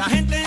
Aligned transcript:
La 0.00 0.08
gente 0.08 0.39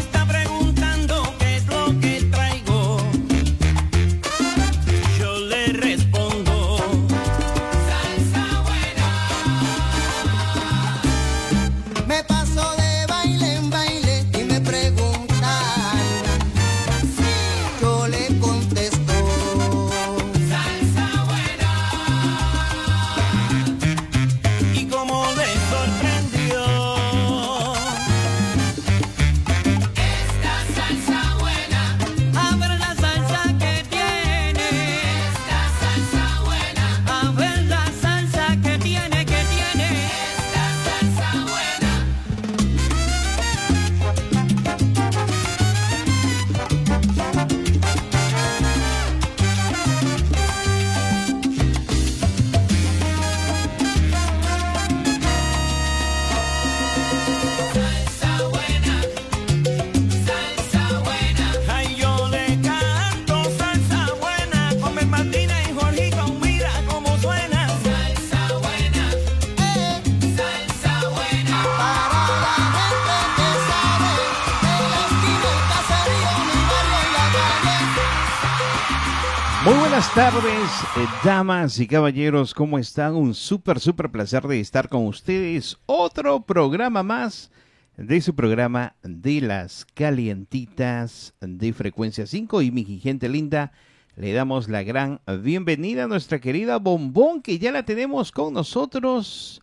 tardes, 80.16 80.70
eh, 80.98 81.08
damas 81.24 81.80
y 81.80 81.88
caballeros, 81.88 82.54
¿cómo 82.54 82.78
están? 82.78 83.16
Un 83.16 83.34
súper, 83.34 83.80
súper 83.80 84.12
placer 84.12 84.44
de 84.44 84.60
estar 84.60 84.88
con 84.88 85.08
ustedes. 85.08 85.78
Otro 85.88 86.42
programa 86.42 87.02
más 87.02 87.50
de 87.98 88.22
su 88.22 88.36
programa 88.36 88.96
de 89.02 89.42
las 89.42 89.86
calientitas 89.96 91.34
de 91.42 91.74
frecuencia 91.74 92.28
5 92.28 92.62
y 92.62 92.70
mi 92.70 92.84
gente 93.00 93.28
linda. 93.28 93.72
Le 94.16 94.34
damos 94.34 94.70
la 94.70 94.84
gran 94.84 95.20
bienvenida 95.42 96.04
a 96.04 96.08
nuestra 96.08 96.40
querida 96.40 96.78
Bombón 96.78 97.42
que 97.42 97.58
ya 97.58 97.72
la 97.72 97.84
tenemos 97.84 98.32
con 98.32 98.54
nosotros 98.54 99.62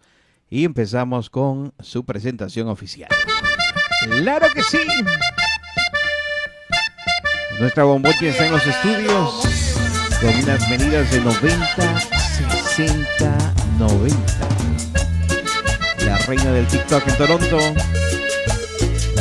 y 0.48 0.64
empezamos 0.64 1.30
con 1.30 1.72
su 1.78 2.04
presentación 2.04 2.66
oficial. 2.68 3.10
Claro 4.02 4.48
que 4.52 4.64
sí. 4.64 4.78
Nuestra 7.60 7.84
Bombón 7.84 8.14
ya 8.20 8.30
está 8.30 8.46
en 8.46 8.52
los 8.52 8.66
estudios 8.66 9.69
con 10.20 10.34
unas 10.34 10.68
medidas 10.68 11.10
de 11.10 11.20
90, 11.20 12.00
60, 12.00 13.54
90. 13.78 14.16
La 16.04 16.18
reina 16.18 16.52
del 16.52 16.66
TikTok 16.66 17.08
en 17.08 17.16
Toronto, 17.16 17.58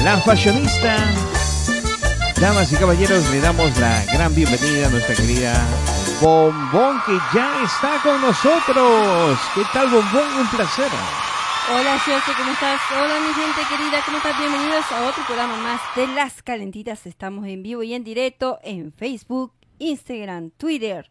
la 0.04 0.18
fashionista. 0.18 0.98
Damas 2.42 2.72
y 2.72 2.76
caballeros, 2.76 3.30
le 3.32 3.40
damos 3.40 3.78
la 3.78 4.04
gran 4.14 4.34
bienvenida 4.36 4.88
a 4.88 4.90
nuestra 4.90 5.16
querida 5.16 5.54
Bombón 6.22 7.02
que 7.06 7.18
ya 7.34 7.64
está 7.64 8.02
con 8.04 8.22
nosotros. 8.22 9.40
¿Qué 9.56 9.62
tal 9.74 9.90
Bombón? 9.90 10.28
Un 10.40 10.48
placer. 10.48 10.90
Hola, 11.72 12.00
José, 12.00 12.32
¿cómo 12.36 12.52
estás? 12.52 12.82
Hola, 12.92 13.20
mi 13.20 13.34
gente 13.34 13.62
querida, 13.70 14.02
¿cómo 14.04 14.18
estás? 14.18 14.38
Bienvenidos 14.40 14.92
a 14.92 15.08
otro 15.08 15.24
programa 15.26 15.56
más 15.58 15.80
de 15.96 16.08
Las 16.08 16.42
Calentitas. 16.42 17.06
Estamos 17.06 17.46
en 17.46 17.62
vivo 17.62 17.84
y 17.84 17.94
en 17.94 18.04
directo 18.04 18.60
en 18.64 18.92
Facebook, 18.92 19.54
Instagram, 19.80 20.52
Twitter. 20.52 21.10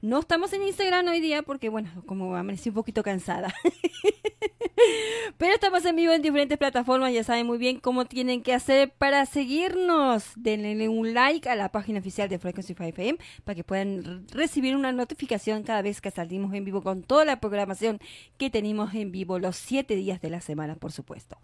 No 0.00 0.20
estamos 0.20 0.52
en 0.52 0.62
Instagram 0.62 1.08
hoy 1.08 1.20
día 1.20 1.42
porque, 1.42 1.68
bueno, 1.68 1.90
como 2.06 2.36
amanecí 2.36 2.68
un 2.68 2.74
poquito 2.76 3.02
cansada. 3.02 3.52
Pero 5.38 5.54
estamos 5.54 5.84
en 5.84 5.96
vivo 5.96 6.12
en 6.12 6.22
diferentes 6.22 6.58
plataformas, 6.58 7.12
ya 7.12 7.24
saben 7.24 7.46
muy 7.46 7.58
bien 7.58 7.80
cómo 7.80 8.04
tienen 8.06 8.42
que 8.42 8.54
hacer 8.54 8.92
para 8.92 9.26
seguirnos. 9.26 10.32
Denle 10.36 10.88
un 10.88 11.14
like 11.14 11.48
a 11.48 11.56
la 11.56 11.70
página 11.70 12.00
oficial 12.00 12.28
de 12.28 12.38
Frequency 12.38 12.74
5 12.74 12.84
FM 12.84 13.18
para 13.44 13.54
que 13.54 13.64
puedan 13.64 14.26
recibir 14.28 14.76
una 14.76 14.92
notificación 14.92 15.62
cada 15.62 15.82
vez 15.82 16.00
que 16.00 16.10
salimos 16.10 16.54
en 16.54 16.64
vivo 16.64 16.82
con 16.82 17.02
toda 17.02 17.24
la 17.24 17.40
programación 17.40 18.00
que 18.36 18.50
tenemos 18.50 18.94
en 18.94 19.12
vivo 19.12 19.38
los 19.38 19.56
siete 19.56 19.96
días 19.96 20.20
de 20.20 20.30
la 20.30 20.40
semana, 20.40 20.76
por 20.76 20.92
supuesto. 20.92 21.38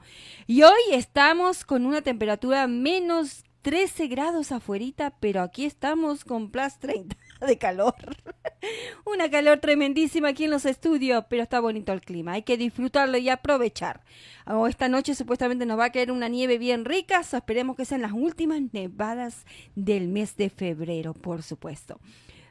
Y 0.47 0.63
hoy 0.63 0.81
estamos 0.93 1.65
con 1.65 1.87
una 1.87 2.03
temperatura 2.03 2.67
menos 2.67 3.45
13 3.67 4.07
grados 4.07 4.53
afuerita, 4.53 5.13
pero 5.19 5.43
aquí 5.43 5.65
estamos 5.65 6.25
con 6.25 6.53
plus 6.53 6.79
30 6.79 7.17
de 7.45 7.59
calor. 7.59 7.97
Una 9.05 9.29
calor 9.29 9.59
tremendísima 9.59 10.29
aquí 10.29 10.45
en 10.45 10.53
los 10.53 10.65
estudios, 10.67 11.25
pero 11.29 11.43
está 11.43 11.59
bonito 11.59 11.93
el 11.93 12.01
clima. 12.01 12.35
Hay 12.35 12.43
que 12.45 12.57
disfrutarlo 12.57 13.19
y 13.19 13.29
aprovechar. 13.29 14.05
Oh, 14.47 14.69
esta 14.69 14.89
noche 14.89 15.17
supuestamente 15.17 15.67
nos 15.67 15.81
va 15.81 15.87
a 15.87 15.91
caer 15.91 16.13
una 16.13 16.29
nieve 16.29 16.59
bien 16.59 16.85
rica, 16.85 17.19
esperemos 17.19 17.75
que 17.75 17.85
sean 17.85 18.03
las 18.03 18.13
últimas 18.13 18.61
nevadas 18.73 19.45
del 19.75 20.07
mes 20.07 20.37
de 20.37 20.49
febrero, 20.49 21.13
por 21.13 21.43
supuesto. 21.43 21.99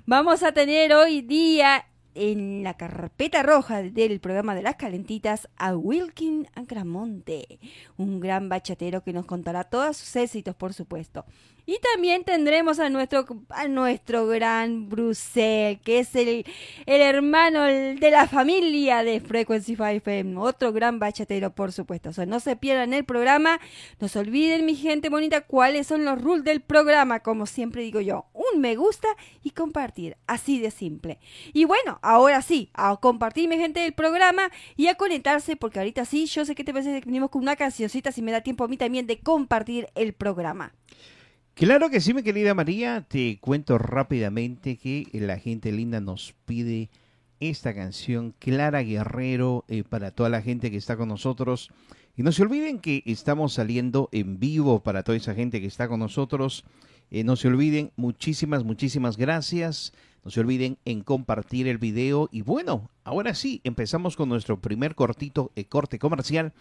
Vamos 0.05 0.43
a 0.43 0.51
tener 0.51 0.93
hoy 0.93 1.21
día 1.21 1.85
en 2.15 2.63
la 2.63 2.75
carpeta 2.75 3.43
roja 3.43 3.83
del 3.83 4.19
programa 4.19 4.55
de 4.55 4.63
las 4.63 4.77
calentitas 4.77 5.47
a 5.57 5.75
Wilkin 5.75 6.47
Agramonte, 6.55 7.59
un 7.97 8.19
gran 8.19 8.49
bachatero 8.49 9.03
que 9.03 9.13
nos 9.13 9.25
contará 9.25 9.65
todos 9.65 9.97
sus 9.97 10.15
éxitos, 10.15 10.55
por 10.55 10.73
supuesto. 10.73 11.25
Y 11.67 11.79
también 11.79 12.23
tendremos 12.23 12.77
a 12.77 12.89
nuestro, 12.89 13.25
a 13.49 13.67
nuestro 13.67 14.27
gran 14.27 14.87
Bruxelles, 14.87 15.79
que 15.83 15.97
es 15.97 16.15
el, 16.15 16.45
el 16.85 17.01
hermano 17.01 17.63
de 17.63 18.11
la 18.11 18.27
familia 18.27 19.03
de 19.03 19.19
Frequency 19.19 19.75
5 19.75 19.85
FM, 19.85 20.37
otro 20.37 20.71
gran 20.71 20.99
bachatero, 20.99 21.55
por 21.55 21.71
supuesto. 21.71 22.09
O 22.09 22.13
sea, 22.13 22.27
no 22.27 22.39
se 22.39 22.55
pierdan 22.55 22.93
el 22.93 23.03
programa, 23.03 23.59
no 23.99 24.07
se 24.07 24.19
olviden, 24.19 24.63
mi 24.65 24.75
gente 24.75 25.09
bonita, 25.09 25.41
cuáles 25.41 25.87
son 25.87 26.05
los 26.05 26.21
rules 26.21 26.43
del 26.43 26.61
programa, 26.61 27.21
como 27.21 27.47
siempre 27.47 27.81
digo 27.81 27.99
yo, 27.99 28.27
un 28.33 28.61
me 28.61 28.75
gusta 28.75 29.07
y 29.41 29.49
compartir, 29.49 30.17
así 30.27 30.59
de 30.59 30.69
simple. 30.69 31.17
Y 31.51 31.65
bueno, 31.65 31.97
ahora 32.05 32.41
sí, 32.41 32.69
a 32.73 32.95
compartir, 32.97 33.49
mi 33.49 33.57
gente, 33.57 33.79
del 33.79 33.93
programa 33.93 34.49
y 34.75 34.87
a 34.87 34.95
conectarse, 34.95 35.55
porque 35.55 35.79
ahorita 35.79 36.05
sí, 36.05 36.25
yo 36.27 36.45
sé 36.45 36.55
que 36.55 36.63
te 36.63 36.73
que 36.73 37.01
venimos 37.05 37.29
con 37.29 37.41
una 37.41 37.55
cancioncita, 37.55 38.11
si 38.11 38.21
me 38.21 38.31
da 38.31 38.41
tiempo 38.41 38.63
a 38.63 38.67
mí 38.67 38.77
también 38.77 39.07
de 39.07 39.19
compartir 39.19 39.87
el 39.95 40.13
programa. 40.13 40.73
Claro 41.55 41.89
que 41.89 42.01
sí, 42.01 42.13
mi 42.13 42.21
querida 42.21 42.53
María. 42.53 43.05
Te 43.07 43.39
cuento 43.39 43.77
rápidamente 43.77 44.75
que 44.75 45.07
la 45.13 45.39
gente 45.39 45.71
linda 45.71 46.01
nos 46.01 46.35
pide 46.45 46.89
esta 47.39 47.73
canción 47.73 48.35
Clara 48.39 48.81
Guerrero 48.83 49.63
eh, 49.67 49.83
para 49.87 50.11
toda 50.11 50.29
la 50.29 50.41
gente 50.41 50.69
que 50.69 50.77
está 50.77 50.97
con 50.97 51.07
nosotros. 51.07 51.71
Y 52.17 52.23
no 52.23 52.31
se 52.31 52.43
olviden 52.43 52.79
que 52.79 53.03
estamos 53.05 53.53
saliendo 53.53 54.09
en 54.11 54.37
vivo 54.39 54.83
para 54.83 55.03
toda 55.03 55.17
esa 55.17 55.33
gente 55.33 55.61
que 55.61 55.67
está 55.67 55.87
con 55.87 55.99
nosotros. 55.99 56.65
Eh, 57.09 57.23
no 57.23 57.35
se 57.35 57.47
olviden, 57.47 57.91
muchísimas, 57.95 58.63
muchísimas 58.63 59.15
gracias. 59.15 59.93
No 60.25 60.31
se 60.31 60.39
olviden 60.39 60.79
en 60.85 61.01
compartir 61.01 61.67
el 61.67 61.77
video. 61.77 62.29
Y 62.31 62.41
bueno, 62.41 62.89
ahora 63.03 63.35
sí, 63.35 63.61
empezamos 63.63 64.15
con 64.15 64.27
nuestro 64.27 64.59
primer 64.59 64.95
cortito, 64.95 65.51
eh, 65.55 65.65
corte 65.65 65.99
comercial. 65.99 66.51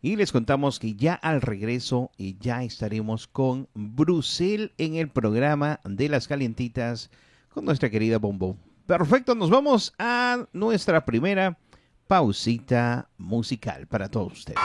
Y 0.00 0.14
les 0.14 0.30
contamos 0.30 0.78
que 0.78 0.94
ya 0.94 1.14
al 1.14 1.40
regreso 1.40 2.12
y 2.16 2.38
ya 2.38 2.62
estaremos 2.62 3.26
con 3.26 3.68
Brusel 3.74 4.72
en 4.78 4.94
el 4.94 5.08
programa 5.08 5.80
de 5.84 6.08
las 6.08 6.28
calientitas 6.28 7.10
con 7.48 7.64
nuestra 7.64 7.90
querida 7.90 8.18
Bombo. 8.18 8.56
Perfecto, 8.86 9.34
nos 9.34 9.50
vamos 9.50 9.92
a 9.98 10.46
nuestra 10.52 11.04
primera 11.04 11.58
pausita 12.06 13.08
musical 13.18 13.88
para 13.88 14.08
todos 14.08 14.32
ustedes. 14.32 14.60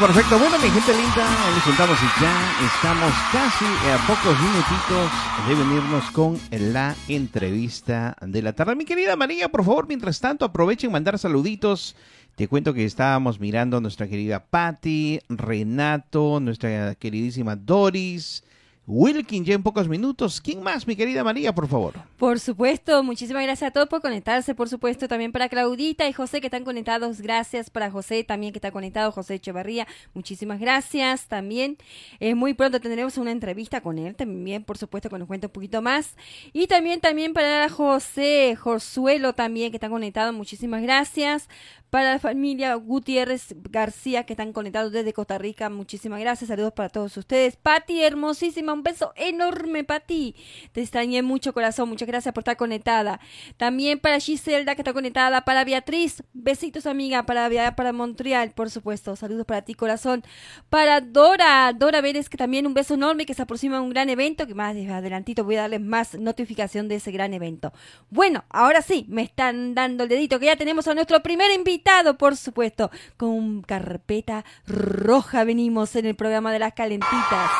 Perfecto. 0.00 0.38
Bueno, 0.38 0.58
mi 0.58 0.68
gente 0.68 0.92
linda, 0.92 1.26
les 1.54 1.64
contamos 1.64 1.98
y 2.02 2.22
ya 2.22 2.66
estamos 2.66 3.12
casi 3.32 3.64
a 3.64 3.96
pocos 4.06 4.38
minutitos 4.40 5.10
de 5.48 5.54
venirnos 5.54 6.10
con 6.10 6.38
la 6.50 6.94
entrevista 7.08 8.14
de 8.20 8.42
la 8.42 8.52
tarde. 8.52 8.74
Mi 8.74 8.84
querida 8.84 9.16
María, 9.16 9.48
por 9.48 9.64
favor, 9.64 9.88
mientras 9.88 10.20
tanto, 10.20 10.44
aprovechen 10.44 10.92
mandar 10.92 11.18
saluditos. 11.18 11.96
Te 12.34 12.46
cuento 12.46 12.74
que 12.74 12.84
estábamos 12.84 13.40
mirando 13.40 13.78
a 13.78 13.80
nuestra 13.80 14.06
querida 14.06 14.44
Patty, 14.44 15.20
Renato, 15.30 16.40
nuestra 16.40 16.94
queridísima 16.96 17.56
Doris, 17.56 18.44
Wilkin 18.86 19.44
ya 19.44 19.54
en 19.54 19.62
pocos 19.62 19.88
minutos. 19.88 20.40
¿Quién 20.40 20.62
más, 20.62 20.86
mi 20.86 20.94
querida 20.94 21.24
María, 21.24 21.54
por 21.54 21.66
favor? 21.66 21.94
Por 22.18 22.38
supuesto, 22.38 23.02
muchísimas 23.02 23.42
gracias 23.42 23.68
a 23.68 23.72
todos 23.72 23.88
por 23.88 24.00
conectarse, 24.00 24.54
por 24.54 24.68
supuesto, 24.68 25.08
también 25.08 25.32
para 25.32 25.48
Claudita 25.48 26.08
y 26.08 26.12
José 26.12 26.40
que 26.40 26.46
están 26.46 26.64
conectados, 26.64 27.20
gracias 27.20 27.68
para 27.68 27.90
José 27.90 28.22
también 28.22 28.52
que 28.52 28.58
está 28.58 28.70
conectado, 28.70 29.10
José 29.10 29.34
Echevarría, 29.34 29.86
muchísimas 30.14 30.60
gracias 30.60 31.26
también. 31.26 31.78
Eh, 32.20 32.34
muy 32.34 32.54
pronto 32.54 32.80
tendremos 32.80 33.18
una 33.18 33.32
entrevista 33.32 33.80
con 33.80 33.98
él 33.98 34.14
también, 34.14 34.62
por 34.62 34.78
supuesto, 34.78 35.10
que 35.10 35.18
nos 35.18 35.26
cuente 35.26 35.48
un 35.48 35.52
poquito 35.52 35.82
más. 35.82 36.14
Y 36.52 36.68
también, 36.68 37.00
también 37.00 37.32
para 37.32 37.68
José, 37.68 38.56
Josuelo 38.56 39.32
también 39.32 39.72
que 39.72 39.78
están 39.78 39.90
conectados, 39.90 40.34
muchísimas 40.34 40.82
gracias. 40.82 41.48
Para 41.90 42.12
la 42.14 42.18
familia 42.18 42.74
Gutiérrez 42.74 43.54
García 43.70 44.24
que 44.24 44.32
están 44.32 44.52
conectados 44.52 44.92
desde 44.92 45.12
Costa 45.12 45.38
Rica, 45.38 45.70
muchísimas 45.70 46.20
gracias, 46.20 46.48
saludos 46.48 46.72
para 46.72 46.88
todos 46.88 47.16
ustedes. 47.16 47.56
Pati, 47.56 48.02
hermosísima, 48.02 48.72
un 48.72 48.82
beso 48.82 49.12
enorme, 49.16 49.84
Pati. 49.84 50.34
Te 50.72 50.82
extrañé 50.82 51.22
mucho, 51.22 51.54
corazón, 51.54 51.88
muchas 51.88 52.08
gracias 52.08 52.34
por 52.34 52.42
estar 52.42 52.56
conectada. 52.56 53.20
También 53.56 54.00
para 54.00 54.18
Giselda 54.18 54.74
que 54.74 54.82
está 54.82 54.92
conectada, 54.92 55.44
para 55.44 55.64
Beatriz, 55.64 56.22
besitos 56.32 56.86
amiga, 56.86 57.24
para 57.24 57.46
para 57.76 57.92
Montreal, 57.92 58.50
por 58.50 58.70
supuesto, 58.70 59.14
saludos 59.14 59.46
para 59.46 59.62
ti, 59.62 59.74
corazón. 59.74 60.24
Para 60.68 61.00
Dora, 61.00 61.72
Dora 61.72 62.00
Vélez, 62.00 62.28
que 62.28 62.36
también 62.36 62.66
un 62.66 62.74
beso 62.74 62.94
enorme, 62.94 63.24
que 63.24 63.34
se 63.34 63.42
aproxima 63.42 63.78
a 63.78 63.80
un 63.80 63.90
gran 63.90 64.08
evento, 64.08 64.46
que 64.46 64.54
más 64.54 64.76
adelantito 64.76 65.44
voy 65.44 65.56
a 65.56 65.62
darles 65.62 65.80
más 65.80 66.18
notificación 66.18 66.88
de 66.88 66.96
ese 66.96 67.12
gran 67.12 67.32
evento. 67.32 67.72
Bueno, 68.10 68.44
ahora 68.50 68.82
sí, 68.82 69.06
me 69.08 69.22
están 69.22 69.74
dando 69.74 70.02
el 70.02 70.08
dedito, 70.08 70.40
que 70.40 70.46
ya 70.46 70.56
tenemos 70.56 70.88
a 70.88 70.94
nuestro 70.94 71.22
primer 71.22 71.52
invitado, 71.52 71.75
por 72.18 72.36
supuesto, 72.36 72.90
con 73.16 73.62
carpeta 73.62 74.44
roja 74.66 75.44
venimos 75.44 75.96
en 75.96 76.06
el 76.06 76.14
programa 76.14 76.52
de 76.52 76.58
las 76.58 76.74
calentitas. 76.74 77.50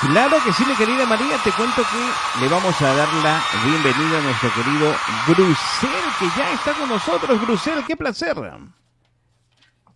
Claro 0.00 0.36
que 0.44 0.52
sí, 0.52 0.64
mi 0.66 0.74
querida 0.74 1.06
María, 1.06 1.38
te 1.42 1.50
cuento 1.52 1.82
que 1.82 2.40
le 2.40 2.48
vamos 2.48 2.80
a 2.82 2.94
dar 2.94 3.08
la 3.14 3.42
bienvenida 3.64 4.18
a 4.18 4.22
nuestro 4.22 4.52
querido 4.54 4.94
Brusel, 5.26 5.90
que 6.18 6.26
ya 6.36 6.52
está 6.52 6.74
con 6.74 6.88
nosotros. 6.88 7.40
Brusel, 7.40 7.84
qué 7.86 7.96
placer. 7.96 8.36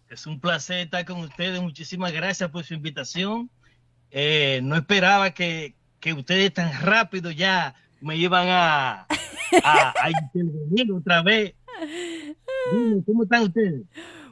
Es 0.08 0.26
un 0.26 0.40
placer 0.40 0.78
estar 0.78 1.04
con 1.04 1.20
ustedes. 1.20 1.60
Muchísimas 1.60 2.12
gracias 2.12 2.50
por 2.50 2.64
su 2.64 2.74
invitación. 2.74 3.50
Eh, 4.10 4.60
no 4.62 4.74
esperaba 4.76 5.30
que, 5.32 5.74
que, 6.00 6.14
ustedes 6.14 6.52
tan 6.54 6.72
rápido 6.80 7.30
ya 7.30 7.74
me 8.00 8.16
iban 8.16 8.48
a, 8.48 9.06
a, 9.62 9.94
a 10.02 10.10
intervenir 10.10 10.92
otra 10.92 11.22
vez. 11.22 11.54
Dime, 12.72 13.02
¿cómo 13.06 13.22
están 13.24 13.44
ustedes? 13.44 13.82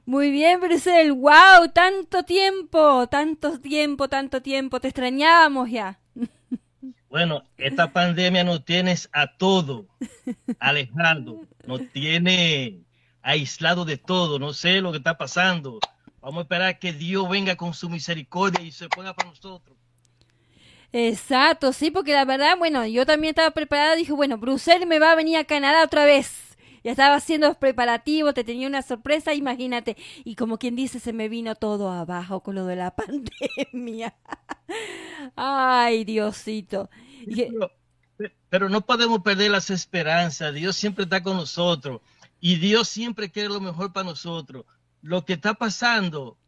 Muy 0.05 0.31
bien, 0.31 0.61
Brusel. 0.61 1.13
¡Wow! 1.13 1.69
Tanto 1.75 2.23
tiempo, 2.23 3.07
tanto 3.09 3.61
tiempo, 3.61 4.09
tanto 4.09 4.41
tiempo. 4.41 4.81
Te 4.81 4.89
extrañábamos 4.89 5.71
ya. 5.71 6.01
Bueno, 7.11 7.43
esta 7.57 7.93
pandemia 7.93 8.45
nos 8.45 8.65
tiene 8.65 8.95
a 9.13 9.37
todo 9.37 9.87
alejando, 10.59 11.41
nos 11.67 11.81
tiene 11.93 12.81
aislado 13.23 13.85
de 13.85 13.97
todo. 13.97 14.39
No 14.39 14.53
sé 14.53 14.81
lo 14.81 14.93
que 14.93 14.99
está 14.99 15.17
pasando. 15.17 15.79
Vamos 16.21 16.39
a 16.39 16.43
esperar 16.43 16.79
que 16.79 16.93
Dios 16.93 17.29
venga 17.29 17.57
con 17.57 17.73
su 17.73 17.89
misericordia 17.89 18.63
y 18.63 18.73
se 18.73 18.89
ponga 18.89 19.15
para 19.15 19.31
nosotros. 19.31 19.77
Exacto, 20.93 21.73
sí, 21.73 21.91
porque 21.91 22.15
la 22.15 22.25
verdad, 22.25 22.57
bueno, 22.57 22.87
yo 22.87 23.05
también 23.05 23.33
estaba 23.33 23.51
preparada. 23.51 23.95
Dije, 23.95 24.13
bueno, 24.13 24.39
Brusel 24.39 24.87
me 24.87 24.99
va 24.99 25.13
a 25.13 25.17
venir 25.17 25.37
a 25.37 25.45
Canadá 25.45 25.85
otra 25.85 26.05
vez. 26.05 26.49
Ya 26.85 26.93
estaba 26.93 27.17
haciendo 27.17 27.49
los 27.49 27.57
preparativos, 27.57 28.35
te 28.35 28.45
tenía 28.45 28.67
una 28.67 28.83
sorpresa, 28.83 29.35
imagínate. 29.35 29.97
Y 30.25 30.37
como 30.37 30.59
quien 30.59 30.77
dice, 30.77 31.01
se 31.01 31.13
me 31.13 31.29
vino 31.29 31.55
todo 31.55 31.91
abajo 31.91 32.41
con 32.41 32.55
lo 32.55 32.65
de 32.67 32.77
la 32.77 32.95
pandemia. 33.73 34.15
Ay, 35.37 36.05
Diosito. 36.05 36.89
Pero, 37.27 37.71
pero, 38.49 38.69
no 38.69 38.81
podemos 38.87 39.21
perder 39.21 39.51
las 39.51 39.71
esperanzas. 39.71 40.55
Dios 40.55 40.77
siempre 40.77 41.05
está 41.05 41.23
con 41.23 41.37
nosotros. 41.37 42.01
Y 42.41 42.57
Dios 42.57 42.89
siempre 42.89 43.31
quiere 43.31 43.49
lo 43.49 43.61
mejor 43.61 43.93
para 43.93 44.09
nosotros. 44.09 44.65
Lo 45.03 45.25
que 45.25 45.35
está 45.35 45.55
pasando, 45.55 46.39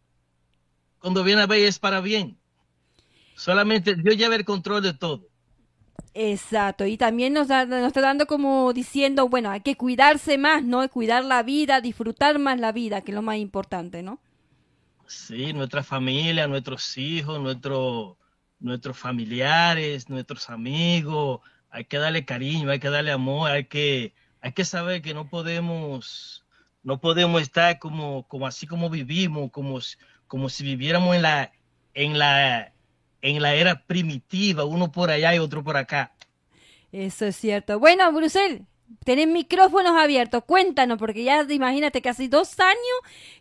cuando 1.01 1.23
viene 1.25 1.43
a 1.43 1.47
ver, 1.47 1.63
es 1.63 1.79
para 1.79 2.01
bien. 2.01 2.40
Solamente 3.45 3.97
Dios 3.97 4.17
lleva 4.17 4.37
el 4.37 4.45
control 4.45 4.83
de 4.83 4.95
todo. 4.95 5.27
Exacto, 6.15 6.87
y 6.87 6.97
también 6.97 7.33
nos, 7.33 7.49
da- 7.49 7.67
nos 7.67 7.87
está 7.89 8.01
dando 8.01 8.27
como 8.27 8.73
diciendo, 8.73 9.29
bueno, 9.29 9.51
hay 9.51 9.61
que 9.61 9.77
cuidarse 9.77 10.39
más, 10.39 10.63
¿no? 10.65 10.89
Cuidar 10.89 11.25
la 11.25 11.43
vida, 11.43 11.81
disfrutar 11.81 12.39
más 12.39 12.59
la 12.61 12.71
vida, 12.73 13.01
que 13.03 13.11
es 13.13 13.15
lo 13.17 13.23
más 13.23 13.37
importante, 13.39 14.03
¿no? 14.03 14.21
Sí, 15.07 15.53
nuestra 15.53 15.83
familia, 15.83 16.47
nuestros 16.47 16.97
hijos, 16.97 17.41
nuestro, 17.41 18.17
nuestros 18.61 18.97
familiares, 18.99 20.09
nuestros 20.09 20.49
amigos, 20.51 21.41
hay 21.69 21.85
que 21.85 21.99
darle 21.99 22.25
cariño, 22.25 22.71
hay 22.71 22.79
que 22.79 22.91
darle 22.91 23.11
amor, 23.11 23.51
hay 23.51 23.67
que, 23.67 24.15
hay 24.41 24.53
que 24.53 24.65
saber 24.65 25.03
que 25.03 25.13
no 25.15 25.29
podemos, 25.29 26.47
no 26.85 27.01
podemos 27.01 27.43
estar 27.43 27.79
como, 27.81 28.27
como 28.29 28.47
así 28.47 28.67
como 28.69 28.89
vivimos, 28.91 29.51
como, 29.51 29.81
si- 29.81 29.97
como 30.29 30.49
si 30.49 30.63
viviéramos 30.65 31.17
en 31.17 31.23
la, 31.23 31.53
en 31.95 32.19
la, 32.19 32.73
en 33.23 33.43
la 33.43 33.55
era 33.55 33.83
primitiva, 33.83 34.65
uno 34.65 34.91
por 34.91 35.11
allá 35.11 35.35
y 35.35 35.39
otro 35.39 35.63
por 35.63 35.77
acá. 35.77 36.13
Eso 36.93 37.27
es 37.27 37.37
cierto. 37.37 37.79
Bueno, 37.79 38.11
Brusel, 38.13 38.67
tenés 39.05 39.29
micrófonos 39.29 39.97
abiertos, 39.97 40.45
cuéntanos, 40.45 40.99
porque 40.99 41.25
ya 41.25 41.47
te 41.47 41.55
imagínate 41.55 42.03
casi 42.03 42.29
dos 42.29 42.59
años 42.59 42.79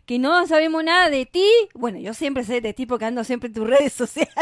que 0.06 0.18
no 0.18 0.46
sabemos 0.46 0.84
nada 0.84 1.10
de 1.10 1.26
ti. 1.26 1.46
Bueno, 1.74 1.98
yo 1.98 2.14
siempre 2.14 2.44
sé 2.44 2.60
de 2.60 2.72
ti 2.72 2.86
porque 2.86 3.06
ando 3.06 3.24
siempre 3.24 3.48
en 3.48 3.54
tus 3.54 3.66
redes 3.66 3.92
sociales 3.94 4.34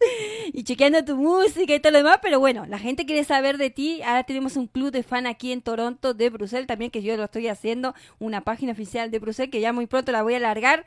y 0.52 0.62
chequeando 0.64 1.04
tu 1.04 1.16
música 1.16 1.74
y 1.74 1.80
todo 1.80 1.92
lo 1.92 1.98
demás, 1.98 2.18
pero 2.22 2.38
bueno, 2.40 2.66
la 2.66 2.78
gente 2.78 3.06
quiere 3.06 3.24
saber 3.24 3.58
de 3.58 3.70
ti. 3.70 4.02
Ahora 4.02 4.24
tenemos 4.24 4.56
un 4.56 4.66
club 4.66 4.90
de 4.90 5.02
fan 5.02 5.26
aquí 5.26 5.52
en 5.52 5.62
Toronto 5.62 6.14
de 6.14 6.30
Brusel 6.30 6.66
también, 6.66 6.90
que 6.90 7.02
yo 7.02 7.16
lo 7.16 7.24
estoy 7.24 7.48
haciendo, 7.48 7.94
una 8.18 8.42
página 8.42 8.72
oficial 8.72 9.10
de 9.10 9.18
Brusel 9.18 9.50
que 9.50 9.60
ya 9.60 9.72
muy 9.72 9.86
pronto 9.86 10.12
la 10.12 10.22
voy 10.22 10.34
a 10.34 10.40
largar. 10.40 10.84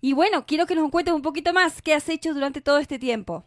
Y 0.00 0.12
bueno, 0.12 0.46
quiero 0.46 0.66
que 0.66 0.74
nos 0.74 0.90
cuentes 0.90 1.14
un 1.14 1.22
poquito 1.22 1.52
más 1.52 1.82
qué 1.82 1.94
has 1.94 2.08
hecho 2.08 2.34
durante 2.34 2.60
todo 2.60 2.78
este 2.78 2.98
tiempo. 2.98 3.44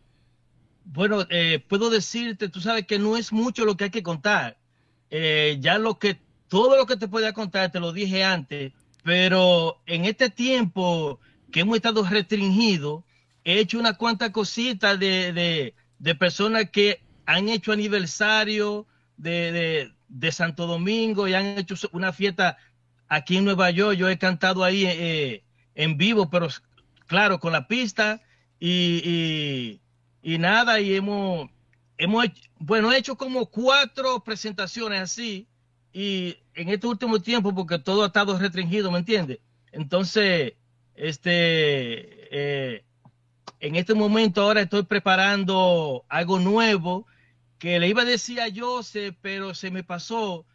Bueno, 0.86 1.26
eh, 1.30 1.64
puedo 1.68 1.90
decirte, 1.90 2.50
tú 2.50 2.60
sabes 2.60 2.86
que 2.88 3.00
no 3.00 3.18
es 3.18 3.32
mucho 3.32 3.66
lo 3.66 3.78
que 3.78 3.86
hay 3.86 3.90
que 3.92 4.04
contar. 4.04 4.58
Eh, 5.10 5.58
ya 5.60 5.78
lo 5.78 6.00
que, 6.00 6.20
todo 6.48 6.76
lo 6.78 6.86
que 6.86 6.98
te 6.98 7.08
podía 7.08 7.34
contar 7.34 7.72
te 7.72 7.80
lo 7.80 7.92
dije 7.92 8.24
antes, 8.24 8.72
pero 9.04 9.82
en 9.86 10.06
este 10.06 10.30
tiempo 10.30 11.20
que 11.52 11.62
hemos 11.62 11.76
estado 11.76 12.04
restringidos, 12.08 13.04
he 13.44 13.60
hecho 13.60 13.80
unas 13.80 13.98
cuantas 13.98 14.30
cositas 14.32 15.00
de, 15.00 15.34
de, 15.34 15.74
de 16.00 16.16
personas 16.16 16.70
que 16.70 17.02
han 17.26 17.50
hecho 17.50 17.72
aniversario 17.72 18.86
de, 19.18 19.52
de, 19.52 19.92
de 20.08 20.32
Santo 20.32 20.68
Domingo 20.68 21.28
y 21.28 21.34
han 21.34 21.58
hecho 21.58 21.76
una 21.92 22.12
fiesta 22.12 22.58
aquí 23.08 23.38
en 23.38 23.46
Nueva 23.46 23.72
York. 23.72 23.98
Yo 23.98 24.10
he 24.10 24.18
cantado 24.18 24.64
ahí 24.64 24.86
eh, 24.86 25.44
en 25.76 25.98
vivo, 25.98 26.30
pero 26.30 26.48
claro, 27.08 27.40
con 27.40 27.52
la 27.54 27.68
pista 27.68 28.22
y, 28.60 29.80
y, 30.22 30.38
nada, 30.38 30.80
y 30.80 30.96
hemos, 30.96 31.50
hemos 31.98 32.26
bueno, 32.60 32.92
he 32.92 32.98
hecho 32.98 33.16
como 33.16 33.48
cuatro 33.48 34.24
presentaciones 34.24 35.02
así, 35.02 35.48
y 35.94 36.38
en 36.54 36.70
este 36.70 36.88
último 36.88 37.20
tiempo, 37.20 37.54
porque 37.54 37.80
todo 37.80 38.04
ha 38.04 38.08
estado 38.08 38.38
restringido, 38.38 38.92
¿me 38.92 39.00
entiendes? 39.00 39.40
Entonces, 39.72 40.54
este, 40.96 42.28
eh, 42.32 42.84
en 43.60 43.76
este 43.76 43.94
momento 43.94 44.42
ahora 44.42 44.62
estoy 44.62 44.84
preparando 44.84 46.04
algo 46.10 46.40
nuevo 46.40 47.06
que 47.60 47.80
le 47.80 47.88
iba 47.88 48.02
a 48.02 48.06
decir 48.06 48.42
a 48.42 48.48
Joseph, 48.54 49.16
pero 49.22 49.54
se 49.54 49.70
me 49.70 49.84
pasó, 49.84 50.46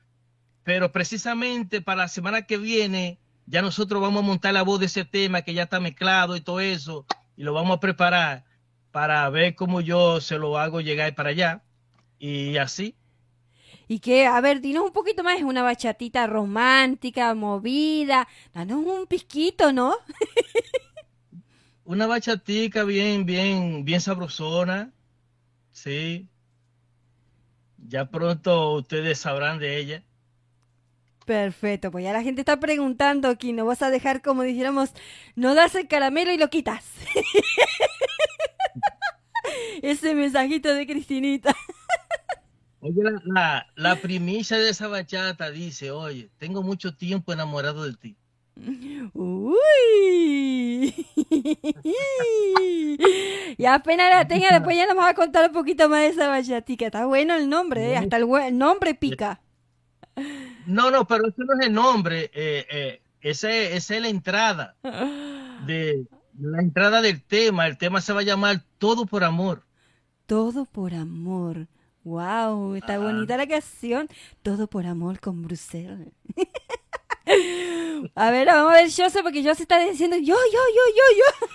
pero 0.65 0.91
precisamente 0.91 1.81
para 1.81 2.03
la 2.03 2.09
semana 2.09 2.43
que 2.43 2.59
viene, 2.59 3.21
ya 3.47 3.63
nosotros 3.63 4.03
vamos 4.03 4.25
a 4.25 4.27
montar 4.27 4.55
la 4.55 4.63
voz 4.63 4.81
de 4.81 4.87
ese 4.87 5.05
tema 5.05 5.43
que 5.43 5.55
ya 5.55 5.65
está 5.65 5.79
mezclado 5.79 6.35
y 6.35 6.41
todo 6.41 6.59
eso, 6.59 7.07
y 7.37 7.45
lo 7.45 7.53
vamos 7.53 7.77
a 7.77 7.81
preparar 7.81 8.45
para 8.91 9.29
ver 9.31 9.55
cómo 9.55 9.81
yo 9.81 10.21
se 10.21 10.39
lo 10.39 10.59
hago 10.59 10.81
llegar 10.81 11.15
para 11.15 11.29
allá. 11.29 11.63
Y 12.19 12.57
así. 12.57 12.97
Y 13.89 14.01
que, 14.01 14.27
a 14.27 14.41
ver, 14.41 14.61
dinos 14.61 14.85
un 14.85 14.93
poquito 14.93 15.23
más, 15.23 15.37
es 15.37 15.45
una 15.45 15.63
bachatita 15.63 16.27
romántica, 16.27 17.35
movida, 17.35 18.27
danos 18.53 18.85
un 18.85 19.07
pisquito, 19.07 19.73
¿no? 19.73 19.95
una 21.87 22.07
bachatica 22.07 22.85
bien, 22.85 23.25
bien, 23.25 23.85
bien 23.85 24.01
sabrosona, 24.01 24.93
sí. 25.71 26.29
Ya 27.89 28.11
pronto 28.11 28.75
ustedes 28.75 29.19
sabrán 29.19 29.59
de 29.59 29.79
ella. 29.79 30.03
Perfecto, 31.25 31.91
pues 31.91 32.05
ya 32.05 32.13
la 32.13 32.23
gente 32.23 32.43
está 32.43 32.61
preguntando 32.61 33.29
aquí, 33.29 33.53
¿no 33.53 33.65
vas 33.65 33.83
a 33.83 33.91
dejar 33.91 34.23
como 34.23 34.43
dijéramos, 34.43 34.91
no 35.35 35.55
das 35.55 35.75
el 35.75 35.89
caramelo 35.89 36.33
y 36.33 36.39
lo 36.39 36.51
quitas? 36.51 36.85
Ese 39.83 40.15
mensajito 40.15 40.75
de 40.75 40.87
Cristinita. 40.87 41.55
Oye, 42.81 43.03
la, 43.03 43.23
la, 43.25 43.67
la, 43.75 43.97
primicia 43.97 44.59
de 44.59 44.71
esa 44.71 44.87
bachata 44.87 45.51
dice, 45.51 45.91
oye, 45.91 46.31
tengo 46.39 46.63
mucho 46.63 46.95
tiempo 46.95 47.33
enamorado 47.33 47.85
de 47.85 47.95
ti. 47.95 48.17
Uy. 49.13 49.57
y 53.59 53.65
apenas 53.67 54.11
la 54.11 54.27
tenga, 54.27 54.49
después 54.51 54.77
ya 54.77 54.87
nos 54.87 54.97
vas 54.97 55.11
a 55.11 55.15
contar 55.15 55.49
un 55.49 55.55
poquito 55.55 55.89
más 55.89 56.01
de 56.01 56.09
esa 56.09 56.29
bachatica. 56.29 56.87
Está 56.87 57.07
bueno 57.07 57.35
el 57.35 57.49
nombre, 57.49 57.93
¿eh? 57.93 57.97
hasta 57.97 58.17
el, 58.17 58.27
el, 58.45 58.57
nombre 58.57 58.95
pica. 58.95 59.41
No, 60.67 60.91
no, 60.91 61.07
pero 61.07 61.29
ese 61.29 61.45
no 61.45 61.55
es 61.61 61.67
el 61.67 61.73
nombre, 61.73 62.31
eh, 62.35 62.67
eh, 62.71 63.03
ese, 63.21 63.77
esa 63.77 63.97
es 63.97 64.03
la 64.03 64.09
entrada 64.09 64.77
de 65.67 66.07
la 66.39 66.61
entrada 66.61 67.03
del 67.03 67.23
tema. 67.23 67.67
El 67.67 67.77
tema 67.77 68.01
se 68.01 68.13
va 68.13 68.21
a 68.21 68.25
llamar 68.25 68.63
Todo 68.79 69.07
por 69.07 69.25
Amor. 69.25 69.65
Todo 70.27 70.65
por 70.65 70.93
amor. 70.93 71.69
Wow, 72.03 72.75
está 72.75 72.95
ah. 72.95 72.99
bonita 72.99 73.37
la 73.37 73.47
canción. 73.47 74.09
Todo 74.43 74.67
por 74.67 74.87
amor 74.87 75.21
con 75.21 75.43
Bruselas. 75.43 76.09
a 78.15 78.31
ver, 78.31 78.47
vamos 78.47 78.73
a 78.73 78.77
ver 78.77 78.91
José, 78.91 79.23
porque 79.23 79.43
José 79.43 79.63
está 79.63 79.85
diciendo 79.85 80.17
yo, 80.17 80.35
yo, 80.35 80.35
yo, 80.35 80.83
yo, 80.95 81.17
yo. 81.19 81.47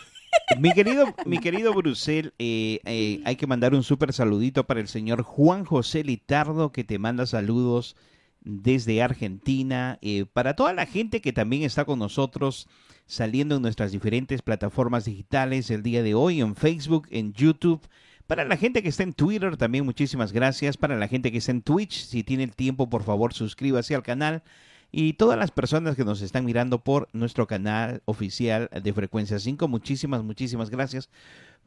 Mi 0.59 0.71
querido, 0.73 1.05
mi 1.25 1.39
querido 1.39 1.73
Brusel, 1.73 2.33
eh, 2.39 2.79
eh, 2.85 3.21
hay 3.25 3.35
que 3.35 3.47
mandar 3.47 3.73
un 3.73 3.83
súper 3.83 4.13
saludito 4.13 4.65
para 4.65 4.79
el 4.79 4.87
señor 4.87 5.23
Juan 5.23 5.65
José 5.65 6.03
Litardo, 6.03 6.71
que 6.71 6.83
te 6.83 6.99
manda 6.99 7.25
saludos 7.25 7.95
desde 8.43 9.01
Argentina, 9.01 9.99
eh, 10.01 10.25
para 10.31 10.55
toda 10.55 10.73
la 10.73 10.85
gente 10.85 11.21
que 11.21 11.33
también 11.33 11.63
está 11.63 11.85
con 11.85 11.99
nosotros 11.99 12.67
saliendo 13.05 13.57
en 13.57 13.61
nuestras 13.61 13.91
diferentes 13.91 14.41
plataformas 14.41 15.05
digitales 15.05 15.69
el 15.69 15.83
día 15.83 16.01
de 16.01 16.15
hoy, 16.15 16.41
en 16.41 16.55
Facebook, 16.55 17.07
en 17.11 17.33
YouTube. 17.33 17.81
Para 18.25 18.45
la 18.45 18.55
gente 18.55 18.81
que 18.81 18.89
está 18.89 19.03
en 19.03 19.13
Twitter, 19.13 19.57
también 19.57 19.85
muchísimas 19.85 20.31
gracias. 20.31 20.77
Para 20.77 20.97
la 20.97 21.07
gente 21.07 21.31
que 21.31 21.39
está 21.39 21.51
en 21.51 21.61
Twitch, 21.61 22.05
si 22.05 22.23
tiene 22.23 22.43
el 22.43 22.55
tiempo, 22.55 22.89
por 22.89 23.03
favor, 23.03 23.33
suscríbase 23.33 23.93
al 23.93 24.03
canal. 24.03 24.43
Y 24.91 25.13
todas 25.13 25.39
las 25.39 25.51
personas 25.51 25.95
que 25.95 26.03
nos 26.03 26.21
están 26.21 26.43
mirando 26.43 26.83
por 26.83 27.07
nuestro 27.13 27.47
canal 27.47 28.01
oficial 28.05 28.69
de 28.69 28.93
Frecuencia 28.93 29.39
5, 29.39 29.67
muchísimas, 29.69 30.23
muchísimas 30.23 30.69
gracias. 30.69 31.09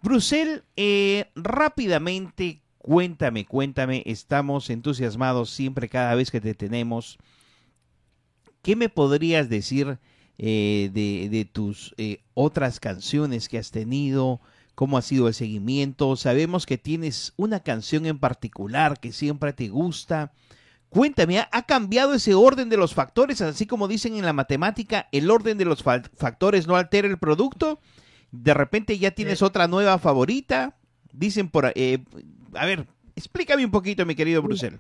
Brusel, 0.03 0.63
eh, 0.77 1.31
rápidamente, 1.35 2.61
cuéntame, 2.77 3.47
cuéntame, 3.47 4.03
estamos 4.05 4.69
entusiasmados 4.69 5.49
siempre 5.49 5.89
cada 5.89 6.15
vez 6.15 6.31
que 6.31 6.43
te 6.43 6.55
tenemos. 6.55 7.19
¿Qué 8.61 8.77
me 8.77 8.91
podrías 8.91 9.49
decir 9.49 9.99
eh, 10.37 10.91
de, 10.93 11.31
de, 11.31 11.45
tus 11.47 11.95
eh, 11.97 12.21
otras 12.35 12.79
canciones 12.79 13.49
que 13.49 13.57
has 13.57 13.71
tenido? 13.71 14.43
¿Cómo 14.75 14.99
ha 14.99 15.03
sido 15.03 15.29
el 15.29 15.35
seguimiento? 15.35 16.17
Sabemos 16.17 16.67
que 16.67 16.77
tienes 16.77 17.33
una 17.37 17.61
canción 17.61 18.05
en 18.05 18.19
particular 18.19 19.01
que 19.01 19.13
siempre 19.13 19.55
te 19.55 19.69
gusta. 19.69 20.33
Cuéntame, 20.95 21.41
¿ha 21.41 21.63
cambiado 21.67 22.15
ese 22.15 22.35
orden 22.35 22.69
de 22.69 22.77
los 22.77 22.95
factores? 22.95 23.41
Así 23.41 23.67
como 23.67 23.89
dicen 23.89 24.15
en 24.15 24.25
la 24.25 24.33
matemática, 24.33 25.09
el 25.11 25.29
orden 25.29 25.59
de 25.59 25.65
los 25.65 25.83
fa 25.83 26.01
factores 26.15 26.69
no 26.69 26.77
altera 26.77 27.09
el 27.09 27.19
producto. 27.19 27.81
De 28.31 28.55
repente 28.55 28.97
ya 28.97 29.11
tienes 29.11 29.43
eh. 29.43 29.45
otra 29.45 29.67
nueva 29.67 29.99
favorita. 29.99 30.77
Dicen 31.13 31.49
por... 31.49 31.73
Eh, 31.75 32.05
a 32.55 32.65
ver, 32.65 32.87
explícame 33.17 33.65
un 33.65 33.73
poquito, 33.73 34.07
mi 34.07 34.15
querido 34.15 34.41
Brusel. 34.41 34.79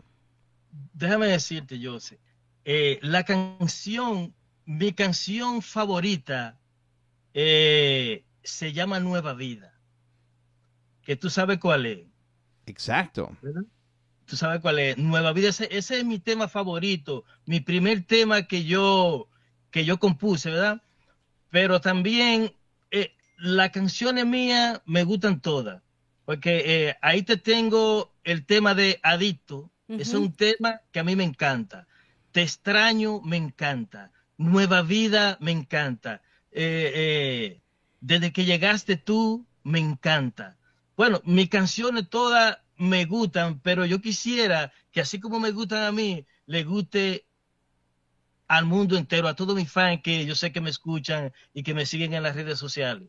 Déjame 0.92 1.27
decirte, 1.27 1.85
José. 1.85 2.20
Eh, 2.64 3.00
la 3.03 3.24
canción, 3.24 4.33
mi 4.66 4.92
canción 4.92 5.62
favorita 5.62 6.61
eh, 7.35 8.22
se 8.44 8.72
llama 8.72 9.00
Nueva 9.00 9.35
Vida. 9.35 9.74
Que 11.03 11.16
tú 11.16 11.29
sabes 11.29 11.59
cuál 11.59 11.87
es. 11.87 12.07
Exacto. 12.66 13.37
¿verdad? 13.42 13.64
Tú 14.26 14.37
sabes 14.37 14.60
cuál 14.60 14.78
es. 14.78 14.96
Nueva 14.96 15.32
Vida, 15.32 15.50
ese, 15.50 15.68
ese, 15.70 15.98
es 15.98 16.04
mi 16.04 16.18
tema 16.18 16.48
favorito, 16.48 17.24
mi 17.44 17.60
primer 17.60 18.04
tema 18.04 18.46
que 18.46 18.64
yo, 18.64 19.28
que 19.70 19.84
yo 19.84 19.98
compuse, 19.98 20.50
¿verdad? 20.50 20.82
Pero 21.50 21.80
también 21.80 22.54
eh, 22.90 23.12
las 23.37 23.70
canciones 23.70 24.24
mías 24.26 24.80
me 24.87 25.04
gustan 25.04 25.40
todas, 25.40 25.82
porque 26.24 26.62
eh, 26.64 26.96
ahí 27.02 27.22
te 27.22 27.37
tengo 27.37 28.14
el 28.24 28.46
tema 28.46 28.74
de 28.74 28.98
Adicto, 29.02 29.70
uh 29.88 29.94
-huh. 29.94 30.00
es 30.00 30.14
un 30.14 30.32
tema 30.32 30.80
que 30.90 31.00
a 31.00 31.04
mí 31.04 31.16
me 31.16 31.24
encanta. 31.24 31.87
Te 32.32 32.42
extraño, 32.42 33.20
me 33.20 33.37
encanta. 33.37 34.10
Nueva 34.38 34.82
Vida, 34.82 35.37
me 35.40 35.52
encanta. 35.52 36.22
Eh, 36.50 37.60
desde 38.00 38.32
que 38.32 38.44
llegaste 38.44 38.96
tú, 38.96 39.46
me 39.62 39.78
encanta. 39.78 40.56
bueno, 40.96 41.20
mis 41.24 41.48
canciones 41.48 42.08
todas 42.08 42.58
me 42.76 43.04
gustan, 43.04 43.60
pero 43.60 43.84
yo 43.87 44.00
quisiera 44.00 44.72
que 44.90 45.00
así 45.00 45.20
como 45.20 45.40
me 45.40 45.50
gustan 45.52 45.84
a 45.84 45.92
mí, 45.92 46.26
le 46.46 46.64
guste 46.64 47.26
al 48.48 48.66
mundo 48.66 48.96
entero, 48.96 49.28
a 49.28 49.34
todos 49.34 49.56
mis 49.56 49.70
fans 49.70 50.00
que 50.02 50.26
yo 50.26 50.34
sé 50.34 50.52
que 50.52 50.60
me 50.60 50.70
escuchan 50.70 51.32
y 51.52 51.62
que 51.62 51.74
me 51.74 51.87
siguen 51.87 52.14
en 52.14 52.22
las 52.22 52.37
redes 52.37 52.58
sociales. 52.58 53.08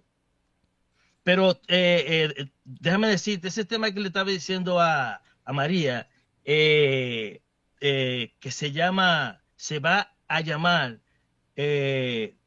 Pero 1.23 1.59
eh, 1.67 2.29
eh, 2.37 2.51
déjame 2.63 3.07
decirte, 3.07 3.47
ese 3.47 3.65
tema 3.65 3.91
que 3.91 3.99
le 3.99 4.07
estaba 4.07 4.29
diciendo 4.29 4.79
a, 4.79 5.21
a 5.43 5.53
María, 5.53 6.07
eh, 6.43 7.41
eh, 7.81 8.33
que 8.39 8.51
se 8.51 8.71
llama, 8.71 9.41
se 9.55 9.79
va 9.79 10.15
a 10.27 10.41
llamar 10.41 10.99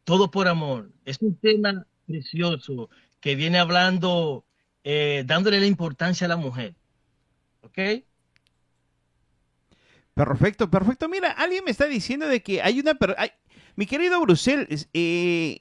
Todo 0.04 0.30
por 0.30 0.48
Amor. 0.48 0.92
Es 1.04 1.18
un 1.20 1.36
tema 1.36 1.86
precioso 2.06 2.88
que 3.20 3.34
viene 3.34 3.58
hablando, 3.58 4.44
dándole 5.24 5.60
la 5.60 5.66
importancia 5.66 6.26
a 6.26 6.28
la 6.28 6.36
mujer. 6.36 6.74
¿Ok? 7.68 8.04
Perfecto, 10.14 10.68
perfecto. 10.70 11.08
Mira, 11.08 11.30
alguien 11.30 11.64
me 11.64 11.70
está 11.70 11.86
diciendo 11.86 12.26
de 12.26 12.42
que 12.42 12.60
hay 12.62 12.80
una... 12.80 12.94
per- 12.94 13.14
hay- 13.18 13.30
Mi 13.76 13.86
querido 13.86 14.20
Bruselas, 14.20 14.88
eh, 14.92 15.56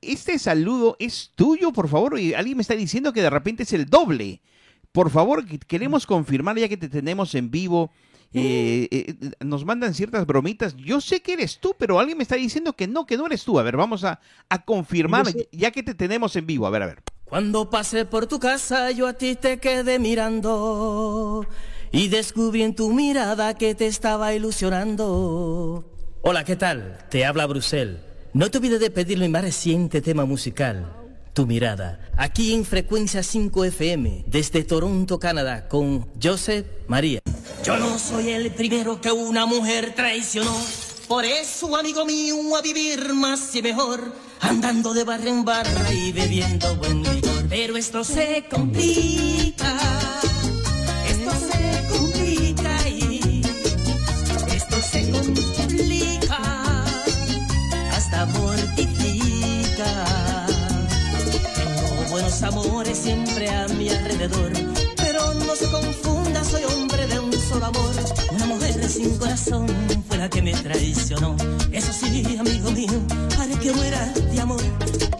este 0.00 0.38
saludo 0.38 0.96
es 0.98 1.30
tuyo, 1.36 1.72
por 1.72 1.88
favor. 1.88 2.18
Y 2.18 2.34
alguien 2.34 2.56
me 2.56 2.62
está 2.62 2.74
diciendo 2.74 3.12
que 3.12 3.22
de 3.22 3.30
repente 3.30 3.62
es 3.62 3.72
el 3.72 3.86
doble. 3.86 4.42
Por 4.90 5.10
favor, 5.10 5.46
que- 5.46 5.58
queremos 5.60 6.06
confirmar 6.06 6.56
ya 6.58 6.68
que 6.68 6.76
te 6.76 6.88
tenemos 6.88 7.34
en 7.34 7.50
vivo. 7.50 7.90
eh, 8.36 8.88
eh, 8.90 9.14
nos 9.44 9.64
mandan 9.64 9.94
ciertas 9.94 10.26
bromitas. 10.26 10.74
Yo 10.76 11.00
sé 11.00 11.20
que 11.22 11.34
eres 11.34 11.60
tú, 11.60 11.76
pero 11.78 12.00
alguien 12.00 12.18
me 12.18 12.24
está 12.24 12.34
diciendo 12.34 12.72
que 12.72 12.88
no, 12.88 13.06
que 13.06 13.16
no 13.16 13.26
eres 13.26 13.44
tú. 13.44 13.60
A 13.60 13.62
ver, 13.62 13.76
vamos 13.76 14.02
a, 14.02 14.18
a 14.48 14.64
confirmar 14.64 15.24
ya 15.52 15.70
que 15.70 15.84
te 15.84 15.94
tenemos 15.94 16.34
en 16.34 16.44
vivo. 16.46 16.66
A 16.66 16.70
ver, 16.70 16.82
a 16.82 16.86
ver. 16.86 17.02
Cuando 17.24 17.70
pasé 17.70 18.04
por 18.04 18.26
tu 18.26 18.38
casa 18.38 18.90
yo 18.90 19.06
a 19.06 19.14
ti 19.14 19.34
te 19.34 19.58
quedé 19.58 19.98
mirando 19.98 21.46
y 21.90 22.08
descubrí 22.08 22.62
en 22.62 22.74
tu 22.74 22.92
mirada 22.92 23.54
que 23.54 23.74
te 23.74 23.86
estaba 23.86 24.34
ilusionando. 24.34 25.84
Hola, 26.20 26.44
¿qué 26.44 26.56
tal? 26.56 26.98
Te 27.10 27.24
habla 27.24 27.46
Brusel. 27.46 27.98
No 28.34 28.50
te 28.50 28.58
olvides 28.58 28.80
de 28.80 28.90
pedir 28.90 29.18
mi 29.18 29.28
más 29.28 29.42
reciente 29.42 30.00
tema 30.00 30.24
musical, 30.24 30.92
Tu 31.32 31.46
mirada, 31.46 31.98
aquí 32.16 32.52
en 32.52 32.64
frecuencia 32.64 33.22
5 33.22 33.64
FM, 33.64 34.24
desde 34.26 34.62
Toronto, 34.62 35.18
Canadá, 35.18 35.68
con 35.68 36.06
Joseph 36.22 36.66
María. 36.88 37.20
Yo 37.64 37.76
no 37.78 37.98
soy 37.98 38.30
el 38.30 38.52
primero 38.52 39.00
que 39.00 39.10
una 39.10 39.46
mujer 39.46 39.94
traicionó. 39.94 40.54
Por 41.08 41.24
eso, 41.24 41.74
amigo 41.76 42.04
mío, 42.04 42.56
a 42.56 42.62
vivir 42.62 43.14
más 43.14 43.54
y 43.54 43.62
mejor, 43.62 44.12
andando 44.40 44.94
de 44.94 45.04
barra 45.04 45.28
en 45.28 45.44
barra 45.44 45.92
y 45.92 46.12
bebiendo 46.12 46.76
buen 46.76 47.02
licor. 47.02 47.46
Pero 47.48 47.76
esto 47.76 48.04
se 48.04 48.44
complica, 48.50 49.78
esto 51.08 51.30
se 51.30 51.96
complica 51.96 52.88
y 52.88 53.42
esto 54.54 54.76
se 54.82 55.10
complica, 55.10 56.84
hasta 57.92 58.26
mortifica. 58.26 60.06
Tengo 61.54 62.10
buenos 62.10 62.42
amores 62.42 62.98
siempre 62.98 63.48
a 63.50 63.68
mi 63.68 63.88
alrededor, 63.88 64.52
pero 64.96 65.34
no 65.34 65.54
se 65.56 65.70
confunda, 65.70 66.44
soy 66.44 66.64
hombre 66.64 66.93
solo 67.54 67.66
amor. 67.66 67.94
Una 68.32 68.46
mujer 68.46 68.88
sin 68.88 69.16
corazón 69.16 69.66
fue 70.08 70.18
la 70.18 70.28
que 70.28 70.42
me 70.42 70.52
traicionó. 70.52 71.36
Eso 71.70 71.92
sí, 71.92 72.36
amigo 72.38 72.70
mío, 72.72 73.00
haré 73.38 73.54
que 73.62 73.72
muera 73.72 74.12
de 74.32 74.40
amor, 74.40 74.62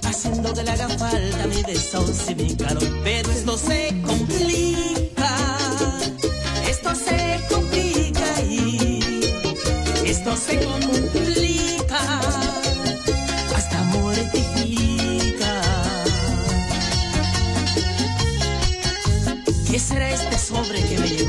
haciendo 0.02 0.52
que 0.52 0.62
le 0.64 0.70
haga 0.70 0.88
falta 0.88 1.46
mi 1.46 1.62
besos 1.62 2.30
y 2.30 2.34
mi 2.34 2.56
calor. 2.56 2.82
Pero 3.04 3.30
esto 3.30 3.56
se 3.56 4.02
complica, 4.04 5.30
esto 6.68 6.90
se 7.06 7.40
complica 7.54 8.28
y 8.50 8.98
esto 10.04 10.36
se 10.36 10.58
complica, 10.58 12.00
hasta 13.56 13.82
mortifica. 13.94 15.52
¿Qué 19.70 19.78
será 19.78 20.10
este 20.10 20.36
sobre 20.38 20.82
que 20.82 20.98
me 20.98 21.08
llegó? 21.08 21.23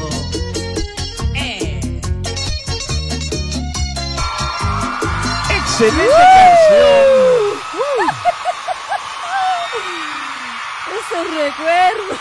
¡Excelente 5.78 6.14
canción! 6.14 7.06
Esos 10.96 11.28
recuerdos. 11.36 12.20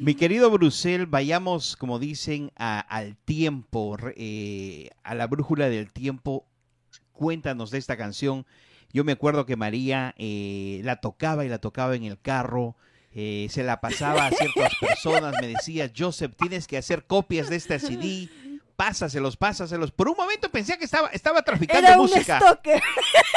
Mi 0.00 0.14
querido 0.16 0.50
Brusel, 0.50 1.06
vayamos, 1.06 1.76
como 1.76 1.98
dicen, 2.00 2.50
a- 2.56 2.80
al 2.80 3.16
tiempo, 3.16 3.96
eh, 4.16 4.90
a 5.04 5.14
la 5.14 5.26
brújula 5.28 5.68
del 5.68 5.92
tiempo. 5.92 6.46
Cuéntanos 7.12 7.70
de 7.70 7.78
esta 7.78 7.96
canción. 7.96 8.44
Yo 8.92 9.04
me 9.04 9.12
acuerdo 9.12 9.46
que 9.46 9.54
María 9.56 10.14
eh, 10.18 10.80
la 10.82 10.96
tocaba 10.96 11.44
y 11.44 11.48
la 11.48 11.58
tocaba 11.58 11.94
en 11.94 12.02
el 12.04 12.18
carro. 12.20 12.74
eh, 13.12 13.48
se 13.50 13.62
la 13.64 13.80
pasaba 13.80 14.26
a 14.26 14.30
ciertas 14.30 14.72
personas. 14.80 15.34
Me 15.40 15.46
decía, 15.48 15.90
Joseph, 15.96 16.32
tienes 16.36 16.66
que 16.66 16.78
hacer 16.78 17.06
copias 17.06 17.48
de 17.50 17.56
esta 17.56 17.78
CD. 17.78 18.28
Pásaselos, 18.80 19.36
pásaselos. 19.36 19.90
Por 19.90 20.08
un 20.08 20.16
momento 20.16 20.50
pensé 20.50 20.78
que 20.78 20.86
estaba, 20.86 21.08
estaba 21.08 21.42
traficando 21.42 21.86
Era 21.86 22.00
un 22.00 22.08
música. 22.08 22.38
stalker. 22.38 22.82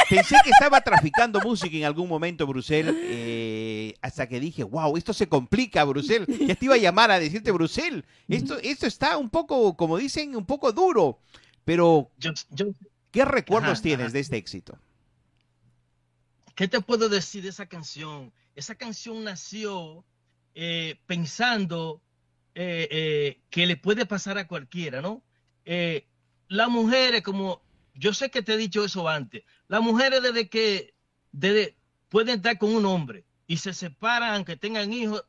Pensé 0.10 0.38
que 0.41 0.51
estaba 0.51 0.79
traficando 0.79 1.41
música 1.41 1.75
en 1.75 1.84
algún 1.84 2.08
momento, 2.08 2.47
Brusel, 2.47 2.97
eh, 2.97 3.93
hasta 4.01 4.29
que 4.29 4.39
dije, 4.39 4.63
wow, 4.63 4.95
esto 4.95 5.12
se 5.12 5.27
complica, 5.27 5.84
Brusel. 5.84 6.25
Ya 6.47 6.56
te 6.56 6.63
iba 6.63 6.75
a 6.75 6.77
llamar 6.77 7.12
a 7.12 7.19
decirte, 7.19 7.51
Brusel, 7.51 8.06
esto, 8.29 8.58
esto 8.60 8.88
está 8.88 9.17
un 9.17 9.29
poco, 9.29 9.75
como 9.75 9.97
dicen, 9.97 10.34
un 10.38 10.45
poco 10.45 10.71
duro. 10.71 11.19
Pero, 11.65 12.10
Yo, 12.19 12.32
yo, 12.51 12.67
¿qué 13.12 13.25
recuerdos 13.25 13.73
Ajá, 13.73 13.82
tienes 13.82 14.06
ajá. 14.06 14.13
de 14.13 14.19
este 14.21 14.38
éxito? 14.38 14.79
¿Qué 16.56 16.69
te 16.69 16.79
puedo 16.79 17.10
decir 17.10 17.43
de 17.43 17.49
esa 17.49 17.65
canción? 17.65 18.32
Esa 18.56 18.75
canción 18.75 19.25
nació 19.25 20.06
eh, 20.56 20.95
pensando 21.06 21.99
eh, 22.56 22.88
eh, 22.89 23.41
que 23.49 23.65
le 23.65 23.75
puede 23.75 24.06
pasar 24.06 24.38
a 24.38 24.47
cualquiera, 24.47 25.01
¿no? 25.01 25.21
Eh, 25.65 26.06
las 26.47 26.69
mujeres, 26.69 27.21
como 27.21 27.62
yo 27.95 28.13
sé 28.13 28.30
que 28.30 28.41
te 28.41 28.54
he 28.54 28.58
dicho 28.58 28.84
eso 28.84 29.08
antes, 29.08 29.43
las 29.67 29.82
mujeres 29.82 30.21
desde 30.21 30.49
que 30.49 30.93
desde, 31.32 31.76
pueden 32.10 32.38
estar 32.38 32.58
con 32.58 32.76
un 32.76 32.86
hombre 32.86 33.26
y 33.47 33.58
se 33.58 33.73
separan, 33.73 34.36
aunque 34.36 34.56
tengan 34.56 34.93
hijos, 34.93 35.26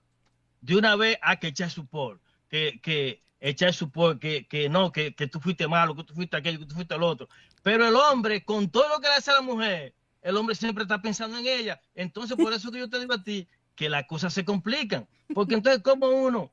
de 0.60 0.76
una 0.76 0.96
vez 0.96 1.18
hay 1.22 1.38
que 1.38 1.48
echar 1.48 1.70
su 1.70 1.86
por, 1.86 2.20
que, 2.48 2.80
que 2.82 3.22
echar 3.40 3.74
su 3.74 3.90
por, 3.90 4.18
que, 4.18 4.46
que 4.46 4.68
no, 4.68 4.92
que, 4.92 5.14
que 5.14 5.26
tú 5.26 5.40
fuiste 5.40 5.68
malo, 5.68 5.94
que 5.94 6.04
tú 6.04 6.14
fuiste 6.14 6.36
aquello, 6.36 6.58
que 6.58 6.66
tú 6.66 6.74
fuiste 6.74 6.94
el 6.94 7.02
otro. 7.02 7.28
Pero 7.62 7.86
el 7.86 7.94
hombre, 7.96 8.44
con 8.44 8.70
todo 8.70 8.88
lo 8.88 9.00
que 9.00 9.08
le 9.08 9.14
hace 9.14 9.30
a 9.30 9.34
la 9.34 9.40
mujer, 9.42 9.94
el 10.22 10.36
hombre 10.36 10.54
siempre 10.54 10.82
está 10.82 11.00
pensando 11.02 11.38
en 11.38 11.46
ella. 11.46 11.80
Entonces, 11.94 12.36
por 12.36 12.52
eso 12.52 12.70
que 12.70 12.78
yo 12.78 12.88
te 12.88 12.98
digo 12.98 13.14
a 13.14 13.22
ti 13.22 13.46
que 13.74 13.88
las 13.88 14.06
cosas 14.06 14.32
se 14.32 14.44
complican. 14.44 15.06
Porque 15.34 15.54
entonces, 15.54 15.82
como 15.82 16.08
uno, 16.08 16.50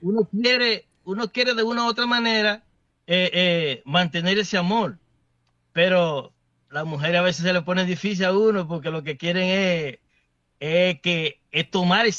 uno 0.00 0.28
quiere, 0.30 0.86
uno 1.04 1.30
quiere 1.30 1.54
de 1.54 1.62
una 1.62 1.84
u 1.84 1.88
otra 1.88 2.06
manera 2.06 2.64
eh, 3.10 3.30
eh, 3.32 3.82
mantener 3.84 4.38
ese 4.38 4.56
amor. 4.58 4.98
Pero 5.72 6.32
las 6.70 6.84
mujeres 6.84 7.18
a 7.18 7.22
veces 7.22 7.42
se 7.44 7.52
le 7.52 7.62
pone 7.62 7.84
difícil 7.84 8.24
a 8.26 8.36
uno 8.36 8.68
porque 8.68 8.90
lo 8.90 9.02
que 9.02 9.16
quieren 9.16 9.44
es, 9.48 9.98
es 10.60 11.00
que 11.00 11.40
es 11.50 11.70
tomar, 11.70 12.06
el- 12.06 12.14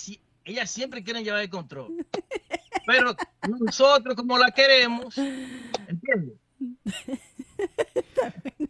ellas 0.45 0.69
siempre 0.69 1.04
quieren 1.04 1.23
llevar 1.23 1.41
el 1.41 1.49
control. 1.49 2.06
Pero 2.88 3.15
nosotros, 3.47 4.15
como 4.15 4.38
la 4.38 4.49
queremos, 4.52 5.15
¿entiendes? 5.17 6.34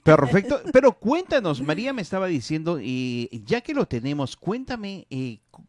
Perfecto. 0.04 0.62
Pero 0.74 0.92
cuéntanos, 0.94 1.62
María 1.62 1.94
me 1.94 2.02
estaba 2.02 2.28
diciendo, 2.28 2.80
eh, 2.82 3.30
ya 3.46 3.62
que 3.62 3.74
lo 3.74 3.86
tenemos, 3.86 4.36
cuéntame 4.36 5.06
eh, 5.10 5.40
cu- 5.52 5.64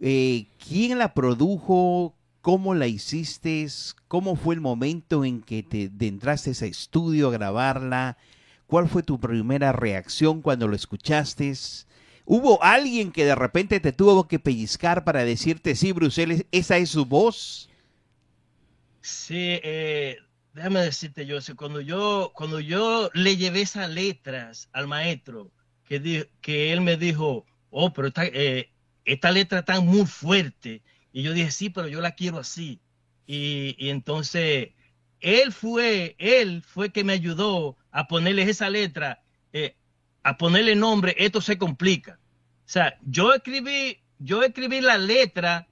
eh, 0.00 0.46
quién 0.68 0.98
la 0.98 1.12
produjo, 1.14 2.14
cómo 2.40 2.74
la 2.74 2.86
hiciste, 2.86 3.66
cómo 4.08 4.36
fue 4.36 4.54
el 4.54 4.60
momento 4.60 5.24
en 5.24 5.42
que 5.42 5.62
te 5.62 6.06
entraste 6.06 6.50
a 6.50 6.68
estudio 6.68 7.28
a 7.28 7.32
grabarla, 7.32 8.16
cuál 8.66 8.88
fue 8.88 9.02
tu 9.02 9.18
primera 9.18 9.72
reacción 9.72 10.42
cuando 10.42 10.68
lo 10.68 10.76
escuchaste. 10.76 11.52
¿Hubo 12.24 12.62
alguien 12.62 13.10
que 13.10 13.24
de 13.24 13.34
repente 13.34 13.80
te 13.80 13.92
tuvo 13.92 14.28
que 14.28 14.38
pellizcar 14.38 15.04
para 15.04 15.24
decirte, 15.24 15.74
sí, 15.74 15.92
Bruselas, 15.92 16.44
esa 16.52 16.76
es 16.76 16.90
su 16.90 17.04
voz? 17.04 17.68
Sí, 19.00 19.58
eh, 19.64 20.18
déjame 20.54 20.80
decirte, 20.80 21.26
yo 21.26 21.38
cuando 21.56 21.80
yo, 21.80 22.32
cuando 22.34 22.60
yo 22.60 23.10
le 23.14 23.36
llevé 23.36 23.62
esas 23.62 23.90
letras 23.90 24.68
al 24.72 24.86
maestro, 24.86 25.50
que 25.84 26.72
él 26.72 26.82
me 26.82 26.96
dijo, 26.96 27.46
oh, 27.70 27.92
pero 27.92 28.08
esta, 28.08 28.26
eh, 28.26 28.70
esta 29.04 29.32
letra 29.32 29.60
está 29.60 29.80
muy 29.80 30.06
fuerte. 30.06 30.82
Y 31.12 31.22
yo 31.22 31.32
dije, 31.32 31.50
sí, 31.50 31.70
pero 31.70 31.88
yo 31.88 32.00
la 32.00 32.12
quiero 32.12 32.38
así. 32.38 32.80
Y, 33.26 33.76
y 33.78 33.90
entonces, 33.90 34.70
él 35.20 35.52
fue, 35.52 36.16
él 36.18 36.62
fue 36.62 36.90
que 36.90 37.04
me 37.04 37.12
ayudó 37.12 37.76
a 37.90 38.08
ponerle 38.08 38.42
esa 38.42 38.70
letra, 38.70 39.22
eh, 39.52 39.76
a 40.22 40.36
ponerle 40.36 40.74
nombre, 40.74 41.14
esto 41.18 41.40
se 41.40 41.58
complica. 41.58 42.18
O 42.66 42.72
sea, 42.72 42.98
yo 43.02 43.34
escribí 43.34 43.98
yo 44.20 44.42
escribí 44.42 44.80
la 44.80 44.98
letra 44.98 45.66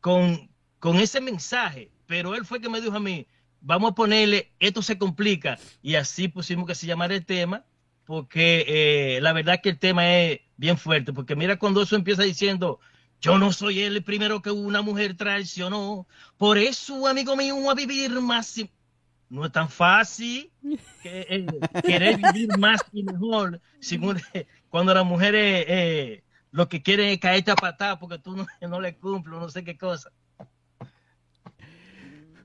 con, 0.00 0.50
con 0.78 0.96
ese 0.98 1.20
mensaje, 1.20 1.90
pero 2.06 2.34
él 2.34 2.44
fue 2.44 2.60
que 2.60 2.68
me 2.68 2.80
dijo 2.80 2.96
a 2.96 3.00
mí, 3.00 3.26
vamos 3.60 3.92
a 3.92 3.94
ponerle, 3.94 4.52
esto 4.58 4.82
se 4.82 4.98
complica, 4.98 5.58
y 5.82 5.94
así 5.94 6.28
pusimos 6.28 6.66
que 6.66 6.74
se 6.74 6.86
llamara 6.86 7.14
el 7.14 7.24
tema, 7.24 7.64
porque 8.04 8.64
eh, 8.68 9.20
la 9.20 9.32
verdad 9.32 9.60
que 9.62 9.70
el 9.70 9.78
tema 9.78 10.12
es 10.16 10.40
bien 10.56 10.76
fuerte, 10.76 11.12
porque 11.12 11.36
mira 11.36 11.58
cuando 11.58 11.82
eso 11.82 11.96
empieza 11.96 12.22
diciendo, 12.22 12.80
yo 13.26 13.38
no 13.38 13.52
soy 13.52 13.80
el 13.80 14.04
primero 14.04 14.40
que 14.40 14.52
una 14.52 14.82
mujer 14.82 15.16
traicionó, 15.16 16.06
por 16.36 16.58
eso, 16.58 17.08
amigo 17.08 17.36
mío, 17.36 17.68
a 17.68 17.74
vivir 17.74 18.10
más. 18.20 18.46
sin-". 18.46 18.70
No 19.28 19.44
es 19.44 19.50
tan 19.50 19.68
fácil 19.68 20.52
que, 21.02 21.26
eh, 21.28 21.46
querer 21.84 22.18
vivir 22.18 22.56
más 22.58 22.80
y 22.92 23.02
mejor 23.02 23.60
cuando 24.68 24.94
las 24.94 25.04
mujeres 25.04 25.64
eh, 25.66 26.22
lo 26.52 26.68
que 26.68 26.80
quieren 26.80 27.08
es 27.08 27.18
caerte 27.18 27.50
a 27.50 27.56
patada 27.56 27.98
porque 27.98 28.18
tú 28.18 28.36
no, 28.36 28.46
no 28.68 28.80
le 28.80 28.94
cumples, 28.94 29.40
no 29.40 29.48
sé 29.48 29.64
qué 29.64 29.76
cosa. 29.76 30.12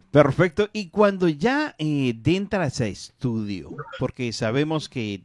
Perfecto. 0.10 0.70
Y 0.74 0.90
cuando 0.90 1.30
ya 1.30 1.76
eh, 1.78 2.20
entras 2.26 2.82
a 2.82 2.88
estudio, 2.88 3.70
porque 4.00 4.34
sabemos 4.34 4.90
que 4.90 5.22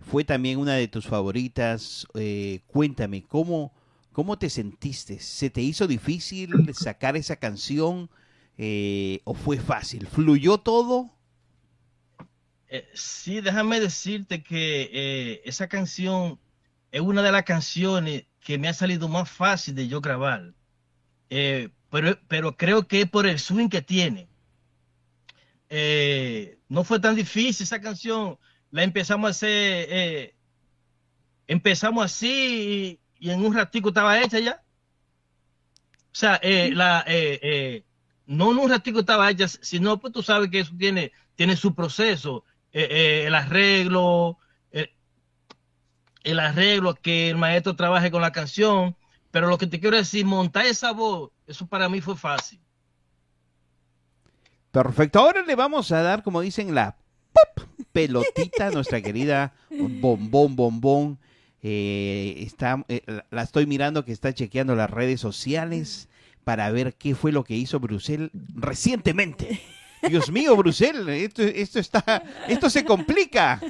fue 0.00 0.24
también 0.24 0.58
una 0.58 0.74
de 0.74 0.88
tus 0.88 1.06
favoritas, 1.06 2.06
eh, 2.14 2.60
cuéntame, 2.66 3.24
¿cómo, 3.24 3.72
¿cómo 4.18 4.36
te 4.36 4.50
sentiste? 4.50 5.20
¿Se 5.20 5.48
te 5.48 5.60
hizo 5.60 5.86
difícil 5.86 6.50
sacar 6.74 7.16
esa 7.16 7.36
canción 7.36 8.10
eh, 8.56 9.20
o 9.22 9.32
fue 9.32 9.58
fácil? 9.58 10.08
¿Fluyó 10.08 10.58
todo? 10.58 11.14
Eh, 12.66 12.90
sí, 12.94 13.40
déjame 13.40 13.78
decirte 13.78 14.42
que 14.42 14.90
eh, 14.92 15.42
esa 15.44 15.68
canción 15.68 16.40
es 16.90 17.00
una 17.00 17.22
de 17.22 17.30
las 17.30 17.44
canciones 17.44 18.24
que 18.40 18.58
me 18.58 18.66
ha 18.66 18.74
salido 18.74 19.06
más 19.06 19.30
fácil 19.30 19.76
de 19.76 19.86
yo 19.86 20.00
grabar. 20.00 20.52
Pero, 21.28 22.18
pero 22.26 22.56
creo 22.56 22.88
que 22.88 23.02
es 23.02 23.08
por 23.08 23.24
el 23.24 23.38
swing 23.38 23.68
que 23.68 23.82
tiene. 23.82 24.26
No 26.68 26.82
fue 26.82 26.98
tan 26.98 27.14
difícil 27.14 27.62
esa 27.62 27.80
canción. 27.80 28.36
La 28.72 28.82
empezamos 28.82 29.28
a 29.28 29.30
hacer, 29.30 30.34
empezamos 31.46 32.04
así 32.04 32.98
y, 33.18 33.30
en 33.30 33.44
un 33.44 33.54
ratico 33.54 33.88
estaba 33.88 34.20
hecha 34.20 34.38
ya. 34.38 34.62
O 36.12 36.14
sea, 36.18 36.40
eh, 36.42 36.70
la, 36.74 37.04
eh, 37.06 37.38
eh, 37.42 37.84
no 38.26 38.52
en 38.52 38.58
un 38.58 38.70
ratico 38.70 39.00
estaba 39.00 39.30
hecha, 39.30 39.48
sino 39.48 39.98
pues 39.98 40.12
tú 40.12 40.22
sabes 40.22 40.50
que 40.50 40.60
eso 40.60 40.72
tiene, 40.78 41.12
tiene 41.34 41.56
su 41.56 41.74
proceso. 41.74 42.44
Eh, 42.72 43.24
el 43.26 43.34
arreglo, 43.34 44.38
el, 44.70 44.90
el 46.24 46.40
arreglo, 46.40 46.94
que 46.94 47.30
el 47.30 47.36
maestro 47.36 47.76
trabaje 47.76 48.10
con 48.10 48.22
la 48.22 48.32
canción. 48.32 48.96
Pero 49.30 49.48
lo 49.48 49.58
que 49.58 49.66
te 49.66 49.80
quiero 49.80 49.96
decir, 49.96 50.24
montar 50.24 50.66
esa 50.66 50.92
voz, 50.92 51.30
eso 51.46 51.66
para 51.66 51.88
mí 51.88 52.00
fue 52.00 52.16
fácil. 52.16 52.60
Perfecto. 54.70 55.18
Ahora 55.18 55.42
le 55.42 55.54
vamos 55.54 55.92
a 55.92 56.02
dar, 56.02 56.22
como 56.22 56.40
dicen, 56.40 56.74
la 56.74 56.96
pop 57.32 57.66
pelotita 57.92 58.68
a 58.68 58.70
nuestra 58.70 59.00
querida 59.00 59.54
bombón, 59.70 60.54
bombón. 60.54 61.18
Eh, 61.62 62.34
está, 62.38 62.84
eh, 62.88 63.02
la- 63.30 63.42
estoy 63.42 63.66
mirando 63.66 64.04
que 64.04 64.12
está 64.12 64.32
chequeando 64.32 64.76
las 64.76 64.90
redes 64.90 65.20
sociales 65.20 66.08
para 66.44 66.70
ver 66.70 66.94
qué 66.94 67.14
fue 67.14 67.32
lo 67.32 67.44
que 67.44 67.56
hizo 67.56 67.80
Brusel 67.80 68.30
recientemente. 68.54 69.60
Dios 70.08 70.30
mío, 70.30 70.56
Brusel, 70.56 71.08
esto, 71.08 71.42
esto 71.42 71.78
está, 71.78 72.22
esto 72.48 72.70
se 72.70 72.84
complica. 72.84 73.60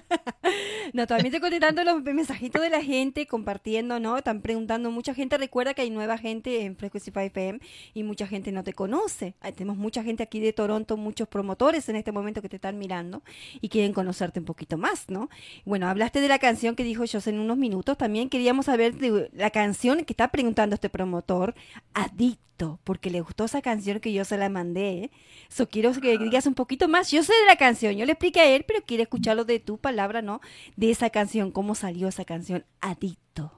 No, 0.92 1.06
también 1.06 1.26
estoy 1.26 1.40
contestando 1.40 1.84
los 1.84 2.02
mensajitos 2.02 2.62
de 2.62 2.70
la 2.70 2.82
gente, 2.82 3.26
compartiendo, 3.26 4.00
¿no? 4.00 4.16
Están 4.16 4.40
preguntando, 4.40 4.90
mucha 4.90 5.12
gente 5.12 5.36
recuerda 5.36 5.74
que 5.74 5.82
hay 5.82 5.90
nueva 5.90 6.16
gente 6.16 6.62
en 6.62 6.76
Frequency 6.76 7.10
5 7.10 7.20
FM 7.20 7.60
y 7.92 8.02
mucha 8.04 8.26
gente 8.26 8.52
no 8.52 8.64
te 8.64 8.72
conoce. 8.72 9.34
Ahí 9.40 9.52
tenemos 9.52 9.76
mucha 9.76 10.02
gente 10.02 10.22
aquí 10.22 10.40
de 10.40 10.52
Toronto, 10.54 10.96
muchos 10.96 11.28
promotores 11.28 11.88
en 11.88 11.96
este 11.96 12.10
momento 12.10 12.40
que 12.40 12.48
te 12.48 12.56
están 12.56 12.78
mirando 12.78 13.22
y 13.60 13.68
quieren 13.68 13.92
conocerte 13.92 14.40
un 14.40 14.46
poquito 14.46 14.78
más, 14.78 15.10
¿no? 15.10 15.28
Bueno, 15.64 15.88
hablaste 15.88 16.20
de 16.20 16.28
la 16.28 16.38
canción 16.38 16.74
que 16.74 16.84
dijo 16.84 17.04
José 17.06 17.30
en 17.30 17.38
unos 17.38 17.58
minutos, 17.58 17.98
también 17.98 18.30
queríamos 18.30 18.66
saber 18.66 18.94
de 18.96 19.30
la 19.34 19.50
canción 19.50 20.04
que 20.04 20.12
está 20.12 20.28
preguntando 20.28 20.74
este 20.74 20.88
promotor, 20.88 21.54
Adicto, 21.92 22.47
porque 22.84 23.10
le 23.10 23.20
gustó 23.20 23.44
esa 23.44 23.62
canción 23.62 24.00
que 24.00 24.12
yo 24.12 24.24
se 24.24 24.36
la 24.36 24.48
mandé. 24.48 25.04
¿eh? 25.04 25.10
So, 25.48 25.68
quiero 25.68 25.92
que 25.92 26.18
digas 26.18 26.46
un 26.46 26.54
poquito 26.54 26.88
más. 26.88 27.10
Yo 27.10 27.22
sé 27.22 27.32
de 27.32 27.46
la 27.46 27.56
canción, 27.56 27.94
yo 27.96 28.04
le 28.04 28.12
expliqué 28.12 28.40
a 28.40 28.54
él, 28.54 28.64
pero 28.66 28.84
quiero 28.84 29.02
escucharlo 29.02 29.44
de 29.44 29.60
tu 29.60 29.78
palabra, 29.78 30.22
¿no? 30.22 30.40
De 30.76 30.90
esa 30.90 31.10
canción, 31.10 31.50
cómo 31.50 31.74
salió 31.74 32.08
esa 32.08 32.24
canción, 32.24 32.64
Adicto. 32.80 33.52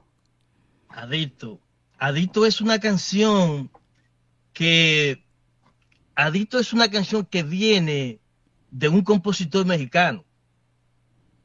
Adicto. 0.89 1.59
Adicto 1.97 2.45
es 2.45 2.61
una 2.61 2.79
canción 2.79 3.71
que. 4.53 5.23
Adicto 6.15 6.59
es 6.59 6.73
una 6.73 6.89
canción 6.89 7.25
que 7.25 7.43
viene 7.43 8.19
de 8.69 8.89
un 8.89 9.01
compositor 9.03 9.65
mexicano. 9.65 10.23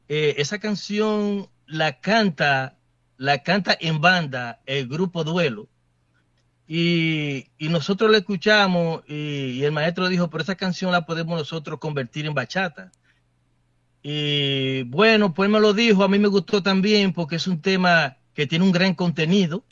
Eh, 0.09 0.35
esa 0.37 0.59
canción 0.59 1.49
la 1.65 1.99
canta, 1.99 2.77
la 3.17 3.43
canta 3.43 3.77
en 3.79 3.99
banda 4.01 4.61
el 4.65 4.87
grupo 4.87 5.23
Duelo. 5.23 5.67
Y, 6.67 7.47
y 7.57 7.69
nosotros 7.69 8.11
la 8.11 8.17
escuchamos 8.17 9.03
y, 9.07 9.51
y 9.51 9.63
el 9.63 9.71
maestro 9.71 10.09
dijo, 10.09 10.29
pero 10.29 10.43
esa 10.43 10.55
canción 10.55 10.91
la 10.91 11.05
podemos 11.05 11.39
nosotros 11.39 11.79
convertir 11.79 12.25
en 12.25 12.33
bachata. 12.33 12.91
Y 14.03 14.83
bueno, 14.83 15.33
pues 15.33 15.49
me 15.49 15.59
lo 15.59 15.73
dijo, 15.73 16.03
a 16.03 16.07
mí 16.07 16.19
me 16.19 16.27
gustó 16.27 16.61
también 16.61 17.13
porque 17.13 17.37
es 17.37 17.47
un 17.47 17.61
tema 17.61 18.17
que 18.33 18.47
tiene 18.47 18.65
un 18.65 18.71
gran 18.71 18.93
contenido 18.93 19.63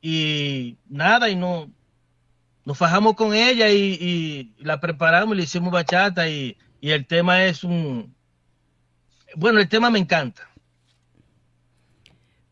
y 0.00 0.76
nada, 0.88 1.30
y 1.30 1.36
no, 1.36 1.70
nos 2.64 2.76
fajamos 2.76 3.14
con 3.14 3.34
ella 3.34 3.70
y, 3.70 4.54
y 4.58 4.64
la 4.64 4.80
preparamos, 4.80 5.36
le 5.36 5.44
hicimos 5.44 5.72
bachata 5.72 6.28
y, 6.28 6.56
y 6.80 6.90
el 6.90 7.06
tema 7.06 7.44
es 7.44 7.64
un, 7.64 8.14
bueno, 9.36 9.60
el 9.60 9.68
tema 9.68 9.90
me 9.90 9.98
encanta. 9.98 10.48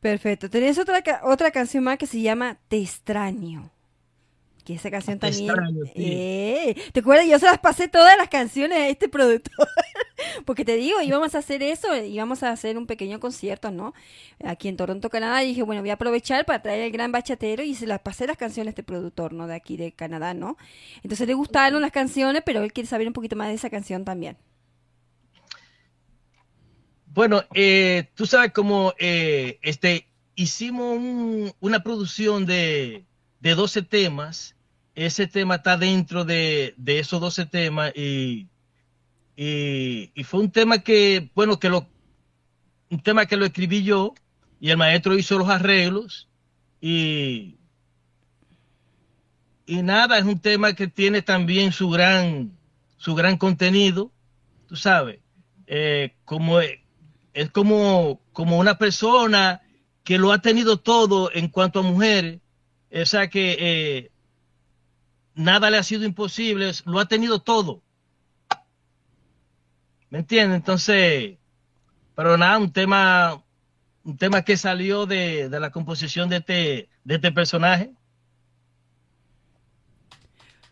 Perfecto. 0.00 0.48
Tenés 0.48 0.78
otra, 0.78 1.02
otra 1.24 1.50
canción 1.50 1.84
más 1.84 1.98
que 1.98 2.06
se 2.06 2.22
llama 2.22 2.58
Te 2.68 2.80
extraño. 2.80 3.70
Que 4.64 4.74
esa 4.74 4.90
canción 4.90 5.18
también. 5.18 5.50
extraño, 5.50 5.84
sí. 5.86 5.92
Eh, 5.96 6.76
¿Te 6.92 7.00
acuerdas? 7.00 7.26
Yo 7.26 7.38
se 7.38 7.46
las 7.46 7.58
pasé 7.58 7.88
todas 7.88 8.16
las 8.18 8.28
canciones 8.28 8.78
a 8.78 8.88
este 8.88 9.08
productor. 9.08 9.68
Porque 10.44 10.64
te 10.66 10.76
digo, 10.76 11.00
íbamos 11.00 11.34
a 11.34 11.38
hacer 11.38 11.62
eso, 11.62 11.96
íbamos 11.96 12.42
a 12.42 12.50
hacer 12.50 12.76
un 12.76 12.86
pequeño 12.86 13.20
concierto, 13.20 13.70
¿no? 13.70 13.94
Aquí 14.44 14.68
en 14.68 14.76
Toronto, 14.76 15.08
Canadá. 15.08 15.42
Y 15.42 15.48
dije, 15.48 15.62
bueno, 15.62 15.80
voy 15.80 15.90
a 15.90 15.94
aprovechar 15.94 16.44
para 16.44 16.60
traer 16.62 16.82
el 16.82 16.92
gran 16.92 17.10
bachatero 17.10 17.62
y 17.62 17.74
se 17.74 17.86
las 17.86 18.00
pasé 18.00 18.26
las 18.26 18.36
canciones 18.36 18.68
a 18.68 18.72
este 18.72 18.82
productor, 18.82 19.32
¿no? 19.32 19.46
De 19.46 19.54
aquí 19.54 19.78
de 19.78 19.92
Canadá, 19.92 20.34
¿no? 20.34 20.58
Entonces 21.02 21.26
le 21.26 21.34
gustaron 21.34 21.80
las 21.80 21.90
canciones, 21.92 22.42
pero 22.44 22.62
él 22.62 22.72
quiere 22.74 22.86
saber 22.88 23.06
un 23.06 23.14
poquito 23.14 23.36
más 23.36 23.48
de 23.48 23.54
esa 23.54 23.70
canción 23.70 24.04
también. 24.04 24.36
Bueno, 27.06 27.42
eh, 27.54 28.08
tú 28.14 28.26
sabes 28.26 28.52
cómo 28.52 28.94
eh, 28.98 29.58
este, 29.62 30.06
hicimos 30.36 30.96
un- 30.96 31.52
una 31.60 31.82
producción 31.82 32.46
de, 32.46 33.04
de 33.40 33.54
12 33.54 33.82
temas. 33.82 34.56
Ese 34.94 35.26
tema 35.26 35.56
está 35.56 35.76
dentro 35.76 36.24
de, 36.24 36.74
de 36.76 36.98
esos 36.98 37.20
12 37.20 37.46
temas 37.46 37.92
y, 37.96 38.48
y, 39.36 40.24
fue 40.24 40.40
un 40.40 40.50
tema 40.50 40.80
que, 40.80 41.30
bueno, 41.34 41.58
que 41.58 41.70
lo, 41.70 41.88
un 42.90 43.02
tema 43.02 43.26
que 43.26 43.36
lo 43.36 43.46
escribí 43.46 43.82
yo 43.82 44.14
y 44.60 44.70
el 44.70 44.76
maestro 44.76 45.16
hizo 45.16 45.38
los 45.38 45.48
arreglos 45.48 46.28
y, 46.80 47.56
y 49.64 49.82
nada, 49.82 50.18
es 50.18 50.24
un 50.24 50.40
tema 50.40 50.74
que 50.74 50.88
tiene 50.88 51.22
también 51.22 51.72
su 51.72 51.88
gran, 51.88 52.58
su 52.96 53.14
gran 53.14 53.38
contenido, 53.38 54.12
tú 54.66 54.76
sabes, 54.76 55.20
eh, 55.66 56.16
como 56.24 56.60
es 56.60 57.50
como, 57.52 58.20
como 58.32 58.58
una 58.58 58.76
persona 58.76 59.62
que 60.04 60.18
lo 60.18 60.32
ha 60.32 60.42
tenido 60.42 60.78
todo 60.78 61.30
en 61.32 61.48
cuanto 61.48 61.80
a 61.80 61.82
mujeres, 61.82 62.40
o 62.92 63.06
sea 63.06 63.28
que 63.28 63.56
eh, 63.58 64.10
nada 65.34 65.70
le 65.70 65.78
ha 65.78 65.82
sido 65.82 66.04
imposible, 66.04 66.72
lo 66.84 66.98
ha 66.98 67.06
tenido 67.06 67.40
todo. 67.40 67.82
¿Me 70.10 70.18
entiendes? 70.18 70.56
Entonces, 70.56 71.38
pero 72.16 72.36
nada, 72.36 72.58
un 72.58 72.72
tema, 72.72 73.42
un 74.04 74.16
tema 74.16 74.42
que 74.42 74.56
salió 74.56 75.06
de, 75.06 75.48
de 75.48 75.60
la 75.60 75.70
composición 75.70 76.28
de 76.28 76.36
este, 76.38 76.88
de 77.04 77.14
este 77.14 77.32
personaje. 77.32 77.92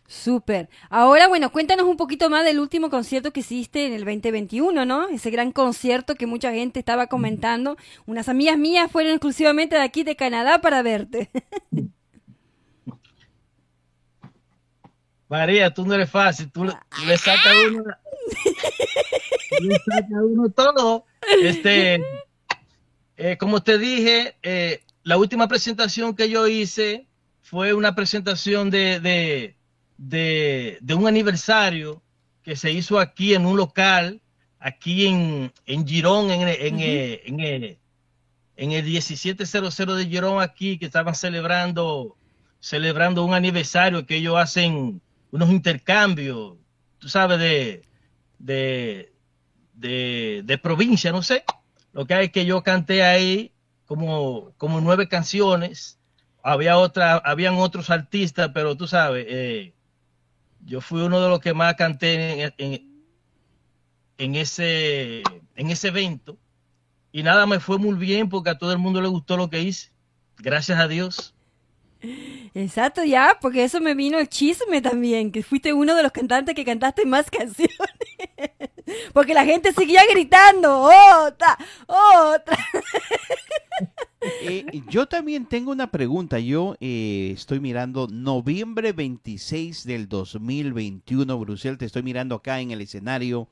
Súper. 0.09 0.69
Ahora, 0.89 1.27
bueno, 1.27 1.51
cuéntanos 1.51 1.85
un 1.85 1.95
poquito 1.95 2.31
más 2.31 2.43
del 2.43 2.59
último 2.59 2.89
concierto 2.89 3.31
que 3.31 3.41
hiciste 3.41 3.85
en 3.85 3.93
el 3.93 4.05
2021, 4.05 4.83
¿no? 4.83 5.07
Ese 5.07 5.29
gran 5.29 5.51
concierto 5.51 6.15
que 6.15 6.25
mucha 6.25 6.51
gente 6.51 6.79
estaba 6.79 7.05
comentando. 7.07 7.77
Unas 8.07 8.27
amigas 8.27 8.57
mías 8.57 8.91
fueron 8.91 9.13
exclusivamente 9.13 9.75
de 9.75 9.83
aquí 9.83 10.03
de 10.03 10.15
Canadá 10.15 10.61
para 10.61 10.81
verte. 10.81 11.29
María, 15.29 15.71
tú 15.71 15.85
no 15.85 15.93
eres 15.93 16.09
fácil, 16.09 16.51
tú 16.51 16.65
le, 16.65 17.17
sacas 17.17 17.55
uno, 17.69 17.83
le 19.61 19.75
sacas 19.75 20.21
uno 20.23 20.49
todo. 20.49 21.05
Este, 21.43 22.01
eh, 23.15 23.37
como 23.37 23.61
te 23.61 23.77
dije, 23.77 24.35
eh, 24.41 24.81
la 25.03 25.17
última 25.17 25.47
presentación 25.47 26.15
que 26.15 26.29
yo 26.29 26.47
hice 26.47 27.05
fue 27.41 27.73
una 27.73 27.93
presentación 27.93 28.71
de, 28.71 28.99
de, 28.99 29.55
de, 29.97 30.79
de 30.81 30.93
un 30.95 31.07
aniversario 31.07 32.01
que 32.43 32.55
se 32.55 32.71
hizo 32.71 32.99
aquí 32.99 33.35
en 33.35 33.45
un 33.45 33.57
local, 33.57 34.21
aquí 34.59 35.05
en, 35.05 35.53
en 35.67 35.87
Girón, 35.87 36.31
en, 36.31 36.47
en, 36.47 36.79
eh, 36.79 37.21
en, 37.25 37.39
eh, 37.39 37.77
en 38.55 38.71
el 38.71 38.83
1700 38.83 39.77
de 39.95 40.05
Girón 40.07 40.41
aquí, 40.41 40.79
que 40.79 40.87
estaban 40.87 41.13
celebrando, 41.13 42.17
celebrando 42.59 43.23
un 43.23 43.35
aniversario 43.35 44.07
que 44.07 44.15
ellos 44.15 44.35
hacen 44.37 45.01
unos 45.31 45.49
intercambios, 45.51 46.57
tú 46.99 47.09
sabes, 47.09 47.39
de, 47.39 47.83
de, 48.39 49.13
de, 49.73 50.41
de 50.45 50.57
provincia, 50.57 51.11
no 51.11 51.21
sé. 51.23 51.43
Lo 51.93 52.05
que 52.05 52.13
hay 52.13 52.25
es 52.27 52.31
que 52.31 52.45
yo 52.45 52.63
canté 52.63 53.03
ahí 53.03 53.53
como, 53.85 54.53
como 54.57 54.81
nueve 54.81 55.07
canciones. 55.07 55.99
Había 56.43 56.77
otra, 56.77 57.17
habían 57.17 57.55
otros 57.55 57.89
artistas, 57.89 58.51
pero 58.53 58.75
tú 58.77 58.87
sabes, 58.87 59.25
eh, 59.29 59.73
yo 60.65 60.81
fui 60.81 61.01
uno 61.01 61.21
de 61.21 61.29
los 61.29 61.39
que 61.39 61.53
más 61.53 61.75
canté 61.75 62.43
en, 62.43 62.53
en- 62.57 62.89
en 64.17 64.35
ese, 64.35 65.21
en 65.55 65.69
ese 65.69 65.87
evento. 65.89 66.37
Y 67.11 67.23
nada, 67.23 67.45
me 67.47 67.59
fue 67.59 67.79
muy 67.79 67.95
bien 67.97 68.29
porque 68.29 68.51
a 68.51 68.57
todo 68.57 68.71
el 68.73 68.79
mundo 68.79 69.01
le 69.01 69.07
gustó 69.09 69.37
lo 69.37 69.49
que 69.49 69.61
hice. 69.61 69.91
Gracias 70.37 70.79
a 70.79 70.87
Dios. 70.87 71.35
Exacto, 72.53 73.03
ya, 73.03 73.37
porque 73.41 73.63
eso 73.63 73.81
me 73.81 73.93
vino 73.93 74.19
el 74.19 74.29
chisme 74.29 74.81
también, 74.81 75.31
que 75.31 75.43
fuiste 75.43 75.73
uno 75.73 75.95
de 75.95 76.03
los 76.03 76.11
cantantes 76.11 76.55
que 76.55 76.65
cantaste 76.65 77.05
más 77.05 77.29
canciones. 77.31 77.75
Porque 79.13 79.33
la 79.33 79.45
gente 79.45 79.73
seguía 79.73 80.01
gritando, 80.09 80.81
otra, 80.81 81.57
otra. 81.87 82.57
Eh, 84.41 84.65
yo 84.89 85.07
también 85.07 85.45
tengo 85.45 85.71
una 85.71 85.91
pregunta. 85.91 86.39
Yo 86.39 86.75
eh, 86.81 87.31
estoy 87.33 87.59
mirando 87.59 88.07
noviembre 88.07 88.91
26 88.91 89.85
del 89.85 90.09
2021, 90.09 91.37
Bruselas. 91.39 91.77
Te 91.77 91.85
estoy 91.85 92.03
mirando 92.03 92.35
acá 92.35 92.59
en 92.59 92.71
el 92.71 92.81
escenario 92.81 93.47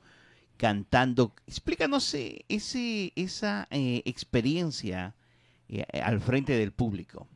cantando. 0.58 1.32
Explícanos 1.46 2.12
eh, 2.12 2.44
ese, 2.48 3.12
esa 3.16 3.66
eh, 3.70 4.02
experiencia 4.04 5.14
eh, 5.70 5.84
al 6.02 6.20
frente 6.20 6.52
del 6.52 6.72
público. 6.72 7.26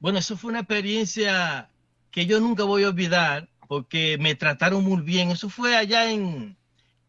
Bueno, 0.00 0.18
eso 0.18 0.36
fue 0.36 0.50
una 0.50 0.60
experiencia 0.60 1.70
que 2.10 2.26
yo 2.26 2.40
nunca 2.40 2.64
voy 2.64 2.84
a 2.84 2.88
olvidar 2.88 3.48
porque 3.68 4.18
me 4.20 4.34
trataron 4.34 4.84
muy 4.84 5.02
bien. 5.02 5.30
Eso 5.30 5.48
fue 5.48 5.76
allá 5.76 6.10
en, 6.10 6.56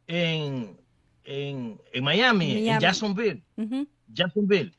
en, 0.08 0.78
en, 1.24 1.82
en 1.92 2.04
Miami, 2.04 2.70
en. 2.70 2.80
Jacksonville. 2.80 3.44
Jacksonville. 4.08 4.74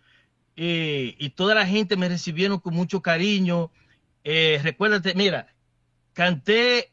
Eh, 0.57 1.15
y 1.19 1.31
toda 1.31 1.55
la 1.55 1.67
gente 1.67 1.97
me 1.97 2.09
recibieron 2.09 2.59
con 2.59 2.75
mucho 2.75 3.03
cariño. 3.03 3.71
Eh, 4.25 4.59
recuérdate, 4.63 5.15
mira, 5.15 5.55
canté 6.15 6.93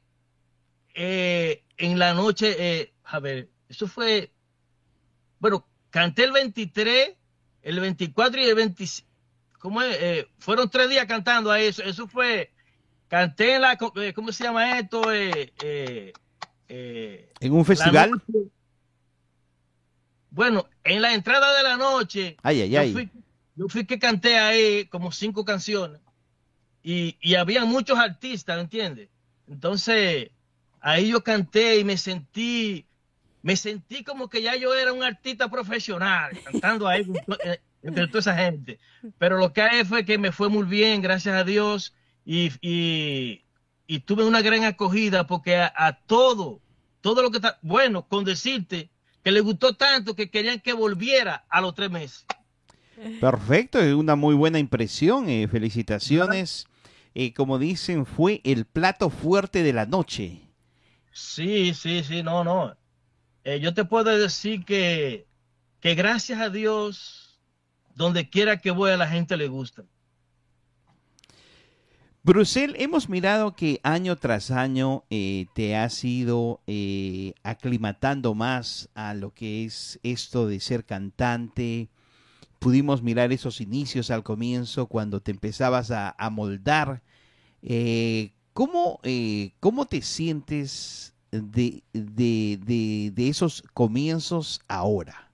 eh, 0.93 1.63
en 1.78 1.97
la 1.97 2.13
noche, 2.13 2.56
eh, 2.60 2.93
a 3.04 3.19
ver, 3.19 3.49
eso 3.69 3.88
fue, 3.88 4.32
bueno, 5.39 5.67
canté 5.89 6.26
el 6.26 6.32
23, 6.32 7.15
el 7.63 7.80
24 7.80 8.41
y 8.41 8.45
el 8.45 8.56
25. 8.56 9.10
¿Cómo 9.63 9.82
es? 9.82 9.97
Eh, 9.97 10.28
fueron 10.39 10.69
tres 10.69 10.89
días 10.89 11.06
cantando 11.06 11.49
a 11.49 11.58
eso. 11.58 11.82
Eso 11.84 12.06
fue, 12.06 12.52
canté 13.08 13.56
en 13.56 13.62
la, 13.62 13.78
eh, 13.95 14.12
¿cómo 14.13 14.34
se 14.34 14.43
llama 14.43 14.78
esto? 14.78 15.10
Eh, 15.10 16.12
¿En 17.39 17.54
un 17.54 17.63
festival? 17.63 18.10
noche. 18.12 18.49
Bueno, 20.32 20.67
en 20.84 21.02
la 21.02 21.13
entrada 21.13 21.56
de 21.56 21.63
la 21.63 21.78
noche, 21.78 22.36
Ay, 22.43 22.63
ay, 22.63 22.71
yo 22.71 22.80
ay. 22.82 22.91
fui, 22.91 23.10
yo 23.56 23.69
fui 23.69 23.86
que 23.86 23.97
canté 23.97 24.38
ahí 24.38 24.86
como 24.88 25.13
cinco 25.13 25.45
canciones 25.45 26.02
y, 26.84 27.17
y 27.21 27.36
había 27.36 27.63
muchos 27.63 27.97
artistas, 27.97 28.60
¿entiendes? 28.60 29.08
Entonces, 29.47 30.30
ahí 30.82 31.08
yo 31.08 31.23
canté 31.23 31.80
y 31.80 31.86
me 31.86 31.95
sentí, 31.97 32.86
me 33.41 33.56
sentí 33.56 34.04
como 34.04 34.28
que 34.28 34.41
ya 34.41 34.58
yo 34.58 34.76
era 34.76 34.91
un 34.91 35.04
artista 35.04 35.49
profesional, 35.49 36.38
cantando 36.43 36.86
ahí 36.86 37.06
entre 37.84 38.08
toda 38.08 38.19
esa 38.19 38.36
gente. 38.36 38.80
Pero 39.17 39.38
lo 39.38 39.54
que 39.54 39.62
hay 39.62 39.86
fue 39.86 40.06
que 40.06 40.17
me 40.17 40.32
fue 40.32 40.50
muy 40.50 40.63
bien, 40.63 41.02
gracias 41.02 41.36
a 41.36 41.43
Dios, 41.43 41.93
y, 42.26 42.52
y, 42.62 43.43
y 43.86 44.00
tuve 44.00 44.24
una 44.26 44.41
gran 44.41 44.63
acogida 44.63 45.28
porque 45.28 45.58
a, 45.58 45.71
a 45.75 45.94
todo, 45.94 46.62
todo 47.02 47.21
lo 47.21 47.29
que 47.29 47.38
está, 47.38 47.60
bueno, 47.62 48.08
con 48.08 48.23
decirte 48.23 48.90
que 49.23 49.31
le 49.31 49.42
gustó 49.42 49.75
tanto 49.75 50.15
que 50.15 50.29
querían 50.29 50.60
que 50.60 50.73
volviera 50.73 51.46
a 51.50 51.62
los 51.62 51.75
tres 51.75 51.92
meses. 51.92 52.25
Perfecto, 53.19 53.79
es 53.79 53.94
una 53.94 54.15
muy 54.15 54.36
buena 54.36 54.60
impresión. 54.60 55.29
eh, 55.29 55.48
felicitaciones. 55.48 56.67
Eh, 57.15 57.34
como 57.34 57.60
dicen, 57.60 58.06
fue 58.06 58.42
el 58.44 58.65
plato 58.65 59.10
fuerte 59.10 59.62
de 59.62 59.71
la 59.73 59.86
noche. 59.86 60.42
Sí, 61.12 61.73
sí, 61.73 62.04
sí, 62.04 62.23
no, 62.23 62.44
no. 62.44 62.75
Eh, 63.44 63.60
yo 63.60 63.73
te 63.73 63.86
puedo 63.86 64.17
decir 64.17 64.65
que, 64.65 65.27
que 65.79 65.94
gracias 65.96 66.40
a 66.40 66.50
Dios, 66.50 67.23
donde 67.96 68.29
quiera 68.29 68.58
que 68.58 68.71
voy 68.71 68.91
a 68.91 68.98
la 68.98 69.08
gente 69.08 69.37
le 69.37 69.48
gusta. 69.48 69.83
Brusel, 72.25 72.77
hemos 72.79 73.10
mirado 73.10 73.54
que 73.54 73.81
año 73.83 74.15
tras 74.15 74.50
año 74.50 75.04
eh, 75.10 75.48
te 75.54 75.75
has 75.75 76.06
ido 76.06 76.62
eh, 76.67 77.33
aclimatando 77.44 78.33
más 78.33 78.89
a 78.96 79.13
lo 79.13 79.33
que 79.33 79.65
es 79.65 80.00
esto 80.04 80.48
de 80.48 80.62
ser 80.62 80.85
cantante. 80.85 81.89
Pudimos 82.60 83.04
mirar 83.04 83.33
esos 83.33 83.60
inicios 83.60 84.10
al 84.10 84.23
comienzo 84.23 84.87
cuando 84.87 85.19
te 85.19 85.31
empezabas 85.31 85.91
a, 85.91 86.15
moldar. 86.31 87.04
Eh, 87.62 88.31
¿cómo, 88.54 89.02
¿Cómo 89.60 89.85
te 89.85 90.02
sientes 90.02 91.13
de, 91.29 91.83
de, 91.91 92.58
de, 92.63 93.12
de 93.13 93.27
esos 93.27 93.63
comienzos 93.73 94.62
ahora? 94.69 95.29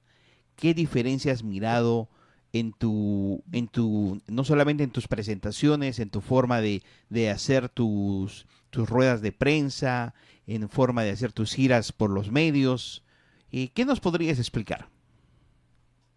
¿Qué 0.56 0.74
diferencia 0.74 1.34
has 1.34 1.44
mirado? 1.44 2.10
En 2.54 2.74
tu, 2.74 3.44
en 3.52 3.68
tu, 3.68 4.22
no 4.28 4.44
solamente 4.44 4.84
en 4.84 4.92
tus 4.92 5.08
presentaciones, 5.08 6.00
en 6.00 6.10
tu 6.10 6.22
forma 6.22 6.62
de, 6.62 6.84
de 7.10 7.30
hacer 7.30 7.70
tus, 7.70 8.46
tus 8.70 8.90
ruedas 8.90 9.22
de 9.22 9.32
prensa, 9.32 10.14
en 10.48 10.68
forma 10.70 11.04
de 11.04 11.12
hacer 11.12 11.32
tus 11.32 11.54
giras 11.54 11.92
por 11.92 12.10
los 12.10 12.32
medios. 12.32 13.04
Eh, 13.52 13.70
¿Qué 13.74 13.86
nos 13.86 14.00
podrías 14.00 14.40
explicar? 14.40 14.90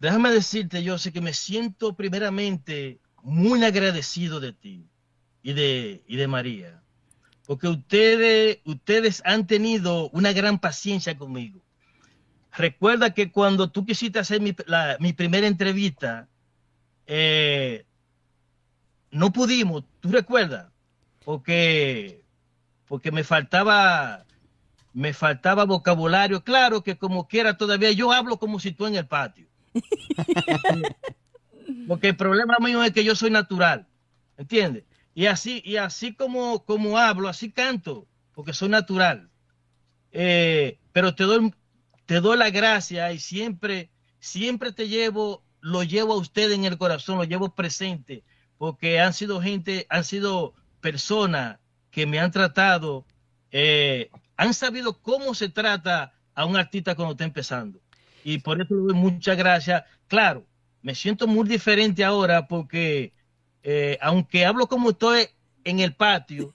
Déjame 0.01 0.31
decirte, 0.31 0.83
yo 0.83 0.99
sé 0.99 1.13
que 1.13 1.21
me 1.21 1.33
siento 1.33 1.95
primeramente 1.95 2.99
muy 3.23 3.63
agradecido 3.63 4.41
de 4.41 4.53
ti 4.53 4.85
y 5.43 5.53
de, 5.53 6.03
y 6.09 6.17
de 6.17 6.27
María, 6.27 6.83
porque 7.47 7.69
ustedes, 7.69 8.59
ustedes 8.65 9.23
han 9.25 9.47
tenido 9.47 10.09
una 10.11 10.33
gran 10.33 10.59
paciencia 10.59 11.17
conmigo. 11.17 11.63
Recuerda 12.57 13.15
que 13.15 13.31
cuando 13.33 13.71
tú 13.71 13.85
quisiste 13.87 14.19
hacer 14.19 14.41
mi, 14.41 14.55
la- 14.67 14.97
mi 15.01 15.13
primera 15.13 15.47
entrevista, 15.47 16.29
eh, 17.07 17.85
no 19.11 19.33
pudimos, 19.33 19.85
¿tú 20.01 20.11
recuerdas? 20.11 20.67
Porque, 21.25 22.23
porque 22.89 23.11
me 23.13 23.25
faltaba, 23.25 24.25
me 24.93 25.13
faltaba 25.13 25.65
vocabulario. 25.65 26.43
Claro 26.45 26.83
que 26.83 26.97
como 26.97 27.29
quiera 27.29 27.57
todavía 27.57 27.93
yo 27.93 28.13
hablo 28.13 28.39
como 28.39 28.59
si 28.61 28.73
tú 28.73 28.87
en 28.87 28.97
el 28.97 29.07
patio. 29.07 29.47
Porque 31.89 32.09
el 32.09 32.17
problema 32.17 32.57
mío 32.61 32.83
es 32.83 32.93
que 32.93 33.05
yo 33.05 33.15
soy 33.17 33.31
natural, 33.31 33.87
¿entiendes? 34.37 34.85
Y 35.15 35.27
así, 35.27 35.63
y 35.65 35.77
así 35.77 36.15
como, 36.15 36.65
como 36.65 36.97
hablo, 36.99 37.29
así 37.29 37.51
canto, 37.51 38.07
porque 38.35 38.53
soy 38.53 38.69
natural. 38.69 39.29
Eh, 40.13 40.79
pero 40.93 41.15
te 41.15 41.25
doy, 41.25 41.53
te 42.13 42.21
doy 42.21 42.37
la 42.37 42.51
gracia 42.51 43.11
y 43.11 43.19
siempre, 43.19 43.89
siempre 44.21 44.71
te 44.71 44.87
llevo, 44.87 45.43
lo 45.63 45.83
llevo 45.83 46.13
a 46.13 46.19
usted 46.19 46.53
en 46.53 46.67
el 46.67 46.77
corazón, 46.77 47.17
lo 47.17 47.25
llevo 47.25 47.55
presente, 47.55 48.23
porque 48.59 49.01
han 49.01 49.15
sido 49.15 49.41
gente, 49.41 49.87
han 49.89 50.05
sido 50.05 50.53
personas 50.83 51.59
que 51.91 52.05
me 52.05 52.19
han 52.21 52.31
tratado, 52.31 53.07
eh, 53.51 54.11
han 54.37 54.53
sabido 54.53 55.01
cómo 55.01 55.33
se 55.33 55.49
trata 55.49 56.13
a 56.35 56.45
un 56.45 56.59
artista 56.59 56.95
cuando 56.95 57.13
está 57.13 57.25
empezando. 57.25 57.81
Y 58.25 58.41
por 58.41 58.61
eso 58.61 58.75
le 58.75 58.83
doy 58.83 58.95
muchas 58.95 59.39
gracias. 59.39 59.83
Claro, 60.07 60.45
me 60.83 60.95
siento 60.95 61.27
muy 61.27 61.49
diferente 61.49 62.05
ahora 62.05 62.47
porque 62.47 63.15
eh, 63.63 63.97
aunque 64.03 64.45
hablo 64.45 64.67
como 64.67 64.91
estoy 64.91 65.29
en 65.65 65.81
el 65.81 65.95
patio, 65.95 66.53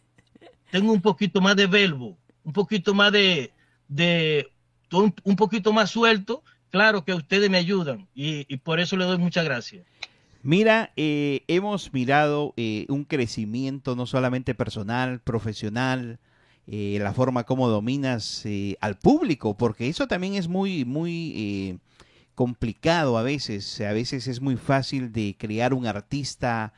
tengo 0.69 0.93
un 0.93 1.01
poquito 1.01 1.41
más 1.41 1.55
de 1.55 1.65
verbo, 1.65 2.15
un 2.43 2.53
poquito 2.53 2.93
más 2.93 3.11
de, 3.11 3.51
de 3.87 4.51
un, 4.91 5.35
poquito 5.35 5.73
más 5.73 5.91
suelto. 5.91 6.43
Claro 6.69 7.05
que 7.05 7.13
ustedes 7.13 7.49
me 7.49 7.57
ayudan 7.57 8.07
y, 8.13 8.57
por 8.57 8.79
eso 8.79 8.97
le 8.97 9.05
doy 9.05 9.17
muchas 9.17 9.45
gracias. 9.45 9.85
Mira, 10.43 10.91
eh, 10.95 11.43
hemos 11.47 11.93
mirado 11.93 12.53
eh, 12.57 12.85
un 12.89 13.03
crecimiento 13.03 13.95
no 13.95 14.05
solamente 14.05 14.53
personal, 14.53 15.19
profesional, 15.19 16.19
eh, 16.67 16.99
la 17.01 17.13
forma 17.13 17.43
como 17.45 17.69
dominas 17.69 18.45
eh, 18.45 18.77
al 18.81 18.97
público, 18.97 19.57
porque 19.57 19.87
eso 19.87 20.07
también 20.07 20.35
es 20.35 20.47
muy, 20.47 20.85
muy 20.85 21.79
complicado 22.35 23.17
a 23.17 23.23
veces. 23.23 23.81
A 23.81 23.93
veces 23.93 24.27
es 24.27 24.41
muy 24.41 24.57
fácil 24.57 25.11
de 25.11 25.35
crear 25.37 25.73
un 25.73 25.87
artista 25.87 26.73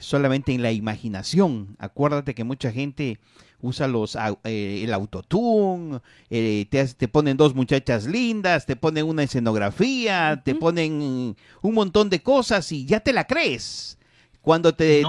solamente 0.00 0.54
en 0.54 0.62
la 0.62 0.70
imaginación. 0.70 1.76
Acuérdate 1.80 2.34
que 2.34 2.44
mucha 2.44 2.70
gente 2.70 3.18
usa 3.62 3.86
los 3.86 4.16
eh, 4.44 4.82
el 4.84 4.92
autotune, 4.92 6.00
eh, 6.30 6.66
te, 6.70 6.86
te, 6.88 7.08
ponen 7.08 7.36
dos 7.36 7.54
muchachas 7.54 8.06
lindas, 8.06 8.66
te 8.66 8.76
ponen 8.76 9.06
una 9.06 9.22
escenografía, 9.22 10.42
te 10.44 10.54
ponen 10.54 11.36
un 11.62 11.74
montón 11.74 12.10
de 12.10 12.22
cosas 12.22 12.70
y 12.72 12.86
ya 12.86 13.00
te 13.00 13.12
la 13.12 13.26
crees. 13.26 13.98
Cuando 14.42 14.74
te, 14.74 15.02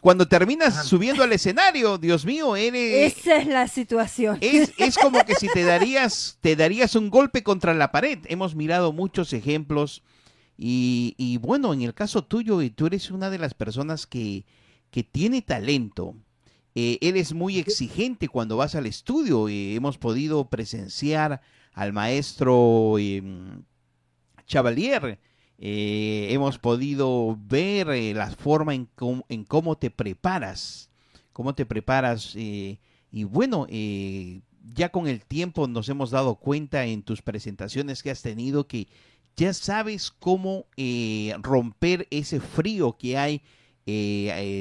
cuando 0.00 0.26
terminas 0.26 0.86
subiendo 0.86 1.22
al 1.22 1.32
escenario, 1.32 1.98
Dios 1.98 2.26
mío, 2.26 2.56
eres 2.56 3.16
Esa 3.16 3.36
es 3.36 3.46
la 3.46 3.68
situación. 3.68 4.38
Es, 4.40 4.72
es 4.76 4.98
como 4.98 5.24
que 5.24 5.36
si 5.36 5.46
te 5.46 5.62
darías 5.64 6.38
te 6.40 6.56
darías 6.56 6.96
un 6.96 7.08
golpe 7.08 7.44
contra 7.44 7.74
la 7.74 7.92
pared. 7.92 8.18
Hemos 8.24 8.56
mirado 8.56 8.92
muchos 8.92 9.32
ejemplos 9.34 10.02
y, 10.58 11.14
y 11.16 11.36
bueno, 11.38 11.72
en 11.72 11.82
el 11.82 11.94
caso 11.94 12.24
tuyo, 12.24 12.58
tú 12.74 12.86
eres 12.86 13.12
una 13.12 13.30
de 13.30 13.38
las 13.38 13.54
personas 13.54 14.08
que, 14.08 14.44
que 14.90 15.04
tiene 15.04 15.42
talento. 15.42 16.16
Eh, 16.74 16.98
eres 17.00 17.34
muy 17.34 17.58
exigente 17.58 18.28
cuando 18.28 18.56
vas 18.56 18.74
al 18.74 18.86
estudio. 18.86 19.48
Eh, 19.48 19.74
hemos 19.74 19.98
podido 19.98 20.48
presenciar 20.48 21.40
al 21.74 21.92
maestro 21.92 22.96
eh, 22.98 23.22
Chavalier 24.46 25.18
eh, 25.64 26.26
hemos 26.30 26.58
podido 26.58 27.38
ver 27.40 27.88
eh, 27.90 28.12
la 28.14 28.32
forma 28.32 28.74
en, 28.74 28.88
en, 29.28 29.44
cómo 29.44 29.78
te 29.78 29.92
preparas, 29.92 30.90
cómo 31.32 31.54
te 31.54 31.64
preparas. 31.64 32.32
Eh, 32.34 32.80
y 33.12 33.22
bueno, 33.22 33.68
ya 33.68 34.88
con 34.88 35.06
el 35.06 35.24
tiempo 35.24 35.68
nos 35.68 35.88
hemos 35.88 36.10
dado 36.10 36.34
cuenta 36.34 36.84
en 36.86 37.04
tus 37.04 37.22
presentaciones 37.22 38.02
que 38.02 38.10
has 38.10 38.22
tenido 38.22 38.66
que 38.66 38.88
ya 39.36 39.54
sabes 39.54 40.10
cómo 40.10 40.66
romper 41.42 42.08
ese 42.10 42.40
frío 42.40 42.96
que 42.98 43.16
hay 43.16 43.42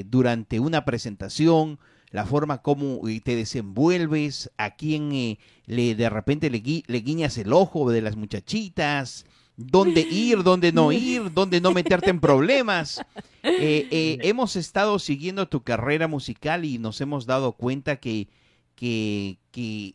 durante 0.06 0.60
una 0.60 0.86
presentación, 0.86 1.80
la 2.12 2.26
forma 2.26 2.62
como 2.62 3.02
te 3.24 3.36
desenvuelves, 3.36 4.52
a 4.58 4.72
quien 4.76 5.38
le 5.66 5.96
de 5.96 6.10
repente 6.10 6.50
le, 6.50 6.62
le, 6.86 6.98
guiñas 7.00 7.38
el 7.38 7.54
ojo 7.54 7.90
de 7.90 8.02
las 8.02 8.16
muchachitas, 8.16 9.26
dónde 9.70 10.02
ir, 10.02 10.44
dónde 10.44 10.72
no 10.72 10.92
ir, 10.92 11.32
dónde 11.34 11.62
no 11.62 11.72
meterte 11.72 12.10
en 12.10 12.20
problemas. 12.20 13.02
Eh, 13.44 13.88
eh, 13.92 14.18
hemos 14.24 14.56
estado 14.56 15.00
siguiendo 15.00 15.48
tu 15.48 15.64
carrera 15.64 16.08
musical 16.08 16.66
y 16.66 16.78
nos 16.78 17.02
hemos 17.02 17.26
dado 17.26 17.54
cuenta 17.54 17.98
que, 17.98 18.28
que, 18.76 19.38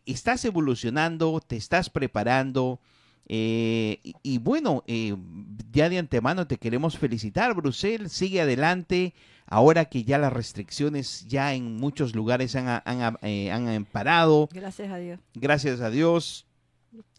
estás 0.05 0.45
evolucionando, 0.45 1.41
te 1.45 1.55
estás 1.55 1.89
preparando. 1.89 2.79
Eh, 3.29 3.99
y, 4.23 4.37
bueno, 4.37 4.83
ya 5.71 5.89
de 5.89 5.97
antemano 5.97 6.47
te 6.47 6.57
queremos 6.57 6.97
felicitar, 6.97 7.53
Brusel. 7.55 8.09
Sigue 8.09 8.41
adelante. 8.41 9.13
Ahora 9.47 9.85
que 9.85 10.03
ya 10.03 10.17
las 10.17 10.33
restricciones 10.33 11.25
ya 11.27 11.53
en 11.53 11.77
muchos 11.77 12.13
lugares 12.13 12.55
han, 12.55 12.67
han, 12.67 13.17
han 13.23 13.85
parado. 13.85 14.49
Gracias 14.51 14.91
a 14.91 14.97
Dios. 14.97 15.19
Gracias 15.35 15.81
a 15.81 15.89
Dios 15.89 16.47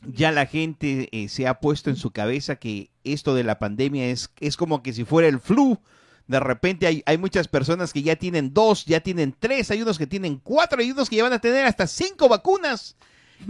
ya 0.06 0.32
la 0.32 0.46
gente 0.46 1.08
eh, 1.12 1.28
se 1.28 1.46
ha 1.46 1.60
puesto 1.60 1.90
en 1.90 1.96
su 1.96 2.10
cabeza 2.10 2.56
que 2.56 2.90
esto 3.04 3.34
de 3.34 3.44
la 3.44 3.58
pandemia 3.58 4.06
es, 4.06 4.30
es 4.40 4.56
como 4.56 4.82
que 4.82 4.92
si 4.92 5.04
fuera 5.04 5.28
el 5.28 5.40
flu. 5.40 5.78
De 6.26 6.40
repente 6.40 6.86
hay, 6.86 7.02
hay, 7.06 7.16
muchas 7.16 7.48
personas 7.48 7.92
que 7.92 8.02
ya 8.02 8.16
tienen 8.16 8.52
dos, 8.52 8.84
ya 8.84 9.00
tienen 9.00 9.34
tres, 9.38 9.70
hay 9.70 9.80
unos 9.80 9.96
que 9.96 10.06
tienen 10.06 10.38
cuatro, 10.42 10.80
hay 10.80 10.90
unos 10.90 11.08
que 11.08 11.16
ya 11.16 11.22
van 11.22 11.32
a 11.32 11.38
tener 11.38 11.64
hasta 11.64 11.86
cinco 11.86 12.28
vacunas. 12.28 12.96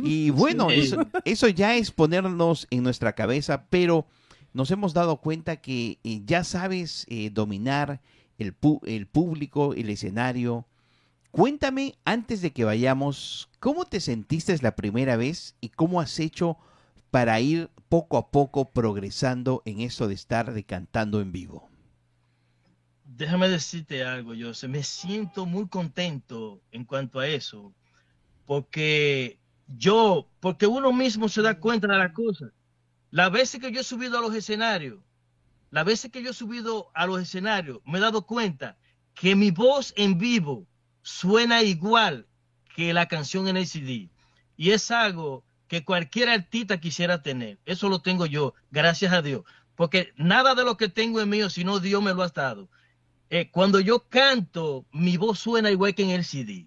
Y 0.03 0.31
bueno, 0.31 0.71
eso, 0.71 1.05
eso, 1.25 1.49
ya 1.49 1.75
es 1.75 1.91
ponernos 1.91 2.69
en 2.71 2.85
nuestra 2.85 3.15
cabeza, 3.15 3.65
pero 3.69 4.07
nos 4.53 4.71
hemos 4.71 4.95
dado 4.95 5.17
cuenta 5.17 5.57
que 5.57 5.99
eh, 6.05 6.23
ya 6.25 6.45
sabes 6.45 7.05
eh, 7.09 7.31
dominar 7.31 8.01
el, 8.39 8.55
público, 8.55 9.75
el 9.75 9.91
escenario, 9.91 10.67
Cuéntame, 11.31 11.95
antes 12.05 12.41
de 12.41 12.53
que 12.53 12.65
vayamos, 12.65 13.51
¿cómo 13.61 13.85
te 13.85 14.01
sentiste 14.01 14.57
la 14.63 14.75
primera 14.75 15.17
vez 15.17 15.55
y 15.61 15.69
cómo 15.69 16.01
has 16.01 16.19
hecho 16.19 16.57
para 17.11 17.39
ir 17.41 17.71
poco 17.89 18.17
a 18.17 18.31
poco 18.31 18.71
progresando 18.71 19.63
en 19.65 19.81
eso 19.81 20.09
de 20.09 20.15
estar 20.15 20.53
cantando 20.65 21.21
en 21.21 21.33
vivo? 21.33 21.69
Déjame 23.05 23.49
decirte 23.49 24.05
algo, 24.05 24.35
yo 24.35 24.53
me 24.69 24.83
siento 24.83 25.45
muy 25.45 25.69
contento 25.69 26.63
en 26.73 26.85
cuanto 26.85 27.21
a 27.21 27.29
eso, 27.29 27.75
porque 28.47 29.39
yo, 29.67 30.29
porque 30.41 30.67
uno 30.67 30.93
mismo 30.93 31.29
se 31.29 31.43
da 31.43 31.59
cuenta 31.59 31.89
de 31.89 31.99
las 31.99 32.13
cosas. 32.13 32.51
Las 33.11 33.31
veces 33.31 33.61
que 33.61 33.73
yo 33.73 33.81
he 33.81 33.85
subido 33.85 34.19
a 34.19 34.23
los 34.23 34.35
escenarios, 34.35 34.99
las 35.71 35.85
veces 35.85 36.11
que 36.11 36.23
yo 36.23 36.31
he 36.31 36.35
subido 36.35 36.91
a 36.95 37.07
los 37.07 37.21
escenarios, 37.21 37.81
me 37.85 37.99
he 37.99 38.01
dado 38.01 38.27
cuenta 38.27 38.79
que 39.15 39.37
mi 39.37 39.51
voz 39.51 39.93
en 39.97 40.19
vivo 40.19 40.67
suena 41.03 41.63
igual 41.63 42.27
que 42.75 42.93
la 42.93 43.07
canción 43.07 43.49
en 43.49 43.57
el 43.57 43.67
CD. 43.67 44.09
Y 44.57 44.71
es 44.71 44.91
algo 44.91 45.45
que 45.67 45.85
cualquier 45.85 46.29
artista 46.31 46.81
quisiera 46.81 47.23
tener. 47.23 47.59
Eso 47.67 47.89
lo 47.89 48.01
tengo 48.01 48.27
yo, 48.27 48.55
gracias 48.71 49.13
a 49.13 49.23
Dios. 49.23 49.43
Porque 49.75 50.13
nada 50.17 50.55
de 50.55 50.65
lo 50.65 50.77
que 50.77 50.89
tengo 50.89 51.21
es 51.21 51.27
mío, 51.27 51.51
sino 51.51 51.81
Dios 51.81 52.03
me 52.03 52.15
lo 52.15 52.23
ha 52.23 52.29
dado. 52.29 52.69
Eh, 53.31 53.51
cuando 53.51 53.79
yo 53.79 54.09
canto, 54.09 54.87
mi 54.91 55.17
voz 55.17 55.39
suena 55.39 55.71
igual 55.71 55.95
que 55.95 56.03
en 56.03 56.11
el 56.11 56.25
CD. 56.25 56.67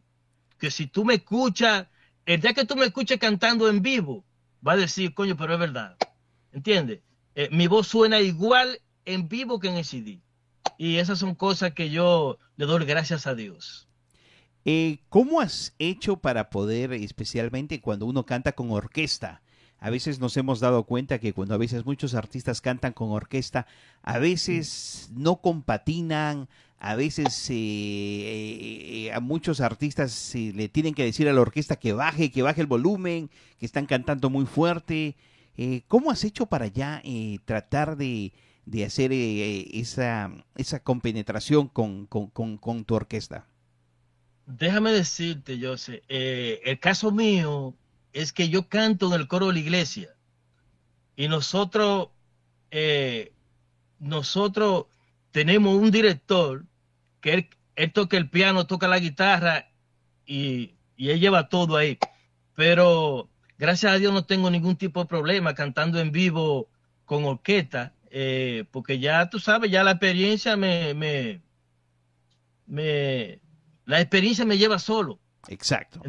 Que 0.60 0.70
si 0.70 0.86
tú 0.88 1.04
me 1.04 1.16
escuchas, 1.16 1.88
el 2.26 2.39
día 2.39 2.54
que 2.54 2.66
tú 2.66 2.76
me 2.76 2.86
escuches 2.86 3.18
cantando 3.18 3.68
en 3.68 3.82
vivo, 3.82 4.24
va 4.66 4.74
a 4.74 4.78
decir, 4.78 5.14
coño, 5.14 5.36
pero 5.36 5.54
es 5.54 5.60
verdad. 5.60 5.97
¿Entiendes? 6.52 7.02
Eh, 7.34 7.49
mi 7.52 7.68
voz 7.68 7.88
suena 7.88 8.20
igual 8.20 8.80
en 9.06 9.28
vivo 9.28 9.60
que 9.60 9.70
en 9.70 9.76
el 9.76 9.86
CD. 9.86 10.22
Y 10.78 10.97
esas 10.97 11.20
son 11.20 11.36
cosas 11.36 11.74
que 11.74 11.89
yo 11.89 12.38
le 12.56 12.66
doy 12.66 12.86
gracias 12.86 13.28
a 13.28 13.36
Dios. 13.36 13.88
Eh, 14.66 14.99
¿Cómo 15.10 15.41
has 15.41 15.74
hecho 15.80 16.18
para 16.18 16.49
poder, 16.49 16.93
especialmente 16.93 17.82
cuando 17.82 18.06
uno 18.06 18.26
canta 18.26 18.52
con 18.52 18.72
orquesta? 18.72 19.41
A 19.80 19.89
veces 19.89 20.20
nos 20.20 20.38
hemos 20.38 20.60
dado 20.60 20.84
cuenta 20.84 21.20
que 21.20 21.34
cuando 21.34 21.56
a 21.56 21.58
veces 21.58 21.86
muchos 21.86 22.14
artistas 22.14 22.62
cantan 22.62 22.93
con 22.93 23.10
orquesta, 23.10 23.66
a 24.04 24.20
veces 24.20 25.10
no 25.14 25.41
compatinan, 25.41 26.47
a 26.78 26.95
veces 26.95 27.49
eh, 27.49 29.06
eh, 29.06 29.12
a 29.14 29.20
muchos 29.20 29.60
artistas 29.60 30.34
le 30.36 30.70
tienen 30.70 30.93
que 30.93 31.06
decir 31.06 31.28
a 31.28 31.34
la 31.34 31.41
orquesta 31.41 31.78
que 31.78 31.93
baje, 31.93 32.32
que 32.32 32.43
baje 32.43 32.62
el 32.62 32.68
volumen, 32.68 33.32
que 33.60 33.66
están 33.66 33.88
cantando 33.88 34.30
muy 34.30 34.45
fuerte. 34.45 35.16
¿Cómo 35.88 36.10
has 36.10 36.24
hecho 36.24 36.47
para 36.47 36.68
ya 36.68 37.04
tratar 37.45 37.97
de, 37.97 38.34
hacer 38.86 39.12
esa, 39.14 40.32
esa 40.55 40.80
compenetración 40.80 41.68
con, 41.68 42.07
con 42.07 42.86
tu 42.86 42.95
orquesta? 42.95 43.47
déjame 44.57 44.91
decirte, 44.91 45.59
José, 45.62 46.03
eh, 46.09 46.62
el 46.66 46.80
caso 46.80 47.12
mío 47.12 47.76
es 48.14 48.34
que 48.34 48.49
yo 48.49 48.68
canto 48.68 49.07
en 49.07 49.20
el 49.20 49.28
coro 49.28 49.47
de 49.47 49.53
la 49.53 49.59
iglesia 49.59 50.09
y 51.16 51.28
nosotros, 51.28 52.09
eh, 52.72 53.34
nosotros 53.99 54.86
tenemos 55.32 55.76
un 55.76 55.91
director 55.91 56.66
que 57.22 57.49
él, 57.76 57.91
toca 57.93 58.18
el 58.18 58.30
piano, 58.30 58.68
toca 58.68 58.88
la 58.88 58.99
guitarra 58.99 59.70
y, 60.26 60.76
él 60.97 61.20
lleva 61.20 61.49
todo 61.49 61.78
ahí. 61.78 61.97
Pero 62.55 63.30
gracias 63.57 63.93
a 63.93 63.97
Dios 63.97 64.14
no 64.14 64.26
tengo 64.26 64.51
ningún 64.51 64.76
tipo 64.76 65.01
de 65.01 65.07
problema 65.07 65.55
cantando 65.55 65.99
en 65.99 66.12
vivo 66.12 66.70
con 67.05 67.26
orquesta, 67.26 67.93
eh, 68.12 68.66
porque 68.72 68.99
ya 68.99 69.30
tú 69.30 69.39
sabes, 69.39 69.72
ya 69.72 69.84
la 69.84 69.91
experiencia 69.91 70.57
me, 70.57 70.93
me, 70.93 71.41
me 72.66 73.41
la 73.86 73.99
experiencia 74.01 74.45
me 74.45 74.57
lleva 74.57 74.80
solo. 74.80 75.20
Exacto. 75.47 76.01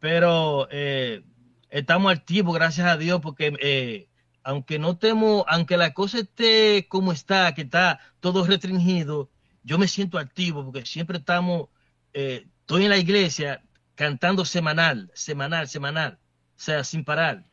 Pero 0.00 0.68
eh, 0.70 1.22
estamos 1.70 2.12
activos, 2.12 2.54
gracias 2.54 2.86
a 2.86 2.96
Dios, 2.96 3.20
porque 3.20 3.52
eh, 3.60 4.08
aunque 4.42 4.78
no 4.78 4.96
temo, 4.96 5.44
aunque 5.48 5.76
la 5.76 5.92
cosa 5.92 6.20
esté 6.20 6.86
como 6.88 7.12
está, 7.12 7.54
que 7.54 7.62
está 7.62 8.00
todo 8.20 8.46
restringido, 8.46 9.30
yo 9.62 9.78
me 9.78 9.88
siento 9.88 10.18
activo 10.18 10.64
porque 10.64 10.86
siempre 10.86 11.18
estamos, 11.18 11.68
eh, 12.12 12.46
estoy 12.60 12.84
en 12.84 12.90
la 12.90 12.96
iglesia 12.96 13.62
cantando 13.94 14.44
semanal, 14.44 15.10
semanal, 15.14 15.68
semanal, 15.68 16.18
o 16.56 16.60
sea, 16.60 16.84
sin 16.84 17.04
parar. 17.04 17.44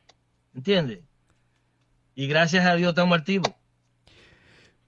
¿Entiendes? 0.53 0.99
Y 2.15 2.27
gracias 2.27 2.65
a 2.65 2.75
Dios 2.75 2.89
estamos 2.89 3.17
activos. 3.17 3.51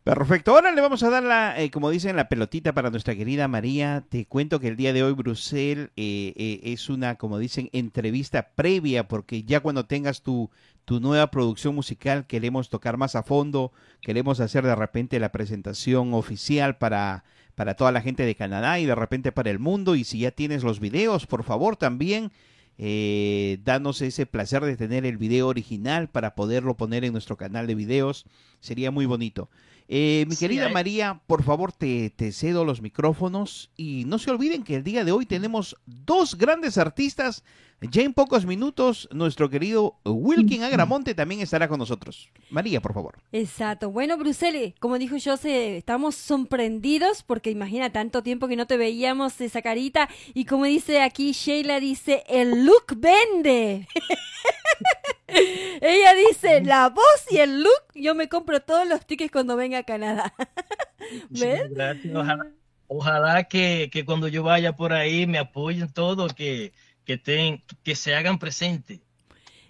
Perfecto. 0.08 0.52
Ahora 0.52 0.72
le 0.72 0.80
vamos 0.80 1.04
a 1.04 1.10
dar 1.10 1.22
la, 1.22 1.62
eh, 1.62 1.70
como 1.70 1.90
dicen, 1.90 2.16
la 2.16 2.30
pelotita 2.30 2.72
para 2.72 2.90
nuestra 2.90 3.14
querida 3.14 3.50
María. 3.50 4.06
Te 4.08 4.26
cuento 4.26 4.62
que 4.62 4.70
el 4.70 4.78
día 4.78 4.94
de 4.94 5.04
hoy 5.04 5.12
Bruselas 5.12 5.90
eh, 5.98 6.34
eh, 6.38 6.62
es 6.64 6.88
una, 6.88 7.16
como 7.16 7.38
dicen, 7.40 7.70
entrevista 7.74 8.52
previa, 8.56 9.10
porque 9.10 9.44
ya 9.44 9.60
cuando 9.60 9.86
tengas 9.86 10.22
tu, 10.22 10.50
tu 10.86 11.02
nueva 11.02 11.30
producción 11.30 11.76
musical 11.76 12.26
queremos 12.26 12.70
tocar 12.70 12.96
más 12.96 13.18
a 13.18 13.24
fondo, 13.24 13.74
queremos 14.02 14.40
hacer 14.40 14.66
de 14.66 14.76
repente 14.76 15.20
la 15.20 15.34
presentación 15.34 16.14
oficial 16.14 16.78
para, 16.78 17.26
para 17.56 17.76
toda 17.76 17.92
la 17.92 18.00
gente 18.00 18.24
de 18.24 18.36
Canadá 18.36 18.80
y 18.80 18.86
de 18.86 18.96
repente 18.96 19.34
para 19.34 19.50
el 19.50 19.60
mundo. 19.60 19.96
Y 19.96 20.06
si 20.06 20.20
ya 20.20 20.32
tienes 20.32 20.64
los 20.64 20.80
videos, 20.80 21.28
por 21.28 21.44
favor 21.44 21.76
también. 21.76 22.32
Danos 22.78 24.02
ese 24.02 24.26
placer 24.26 24.64
de 24.64 24.78
tener 24.78 25.06
el 25.06 25.18
video 25.18 25.48
original 25.48 26.10
para 26.10 26.36
poderlo 26.36 26.78
poner 26.78 27.04
en 27.04 27.14
nuestro 27.14 27.36
canal 27.38 27.68
de 27.68 27.76
videos. 27.76 28.26
Sería 28.60 28.92
muy 28.92 29.06
bonito. 29.06 29.50
Eh, 29.90 30.26
mi 30.28 30.36
Sí, 30.36 30.46
querida 30.46 30.68
hay- 30.68 30.74
María, 30.74 31.22
por 31.28 31.44
favor 31.44 31.72
te, 31.72 32.10
te 32.10 32.32
cedo 32.34 32.66
los 32.66 32.82
micrófonos 32.82 33.72
y 33.78 34.04
no 34.06 34.20
se 34.20 34.32
olviden 34.32 34.64
que 34.64 34.76
el 34.76 34.84
día 34.84 35.06
de 35.06 35.14
hoy 35.14 35.26
tenemos 35.26 35.78
dos 35.86 36.38
grandes 36.38 36.78
artistas. 36.78 37.44
Ya 37.80 38.02
en 38.02 38.14
pocos 38.14 38.48
minutos 38.48 39.08
nuestro 39.12 39.52
querido 39.52 40.00
Wilkin 40.04 40.64
Agramonte 40.64 41.14
también 41.14 41.42
estará 41.42 41.68
con 41.68 41.78
nosotros. 41.78 42.32
María, 42.50 42.82
por 42.82 42.96
favor. 42.96 43.20
Exacto. 43.32 43.92
Bueno, 43.92 44.18
Bruseles, 44.18 44.74
como 44.80 44.98
dijo 44.98 45.16
yo, 45.18 45.38
se, 45.38 45.78
estamos 45.78 46.16
sorprendidos 46.16 47.22
porque 47.22 47.52
imagina 47.52 47.92
tanto 47.92 48.24
tiempo 48.24 48.48
que 48.48 48.56
no 48.56 48.66
te 48.66 48.78
veíamos 48.78 49.40
esa 49.42 49.62
carita 49.62 50.10
y 50.34 50.46
como 50.46 50.66
dice 50.66 51.02
aquí 51.02 51.34
Sheila 51.34 51.80
dice, 51.80 52.24
el 52.28 52.66
look 52.66 52.98
vende. 52.98 53.88
Ella 55.28 56.16
dice, 56.16 56.64
la 56.64 56.90
voz 56.90 57.26
y 57.30 57.38
el 57.38 57.62
look, 57.62 57.84
yo 57.94 58.16
me 58.16 58.28
compro 58.28 58.60
todos 58.60 58.88
los 58.88 59.06
tickets 59.06 59.32
cuando 59.32 59.56
venga 59.56 59.78
a 59.78 59.84
Canadá. 59.84 60.34
¿Ves? 61.30 61.70
Gracias. 61.70 62.16
Ojalá, 62.16 62.48
ojalá 62.88 63.44
que, 63.44 63.90
que 63.92 64.04
cuando 64.04 64.28
yo 64.28 64.42
vaya 64.42 64.76
por 64.76 64.94
ahí 64.94 65.28
me 65.28 65.38
apoyen 65.38 65.92
todo, 65.94 66.28
que, 66.30 66.74
que, 67.08 67.16
estén- 67.16 67.64
que 67.84 67.96
se 67.96 68.16
hagan 68.16 68.40
presentes. 68.40 69.00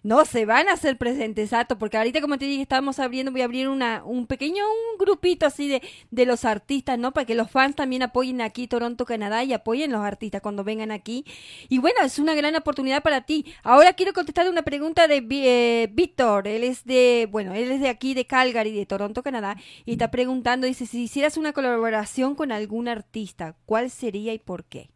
No, 0.04 0.24
se 0.26 0.46
van 0.46 0.70
a 0.70 0.74
hacer 0.74 0.98
presentes, 0.98 1.46
exacto, 1.46 1.78
porque 1.78 1.98
ahorita 1.98 2.22
como 2.22 2.38
te 2.38 2.46
dije, 2.46 2.62
estamos 2.62 2.98
abriendo, 3.00 3.32
voy 3.32 3.42
a 3.42 3.46
abrir 3.46 3.68
una, 3.68 4.04
un 4.06 4.26
pequeño 4.26 4.64
un 4.94 4.98
grupito 4.98 5.46
así 5.46 5.68
de, 5.68 5.82
de 6.12 6.26
los 6.26 6.46
artistas, 6.46 6.98
¿no? 6.98 7.12
Para 7.14 7.26
que 7.26 7.36
los 7.36 7.52
fans 7.52 7.76
también 7.76 8.04
apoyen 8.04 8.40
aquí 8.40 8.68
Toronto, 8.68 9.06
Canadá 9.06 9.44
y 9.44 9.52
apoyen 9.54 9.92
los 9.92 10.02
artistas 10.06 10.42
cuando 10.42 10.64
vengan 10.64 10.92
aquí. 10.92 11.26
Y 11.68 11.80
bueno, 11.80 12.00
es 12.04 12.20
una 12.20 12.36
gran 12.36 12.56
oportunidad 12.56 13.04
para 13.04 13.26
ti. 13.26 13.46
Ahora 13.64 13.94
quiero 13.94 14.14
contestar 14.14 14.50
una 14.50 14.62
pregunta 14.62 15.08
de 15.08 15.26
eh, 15.30 15.90
Víctor, 15.92 16.48
él 16.48 16.64
es 16.64 16.86
de, 16.86 17.28
bueno, 17.30 17.54
él 17.54 17.70
es 17.72 17.82
de 17.82 17.90
aquí, 17.90 18.14
de 18.14 18.26
Calgary, 18.26 18.72
de 18.72 18.86
Toronto, 18.86 19.24
Canadá, 19.24 19.58
y 19.86 19.94
está 19.94 20.10
preguntando, 20.12 20.68
dice, 20.68 20.86
si 20.86 21.04
hicieras 21.04 21.36
una 21.38 21.52
colaboración 21.54 22.36
con 22.36 22.52
algún 22.54 22.88
artista, 22.88 23.58
¿cuál 23.66 23.90
sería 23.90 24.34
y 24.34 24.40
por 24.40 24.64
qué? 24.66 24.90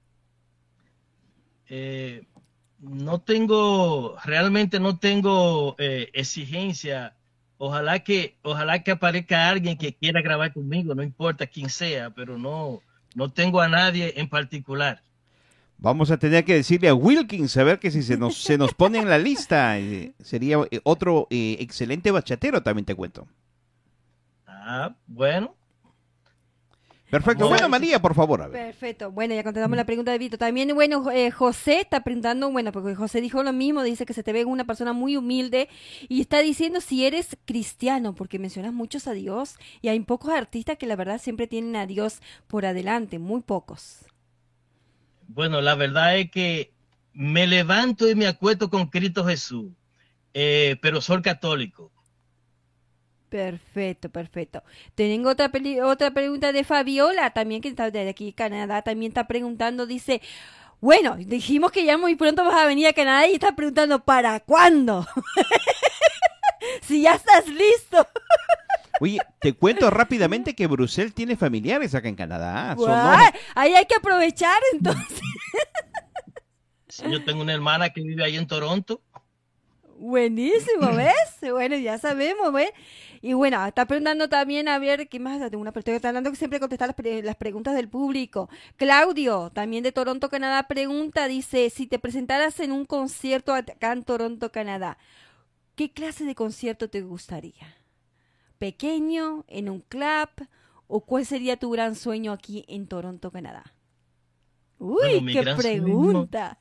Eh, 1.67 2.21
no 2.81 3.21
tengo, 3.21 4.17
realmente 4.23 4.79
no 4.79 4.97
tengo 4.97 5.75
eh, 5.77 6.09
exigencia. 6.13 7.15
Ojalá 7.57 7.99
que, 7.99 8.37
ojalá 8.41 8.83
que 8.83 8.91
aparezca 8.91 9.47
alguien 9.47 9.77
que 9.77 9.93
quiera 9.93 10.21
grabar 10.21 10.51
conmigo, 10.51 10.95
no 10.95 11.03
importa 11.03 11.45
quién 11.45 11.69
sea, 11.69 12.09
pero 12.09 12.37
no, 12.37 12.81
no 13.15 13.29
tengo 13.29 13.61
a 13.61 13.67
nadie 13.67 14.13
en 14.17 14.27
particular. 14.27 15.03
Vamos 15.77 16.11
a 16.11 16.17
tener 16.17 16.45
que 16.45 16.53
decirle 16.53 16.89
a 16.89 16.93
Wilkins 16.93 17.57
a 17.57 17.63
ver 17.63 17.79
que 17.79 17.89
si 17.89 18.03
se 18.03 18.15
nos, 18.15 18.37
se 18.37 18.55
nos 18.55 18.71
pone 18.75 18.99
en 18.99 19.09
la 19.09 19.17
lista, 19.17 19.79
eh, 19.79 20.13
sería 20.19 20.57
eh, 20.69 20.79
otro 20.83 21.25
eh, 21.31 21.57
excelente 21.59 22.11
bachatero, 22.11 22.61
también 22.61 22.85
te 22.85 22.93
cuento. 22.93 23.27
Ah, 24.45 24.95
bueno, 25.07 25.55
Perfecto. 27.11 27.49
Bueno. 27.49 27.67
María, 27.67 28.01
por 28.01 28.15
favor, 28.15 28.41
a 28.41 28.47
ver. 28.47 28.67
Perfecto. 28.67 29.11
Bueno, 29.11 29.35
ya 29.35 29.43
contestamos 29.43 29.75
la 29.75 29.85
pregunta 29.85 30.13
de 30.13 30.17
Vito. 30.17 30.37
También, 30.37 30.73
bueno, 30.73 31.11
eh, 31.11 31.29
José 31.29 31.81
está 31.81 32.05
preguntando, 32.05 32.49
bueno, 32.49 32.71
porque 32.71 32.95
José 32.95 33.19
dijo 33.19 33.43
lo 33.43 33.51
mismo, 33.51 33.83
dice 33.83 34.05
que 34.05 34.13
se 34.13 34.23
te 34.23 34.31
ve 34.31 34.45
una 34.45 34.63
persona 34.63 34.93
muy 34.93 35.17
humilde 35.17 35.67
y 36.07 36.21
está 36.21 36.39
diciendo 36.39 36.79
si 36.79 37.05
eres 37.05 37.37
cristiano, 37.43 38.15
porque 38.15 38.39
mencionas 38.39 38.71
muchos 38.71 39.07
a 39.07 39.11
Dios 39.11 39.57
y 39.81 39.89
hay 39.89 39.99
pocos 39.99 40.31
artistas 40.31 40.77
que 40.77 40.87
la 40.87 40.95
verdad 40.95 41.19
siempre 41.19 41.47
tienen 41.47 41.75
a 41.75 41.85
Dios 41.85 42.21
por 42.47 42.65
adelante, 42.65 43.19
muy 43.19 43.41
pocos. 43.41 44.05
bueno, 45.27 45.59
la 45.59 45.75
verdad 45.75 46.17
es 46.17 46.31
que 46.31 46.71
me 47.13 47.45
levanto 47.45 48.09
y 48.09 48.15
me 48.15 48.27
acuesto 48.27 48.69
con 48.69 48.87
Cristo 48.87 49.25
Jesús, 49.25 49.69
eh, 50.33 50.77
pero 50.81 51.01
soy 51.01 51.21
católico. 51.21 51.91
Perfecto, 53.31 54.09
perfecto. 54.09 54.61
Tengo 54.93 55.29
otra 55.29 55.47
peli- 55.47 55.79
otra 55.79 56.11
pregunta 56.11 56.51
de 56.51 56.65
Fabiola, 56.65 57.29
también 57.29 57.61
que 57.61 57.69
está 57.69 57.89
de 57.89 58.09
aquí 58.09 58.33
Canadá, 58.33 58.81
también 58.81 59.11
está 59.11 59.25
preguntando, 59.25 59.85
dice, 59.85 60.21
bueno, 60.81 61.15
dijimos 61.15 61.71
que 61.71 61.85
ya 61.85 61.97
muy 61.97 62.17
pronto 62.17 62.43
vas 62.43 62.55
a 62.55 62.65
venir 62.65 62.87
a 62.87 62.93
Canadá 62.93 63.25
y 63.27 63.35
está 63.35 63.55
preguntando, 63.55 64.03
¿para 64.03 64.41
cuándo? 64.41 65.07
si 66.81 67.03
ya 67.03 67.13
estás 67.13 67.47
listo. 67.47 68.05
Oye, 68.99 69.19
te 69.39 69.53
cuento 69.53 69.89
rápidamente 69.89 70.53
que 70.53 70.67
Bruselas 70.67 71.13
tiene 71.13 71.37
familiares 71.37 71.95
acá 71.95 72.09
en 72.09 72.15
Canadá. 72.15 72.75
Son 72.75 72.89
Ahí 73.55 73.73
hay 73.73 73.85
que 73.85 73.95
aprovechar 73.95 74.59
entonces. 74.73 75.21
Sí, 76.89 77.03
Yo 77.09 77.23
tengo 77.23 77.41
una 77.41 77.53
hermana 77.53 77.91
que 77.91 78.01
vive 78.01 78.21
ahí 78.25 78.35
en 78.35 78.45
Toronto. 78.45 79.01
Buenísimo, 79.97 80.93
¿ves? 80.93 81.13
Bueno, 81.41 81.77
ya 81.77 81.97
sabemos, 81.99 82.51
¿ves? 82.51 82.71
Y 83.23 83.33
bueno, 83.33 83.63
está 83.67 83.85
preguntando 83.85 84.29
también, 84.29 84.67
a 84.67 84.79
ver, 84.79 85.07
¿qué 85.07 85.19
más? 85.19 85.39
Tengo 85.51 85.61
una 85.61 85.71
persona 85.71 85.93
que 85.93 85.97
está 85.97 86.07
hablando 86.07 86.31
que 86.31 86.37
siempre 86.37 86.59
contestar 86.59 86.87
las, 86.89 86.95
pre- 86.95 87.21
las 87.21 87.35
preguntas 87.35 87.75
del 87.75 87.87
público. 87.87 88.49
Claudio, 88.77 89.51
también 89.53 89.83
de 89.83 89.91
Toronto, 89.91 90.27
Canadá, 90.29 90.67
pregunta, 90.67 91.27
dice, 91.27 91.69
si 91.69 91.85
te 91.85 91.99
presentaras 91.99 92.59
en 92.59 92.71
un 92.71 92.85
concierto 92.85 93.53
acá 93.53 93.91
en 93.93 94.03
Toronto, 94.03 94.51
Canadá, 94.51 94.97
¿qué 95.75 95.91
clase 95.91 96.25
de 96.25 96.33
concierto 96.33 96.89
te 96.89 97.01
gustaría? 97.01 97.75
¿Pequeño, 98.57 99.45
en 99.47 99.69
un 99.69 99.81
club? 99.81 100.29
¿O 100.87 101.01
cuál 101.05 101.25
sería 101.25 101.57
tu 101.57 101.69
gran 101.69 101.95
sueño 101.95 102.31
aquí 102.31 102.65
en 102.67 102.87
Toronto, 102.87 103.31
Canadá? 103.31 103.73
Uy, 104.79 104.97
Bueno, 105.21 105.27
qué 105.27 105.43
sueño- 105.43 105.57
pregunta. 105.57 106.59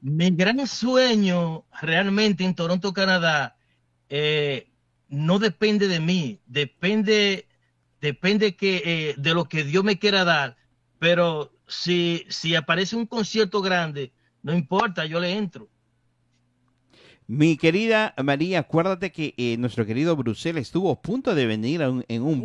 Mi 0.00 0.30
gran 0.30 0.66
sueño 0.66 1.64
realmente 1.80 2.42
en 2.44 2.54
Toronto, 2.56 2.92
Canadá, 2.92 3.56
eh, 4.08 4.68
no 5.12 5.38
depende 5.38 5.88
de 5.88 6.00
mí, 6.00 6.40
depende, 6.46 7.46
depende 8.00 8.56
que, 8.56 8.82
eh, 8.84 9.14
de 9.18 9.34
lo 9.34 9.44
que 9.44 9.62
Dios 9.62 9.84
me 9.84 9.98
quiera 9.98 10.24
dar. 10.24 10.56
Pero 10.98 11.52
si, 11.68 12.24
si 12.30 12.54
aparece 12.54 12.96
un 12.96 13.04
concierto 13.06 13.60
grande, 13.60 14.10
no 14.42 14.54
importa, 14.54 15.04
yo 15.04 15.20
le 15.20 15.32
entro. 15.36 15.68
Mi 17.26 17.56
querida 17.56 18.14
María, 18.22 18.60
acuérdate 18.60 19.12
que 19.12 19.34
eh, 19.36 19.56
nuestro 19.58 19.86
querido 19.86 20.16
Bruselas 20.16 20.62
estuvo 20.62 20.90
a 20.90 21.00
punto 21.00 21.34
de 21.34 21.46
venir 21.46 21.82
a 21.82 21.90
un- 21.90 22.04
en 22.08 22.22
un, 22.22 22.34
Un 22.40 22.42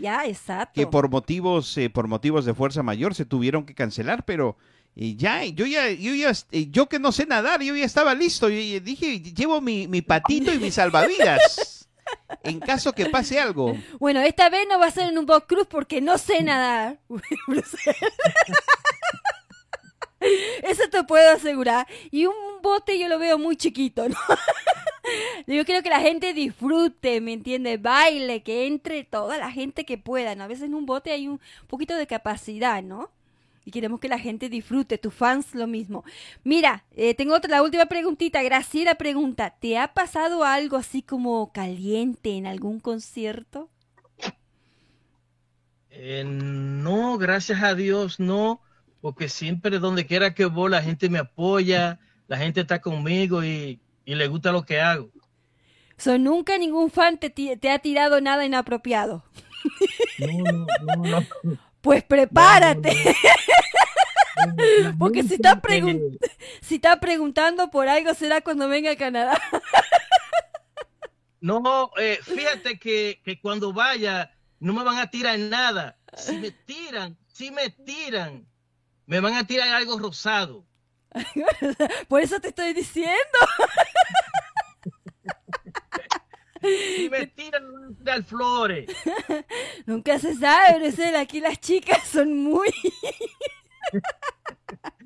Ya, 0.00 0.24
exacto. 0.26 0.72
que 0.74 0.86
por 0.86 1.08
motivos 1.10 1.76
eh, 1.78 1.88
por 1.90 2.08
motivos 2.08 2.44
de 2.46 2.54
fuerza 2.54 2.82
mayor 2.82 3.14
se 3.14 3.24
tuvieron 3.26 3.64
que 3.64 3.74
cancelar, 3.74 4.24
pero 4.24 4.56
eh, 4.96 5.14
ya 5.16 5.44
yo 5.44 5.66
ya 5.66 5.90
yo 5.90 6.14
ya 6.14 6.32
eh, 6.52 6.68
yo 6.70 6.88
que 6.88 6.98
no 6.98 7.12
sé 7.12 7.26
nadar, 7.26 7.62
yo 7.62 7.74
ya 7.76 7.84
estaba 7.84 8.14
listo, 8.14 8.48
yo, 8.48 8.80
dije 8.80 9.20
llevo 9.20 9.60
mi, 9.60 9.88
mi 9.88 10.02
patito 10.02 10.52
y 10.52 10.58
mi 10.58 10.70
salvavidas 10.70 11.88
en 12.42 12.60
caso 12.60 12.92
que 12.92 13.06
pase 13.06 13.38
algo. 13.38 13.76
Bueno, 13.98 14.20
esta 14.20 14.48
vez 14.48 14.66
no 14.68 14.78
va 14.78 14.86
a 14.86 14.90
ser 14.90 15.08
en 15.08 15.18
un 15.18 15.26
boat 15.26 15.46
cruise 15.46 15.68
porque 15.68 16.00
no 16.00 16.18
sé 16.18 16.42
nadar. 16.42 16.98
Eso 20.62 20.88
te 20.90 21.02
puedo 21.04 21.30
asegurar. 21.32 21.86
Y 22.10 22.26
un 22.26 22.34
bote 22.62 22.98
yo 22.98 23.08
lo 23.08 23.18
veo 23.18 23.38
muy 23.38 23.56
chiquito, 23.56 24.08
¿no? 24.08 24.16
Yo 25.46 25.64
quiero 25.64 25.82
que 25.82 25.90
la 25.90 26.00
gente 26.00 26.34
disfrute, 26.34 27.20
¿me 27.20 27.32
entiendes? 27.32 27.80
Baile, 27.80 28.42
que 28.42 28.66
entre 28.66 29.02
toda 29.04 29.38
la 29.38 29.50
gente 29.50 29.84
que 29.84 29.98
pueda, 29.98 30.34
¿no? 30.34 30.44
A 30.44 30.46
veces 30.46 30.64
en 30.64 30.74
un 30.74 30.86
bote 30.86 31.10
hay 31.10 31.26
un 31.26 31.40
poquito 31.66 31.96
de 31.96 32.06
capacidad, 32.06 32.82
¿no? 32.82 33.10
Y 33.70 33.72
queremos 33.72 34.00
que 34.00 34.08
la 34.08 34.18
gente 34.18 34.48
disfrute, 34.48 34.98
tus 34.98 35.14
fans 35.14 35.54
lo 35.54 35.68
mismo. 35.68 36.02
Mira, 36.42 36.84
eh, 36.90 37.14
tengo 37.14 37.36
otra, 37.36 37.48
la 37.52 37.62
última 37.62 37.86
preguntita. 37.86 38.42
Graciela 38.42 38.96
pregunta, 38.96 39.54
¿te 39.60 39.78
ha 39.78 39.94
pasado 39.94 40.42
algo 40.42 40.76
así 40.76 41.02
como 41.02 41.52
caliente 41.52 42.36
en 42.36 42.48
algún 42.48 42.80
concierto? 42.80 43.70
Eh, 45.90 46.24
no, 46.26 47.16
gracias 47.16 47.62
a 47.62 47.76
Dios, 47.76 48.18
no, 48.18 48.60
porque 49.00 49.28
siempre 49.28 49.78
donde 49.78 50.04
quiera 50.04 50.34
que 50.34 50.46
voy 50.46 50.72
la 50.72 50.82
gente 50.82 51.08
me 51.08 51.20
apoya, 51.20 52.00
la 52.26 52.38
gente 52.38 52.62
está 52.62 52.80
conmigo 52.80 53.44
y, 53.44 53.80
y 54.04 54.16
le 54.16 54.26
gusta 54.26 54.50
lo 54.50 54.64
que 54.64 54.80
hago. 54.80 55.12
So, 55.96 56.18
nunca 56.18 56.58
ningún 56.58 56.90
fan 56.90 57.18
te 57.18 57.70
ha 57.70 57.78
tirado 57.78 58.20
nada 58.20 58.44
inapropiado. 58.44 59.22
No, 60.18 60.66
no, 60.66 60.66
no, 60.96 61.20
no. 61.44 61.69
Pues 61.80 62.02
prepárate. 62.04 62.90
Porque 64.98 65.22
si 65.22 65.28
gente 65.30 65.34
está 65.48 65.60
que- 65.60 65.68
pregun- 65.68 66.18
si 66.62 66.74
está 66.76 66.98
preguntando 67.00 67.70
por 67.70 67.88
algo 67.88 68.14
será 68.14 68.40
cuando 68.40 68.68
venga 68.68 68.90
a 68.90 68.96
Canadá. 68.96 69.40
No, 71.40 71.90
eh, 71.96 72.18
fíjate 72.22 72.78
que, 72.78 73.20
que 73.24 73.40
cuando 73.40 73.72
vaya 73.72 74.30
no 74.58 74.72
me 74.74 74.84
van 74.84 74.98
a 74.98 75.10
tirar 75.10 75.38
nada. 75.38 75.98
Si 76.16 76.36
me 76.36 76.50
tiran, 76.50 77.16
si 77.32 77.50
me 77.50 77.70
tiran, 77.70 78.46
me 79.06 79.20
van 79.20 79.34
a 79.34 79.46
tirar 79.46 79.68
algo 79.70 79.98
rosado. 79.98 80.66
Por 82.08 82.20
eso 82.20 82.40
te 82.40 82.48
estoy 82.48 82.74
diciendo. 82.74 83.10
Si 86.60 87.08
me 87.10 87.26
tiran, 87.34 87.94
tirar 87.96 88.22
flores. 88.22 88.88
Nunca 89.86 90.18
se 90.18 90.34
sabe, 90.34 90.78
Bruselas. 90.78 91.22
Aquí 91.22 91.40
las 91.40 91.60
chicas 91.60 92.06
son 92.06 92.36
muy. 92.36 92.68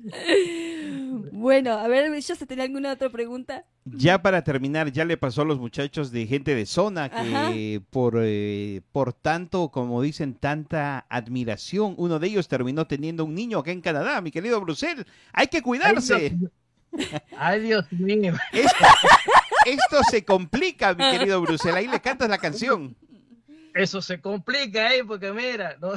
bueno, 1.31 1.73
a 1.73 1.87
ver, 1.87 2.11
¿yo 2.13 2.35
se 2.35 2.45
tenía 2.45 2.65
alguna 2.65 2.91
otra 2.93 3.09
pregunta? 3.09 3.65
Ya 3.85 4.21
para 4.21 4.43
terminar, 4.43 4.91
ya 4.91 5.05
le 5.05 5.17
pasó 5.17 5.43
a 5.43 5.45
los 5.45 5.59
muchachos 5.59 6.11
de 6.11 6.27
gente 6.27 6.55
de 6.55 6.65
zona 6.65 7.09
que 7.09 7.81
por, 7.89 8.15
eh, 8.21 8.81
por 8.91 9.13
tanto, 9.13 9.69
como 9.69 10.01
dicen, 10.01 10.33
tanta 10.35 11.05
admiración, 11.09 11.95
uno 11.97 12.19
de 12.19 12.27
ellos 12.27 12.47
terminó 12.47 12.87
teniendo 12.87 13.25
un 13.25 13.35
niño 13.35 13.59
acá 13.59 13.71
en 13.71 13.81
Canadá, 13.81 14.21
mi 14.21 14.31
querido 14.31 14.59
Brusel. 14.61 15.05
Hay 15.33 15.47
que 15.47 15.61
cuidarse. 15.61 16.37
Ay, 17.37 17.61
Dios 17.61 17.91
mío. 17.91 18.33
Esto, 19.65 20.01
se 20.09 20.23
complica, 20.23 20.93
mi 20.93 21.09
querido 21.11 21.41
Brusel. 21.41 21.75
Ahí 21.75 21.87
le 21.87 21.99
cantas 21.99 22.29
la 22.29 22.37
canción. 22.37 22.95
Eso 23.73 24.01
se 24.01 24.21
complica, 24.21 24.93
¿eh? 24.93 25.03
Porque 25.03 25.31
mira, 25.31 25.75
no, 25.81 25.93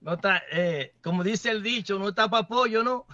no 0.00 0.14
está, 0.14 0.42
eh, 0.52 0.94
como 1.02 1.24
dice 1.24 1.50
el 1.50 1.62
dicho, 1.62 1.98
no 1.98 2.08
está 2.08 2.28
para 2.28 2.46
pollo, 2.46 2.82
¿no? 2.82 3.06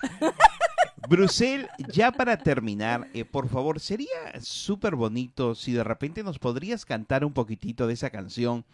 Brusel, 1.09 1.68
ya 1.92 2.12
para 2.12 2.38
terminar, 2.38 3.09
eh, 3.12 3.24
por 3.24 3.48
favor, 3.48 3.80
sería 3.80 4.40
súper 4.40 4.94
bonito 4.94 5.55
si 5.55 5.72
de 5.72 5.84
repente 5.84 6.22
nos 6.22 6.38
podrías 6.38 6.84
cantar 6.84 7.24
un 7.24 7.32
poquitito 7.32 7.86
de 7.86 7.94
esa 7.94 8.11
canción 8.11 8.64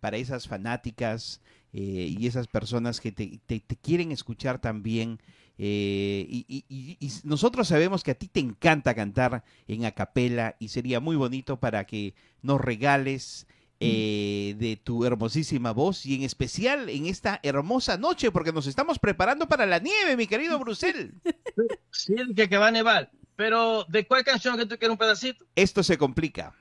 para 0.00 0.16
esas 0.16 0.48
fanáticas 0.48 1.40
eh, 1.72 2.14
y 2.18 2.26
esas 2.26 2.48
personas 2.48 3.00
que 3.00 3.12
te, 3.12 3.60
quieren 3.82 4.12
escuchar 4.12 4.58
también. 4.58 5.20
Eh, 5.58 6.26
y, 6.28 7.10
nosotros 7.24 7.68
sabemos 7.68 8.02
que 8.02 8.10
a 8.10 8.14
ti 8.14 8.28
te 8.28 8.40
encanta 8.40 8.94
cantar 8.94 9.42
en 9.66 9.84
acapela 9.84 10.56
y 10.58 10.68
sería 10.68 11.00
muy 11.00 11.16
bonito 11.16 11.58
para 11.58 11.86
que 11.86 12.14
nos 12.42 12.60
regales 12.60 13.46
eh, 13.80 14.54
de 14.58 14.76
tu 14.76 15.04
hermosísima 15.04 15.72
voz 15.72 16.06
y 16.06 16.14
en 16.14 16.22
especial 16.22 16.88
en 16.88 17.06
esta 17.06 17.40
hermosa 17.42 17.96
noche 17.96 18.30
porque 18.30 18.52
nos 18.52 18.66
estamos 18.66 18.98
preparando 18.98 19.48
para 19.48 19.66
la 19.66 19.78
nieve, 19.78 20.16
mi 20.16 20.26
querido 20.26 20.58
Brusel. 20.60 21.14
Sí, 21.90 22.14
que, 22.34 22.48
que 22.48 22.56
va 22.58 22.68
a 22.68 22.72
nevar. 22.72 23.10
Pero, 23.36 23.84
¿de 23.84 24.06
cuál 24.06 24.24
canción 24.24 24.56
que 24.56 24.64
tú 24.64 24.78
quieres 24.78 24.92
un 24.92 24.98
pedacito? 24.98 25.44
Esto 25.54 25.82
se 25.82 25.98
complica. 25.98 26.54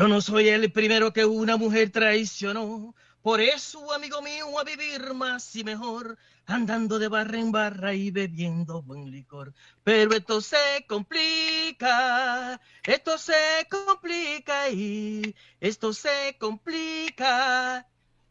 Yo 0.00 0.08
no 0.08 0.22
soy 0.22 0.48
el 0.48 0.72
primero 0.72 1.12
que 1.12 1.26
una 1.26 1.58
mujer 1.58 1.90
traicionó. 1.90 2.94
Por 3.20 3.38
eso, 3.38 3.92
amigo 3.92 4.22
mío, 4.22 4.58
a 4.58 4.64
vivir 4.64 5.12
más 5.12 5.54
y 5.54 5.62
mejor 5.62 6.16
andando 6.46 6.98
de 6.98 7.08
barra 7.08 7.38
en 7.38 7.52
barra 7.52 7.92
y 7.92 8.10
bebiendo 8.10 8.80
buen 8.80 9.10
licor. 9.10 9.52
Pero 9.84 10.14
esto 10.14 10.40
se 10.40 10.86
complica, 10.88 12.58
esto 12.82 13.18
se 13.18 13.68
complica 13.70 14.70
y 14.70 15.36
esto 15.60 15.92
se 15.92 16.34
complica, 16.40 17.86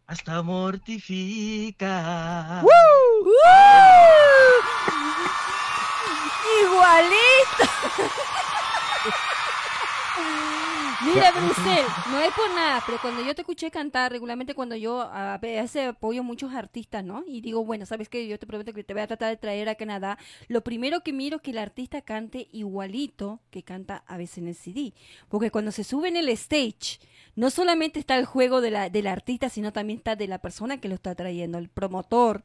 hasta 0.07 0.41
mortifica. 0.41 1.83
Igualito. 6.63 7.69
Mira, 11.05 11.31
Bruxel, 11.31 11.85
no 12.11 12.19
es 12.19 12.33
por 12.33 12.49
nada, 12.53 12.83
pero 12.85 12.97
cuando 13.01 13.23
yo 13.23 13.33
te 13.33 13.41
escuché 13.41 13.71
cantar 13.71 14.11
regularmente, 14.11 14.53
cuando 14.53 14.75
yo 14.75 15.01
a 15.01 15.37
veces 15.37 15.87
apoyo 15.87 16.23
muchos 16.23 16.53
artistas, 16.53 17.05
¿no? 17.05 17.23
Y 17.25 17.39
digo, 17.39 17.63
bueno, 17.63 17.85
sabes 17.85 18.09
que 18.09 18.27
yo 18.27 18.37
te 18.37 18.45
prometo 18.45 18.73
que 18.73 18.83
te 18.83 18.93
voy 18.93 19.03
a 19.03 19.07
tratar 19.07 19.29
de 19.29 19.37
traer 19.37 19.69
a 19.69 19.75
Canadá. 19.75 20.17
Lo 20.49 20.61
primero 20.61 21.01
que 21.01 21.13
miro 21.13 21.37
es 21.37 21.41
que 21.41 21.51
el 21.51 21.57
artista 21.57 22.01
cante 22.01 22.49
igualito 22.51 23.39
que 23.49 23.63
canta 23.63 24.03
a 24.07 24.17
veces 24.17 24.39
en 24.39 24.47
el 24.49 24.55
CD. 24.55 24.93
Porque 25.29 25.51
cuando 25.51 25.71
se 25.71 25.85
sube 25.85 26.09
en 26.09 26.17
el 26.17 26.27
stage, 26.29 26.99
no 27.35 27.49
solamente 27.49 27.99
está 27.99 28.17
el 28.17 28.25
juego 28.25 28.59
de 28.59 28.71
la, 28.71 28.89
del 28.89 29.07
artista, 29.07 29.47
sino 29.47 29.71
también 29.71 29.99
está 29.99 30.17
de 30.17 30.27
la 30.27 30.39
persona 30.39 30.81
que 30.81 30.89
lo 30.89 30.95
está 30.95 31.15
trayendo, 31.15 31.57
el 31.57 31.69
promotor 31.69 32.43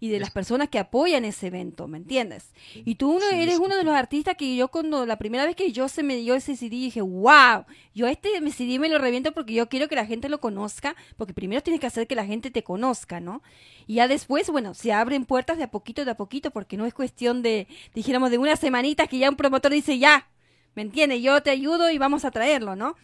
y 0.00 0.08
de 0.08 0.20
las 0.20 0.30
personas 0.30 0.68
que 0.68 0.78
apoyan 0.78 1.24
ese 1.24 1.48
evento, 1.48 1.88
¿me 1.88 1.98
entiendes? 1.98 2.52
Y 2.74 2.96
tú 2.96 3.12
uno, 3.12 3.24
eres 3.30 3.58
uno 3.58 3.76
de 3.76 3.84
los 3.84 3.94
artistas 3.94 4.36
que 4.36 4.56
yo 4.56 4.68
cuando 4.68 5.06
la 5.06 5.16
primera 5.16 5.46
vez 5.46 5.56
que 5.56 5.72
yo 5.72 5.88
se 5.88 6.02
me 6.02 6.16
dio 6.16 6.34
ese 6.34 6.56
CD 6.56 6.76
dije, 6.76 7.00
wow, 7.00 7.64
yo 7.94 8.06
este 8.06 8.28
CD 8.50 8.78
me 8.78 8.88
lo 8.88 8.98
reviento 8.98 9.32
porque 9.32 9.54
yo 9.54 9.68
quiero 9.68 9.88
que 9.88 9.94
la 9.94 10.06
gente 10.06 10.28
lo 10.28 10.40
conozca, 10.40 10.96
porque 11.16 11.34
primero 11.34 11.62
tienes 11.62 11.80
que 11.80 11.86
hacer 11.86 12.06
que 12.06 12.14
la 12.14 12.26
gente 12.26 12.50
te 12.50 12.62
conozca, 12.62 13.20
¿no? 13.20 13.42
Y 13.86 13.94
ya 13.94 14.08
después, 14.08 14.50
bueno, 14.50 14.74
se 14.74 14.92
abren 14.92 15.24
puertas 15.24 15.58
de 15.58 15.64
a 15.64 15.70
poquito, 15.70 16.04
de 16.04 16.10
a 16.10 16.16
poquito, 16.16 16.50
porque 16.50 16.76
no 16.76 16.86
es 16.86 16.94
cuestión 16.94 17.42
de, 17.42 17.66
dijéramos, 17.94 18.30
de 18.30 18.38
una 18.38 18.56
semanita 18.56 19.06
que 19.06 19.18
ya 19.18 19.30
un 19.30 19.36
promotor 19.36 19.72
dice, 19.72 19.98
ya, 19.98 20.28
¿me 20.74 20.82
entiendes? 20.82 21.22
Yo 21.22 21.42
te 21.42 21.50
ayudo 21.50 21.90
y 21.90 21.98
vamos 21.98 22.24
a 22.24 22.30
traerlo, 22.30 22.76
¿no? 22.76 22.96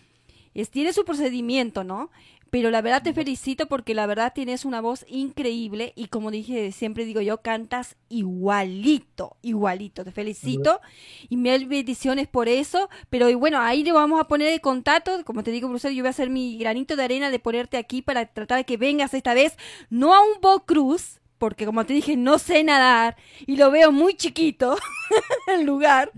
Es, 0.54 0.70
tiene 0.70 0.92
su 0.92 1.04
procedimiento, 1.04 1.84
¿no? 1.84 2.10
Pero 2.50 2.70
la 2.70 2.82
verdad 2.82 3.02
te 3.02 3.14
felicito 3.14 3.66
porque 3.66 3.94
la 3.94 4.06
verdad 4.06 4.32
tienes 4.34 4.64
una 4.64 4.80
voz 4.80 5.06
increíble 5.08 5.92
y 5.94 6.08
como 6.08 6.30
dije, 6.30 6.72
siempre 6.72 7.04
digo 7.04 7.20
yo, 7.20 7.42
cantas 7.42 7.96
igualito, 8.08 9.36
igualito. 9.42 10.04
Te 10.04 10.12
felicito 10.12 10.80
y 11.28 11.36
mil 11.36 11.66
bendiciones 11.66 12.26
por 12.26 12.48
eso, 12.48 12.90
pero 13.08 13.36
bueno, 13.38 13.60
ahí 13.60 13.84
le 13.84 13.92
vamos 13.92 14.20
a 14.20 14.24
poner 14.24 14.52
el 14.52 14.60
contacto, 14.60 15.24
como 15.24 15.42
te 15.42 15.52
digo, 15.52 15.68
Bruce, 15.68 15.94
yo 15.94 16.02
voy 16.02 16.08
a 16.08 16.10
hacer 16.10 16.28
mi 16.28 16.58
granito 16.58 16.96
de 16.96 17.04
arena 17.04 17.30
de 17.30 17.38
ponerte 17.38 17.76
aquí 17.76 18.02
para 18.02 18.26
tratar 18.26 18.58
de 18.58 18.64
que 18.64 18.76
vengas 18.76 19.14
esta 19.14 19.32
vez, 19.32 19.56
no 19.88 20.14
a 20.14 20.20
un 20.20 20.40
boat 20.40 20.64
cruce, 20.66 21.20
porque 21.38 21.64
como 21.64 21.86
te 21.86 21.94
dije, 21.94 22.16
no 22.16 22.38
sé 22.38 22.64
nadar 22.64 23.16
y 23.46 23.56
lo 23.56 23.70
veo 23.70 23.92
muy 23.92 24.14
chiquito 24.14 24.76
el 25.46 25.64
lugar. 25.64 26.10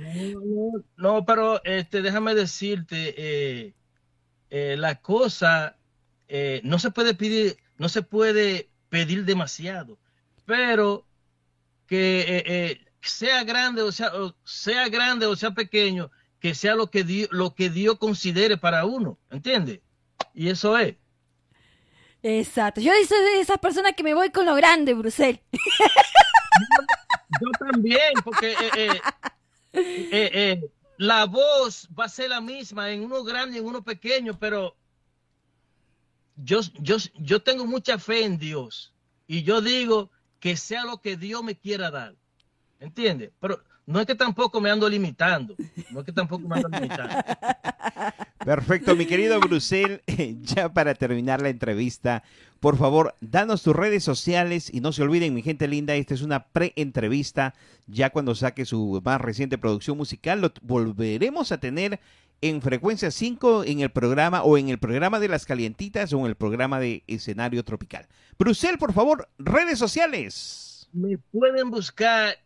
No, 0.96 1.24
pero 1.24 1.62
este, 1.62 2.02
déjame 2.02 2.34
decirte, 2.34 3.14
eh, 3.16 3.74
eh, 4.50 4.76
la 4.76 4.96
cosa 4.96 5.76
eh, 6.34 6.62
no 6.64 6.78
se 6.78 6.90
puede 6.90 7.12
pedir, 7.12 7.58
no 7.76 7.90
se 7.90 8.00
puede 8.00 8.70
pedir 8.88 9.26
demasiado, 9.26 9.98
pero 10.46 11.06
que 11.86 12.20
eh, 12.20 12.44
eh, 12.46 12.80
sea 13.02 13.44
grande 13.44 13.82
o 13.82 13.92
sea, 13.92 14.10
sea 14.42 14.88
grande 14.88 15.26
o 15.26 15.36
sea 15.36 15.50
pequeño, 15.50 16.10
que 16.40 16.54
sea 16.54 16.74
lo 16.74 16.90
que 16.90 17.04
Dios, 17.04 17.28
lo 17.32 17.54
que 17.54 17.68
Dios 17.68 17.98
considere 17.98 18.56
para 18.56 18.86
uno, 18.86 19.18
¿entiende? 19.28 19.82
Y 20.32 20.48
eso 20.48 20.78
es. 20.78 20.96
Exacto. 22.22 22.80
Yo 22.80 22.92
soy 23.06 23.24
de 23.24 23.40
esas 23.40 23.58
personas 23.58 23.92
que 23.94 24.02
me 24.02 24.14
voy 24.14 24.30
con 24.30 24.46
lo 24.46 24.54
grande, 24.54 24.94
Brusel. 24.94 25.38
Yo, 27.42 27.50
también, 27.58 28.14
porque 28.24 28.54
la 30.96 31.26
voz 31.26 31.90
va 31.98 32.06
a 32.06 32.08
ser 32.08 32.30
la 32.30 32.40
misma 32.40 32.90
en 32.90 33.04
uno 33.04 33.22
grande 33.22 33.56
y 33.56 33.60
en 33.60 33.66
uno 33.66 33.84
pequeño, 33.84 34.38
pero 34.38 34.78
yo, 36.36 36.60
yo, 36.80 36.96
yo 37.14 37.42
tengo 37.42 37.66
mucha 37.66 37.98
fe 37.98 38.24
en 38.24 38.38
Dios 38.38 38.92
y 39.26 39.42
yo 39.42 39.60
digo 39.60 40.10
que 40.40 40.56
sea 40.56 40.84
lo 40.84 41.00
que 41.00 41.16
Dios 41.16 41.42
me 41.42 41.56
quiera 41.56 41.90
dar. 41.90 42.14
¿Entiendes? 42.80 43.30
Pero 43.40 43.62
no 43.86 44.00
es 44.00 44.06
que 44.06 44.14
tampoco 44.14 44.60
me 44.60 44.70
ando 44.70 44.88
limitando. 44.88 45.54
No 45.90 46.00
es 46.00 46.06
que 46.06 46.12
tampoco 46.12 46.46
me 46.46 46.56
ando 46.56 46.68
limitando. 46.68 47.14
Perfecto, 48.44 48.94
mi 48.96 49.06
querido 49.06 49.40
Brusel. 49.40 50.02
Ya 50.42 50.72
para 50.72 50.94
terminar 50.94 51.40
la 51.42 51.48
entrevista, 51.48 52.22
por 52.60 52.76
favor, 52.76 53.14
danos 53.20 53.62
tus 53.62 53.74
redes 53.74 54.04
sociales 54.04 54.70
y 54.72 54.80
no 54.80 54.92
se 54.92 55.02
olviden, 55.02 55.34
mi 55.34 55.42
gente 55.42 55.66
linda, 55.68 55.94
esta 55.94 56.14
es 56.14 56.22
una 56.22 56.44
pre-entrevista. 56.46 57.54
Ya 57.86 58.10
cuando 58.10 58.34
saque 58.34 58.64
su 58.64 59.00
más 59.04 59.20
reciente 59.20 59.58
producción 59.58 59.96
musical, 59.96 60.40
lo 60.40 60.52
volveremos 60.62 61.52
a 61.52 61.58
tener 61.58 62.00
en 62.40 62.60
frecuencia 62.60 63.10
5 63.10 63.64
en 63.64 63.80
el 63.80 63.90
programa 63.90 64.42
o 64.42 64.58
en 64.58 64.68
el 64.68 64.78
programa 64.78 65.20
de 65.20 65.28
las 65.28 65.46
calientitas 65.46 66.12
o 66.12 66.20
en 66.20 66.26
el 66.26 66.34
programa 66.34 66.80
de 66.80 67.04
escenario 67.06 67.64
tropical. 67.64 68.06
Brusel, 68.38 68.78
por 68.78 68.92
favor, 68.92 69.28
redes 69.38 69.78
sociales. 69.78 70.88
Me 70.92 71.18
pueden 71.18 71.70
buscar 71.70 72.36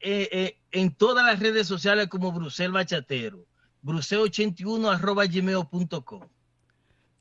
eh, 0.00 0.28
eh, 0.32 0.56
en 0.72 0.94
todas 0.94 1.24
las 1.24 1.38
redes 1.38 1.66
sociales 1.66 2.08
como 2.08 2.32
Brusel 2.32 2.72
Bachatero. 2.72 3.46
Brusel81 3.84 4.94
arroba 4.94 5.26
gmail.com. 5.26 6.28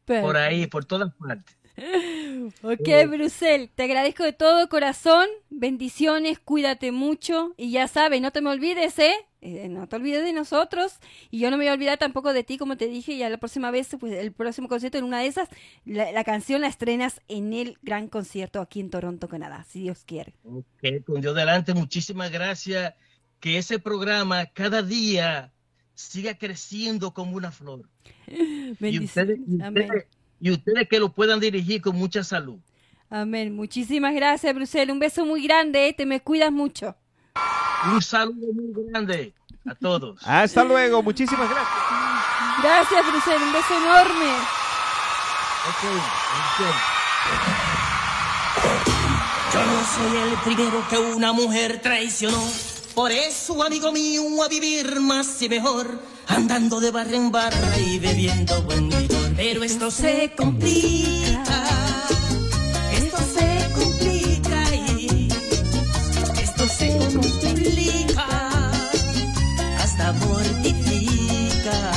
Por 0.05 0.37
ahí, 0.37 0.67
por 0.67 0.85
todas 0.85 1.13
partes. 1.15 1.57
Ok, 2.63 2.87
eh. 2.87 3.07
Brusel, 3.07 3.69
te 3.69 3.83
agradezco 3.83 4.23
de 4.23 4.33
todo 4.33 4.67
corazón. 4.69 5.27
Bendiciones, 5.49 6.39
cuídate 6.39 6.91
mucho. 6.91 7.53
Y 7.57 7.71
ya 7.71 7.87
sabes, 7.87 8.21
no 8.21 8.31
te 8.31 8.41
me 8.41 8.49
olvides, 8.49 8.97
¿eh? 8.99 9.13
¿eh? 9.41 9.67
no 9.69 9.87
te 9.87 9.95
olvides 9.95 10.23
de 10.23 10.33
nosotros. 10.33 10.99
Y 11.29 11.39
yo 11.39 11.51
no 11.51 11.57
me 11.57 11.65
voy 11.65 11.69
a 11.69 11.73
olvidar 11.73 11.97
tampoco 11.97 12.33
de 12.33 12.43
ti, 12.43 12.57
como 12.57 12.77
te 12.77 12.87
dije. 12.87 13.17
Ya 13.17 13.29
la 13.29 13.37
próxima 13.37 13.71
vez, 13.71 13.95
pues 13.99 14.13
el 14.13 14.31
próximo 14.31 14.67
concierto, 14.67 14.97
en 14.97 15.03
una 15.03 15.19
de 15.19 15.27
esas, 15.27 15.49
la, 15.85 16.23
canción 16.23 16.61
la 16.61 16.67
estrenas 16.67 17.21
en 17.27 17.53
el 17.53 17.77
gran 17.81 18.07
concierto 18.07 18.61
aquí 18.61 18.79
en 18.79 18.89
Toronto, 18.89 19.27
Canadá, 19.27 19.65
si 19.69 19.81
Dios 19.81 20.03
quiere. 20.05 20.33
Ok, 20.43 21.03
con 21.05 21.21
Dios 21.21 21.35
delante, 21.35 21.73
muchísimas 21.73 22.31
gracias. 22.31 22.93
Que 23.41 23.57
ese 23.57 23.77
programa 23.77 24.45
cada 24.45 24.81
día 24.81 25.51
siga 25.93 26.37
creciendo 26.37 27.13
como 27.13 27.35
una 27.35 27.51
flor. 27.51 27.89
Bendiciones. 28.79 29.39
Amén 29.61 29.89
y 30.41 30.51
ustedes 30.51 30.89
que 30.89 30.99
lo 30.99 31.09
puedan 31.13 31.39
dirigir 31.39 31.81
con 31.81 31.95
mucha 31.95 32.23
salud. 32.23 32.57
Amén. 33.09 33.55
Muchísimas 33.55 34.13
gracias, 34.15 34.53
Brusel. 34.55 34.89
Un 34.91 34.99
beso 34.99 35.25
muy 35.25 35.43
grande. 35.43 35.87
¿eh? 35.87 35.93
Te 35.93 36.05
me 36.05 36.19
cuidas 36.19 36.51
mucho. 36.51 36.95
Un 37.85 38.01
saludo 38.01 38.51
muy 38.53 38.73
grande 38.89 39.33
a 39.65 39.75
todos. 39.75 40.19
Hasta 40.25 40.63
luego. 40.63 41.03
Muchísimas 41.03 41.47
gracias. 41.47 41.77
Gracias, 42.63 43.11
Brusel. 43.11 43.43
Un 43.43 43.53
beso 43.53 43.77
enorme. 43.77 44.31
Yo 49.53 49.59
Yo 49.59 49.85
soy 49.85 50.17
el 50.17 50.37
primero 50.39 50.83
que 50.89 50.97
una 50.97 51.33
mujer 51.33 51.79
traicionó. 51.81 52.70
Por 52.95 53.11
eso, 53.11 53.63
amigo 53.63 53.91
mío, 53.93 54.43
a 54.43 54.49
vivir 54.49 54.99
más 54.99 55.41
y 55.41 55.47
mejor, 55.47 55.99
andando 56.27 56.81
de 56.81 56.91
barra 56.91 57.15
en 57.15 57.31
barra 57.31 57.79
y 57.79 57.99
bebiendo 57.99 58.61
buen 58.63 58.89
licor. 58.89 59.31
Pero 59.37 59.63
esto 59.63 59.89
se 59.89 60.33
complica, 60.35 61.43
esto 62.91 63.17
se 63.33 63.73
complica 63.73 64.75
y 64.75 65.29
esto 66.41 66.67
se 66.67 66.97
complica, 67.15 68.71
hasta 69.79 70.11
mortifica. 70.11 71.93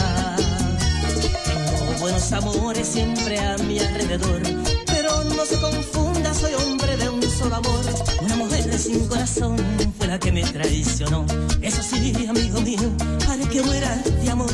Tengo 1.45 1.99
buenos 2.01 2.33
amores 2.33 2.87
siempre 2.87 3.41
a 3.41 3.59
mi 3.59 3.81
alrededor, 3.81 4.43
pero 4.87 5.25
no 5.25 5.45
se 5.45 5.61
confunda, 5.61 6.33
soy 6.33 6.55
hombre 6.55 6.97
de 6.97 7.09
solo 7.45 7.57
amor. 7.57 7.85
Una 8.23 8.37
mujer 8.37 8.79
sin 8.79 9.07
corazón 9.07 9.57
fue 9.99 10.07
la 10.07 10.19
que 10.19 10.33
me 10.33 10.43
traicionó. 10.45 11.27
Eso 11.61 11.83
sí, 11.83 12.15
amigo 12.27 12.61
mío, 12.63 12.91
haré 13.29 13.47
que 13.49 13.61
muera 13.63 13.95
de 14.23 14.31
amor, 14.31 14.51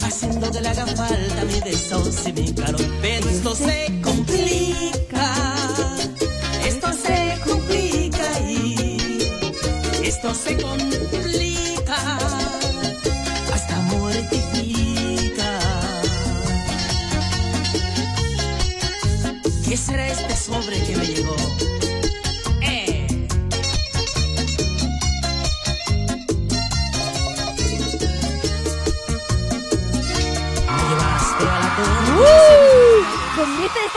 haciendo 0.00 0.50
que 0.50 0.60
le 0.60 0.68
haga 0.68 0.86
falta 0.86 1.44
mi 1.44 1.60
besos 1.60 2.26
y 2.26 2.32
mi 2.32 2.54
calor. 2.54 2.80
Pero 3.02 3.28
esto 3.28 3.54
se 3.54 4.00
complica, 4.02 5.26
esto 6.66 6.88
se 7.04 7.40
complica 7.46 8.26
y 8.48 9.18
esto 10.02 10.34
se 10.34 10.56
complica, 10.56 11.98
hasta 13.52 13.76
mortifica. 13.92 15.50
¿Qué 19.68 19.76
será 19.76 20.08
este 20.08 20.34
sobre 20.36 20.82
que 20.84 20.96
me 20.96 21.06
llegó? 21.06 21.36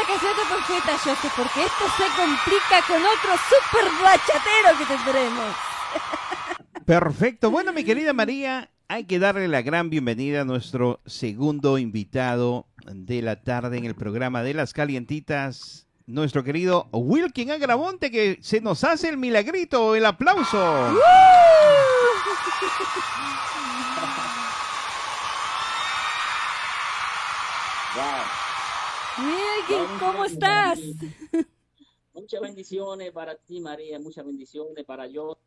Canción 0.05 0.33
de 0.35 0.45
profeta, 0.49 0.97
Joseph, 0.97 1.33
porque 1.35 1.63
esto 1.63 1.85
se 1.97 2.05
complica 2.15 2.81
con 2.87 3.01
otro 3.01 3.31
super 3.49 3.91
bachatero 4.03 4.77
que 4.77 4.85
tendremos. 4.85 5.55
Perfecto. 6.85 7.51
Bueno, 7.51 7.73
mi 7.73 7.83
querida 7.83 8.13
María, 8.13 8.69
hay 8.87 9.05
que 9.05 9.19
darle 9.19 9.47
la 9.47 9.61
gran 9.61 9.89
bienvenida 9.89 10.41
a 10.41 10.45
nuestro 10.45 11.01
segundo 11.05 11.77
invitado 11.77 12.67
de 12.85 13.21
la 13.21 13.41
tarde 13.41 13.77
en 13.77 13.85
el 13.85 13.95
programa 13.95 14.43
de 14.43 14.53
las 14.53 14.73
calientitas, 14.73 15.87
nuestro 16.05 16.43
querido 16.43 16.87
Wilkin 16.91 17.51
Agramonte, 17.51 18.11
que 18.11 18.37
se 18.41 18.61
nos 18.61 18.83
hace 18.83 19.09
el 19.09 19.17
milagrito, 19.17 19.95
el 19.95 20.05
aplauso. 20.05 20.99
Wow. 27.95 28.44
Wilkin, 29.17 29.97
¿cómo 29.99 30.25
estás? 30.25 30.79
Muchas 32.13 32.41
bendiciones 32.41 33.11
para 33.13 33.35
ti, 33.35 33.61
María, 33.61 33.97
muchas 33.97 34.25
bendiciones 34.25 34.83
para 34.85 35.07
yo. 35.07 35.37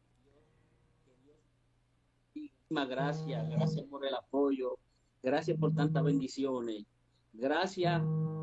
Muchísimas 2.35 2.89
gracias, 2.89 3.51
gracias 3.51 3.87
por 3.87 4.07
el 4.07 4.15
apoyo, 4.15 4.79
gracias 5.23 5.59
por 5.59 5.75
tantas 5.75 6.03
bendiciones, 6.03 6.87
gracias 7.35 8.01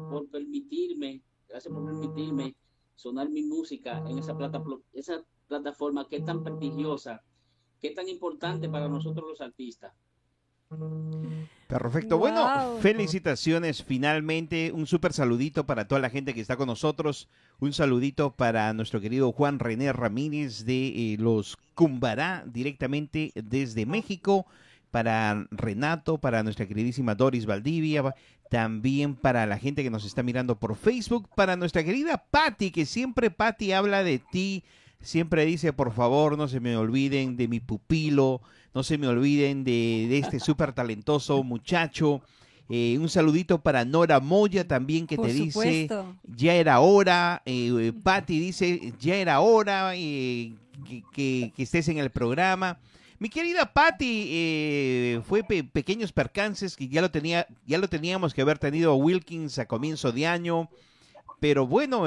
por 0.09 0.29
permitirme, 0.29 1.23
gracias 1.47 1.73
por 1.73 1.85
permitirme 1.85 2.55
sonar 2.93 3.27
mi 3.29 3.41
música 3.41 4.03
en 4.07 4.19
esa, 4.19 4.37
plata, 4.37 4.63
esa 4.93 5.25
plataforma 5.47 6.07
que 6.07 6.17
es 6.17 6.25
tan 6.25 6.43
prestigiosa, 6.43 7.23
que 7.81 7.87
es 7.87 7.95
tan 7.95 8.07
importante 8.09 8.69
para 8.69 8.87
nosotros 8.87 9.27
los 9.27 9.41
artistas. 9.41 9.91
Perfecto. 11.67 12.17
Wow. 12.17 12.27
Bueno, 12.27 12.77
felicitaciones 12.79 13.83
finalmente. 13.83 14.71
Un 14.71 14.87
súper 14.87 15.13
saludito 15.13 15.65
para 15.65 15.87
toda 15.87 16.01
la 16.01 16.09
gente 16.09 16.33
que 16.33 16.41
está 16.41 16.57
con 16.57 16.67
nosotros. 16.67 17.27
Un 17.59 17.73
saludito 17.73 18.31
para 18.35 18.71
nuestro 18.73 19.01
querido 19.01 19.31
Juan 19.31 19.59
René 19.59 19.91
Ramírez 19.93 20.65
de 20.65 21.13
eh, 21.13 21.17
los 21.19 21.57
Cumbará, 21.73 22.43
directamente 22.45 23.31
desde 23.35 23.85
México. 23.85 24.45
Para 24.91 25.45
Renato, 25.51 26.19
para 26.19 26.41
nuestra 26.41 26.67
queridísima 26.67 27.15
Doris 27.15 27.45
Valdivia, 27.45 28.15
también 28.49 29.15
para 29.15 29.45
la 29.45 29.57
gente 29.57 29.83
que 29.83 29.89
nos 29.89 30.05
está 30.05 30.23
mirando 30.23 30.57
por 30.57 30.77
Facebook, 30.77 31.27
para 31.35 31.57
nuestra 31.57 31.83
querida 31.83 32.23
Patti, 32.31 32.71
que 32.71 32.85
siempre 32.85 33.29
Patti 33.29 33.73
habla 33.73 34.03
de 34.03 34.19
ti, 34.19 34.63
siempre 35.05 35.45
dice, 35.45 35.71
por 35.71 35.93
favor, 35.93 36.37
no 36.37 36.47
se 36.47 36.59
me 36.59 36.75
olviden 36.75 37.37
de 37.37 37.47
mi 37.47 37.59
pupilo, 37.61 38.41
no 38.73 38.83
se 38.83 38.97
me 38.97 39.07
olviden 39.07 39.63
de, 39.63 40.07
de 40.09 40.17
este 40.17 40.39
súper 40.39 40.73
talentoso 40.73 41.43
muchacho. 41.43 42.21
Eh, 42.67 42.97
un 42.99 43.09
saludito 43.09 43.61
para 43.61 43.85
Nora 43.85 44.19
Moya 44.19 44.67
también 44.67 45.05
que 45.05 45.15
Por 45.17 45.27
te 45.27 45.33
dice, 45.33 45.87
ya 46.35 46.55
era 46.55 46.79
hora. 46.79 47.41
Eh, 47.45 47.93
Patti 48.03 48.39
dice, 48.39 48.91
ya 48.99 49.15
era 49.15 49.39
hora 49.39 49.91
eh, 49.95 50.51
que, 50.87 51.03
que- 51.13 51.53
que 51.55 51.63
estés 51.63 51.87
en 51.89 51.99
el 51.99 52.09
programa. 52.09 52.79
Mi 53.19 53.29
querida 53.29 53.71
Patti, 53.71 54.25
eh, 54.29 55.21
fue 55.27 55.43
pe- 55.43 55.63
pequeños 55.63 56.11
percances 56.11 56.75
que 56.75 56.87
ya 56.89 57.01
lo 57.01 57.11
tenía, 57.11 57.45
ya 57.67 57.77
lo 57.77 57.87
teníamos 57.87 58.33
que 58.33 58.41
haber 58.41 58.57
tenido 58.59 58.91
a 58.91 58.95
Wilkins 58.95 59.57
a 59.59 59.67
comienzo 59.67 60.11
de 60.11 60.25
año, 60.27 60.67
pero 61.39 61.67
bueno, 61.67 62.05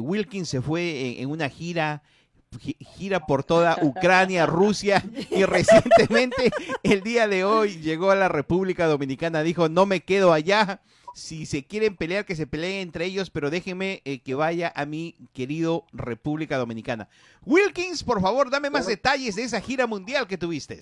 Wilkins 0.00 0.48
se 0.48 0.60
fue 0.60 1.12
en, 1.12 1.22
en 1.22 1.30
una 1.30 1.48
gira 1.48 2.02
gi- 2.02 2.15
gira 2.58 3.26
por 3.26 3.44
toda 3.44 3.78
Ucrania, 3.82 4.46
Rusia 4.46 5.04
y 5.30 5.44
recientemente 5.44 6.50
el 6.82 7.02
día 7.02 7.28
de 7.28 7.44
hoy 7.44 7.80
llegó 7.80 8.10
a 8.10 8.16
la 8.16 8.28
República 8.28 8.86
Dominicana, 8.86 9.42
dijo 9.42 9.68
no 9.68 9.86
me 9.86 10.00
quedo 10.00 10.32
allá, 10.32 10.80
si 11.16 11.46
se 11.46 11.64
quieren 11.64 11.96
pelear 11.96 12.26
que 12.26 12.36
se 12.36 12.46
peleen 12.46 12.82
entre 12.82 13.06
ellos, 13.06 13.30
pero 13.30 13.48
déjenme 13.48 14.02
eh, 14.04 14.20
que 14.20 14.34
vaya 14.34 14.70
a 14.76 14.84
mi 14.84 15.14
querido 15.32 15.86
República 15.92 16.58
Dominicana. 16.58 17.08
Wilkins, 17.46 18.04
por 18.04 18.20
favor, 18.20 18.50
dame 18.50 18.68
más 18.68 18.86
detalles 18.86 19.34
de 19.36 19.44
esa 19.44 19.62
gira 19.62 19.86
mundial 19.86 20.26
que 20.26 20.36
tuviste. 20.36 20.80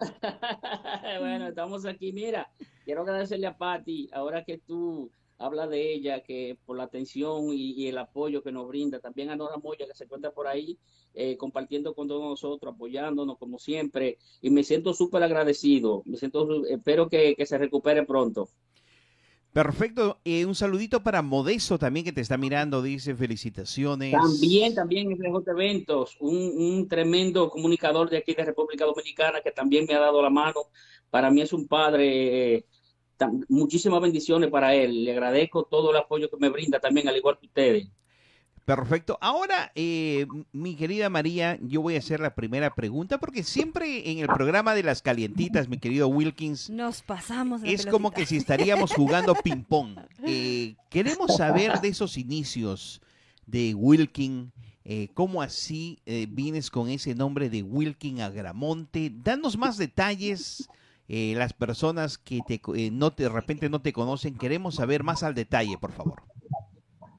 bueno, 1.18 1.48
estamos 1.48 1.86
aquí. 1.86 2.12
Mira, 2.12 2.50
quiero 2.84 3.02
agradecerle 3.02 3.46
a 3.46 3.56
Patti, 3.56 4.10
ahora 4.12 4.44
que 4.44 4.58
tú 4.58 5.10
hablas 5.42 5.68
de 5.70 5.92
ella, 5.92 6.22
que 6.22 6.56
por 6.64 6.76
la 6.76 6.84
atención 6.84 7.52
y, 7.52 7.72
y 7.72 7.88
el 7.88 7.98
apoyo 7.98 8.42
que 8.42 8.52
nos 8.52 8.68
brinda, 8.68 9.00
también 9.00 9.30
a 9.30 9.36
Nora 9.36 9.56
Moya, 9.56 9.86
que 9.86 9.94
se 9.94 10.04
encuentra 10.04 10.30
por 10.30 10.46
ahí, 10.46 10.78
eh, 11.14 11.36
compartiendo 11.36 11.94
con 11.94 12.08
todos 12.08 12.22
nosotros, 12.22 12.74
apoyándonos 12.74 13.38
como 13.38 13.58
siempre, 13.58 14.18
y 14.40 14.50
me 14.50 14.64
siento 14.64 14.94
súper 14.94 15.22
agradecido, 15.22 16.02
me 16.06 16.16
siento, 16.16 16.64
espero 16.66 17.08
que, 17.08 17.34
que 17.34 17.46
se 17.46 17.58
recupere 17.58 18.04
pronto. 18.04 18.48
Perfecto, 19.52 20.18
eh, 20.24 20.46
un 20.46 20.54
saludito 20.54 21.02
para 21.02 21.20
Modesto 21.20 21.78
también 21.78 22.04
que 22.06 22.12
te 22.12 22.22
está 22.22 22.38
mirando, 22.38 22.80
dice 22.80 23.14
felicitaciones. 23.14 24.10
También, 24.10 24.74
también 24.74 25.12
en 25.12 25.18
RJ 25.22 25.50
Eventos, 25.50 26.16
un, 26.20 26.36
un 26.36 26.88
tremendo 26.88 27.50
comunicador 27.50 28.08
de 28.08 28.16
aquí 28.16 28.32
de 28.32 28.46
República 28.46 28.86
Dominicana 28.86 29.42
que 29.42 29.50
también 29.50 29.84
me 29.86 29.94
ha 29.94 30.00
dado 30.00 30.22
la 30.22 30.30
mano. 30.30 30.60
Para 31.10 31.30
mí 31.30 31.42
es 31.42 31.52
un 31.52 31.68
padre, 31.68 32.54
eh, 32.54 32.66
muchísimas 33.48 34.00
bendiciones 34.00 34.50
para 34.50 34.74
él. 34.74 35.04
Le 35.04 35.12
agradezco 35.12 35.64
todo 35.64 35.90
el 35.90 35.96
apoyo 35.96 36.30
que 36.30 36.36
me 36.36 36.48
brinda 36.48 36.80
también, 36.80 37.08
al 37.08 37.16
igual 37.16 37.38
que 37.38 37.46
ustedes. 37.46 37.88
Perfecto. 38.64 39.18
Ahora, 39.20 39.72
eh, 39.74 40.26
mi 40.52 40.76
querida 40.76 41.10
María, 41.10 41.58
yo 41.62 41.82
voy 41.82 41.96
a 41.96 41.98
hacer 41.98 42.20
la 42.20 42.34
primera 42.34 42.74
pregunta 42.74 43.18
porque 43.18 43.42
siempre 43.42 44.10
en 44.10 44.18
el 44.20 44.28
programa 44.28 44.74
de 44.74 44.84
las 44.84 45.02
calientitas, 45.02 45.68
mi 45.68 45.78
querido 45.78 46.06
Wilkins, 46.06 46.70
Nos 46.70 47.02
pasamos 47.02 47.62
la 47.62 47.68
es 47.68 47.86
como 47.86 48.12
que 48.12 48.24
si 48.24 48.36
estaríamos 48.36 48.92
jugando 48.94 49.34
ping-pong. 49.34 49.98
Eh, 50.24 50.76
queremos 50.90 51.36
saber 51.36 51.80
de 51.80 51.88
esos 51.88 52.16
inicios 52.16 53.02
de 53.46 53.74
Wilkin. 53.74 54.52
Eh, 54.84 55.08
¿Cómo 55.14 55.42
así 55.42 55.98
eh, 56.06 56.26
vienes 56.28 56.70
con 56.70 56.88
ese 56.88 57.14
nombre 57.14 57.50
de 57.50 57.62
Wilkin 57.62 58.20
Agramonte? 58.20 59.12
Danos 59.12 59.56
más 59.56 59.76
detalles. 59.76 60.68
Eh, 61.08 61.34
las 61.36 61.52
personas 61.52 62.18
que 62.18 62.40
te, 62.46 62.60
eh, 62.76 62.90
no 62.90 63.10
de 63.10 63.28
repente 63.28 63.68
no 63.68 63.82
te 63.82 63.92
conocen, 63.92 64.36
queremos 64.36 64.76
saber 64.76 65.02
más 65.02 65.22
al 65.22 65.34
detalle, 65.34 65.76
por 65.78 65.92
favor. 65.92 66.22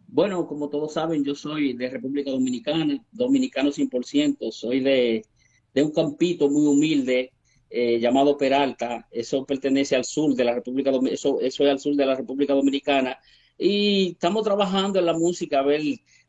Bueno, 0.08 0.46
como 0.48 0.70
todos 0.70 0.94
saben, 0.94 1.24
yo 1.24 1.34
soy 1.34 1.74
de 1.74 1.90
República 1.90 2.32
Dominicana, 2.32 3.04
dominicano 3.12 3.72
100%, 3.72 4.52
soy 4.52 4.80
de, 4.80 5.26
de 5.74 5.84
un 5.84 5.92
campito 5.92 6.50
muy 6.50 6.68
humilde 6.68 7.34
eh, 7.70 8.00
llamado 8.00 8.38
Peralta, 8.38 9.08
eso 9.10 9.44
pertenece 9.46 9.96
al 9.96 10.06
sur 10.06 10.36
de 10.36 10.44
la 10.44 10.54
República 10.54 10.92
Dominicana, 10.92 11.16
eso, 11.16 11.40
eso 11.42 11.64
es 11.64 11.70
al 11.72 11.80
sur 11.80 11.96
de 11.96 12.06
la 12.06 12.16
República 12.16 12.54
Dominicana, 12.54 13.18
y 13.58 14.12
estamos 14.12 14.44
trabajando 14.44 15.00
en 15.00 15.08
la 15.08 15.14
música 15.14 15.60
a 15.60 15.64
ver 15.64 15.82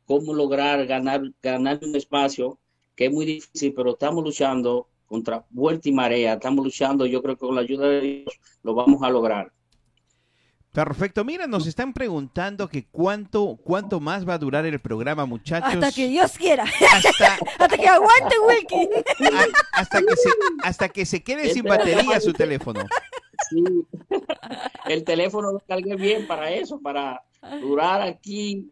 cómo 0.06 0.32
lograr 0.32 0.86
ganar, 0.86 1.22
ganar 1.42 1.80
un 1.82 1.94
espacio, 1.96 2.58
que 2.94 3.06
es 3.06 3.12
muy 3.12 3.26
difícil, 3.26 3.74
pero 3.74 3.92
estamos 3.92 4.24
luchando 4.24 4.88
contra 5.06 5.44
vuelta 5.50 5.88
y 5.88 5.92
marea, 5.92 6.34
estamos 6.34 6.64
luchando, 6.64 7.06
yo 7.06 7.22
creo 7.22 7.36
que 7.36 7.46
con 7.46 7.54
la 7.54 7.60
ayuda 7.62 7.88
de 7.88 8.00
Dios 8.00 8.34
lo 8.62 8.74
vamos 8.74 9.02
a 9.02 9.10
lograr. 9.10 9.52
Perfecto. 10.72 11.24
Mira, 11.24 11.46
nos 11.46 11.68
están 11.68 11.92
preguntando 11.92 12.68
que 12.68 12.88
cuánto, 12.88 13.56
cuánto 13.62 14.00
más 14.00 14.28
va 14.28 14.34
a 14.34 14.38
durar 14.38 14.66
el 14.66 14.80
programa, 14.80 15.24
muchachos. 15.24 15.72
Hasta 15.72 15.92
que 15.92 16.08
Dios 16.08 16.32
quiera. 16.36 16.64
Hasta, 16.64 17.38
Hasta 17.64 17.76
que 17.78 17.86
aguante, 17.86 18.34
Wilkie. 18.48 18.88
a- 19.32 19.46
hasta 19.80 20.00
que 20.00 20.16
se, 20.16 20.28
hasta 20.64 20.88
que 20.88 21.06
se 21.06 21.22
quede 21.22 21.50
sin 21.52 21.62
batería 21.62 22.18
su 22.20 22.32
teléfono. 22.32 22.80
Sí. 23.50 23.62
El 24.86 25.04
teléfono 25.04 25.52
lo 25.52 25.60
cargué 25.60 25.94
bien 25.94 26.26
para 26.26 26.50
eso, 26.50 26.80
para 26.80 27.22
durar 27.60 28.02
aquí 28.02 28.68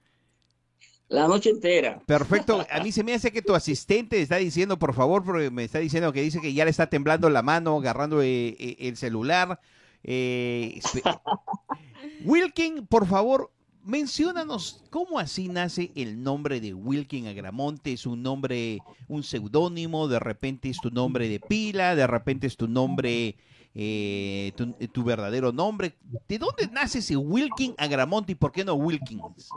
la 1.13 1.29
noche 1.29 1.51
entera. 1.51 2.01
Perfecto. 2.07 2.67
A 2.71 2.81
mí 2.81 2.91
se 2.91 3.05
me 3.05 3.15
hace 3.15 3.31
que 3.31 3.43
tu 3.43 3.55
asistente 3.55 4.21
está 4.21 4.37
diciendo, 4.37 4.79
por 4.79 4.95
favor, 4.95 5.23
porque 5.23 5.51
me 5.51 5.65
está 5.65 5.79
diciendo 5.79 6.13
que 6.13 6.23
dice 6.23 6.41
que 6.41 6.55
ya 6.55 6.65
le 6.65 6.71
está 6.71 6.89
temblando 6.89 7.29
la 7.29 7.43
mano, 7.43 7.77
agarrando 7.77 8.23
eh, 8.23 8.57
eh, 8.59 8.77
el 8.81 8.97
celular. 8.97 9.61
Eh, 10.03 10.81
Wilkin, 12.25 12.87
por 12.87 13.07
favor, 13.07 13.53
menciónanos 13.85 14.85
cómo 14.91 15.19
así 15.19 15.49
nace 15.49 15.93
el 15.95 16.23
nombre 16.23 16.61
de 16.61 16.73
Wilkin 16.73 17.27
Agramonte. 17.27 17.93
¿Es 17.93 18.07
un 18.07 18.23
nombre, 18.23 18.79
un 19.09 19.23
seudónimo? 19.23 20.09
¿De 20.09 20.19
repente 20.19 20.71
es 20.71 20.81
tu 20.81 20.91
nombre 20.91 21.29
de 21.29 21.41
pila? 21.41 21.95
¿De 21.95 22.07
repente 22.07 22.47
es 22.47 22.57
tu 22.57 22.69
nombre, 22.69 23.37
eh, 23.75 24.53
tu, 24.57 24.73
tu 24.73 25.05
verdadero 25.05 25.53
nombre? 25.53 25.95
¿De 26.27 26.39
dónde 26.39 26.69
nace 26.69 27.01
ese 27.01 27.17
Wilkin 27.17 27.75
Agramonte 27.77 28.33
y 28.33 28.37
por 28.37 28.51
qué 28.51 28.65
no 28.65 28.75
Wilkins? 28.75 29.51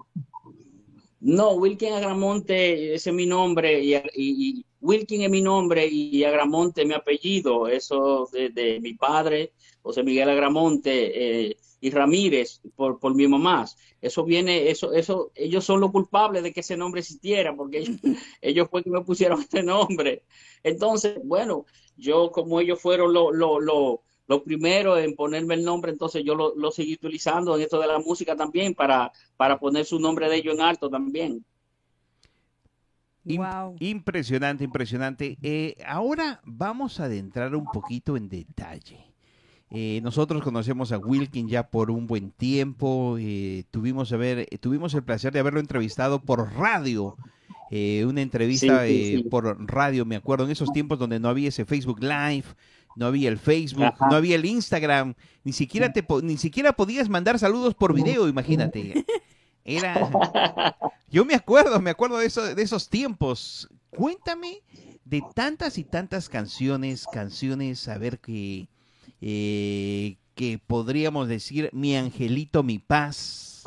No, 1.28 1.54
Wilkin 1.56 1.94
Agramonte, 1.94 2.94
ese 2.94 3.10
es 3.10 3.16
mi 3.16 3.26
nombre, 3.26 3.82
y, 3.84 3.96
y- 3.96 4.02
y 4.16 4.66
Wilkin 4.80 5.24
es 5.24 5.30
mi 5.32 5.42
nombre 5.42 5.88
y 5.88 6.24
Agramonte 6.24 6.82
es 6.84 6.88
mi 6.88 6.94
apellido, 6.94 7.68
eso 7.68 8.30
de, 8.32 8.50
de 8.50 8.80
mi 8.80 8.94
padre, 8.94 9.54
José 9.82 10.04
Miguel 10.04 10.30
Agramonte, 10.30 11.48
eh, 11.50 11.58
y 11.82 11.90
Ramírez, 11.90 12.62
por, 12.76 13.00
por 13.00 13.16
mi 13.16 13.28
mamá. 13.28 13.66
Eso 14.02 14.24
viene, 14.24 14.70
eso, 14.70 14.94
eso, 14.94 15.32
ellos 15.36 15.66
son 15.66 15.80
los 15.82 15.92
culpables 15.92 16.44
de 16.44 16.54
que 16.54 16.60
ese 16.60 16.78
nombre 16.78 17.02
existiera, 17.02 17.56
porque 17.56 17.80
ellos, 17.80 17.98
ellos 18.42 18.68
fue 18.70 18.84
que 18.84 18.90
me 18.92 19.02
pusieron 19.02 19.40
este 19.42 19.64
nombre. 19.64 20.24
Entonces, 20.64 21.18
bueno, 21.24 21.66
yo 21.98 22.32
como 22.32 22.60
ellos 22.60 22.80
fueron 22.82 23.14
los 23.14 23.36
lo, 23.36 23.60
lo, 23.60 24.04
lo 24.28 24.44
primero 24.44 24.98
en 24.98 25.16
ponerme 25.16 25.56
el 25.56 25.64
nombre, 25.66 25.92
entonces 25.92 26.24
yo 26.26 26.36
lo, 26.36 26.56
lo 26.56 26.72
seguí 26.72 26.94
utilizando 26.96 27.56
en 27.56 27.62
esto 27.64 27.80
de 27.80 27.88
la 27.88 28.00
música 28.00 28.36
también 28.36 28.74
para, 28.76 29.12
para 29.38 29.60
poner 29.60 29.86
su 29.86 30.00
nombre 30.00 30.30
de 30.30 30.38
ellos 30.38 30.56
en 30.56 30.62
alto 30.62 30.90
también. 30.90 31.46
Wow. 33.24 33.76
Impresionante, 33.80 34.64
impresionante. 34.64 35.38
Eh, 35.42 35.76
ahora 35.86 36.42
vamos 36.46 37.00
a 37.00 37.06
adentrar 37.06 37.56
un 37.56 37.70
poquito 37.72 38.18
en 38.18 38.30
detalle. 38.30 39.14
Eh, 39.72 40.00
nosotros 40.04 40.44
conocemos 40.44 40.92
a 40.92 41.00
Wilkin 41.00 41.48
ya 41.50 41.70
por 41.70 41.92
un 41.92 42.08
buen 42.08 42.32
tiempo. 42.32 43.18
eh, 43.20 43.66
tuvimos, 43.72 44.12
a 44.14 44.18
ver, 44.18 44.48
eh, 44.52 44.58
tuvimos 44.60 44.94
el 44.94 45.04
placer 45.04 45.34
de 45.34 45.40
haberlo 45.40 45.60
entrevistado 45.60 46.22
por 46.24 46.54
radio. 46.54 47.20
eh, 47.70 48.06
una 48.08 48.22
entrevista 48.22 48.86
Sí, 48.88 49.06
sí, 49.06 49.06
eh, 49.16 49.22
sí. 49.24 49.24
por 49.30 49.58
radio, 49.68 50.06
me 50.06 50.16
acuerdo, 50.18 50.46
en 50.46 50.52
esos 50.52 50.72
tiempos 50.72 51.00
donde 51.00 51.20
no 51.20 51.30
había 51.30 51.50
ese 51.50 51.66
Facebook 51.66 52.00
Live, 52.02 52.46
no 52.96 53.08
había 53.08 53.30
el 53.30 53.38
Facebook, 53.38 53.84
Ajá. 53.86 54.08
no 54.10 54.16
había 54.16 54.36
el 54.36 54.46
Instagram, 54.46 55.16
ni 55.44 55.54
siquiera 55.54 55.92
te 55.94 56.06
ni 56.24 56.38
siquiera 56.38 56.74
podías 56.74 57.10
mandar 57.10 57.40
saludos 57.40 57.74
por 57.74 57.94
video, 57.94 58.28
imagínate. 58.28 59.06
Era 59.64 60.76
yo 61.10 61.24
me 61.24 61.34
acuerdo, 61.36 61.80
me 61.80 61.92
acuerdo 61.92 62.18
de, 62.18 62.26
eso, 62.26 62.54
de 62.54 62.62
esos 62.62 62.90
tiempos. 62.90 63.70
Cuéntame 63.90 64.62
de 65.06 65.24
tantas 65.34 65.78
y 65.78 65.84
tantas 65.84 66.28
canciones, 66.28 67.06
canciones, 67.12 67.88
a 67.88 67.98
ver 67.98 68.20
que, 68.20 68.68
eh, 69.22 70.18
que 70.34 70.60
podríamos 70.60 71.28
decir 71.28 71.70
Mi 71.72 71.96
Angelito, 71.96 72.64
Mi 72.64 72.80
Paz. 72.80 73.64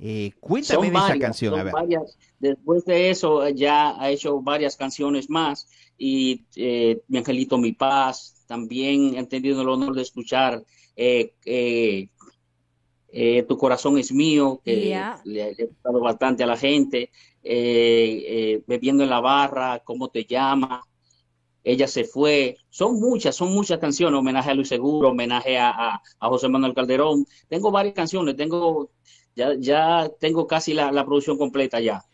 Eh, 0.00 0.32
cuéntame 0.40 0.86
Son 0.86 0.92
de 0.94 0.98
esa 0.98 1.18
canción, 1.18 1.50
son 1.50 1.60
a 1.60 1.64
ver. 1.64 1.72
varias. 1.74 2.16
Después 2.38 2.84
de 2.86 3.10
eso 3.10 3.46
ya 3.50 4.00
ha 4.00 4.08
hecho 4.08 4.40
varias 4.40 4.74
canciones 4.76 5.28
más 5.28 5.68
y 5.98 6.44
eh, 6.56 7.02
Mi 7.08 7.18
Angelito, 7.18 7.58
Mi 7.58 7.72
Paz, 7.72 8.35
también 8.46 9.16
he 9.16 9.26
tenido 9.26 9.62
el 9.62 9.68
honor 9.68 9.94
de 9.94 10.02
escuchar 10.02 10.62
eh, 10.96 11.32
eh, 11.44 12.08
eh, 13.08 13.42
Tu 13.44 13.56
Corazón 13.56 13.98
es 13.98 14.12
Mío, 14.12 14.60
que 14.64 14.76
le 15.24 15.42
ha 15.42 15.48
gustado 15.66 16.00
bastante 16.00 16.42
a 16.42 16.46
la 16.46 16.56
gente, 16.56 17.10
eh, 17.42 18.24
eh, 18.28 18.62
Bebiendo 18.66 19.04
en 19.04 19.10
la 19.10 19.20
Barra, 19.20 19.80
Cómo 19.84 20.08
te 20.08 20.24
llama, 20.24 20.82
Ella 21.64 21.86
se 21.88 22.04
fue, 22.04 22.56
son 22.68 23.00
muchas, 23.00 23.34
son 23.36 23.52
muchas 23.52 23.78
canciones, 23.78 24.18
homenaje 24.18 24.50
a 24.50 24.54
Luis 24.54 24.68
Seguro, 24.68 25.10
homenaje 25.10 25.58
a, 25.58 25.70
a, 25.70 26.02
a 26.20 26.28
José 26.28 26.48
Manuel 26.48 26.74
Calderón, 26.74 27.26
tengo 27.48 27.70
varias 27.70 27.94
canciones, 27.94 28.36
tengo 28.36 28.90
ya, 29.34 29.54
ya 29.58 30.10
tengo 30.20 30.46
casi 30.46 30.74
la, 30.74 30.90
la 30.92 31.04
producción 31.04 31.36
completa 31.38 31.80
ya. 31.80 32.04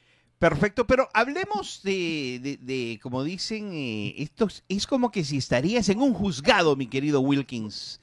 Perfecto, 0.43 0.89
pero 0.89 1.09
hablemos 1.15 1.83
de, 1.85 2.41
de- 2.43 2.57
de, 2.57 2.99
como 3.01 3.23
dicen, 3.23 3.71
eh, 3.73 4.13
esto 4.19 4.49
es, 4.69 4.89
como 4.89 5.13
que 5.13 5.23
si 5.23 5.37
estarías 5.37 5.89
en 5.89 6.01
un 6.03 6.13
juzgado, 6.15 6.75
mi 6.75 6.89
querido 6.89 7.21
Wilkins. 7.21 8.01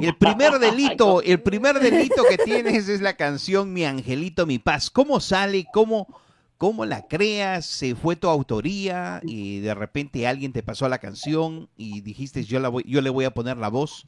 El 0.00 0.16
primer 0.16 0.58
delito, 0.58 1.20
el 1.22 1.42
primer 1.42 1.78
delito 1.80 2.22
que 2.26 2.38
tienes 2.38 2.88
es 2.88 3.02
la 3.02 3.14
canción 3.18 3.74
Mi 3.74 3.84
Angelito, 3.84 4.46
Mi 4.46 4.58
Paz. 4.58 4.88
¿Cómo 4.88 5.20
sale? 5.20 5.66
¿Cómo, 5.70 6.06
cómo 6.56 6.86
la 6.86 7.06
creas? 7.06 7.66
¿Se 7.66 7.94
fue 7.94 8.16
tu 8.16 8.26
autoría? 8.28 9.20
Y 9.22 9.58
de 9.58 9.74
repente 9.74 10.26
alguien 10.26 10.54
te 10.54 10.62
pasó 10.62 10.88
la 10.88 10.96
canción 10.96 11.68
y 11.76 12.00
dijiste 12.00 12.42
yo, 12.44 12.58
la 12.58 12.70
voy, 12.70 12.84
yo 12.86 13.02
le 13.02 13.10
voy 13.10 13.26
a 13.26 13.34
poner 13.34 13.58
la 13.58 13.68
voz. 13.68 14.06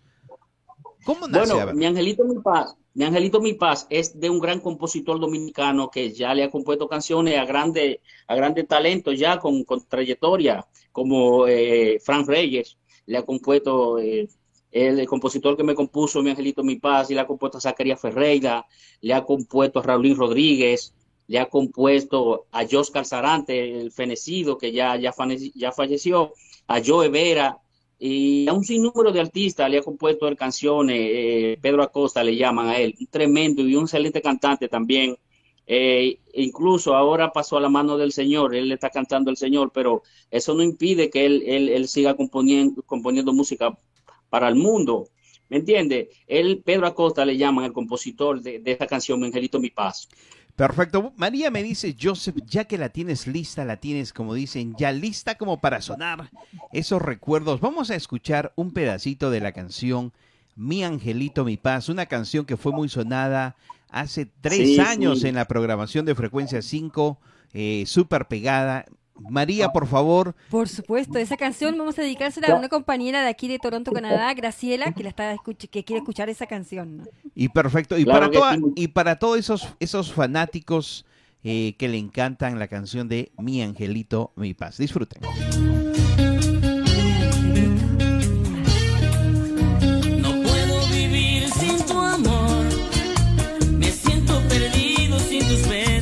¿Cómo 1.04 1.28
Bueno, 1.28 1.72
mi 1.74 1.86
angelito 1.86 2.24
mi 2.24 2.40
paz, 2.40 2.74
mi 2.94 3.04
angelito 3.04 3.40
mi 3.40 3.54
paz 3.54 3.86
es 3.90 4.18
de 4.18 4.30
un 4.30 4.38
gran 4.38 4.60
compositor 4.60 5.20
dominicano 5.20 5.90
que 5.90 6.12
ya 6.12 6.34
le 6.34 6.44
ha 6.44 6.50
compuesto 6.50 6.88
canciones 6.88 7.38
a 7.38 7.44
grande, 7.44 8.00
a 8.26 8.34
grande 8.34 8.64
talento 8.64 9.12
ya 9.12 9.38
con, 9.38 9.64
con 9.64 9.86
trayectoria, 9.86 10.66
como 10.92 11.46
eh, 11.46 12.00
Frank 12.02 12.28
Reyes, 12.28 12.78
le 13.06 13.18
ha 13.18 13.22
compuesto 13.22 13.98
eh, 13.98 14.28
el, 14.70 14.98
el 14.98 15.06
compositor 15.06 15.56
que 15.56 15.64
me 15.64 15.74
compuso 15.74 16.22
mi 16.22 16.30
angelito 16.30 16.62
mi 16.62 16.76
paz, 16.76 17.10
y 17.10 17.14
le 17.14 17.20
ha 17.20 17.26
compuesto 17.26 17.58
a 17.58 17.60
Zacarías 17.60 18.00
Ferreira, 18.00 18.66
le 19.00 19.14
ha 19.14 19.24
compuesto 19.24 19.80
a 19.80 19.82
Raulín 19.82 20.16
Rodríguez, 20.16 20.94
le 21.26 21.38
ha 21.38 21.46
compuesto 21.46 22.46
a 22.52 22.66
Joscar 22.66 23.04
Sarante, 23.04 23.80
el 23.80 23.92
fenecido 23.92 24.58
que 24.58 24.72
ya, 24.72 24.96
ya, 24.96 25.12
ya 25.54 25.72
falleció, 25.72 26.32
a 26.66 26.80
Joe 26.84 27.08
Vera, 27.08 27.58
y 27.98 28.48
a 28.48 28.52
un 28.52 28.64
sinnúmero 28.64 29.12
de 29.12 29.20
artistas 29.20 29.70
le 29.70 29.78
ha 29.78 29.82
compuesto 29.82 30.34
canciones, 30.36 30.96
eh, 30.98 31.58
Pedro 31.60 31.82
Acosta 31.82 32.22
le 32.24 32.36
llaman 32.36 32.68
a 32.68 32.78
él, 32.78 32.94
un 32.98 33.06
tremendo 33.06 33.62
y 33.62 33.76
un 33.76 33.84
excelente 33.84 34.20
cantante 34.20 34.68
también. 34.68 35.16
Eh, 35.66 36.18
incluso 36.34 36.94
ahora 36.94 37.32
pasó 37.32 37.56
a 37.56 37.60
la 37.60 37.70
mano 37.70 37.96
del 37.96 38.12
Señor, 38.12 38.54
él 38.54 38.68
le 38.68 38.74
está 38.74 38.90
cantando 38.90 39.30
al 39.30 39.36
Señor, 39.36 39.70
pero 39.72 40.02
eso 40.30 40.54
no 40.54 40.62
impide 40.62 41.08
que 41.08 41.24
él, 41.24 41.42
él, 41.46 41.88
siga 41.88 42.14
componiendo, 42.14 42.82
componiendo 42.82 43.32
música 43.32 43.78
para 44.28 44.48
el 44.48 44.56
mundo. 44.56 45.08
¿Me 45.48 45.58
entiende? 45.58 46.10
Él, 46.26 46.62
Pedro 46.64 46.86
Acosta 46.86 47.24
le 47.24 47.36
llaman 47.36 47.64
el 47.64 47.72
compositor 47.72 48.40
de, 48.40 48.60
esta 48.64 48.86
canción, 48.86 49.22
Angelito, 49.24 49.60
Mi 49.60 49.70
Paz. 49.70 50.08
Perfecto. 50.56 51.12
María 51.16 51.50
me 51.50 51.62
dice, 51.64 51.96
Joseph, 52.00 52.36
ya 52.46 52.64
que 52.64 52.78
la 52.78 52.88
tienes 52.88 53.26
lista, 53.26 53.64
la 53.64 53.78
tienes, 53.78 54.12
como 54.12 54.34
dicen, 54.34 54.74
ya 54.78 54.92
lista 54.92 55.34
como 55.36 55.60
para 55.60 55.80
sonar 55.80 56.30
esos 56.72 57.02
recuerdos. 57.02 57.60
Vamos 57.60 57.90
a 57.90 57.96
escuchar 57.96 58.52
un 58.54 58.72
pedacito 58.72 59.30
de 59.30 59.40
la 59.40 59.50
canción 59.52 60.12
Mi 60.54 60.84
Angelito, 60.84 61.44
Mi 61.44 61.56
Paz, 61.56 61.88
una 61.88 62.06
canción 62.06 62.44
que 62.44 62.56
fue 62.56 62.70
muy 62.72 62.88
sonada 62.88 63.56
hace 63.90 64.26
tres 64.26 64.58
Sí, 64.76 64.80
años 64.80 65.20
sí. 65.22 65.28
en 65.28 65.34
la 65.34 65.46
programación 65.46 66.04
de 66.04 66.14
Frecuencia 66.14 66.62
5, 66.62 67.18
eh, 67.52 67.84
súper 67.86 68.26
pegada. 68.26 68.84
María, 69.18 69.68
por 69.70 69.86
favor, 69.86 70.34
Por 70.50 70.68
supuesto, 70.68 71.18
esa 71.18 71.36
canción 71.36 71.78
vamos 71.78 71.98
a 71.98 72.02
dedicársela 72.02 72.48
a 72.48 72.56
una 72.56 72.68
compañera 72.68 73.22
de 73.22 73.28
aquí 73.28 73.46
de 73.48 73.58
Toronto, 73.58 73.92
Canadá, 73.92 74.32
Graciela, 74.34 74.92
que 74.92 75.02
la 75.04 75.08
está 75.10 75.32
escuch- 75.34 75.68
que 75.68 75.84
quiere 75.84 75.98
escuchar 76.00 76.28
esa 76.28 76.46
canción. 76.46 76.98
¿no? 76.98 77.04
y 77.34 77.48
perfecto. 77.48 77.96
Y 77.98 78.04
Claro 78.04 78.18
para 78.20 78.30
que 78.30 78.38
toda- 78.38 78.54
sí. 78.56 78.62
y 78.76 78.88
para 78.88 79.18
todos 79.18 79.38
esos, 79.38 79.68
esos 79.80 80.12
fanáticos 80.12 81.04
eh, 81.44 81.74
que 81.78 81.88
le 81.88 81.98
encantan 81.98 82.58
la 82.58 82.68
canción 82.68 83.06
de 83.08 83.30
Mi 83.38 83.60
Angelito, 83.62 84.32
Mi 84.36 84.54
Paz. 84.54 84.78
Disfruten. 84.78 85.20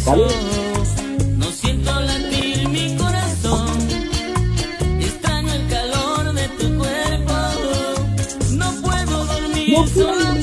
No 0.05 0.52
dormir 9.91 10.42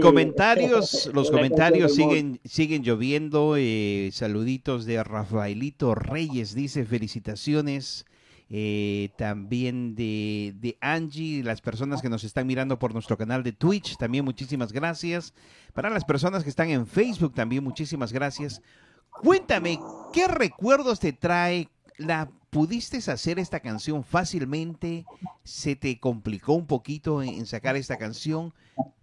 comentarios, 0.00 1.10
los 1.14 1.30
comentarios 1.30 1.94
siguen, 1.94 2.40
siguen 2.44 2.82
lloviendo. 2.82 3.54
eh, 3.58 4.10
saluditos 4.12 4.84
de 4.86 5.02
Rafaelito 5.04 5.94
Reyes, 5.94 6.54
dice 6.54 6.84
felicitaciones. 6.84 8.06
eh, 8.52 9.10
también 9.16 9.94
de, 9.94 10.54
de 10.56 10.76
Angie, 10.80 11.44
las 11.44 11.60
personas 11.60 12.02
que 12.02 12.08
nos 12.08 12.24
están 12.24 12.48
mirando 12.48 12.80
por 12.80 12.92
nuestro 12.92 13.16
canal 13.16 13.44
de 13.44 13.52
Twitch, 13.52 13.96
también 13.96 14.24
muchísimas 14.24 14.72
gracias. 14.72 15.34
Para 15.72 15.88
las 15.88 16.04
personas 16.04 16.42
que 16.42 16.50
están 16.50 16.68
en 16.70 16.86
Facebook, 16.86 17.32
también 17.34 17.62
muchísimas 17.62 18.12
gracias. 18.12 18.60
Cuéntame, 19.10 19.78
¿qué 20.12 20.26
recuerdos 20.26 20.98
te 20.98 21.12
trae? 21.12 21.68
¿La 21.96 22.28
pudiste 22.50 22.98
hacer 22.98 23.38
esta 23.38 23.60
canción 23.60 24.04
fácilmente? 24.04 25.06
¿Se 25.44 25.76
te 25.76 25.98
complicó 25.98 26.52
un 26.52 26.66
poquito 26.66 27.22
en, 27.22 27.46
sacar 27.46 27.76
esta 27.76 27.96
canción? 27.96 28.52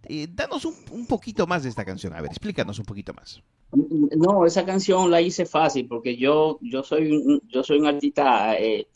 Eh, 0.04 0.28
danos 0.30 0.64
un, 0.64 0.74
un 0.92 1.06
poquito 1.06 1.46
más 1.46 1.62
de 1.62 1.70
esta 1.70 1.84
canción. 1.84 2.12
A 2.14 2.20
ver, 2.20 2.30
explícanos 2.30 2.78
un 2.78 2.84
poquito 2.84 3.12
más. 3.14 3.42
No, 3.72 4.46
esa 4.46 4.64
canción 4.64 5.10
la 5.10 5.20
hice 5.20 5.44
fácil 5.44 5.86
porque 5.86 6.16
yo, 6.16 6.58
yo 6.62 6.82
soy 6.82 7.12
un, 7.12 7.42
yo 7.48 7.62
soy 7.62 7.78
un 7.78 7.86
artista 7.86 8.58
eh, 8.58 8.88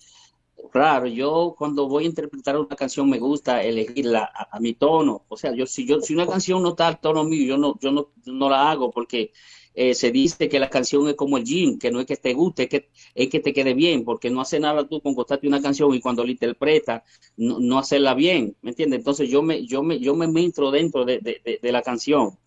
raro. 0.72 1.06
Yo 1.06 1.54
cuando 1.58 1.88
voy 1.88 2.04
a 2.04 2.08
interpretar 2.08 2.58
una 2.58 2.74
canción 2.76 3.08
me 3.10 3.18
gusta 3.18 3.62
elegirla 3.62 4.30
a, 4.34 4.56
a 4.56 4.60
mi 4.60 4.74
tono. 4.74 5.24
O 5.28 5.36
sea, 5.36 5.52
yo 5.54 5.66
si 5.66 5.86
yo 5.86 6.00
si 6.00 6.14
una 6.14 6.26
canción 6.26 6.62
no 6.62 6.70
está 6.70 6.88
al 6.88 7.00
tono 7.00 7.24
mío, 7.24 7.46
yo 7.46 7.58
no 7.58 7.78
yo 7.80 7.92
no, 7.92 8.08
no 8.26 8.48
la 8.48 8.70
hago 8.70 8.90
porque 8.90 9.32
eh, 9.74 9.94
se 9.94 10.10
dice 10.10 10.48
que 10.48 10.58
la 10.60 10.70
canción 10.70 11.08
es 11.08 11.14
como 11.14 11.38
el 11.38 11.44
gym, 11.44 11.78
que 11.78 11.90
no 11.90 12.00
es 12.00 12.06
que 12.06 12.16
te 12.16 12.34
guste, 12.34 12.64
es 12.64 12.68
que, 12.68 12.90
es 13.14 13.28
que 13.28 13.40
te 13.40 13.52
quede 13.52 13.74
bien, 13.74 14.04
porque 14.04 14.30
no 14.30 14.40
hace 14.40 14.60
nada 14.60 14.86
tú 14.88 15.00
con 15.00 15.14
contarte 15.14 15.48
una 15.48 15.62
canción 15.62 15.94
y 15.94 16.00
cuando 16.00 16.24
la 16.24 16.30
interpretas 16.32 17.02
no, 17.36 17.78
hacerla 17.78 18.14
bien, 18.14 18.56
¿me 18.62 18.70
entiendes? 18.70 18.98
Entonces 19.00 19.28
yo 19.30 19.42
me, 19.42 19.66
yo 19.66 19.82
me, 19.82 19.98
yo 19.98 20.14
me 20.14 20.26
entro 20.42 20.70
dentro 20.70 21.04
de, 21.04 21.18
de, 21.20 21.40
de, 21.44 21.58
de 21.62 21.72
la 21.72 21.82
canción. 21.82 22.38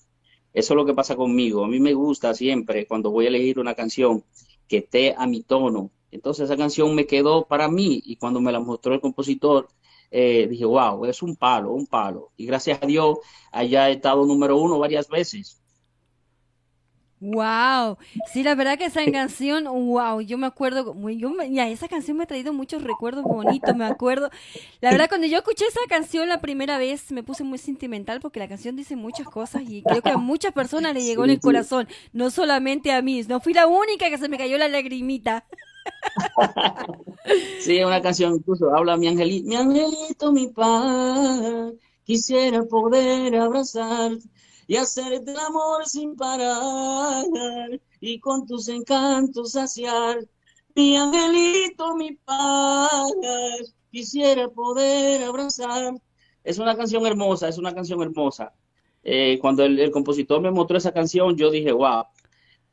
Eso 0.54 0.74
es 0.74 0.78
lo 0.78 0.86
que 0.86 0.94
pasa 0.94 1.16
conmigo. 1.16 1.64
A 1.66 1.68
mí 1.68 1.80
me 1.80 1.94
gusta 1.94 2.34
siempre 2.34 2.88
cuando 2.88 3.12
voy 3.12 3.26
a 3.26 3.28
elegir 3.30 3.60
una 3.60 3.76
canción 3.76 4.24
que 4.68 4.78
esté 4.78 5.14
a 5.18 5.28
mi 5.28 5.44
tono. 5.44 5.92
Entonces 6.12 6.46
esa 6.46 6.58
canción 6.58 6.96
me 6.96 7.06
quedó 7.06 7.46
para 7.46 7.68
mí 7.70 8.02
y 8.06 8.16
cuando 8.16 8.40
me 8.42 8.52
la 8.52 8.60
mostró 8.60 8.94
el 8.94 9.02
compositor, 9.02 9.68
eh, 10.12 10.48
dije, 10.50 10.66
wow, 10.66 11.06
es 11.06 11.22
un 11.22 11.36
palo, 11.36 11.74
un 11.74 11.88
palo. 11.88 12.32
Y 12.38 12.46
gracias 12.46 12.80
a 12.82 12.86
Dios, 12.86 13.18
haya 13.52 13.90
estado 13.90 14.26
número 14.26 14.58
uno 14.58 14.80
varias 14.80 15.10
veces. 15.10 15.62
Wow, 17.22 17.97
sí, 18.24 18.43
la 18.43 18.55
verdad 18.55 18.78
que 18.78 18.86
esa 18.86 19.09
canción, 19.09 19.63
wow, 19.66 20.20
yo 20.22 20.38
me 20.38 20.47
acuerdo, 20.47 20.93
muy- 20.93 21.18
yo 21.18 21.30
me- 21.30 21.49
ya, 21.51 21.68
esa 21.70 21.88
canción 21.88 22.18
me 22.18 22.24
ha 22.24 22.28
traído 22.28 22.51
muchos 22.53 22.84
recuerdos 22.84 23.26
bonitos, 23.26 23.74
me 23.74 23.86
acuerdo. 23.86 24.30
La 24.82 24.91
verdad, 24.91 25.07
cuando 25.07 25.26
yo 25.26 25.38
escuché 25.38 25.66
esa 25.66 25.80
canción 25.89 26.28
la 26.28 26.41
primera 26.41 26.78
vez, 26.78 27.11
me 27.13 27.24
puse 27.24 27.43
muy 27.45 27.57
sentimental 27.57 28.20
porque 28.20 28.39
la 28.39 28.49
canción 28.49 28.76
dice 28.76 28.95
muchas 28.97 29.30
cosas 29.30 29.63
y 29.66 29.84
creo 29.86 30.03
que 30.03 30.11
a 30.11 30.18
muchas 30.18 30.51
personas 30.53 30.93
le 30.93 31.03
llegó 31.05 31.24
en 31.24 31.32
el 31.32 31.39
corazón, 31.41 31.88
no 32.13 32.30
solamente 32.32 32.91
a 32.91 33.01
mí, 33.01 33.22
no 33.28 33.39
fui 33.39 33.53
la 33.53 33.66
única 33.68 34.09
que 34.09 34.18
se 34.18 34.28
me 34.30 34.38
cayó 34.38 34.57
la 34.57 34.68
lagrimita. 34.68 35.45
Sí, 37.57 37.78
es 37.80 37.86
una 37.86 38.01
canción 38.01 38.36
incluso 38.36 38.74
habla 38.76 38.97
mi 38.97 39.07
angelito, 39.07 39.47
mi 39.47 39.55
angelito, 39.55 40.32
mi 40.32 40.47
paz, 40.49 41.74
quisiera 42.03 42.63
poder 42.66 43.36
abrazar 43.36 44.11
y 44.68 44.76
hacerte 44.78 45.32
el 45.32 45.39
amor 45.39 45.86
sin 45.86 46.16
parar 46.16 47.26
y 47.99 48.20
con 48.20 48.45
tus 48.45 48.68
encantos 48.68 49.51
saciar. 49.53 50.20
Mi 50.76 50.97
angelito, 50.97 51.95
mi 51.95 52.16
paz, 52.16 53.11
quisiera 53.91 54.49
poder 54.49 55.24
abrazar. 55.24 55.95
Es 56.43 56.59
una 56.59 56.76
canción 56.76 57.05
hermosa, 57.05 57.47
es 57.47 57.57
una 57.57 57.74
canción 57.74 58.01
hermosa. 58.01 58.53
Eh, 59.03 59.38
cuando 59.39 59.63
el, 59.63 59.80
el 59.80 59.91
compositor 59.91 60.41
me 60.41 60.51
mostró 60.51 60.78
esa 60.78 60.91
canción, 60.91 61.38
yo 61.38 61.51
dije, 61.51 61.72
wow, 61.72 62.05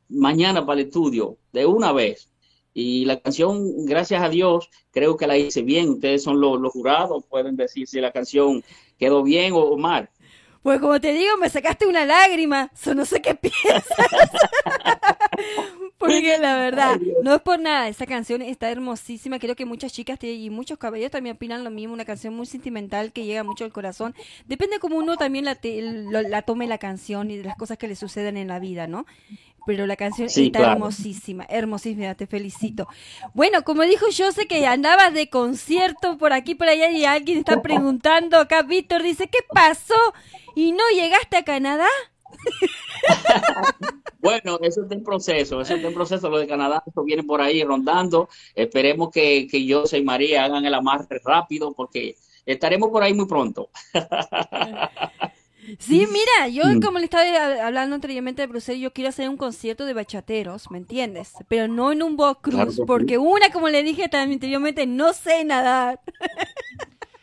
mañana 0.09 0.65
para 0.65 0.81
el 0.81 0.87
estudio, 0.87 1.37
de 1.51 1.65
una 1.65 1.91
vez. 1.91 2.29
Y 2.73 3.05
la 3.05 3.19
canción, 3.19 3.85
gracias 3.85 4.23
a 4.23 4.29
Dios, 4.29 4.69
creo 4.91 5.15
que 5.15 5.27
la 5.27 5.37
hice 5.37 5.61
bien. 5.61 5.89
Ustedes 5.89 6.23
son 6.23 6.41
los, 6.41 6.59
los 6.59 6.71
jurados, 6.71 7.23
pueden 7.29 7.55
decir 7.55 7.87
si 7.87 8.01
la 8.01 8.11
canción 8.11 8.63
quedó 8.97 9.21
bien 9.21 9.53
o, 9.53 9.59
o 9.59 9.77
mal. 9.77 10.09
Pues 10.63 10.79
como 10.79 10.99
te 11.01 11.11
digo, 11.13 11.35
me 11.37 11.49
sacaste 11.49 11.85
una 11.85 12.05
lágrima, 12.05 12.71
so 12.73 12.95
no 12.95 13.03
sé 13.05 13.21
qué 13.21 13.35
piensas. 13.35 13.83
Porque 15.97 16.37
la 16.37 16.57
verdad, 16.57 16.99
no 17.23 17.35
es 17.35 17.41
por 17.41 17.59
nada, 17.59 17.87
esa 17.87 18.05
canción 18.05 18.41
está 18.41 18.69
hermosísima. 18.69 19.39
Creo 19.39 19.55
que 19.55 19.65
muchas 19.65 19.93
chicas 19.93 20.19
y 20.23 20.49
muchos 20.49 20.77
caballeros 20.77 21.11
también 21.11 21.35
opinan 21.35 21.63
lo 21.63 21.69
mismo. 21.69 21.93
Una 21.93 22.05
canción 22.05 22.33
muy 22.33 22.45
sentimental 22.45 23.11
que 23.13 23.25
llega 23.25 23.43
mucho 23.43 23.63
al 23.65 23.71
corazón. 23.71 24.13
Depende 24.45 24.79
cómo 24.79 24.97
uno 24.97 25.15
también 25.17 25.45
la, 25.45 25.55
te- 25.55 25.81
lo- 25.81 26.21
la 26.21 26.41
tome 26.41 26.67
la 26.67 26.77
canción 26.77 27.31
y 27.31 27.37
de 27.37 27.43
las 27.43 27.55
cosas 27.57 27.77
que 27.77 27.87
le 27.87 27.95
suceden 27.95 28.37
en 28.37 28.47
la 28.47 28.59
vida, 28.59 28.87
¿no? 28.87 29.05
Pero 29.65 29.87
la 29.87 29.95
canción 29.95 30.29
Sí, 30.29 30.47
está 30.47 30.59
claro. 30.59 30.73
hermosísima, 30.73 31.45
hermosísima, 31.49 32.15
te 32.15 32.27
felicito. 32.27 32.87
Bueno, 33.33 33.63
como 33.63 33.83
dijo 33.83 34.09
yo, 34.09 34.31
sé 34.31 34.47
que 34.47 34.65
andabas 34.65 35.13
de 35.13 35.29
concierto 35.29 36.17
por 36.17 36.33
aquí, 36.33 36.55
por 36.55 36.67
allá 36.67 36.89
y 36.89 37.05
alguien 37.05 37.39
está 37.39 37.61
preguntando 37.61 38.37
acá, 38.37 38.63
Víctor 38.63 39.03
dice, 39.03 39.27
¿qué 39.27 39.39
pasó? 39.53 39.95
¿Y 40.55 40.71
no 40.73 40.83
llegaste 40.93 41.37
a 41.37 41.43
Canadá? 41.43 41.87
Bueno, 44.23 44.57
eso 44.61 44.83
está 44.83 44.95
en 44.95 45.03
proceso, 45.03 45.59
eso 45.59 45.75
está 45.75 45.87
en 45.89 45.93
proceso. 45.93 46.29
Lo 46.29 46.37
de 46.37 46.47
Canadá, 46.47 46.81
eso 46.87 47.03
viene 47.03 47.23
por 47.23 47.41
ahí 47.41 47.61
rondando. 47.61 48.29
Esperemos 48.55 49.09
que, 49.11 49.47
que 49.51 49.57
y 49.57 50.01
María 50.01 50.45
hagan 50.45 50.65
el 50.65 50.73
amarre 50.73 51.19
rápido 51.25 51.73
porque 51.73 52.15
estaremos 52.45 52.89
por 52.89 53.03
ahí 53.03 53.13
muy 53.13 53.25
pronto. 53.25 53.69
Sí, 55.79 56.07
mira, 56.11 56.47
yo 56.49 56.63
Mm. 56.65 56.81
como 56.81 56.99
le 56.99 57.05
estaba 57.05 57.65
hablando 57.65 57.95
anteriormente 57.95 58.41
de 58.41 58.47
Bruselas, 58.47 58.81
yo 58.81 58.91
quiero 58.91 59.09
hacer 59.09 59.29
un 59.29 59.37
concierto 59.37 59.85
de 59.85 59.93
bachateros, 59.93 60.69
¿me 60.71 60.77
entiendes? 60.77 61.33
Pero 61.47 61.67
no 61.67 61.91
en 61.91 62.03
un 62.03 62.17
boat 62.17 62.39
Claro 62.41 62.57
cruise, 62.65 62.75
que 62.77 62.81
sí. 62.81 62.87
porque 62.87 63.17
una, 63.17 63.49
como 63.51 63.69
le 63.69 63.83
dije 63.83 64.09
también 64.09 64.37
anteriormente, 64.37 64.85
no 64.87 65.13
sé 65.13 65.43
nadar. 65.45 65.99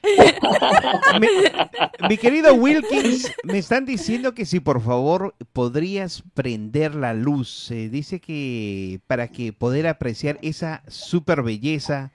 Mi, 1.20 1.28
mi 2.08 2.16
querido 2.16 2.54
Wilkins, 2.54 3.30
me 3.44 3.58
están 3.58 3.84
diciendo 3.84 4.32
que 4.34 4.46
si 4.46 4.58
por 4.60 4.80
favor 4.82 5.34
podrías 5.52 6.22
prender 6.34 6.94
la 6.94 7.12
luz. 7.12 7.70
Eh, 7.70 7.90
dice 7.90 8.18
que 8.20 9.00
para 9.06 9.28
que 9.28 9.52
poder 9.52 9.86
apreciar 9.86 10.38
esa 10.40 10.82
super 10.88 11.42
belleza, 11.42 12.12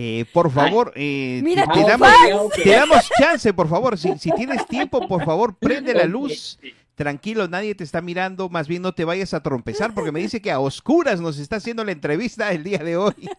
eh, 0.00 0.24
por 0.32 0.48
favor, 0.52 0.92
eh, 0.94 1.40
Mira 1.42 1.66
te, 1.66 1.80
damos, 1.80 2.08
te 2.54 2.70
damos 2.70 3.10
chance, 3.18 3.52
por 3.52 3.68
favor. 3.68 3.98
Si, 3.98 4.16
si 4.16 4.30
tienes 4.30 4.64
tiempo, 4.68 5.08
por 5.08 5.24
favor, 5.24 5.56
prende 5.58 5.92
la 5.92 6.04
luz. 6.04 6.56
Tranquilo, 6.98 7.46
nadie 7.46 7.76
te 7.76 7.84
está 7.84 8.00
mirando, 8.00 8.48
más 8.48 8.66
bien 8.66 8.82
no 8.82 8.92
te 8.92 9.04
vayas 9.04 9.32
a 9.32 9.40
trompezar 9.40 9.94
porque 9.94 10.10
me 10.10 10.18
dice 10.20 10.42
que 10.42 10.50
a 10.50 10.58
oscuras 10.58 11.20
nos 11.20 11.38
está 11.38 11.54
haciendo 11.56 11.84
la 11.84 11.92
entrevista 11.92 12.50
el 12.50 12.64
día 12.64 12.78
de 12.78 12.96
hoy. 12.96 13.14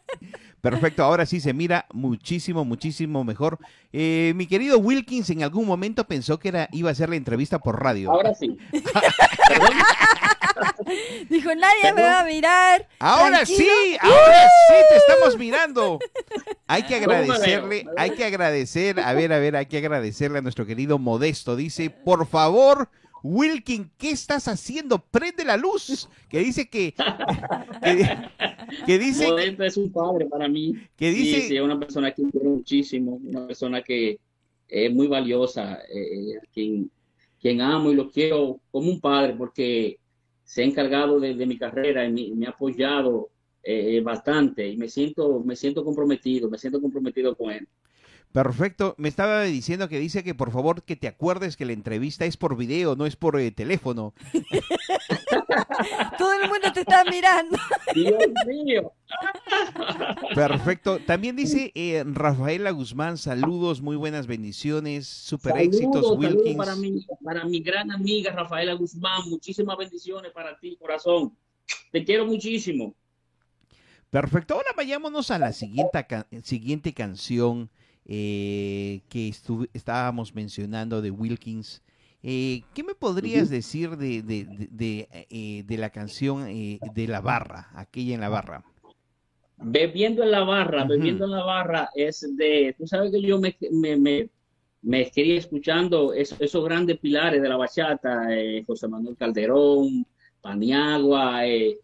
Perfecto, 0.61 1.03
ahora 1.03 1.25
sí 1.25 1.41
se 1.41 1.53
mira 1.53 1.85
muchísimo, 1.91 2.63
muchísimo 2.63 3.25
mejor. 3.25 3.59
Eh, 3.91 4.31
mi 4.37 4.47
querido 4.47 4.79
Wilkins 4.79 5.29
en 5.29 5.43
algún 5.43 5.67
momento 5.67 6.05
pensó 6.05 6.39
que 6.39 6.47
era, 6.47 6.69
iba 6.71 6.87
a 6.87 6.93
hacer 6.93 7.09
la 7.09 7.17
entrevista 7.17 7.59
por 7.59 7.83
radio. 7.83 8.13
Ahora 8.13 8.33
sí. 8.33 8.57
Dijo, 11.29 11.53
nadie 11.53 11.93
me 11.93 12.01
va 12.01 12.21
a 12.21 12.25
mirar. 12.25 12.87
Ahora 12.99 13.43
tranquilo". 13.43 13.57
sí, 13.57 13.97
ahora 13.99 14.47
sí 14.69 14.75
te 14.89 14.97
estamos 14.97 15.37
mirando. 15.37 15.99
Hay 16.67 16.83
que 16.83 16.95
agradecerle, 16.95 17.85
hay 17.97 18.11
que 18.11 18.23
agradecer, 18.23 19.01
a 19.01 19.11
ver, 19.13 19.33
a 19.33 19.39
ver, 19.39 19.57
hay 19.57 19.65
que 19.65 19.79
agradecerle 19.79 20.39
a 20.39 20.41
nuestro 20.41 20.65
querido 20.65 20.97
Modesto. 20.97 21.57
Dice, 21.57 21.89
por 21.89 22.25
favor, 22.25 22.89
Wilkin, 23.23 23.91
¿qué 23.97 24.11
estás 24.11 24.47
haciendo? 24.47 24.99
Prende 24.99 25.43
la 25.45 25.57
luz. 25.57 26.09
Que 26.29 26.39
dice 26.39 26.69
que, 26.69 26.93
que, 27.83 28.29
que 28.85 28.99
dice 28.99 29.27
Modesto 29.27 29.63
es 29.63 29.77
un 29.77 29.91
padre 29.91 30.25
para 30.25 30.47
mí. 30.47 30.75
que 30.95 31.11
Sí, 31.11 31.19
dice, 31.19 31.41
sí, 31.47 31.55
es 31.57 31.61
una 31.61 31.79
persona 31.79 32.11
que 32.11 32.23
quiero 32.23 32.49
muchísimo, 32.51 33.19
una 33.23 33.47
persona 33.47 33.81
que 33.81 34.19
es 34.67 34.93
muy 34.93 35.07
valiosa, 35.07 35.79
eh, 35.93 36.37
a 36.37 36.45
quien, 36.53 36.91
quien 37.39 37.61
amo 37.61 37.91
y 37.91 37.95
lo 37.95 38.09
quiero 38.09 38.59
como 38.71 38.89
un 38.89 38.99
padre 38.99 39.33
porque 39.35 39.97
se 40.43 40.61
ha 40.61 40.65
encargado 40.65 41.19
de, 41.19 41.35
de 41.35 41.45
mi 41.45 41.57
carrera 41.57 42.05
y 42.05 42.11
me, 42.11 42.35
me 42.35 42.45
ha 42.47 42.51
apoyado 42.51 43.29
eh, 43.63 43.99
bastante 44.01 44.67
y 44.67 44.77
me 44.77 44.87
siento, 44.87 45.41
me 45.43 45.55
siento 45.55 45.83
comprometido, 45.83 46.49
me 46.49 46.57
siento 46.57 46.81
comprometido 46.81 47.35
con 47.35 47.51
él. 47.51 47.67
Perfecto, 48.31 48.95
me 48.97 49.09
estaba 49.09 49.43
diciendo 49.43 49.89
que 49.89 49.99
dice 49.99 50.23
que 50.23 50.35
por 50.35 50.51
favor 50.51 50.83
que 50.83 50.95
te 50.95 51.07
acuerdes 51.07 51.57
que 51.57 51.65
la 51.65 51.73
entrevista 51.73 52.25
es 52.25 52.37
por 52.37 52.55
video, 52.57 52.95
no 52.95 53.05
es 53.05 53.15
por 53.15 53.39
eh, 53.39 53.51
teléfono. 53.51 54.13
Todo 56.17 56.33
el 56.33 56.49
mundo 56.49 56.71
te 56.73 56.81
está 56.81 57.03
mirando. 57.05 57.57
Dios 57.95 58.17
mío. 58.47 58.93
Perfecto. 60.35 60.99
También 60.99 61.35
dice 61.35 61.71
eh, 61.75 62.03
Rafaela 62.05 62.71
Guzmán, 62.71 63.17
saludos, 63.17 63.81
muy 63.81 63.95
buenas 63.95 64.27
bendiciones, 64.27 65.07
super 65.07 65.57
éxitos, 65.57 66.05
Saludos, 66.05 66.21
saludos 66.21 66.35
Wilkins. 66.35 66.57
para 66.57 66.75
mi, 66.75 67.05
para 67.23 67.45
mi 67.45 67.59
gran 67.61 67.91
amiga 67.91 68.31
Rafaela 68.31 68.73
Guzmán, 68.73 69.29
muchísimas 69.29 69.77
bendiciones 69.77 70.31
para 70.31 70.57
ti, 70.59 70.77
corazón. 70.77 71.35
te 71.91 72.03
quiero 72.03 72.25
muchísimo. 72.25 72.93
Perfecto. 74.09 74.55
Ahora 74.55 74.69
vayámonos 74.75 75.29
a 75.31 75.37
la 75.37 75.53
siguiente, 75.53 76.05
siguiente 76.43 76.93
canción 76.93 77.69
eh, 78.11 79.01
que 79.07 79.31
estábamos 79.73 80.33
mencionando 80.33 80.99
de 81.01 81.11
Wilkins. 81.11 81.83
Eh, 82.23 82.63
¿Qué 82.73 82.83
me 82.83 82.95
podrías 82.95 83.49
decir 83.49 83.95
de, 83.97 84.23
de, 84.23 84.45
de, 84.45 84.67
de, 84.71 85.07
eh, 85.29 85.77
la 85.77 85.91
canción 85.91 86.45
de 86.47 87.07
la 87.07 87.21
barra, 87.21 87.69
aquella 87.75 88.15
en 88.15 88.21
la 88.21 88.29
barra? 88.29 88.65
Bebiendo 89.57 90.23
en 90.23 90.31
la 90.31 90.43
barra, 90.43 90.85
bebiendo 90.85 91.25
en 91.25 91.31
la 91.31 91.43
barra 91.43 91.89
es 91.93 92.27
de, 92.35 92.75
tú 92.77 92.87
sabes 92.87 93.11
que 93.11 93.21
yo 93.21 93.39
me, 93.39 93.55
me, 93.71 93.95
me, 93.95 94.29
me 94.81 95.11
quería 95.11 95.37
escuchando 95.37 96.11
esos, 96.11 96.41
esos 96.41 96.65
grandes 96.65 96.97
pilares 96.97 97.41
de 97.41 97.49
la 97.49 97.57
bachata, 97.57 98.35
eh, 98.35 98.63
José 98.65 98.87
Manuel 98.87 99.17
Calderón, 99.17 100.05
Paniagua, 100.41 101.45
eh, 101.45 101.77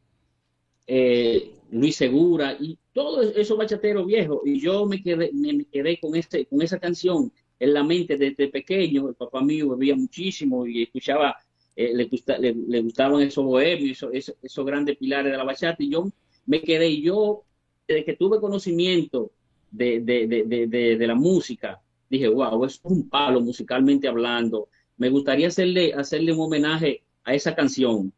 eh, 0.88 1.54
Luis 1.72 1.96
Segura 1.96 2.54
y 2.60 2.78
todos 2.96 3.36
esos 3.38 3.58
bachateros 3.60 4.08
viejos. 4.08 4.42
Y 4.46 4.60
yo 4.62 4.88
me 4.88 5.04
quedé, 5.04 5.32
me, 5.34 5.66
quedé 5.68 6.00
con, 6.00 6.14
con 6.50 6.62
esa 6.64 6.80
canción 6.80 7.32
en 7.60 7.74
la 7.76 7.84
mente 7.84 8.18
desde 8.18 8.50
pequeño. 8.50 9.10
El 9.10 9.16
papá 9.16 9.42
mío 9.42 9.70
bebía 9.72 9.96
muchísimo 9.96 10.66
y 10.68 10.84
escuchaba, 10.84 11.36
eh, 11.76 11.94
le, 11.94 12.06
gusta- 12.06 12.38
le, 12.40 12.54
gustaban 12.82 13.22
esos 13.22 13.46
bohemios, 13.46 14.04
esos, 14.14 14.36
esos, 14.42 14.66
grandes 14.66 14.98
pilares 14.98 15.32
de 15.32 15.38
la 15.38 15.44
bachata. 15.44 15.84
Y 15.84 15.92
yo 15.92 16.08
me 16.48 16.62
quedé, 16.62 16.90
y 16.90 17.04
yo, 17.04 17.44
desde 17.88 18.06
que 18.06 18.16
tuve 18.16 18.40
conocimiento 18.40 19.32
de, 19.72 20.00
de, 20.02 20.28
de- 20.28 20.98
de 20.98 21.08
la 21.08 21.16
música, 21.16 21.82
dije, 22.10 22.28
wow, 22.30 22.64
es 22.66 22.80
un 22.84 23.10
palo 23.10 23.42
musicalmente 23.42 24.08
hablando. 24.08 24.70
Me 24.98 25.10
gustaría 25.10 25.48
hacerle, 25.48 25.94
hacerle 25.94 26.32
un 26.34 26.40
homenaje 26.42 27.04
a 27.26 27.34
esa 27.36 27.56
canción 27.56 28.14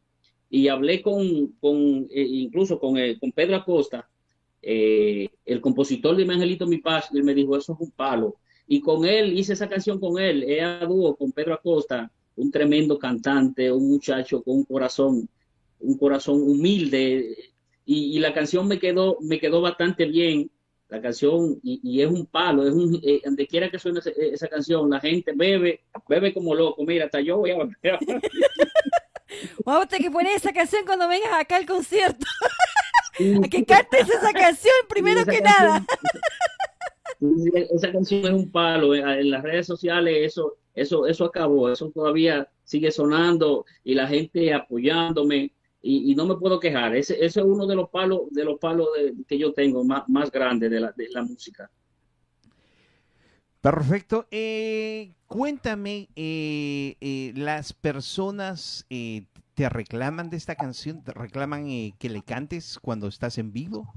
y 0.50 0.68
hablé 0.70 1.02
con, 1.02 1.48
con 1.60 2.08
eh, 2.12 2.22
incluso 2.24 2.80
con, 2.80 2.98
eh, 2.98 3.18
con 3.20 3.32
Pedro 3.32 3.58
Acosta, 3.58 4.10
eh, 4.62 5.30
el 5.46 5.62
compositor 5.62 6.16
de 6.16 6.26
Mi 6.26 6.34
Angelito 6.34 6.68
Mi 6.68 6.80
Paz, 6.80 7.10
él 7.14 7.24
me 7.24 7.34
dijo, 7.34 7.56
eso 7.56 7.74
es 7.74 7.80
un 7.80 7.92
palo. 7.92 8.38
Y 8.68 8.82
con 8.82 9.06
él, 9.06 9.38
hice 9.38 9.54
esa 9.54 9.70
canción 9.70 10.00
con 10.00 10.20
él, 10.22 10.44
he 10.44 10.62
a 10.62 10.80
dúo 10.86 11.16
con 11.16 11.32
Pedro 11.32 11.54
Acosta, 11.54 12.12
un 12.36 12.52
tremendo 12.52 13.00
cantante, 13.00 13.72
un 13.72 13.90
muchacho 13.90 14.44
con 14.44 14.58
un 14.58 14.64
corazón, 14.66 15.30
un 15.80 15.98
corazón 15.98 16.42
humilde, 16.42 17.36
y, 17.86 18.18
y 18.18 18.20
la 18.20 18.34
canción 18.34 18.68
me 18.68 18.80
quedó, 18.80 19.18
me 19.22 19.40
quedó 19.40 19.62
bastante 19.62 20.06
bien, 20.06 20.52
la 20.90 21.02
canción, 21.02 21.60
y, 21.64 21.80
y 21.84 22.02
es 22.02 22.10
un 22.10 22.26
palo, 22.26 22.66
es 22.68 22.74
un, 22.74 23.00
eh, 23.04 23.22
donde 23.24 23.48
quiera 23.48 23.70
que 23.70 23.80
suene 23.80 24.00
esa, 24.00 24.10
esa 24.10 24.48
canción, 24.48 24.90
la 24.90 25.00
gente 25.00 25.32
bebe, 25.36 25.82
bebe 26.08 26.34
como 26.34 26.54
loco, 26.56 26.84
mira, 26.86 27.06
hasta 27.06 27.22
yo 27.22 27.38
voy 27.38 27.52
a 27.52 27.58
beber. 27.58 28.00
Vamos 29.66 29.84
a 29.86 29.88
tener 29.88 30.06
que 30.06 30.12
poner 30.12 30.36
esa 30.36 30.54
canción 30.54 30.86
cuando 30.86 31.08
vengas 31.08 31.34
acá 31.34 31.58
al 31.58 31.66
concierto. 31.66 32.26
A 33.44 33.48
que 33.50 33.66
cantes 33.66 34.10
esa 34.10 34.32
canción 34.34 34.74
primero 34.90 35.22
Esa 35.22 35.32
que 35.32 35.42
canción- 35.42 35.68
nada. 35.70 35.86
Esa 37.74 37.92
canción 37.92 38.26
es 38.26 38.32
un 38.32 38.52
palo. 38.52 38.94
eh, 38.94 39.00
En 39.22 39.32
las 39.32 39.44
redes 39.44 39.66
sociales 39.66 40.14
eso, 40.22 40.58
eso, 40.76 41.08
eso 41.08 41.26
acabó. 41.26 41.72
Eso 41.72 41.90
todavía 41.90 42.48
sigue 42.64 42.92
sonando 42.92 43.66
y 43.84 43.94
la 43.96 44.08
gente 44.08 44.54
apoyándome 44.54 45.52
y, 45.82 46.12
y 46.12 46.16
no 46.16 46.26
me 46.26 46.36
puedo 46.36 46.60
quejar. 46.60 46.96
Ese, 46.96 47.14
ese 47.24 47.40
es 47.40 47.46
uno 47.46 47.66
de 47.66 47.76
los 47.76 47.90
palos, 47.90 48.22
de 48.32 48.44
los 48.44 48.60
palos 48.60 48.88
de- 48.98 49.14
que 49.28 49.38
yo 49.38 49.54
tengo 49.54 49.84
más, 49.84 50.04
más 50.08 50.30
grandes 50.32 50.70
de 50.70 50.80
la, 50.80 50.92
de 50.92 51.08
la 51.10 51.24
música. 51.24 51.70
Perfecto. 53.62 54.28
Eh, 54.32 55.14
cuéntame, 55.26 56.08
eh, 56.16 56.96
eh, 57.02 57.34
las 57.36 57.74
personas 57.74 58.86
eh, 58.90 59.24
te 59.58 59.68
reclaman 59.70 60.30
de 60.30 60.38
esta 60.38 60.54
canción, 60.54 61.04
te 61.04 61.12
reclaman 61.14 61.68
eh, 61.68 61.96
que 61.98 62.10
le 62.10 62.22
cantes 62.22 62.78
cuando 62.80 63.08
estás 63.08 63.40
en 63.40 63.52
vivo. 63.52 63.92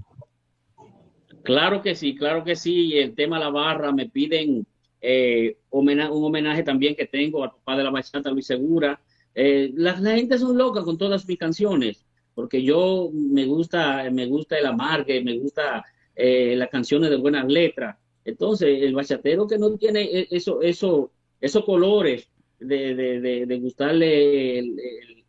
Claro 1.44 1.82
que 1.82 1.94
sí, 1.94 2.14
claro 2.16 2.42
que 2.44 2.56
sí. 2.56 2.96
El 2.96 3.14
tema 3.14 3.38
La 3.38 3.50
Barra 3.50 3.92
me 3.92 4.08
piden 4.08 4.66
eh, 5.02 5.58
un 5.68 6.24
homenaje 6.24 6.62
también 6.62 6.96
que 6.96 7.04
tengo 7.04 7.44
al 7.44 7.50
papá 7.50 7.76
de 7.76 7.84
la 7.84 7.90
bachata, 7.90 8.30
Luis 8.30 8.46
Segura. 8.46 8.98
Eh, 9.34 9.70
la, 9.74 10.00
la 10.00 10.16
gente 10.16 10.38
son 10.38 10.56
loca 10.56 10.82
con 10.82 10.96
todas 10.96 11.28
mis 11.28 11.38
canciones, 11.38 12.06
porque 12.34 12.62
yo 12.62 13.10
me 13.12 13.44
gusta, 13.44 14.10
me 14.10 14.24
gusta 14.24 14.58
el 14.58 14.64
amargue, 14.64 15.22
me 15.22 15.38
gusta 15.38 15.84
eh, 16.16 16.54
las 16.56 16.70
canciones 16.70 17.10
de 17.10 17.16
buenas 17.16 17.46
letras. 17.46 17.98
Entonces, 18.24 18.82
el 18.82 18.94
bachatero 18.94 19.46
que 19.46 19.58
no 19.58 19.76
tiene 19.76 20.26
eso, 20.30 20.62
eso, 20.62 21.12
esos 21.38 21.66
colores 21.66 22.30
de, 22.58 23.58
gustarle 23.60 24.58
el- 24.58 25.19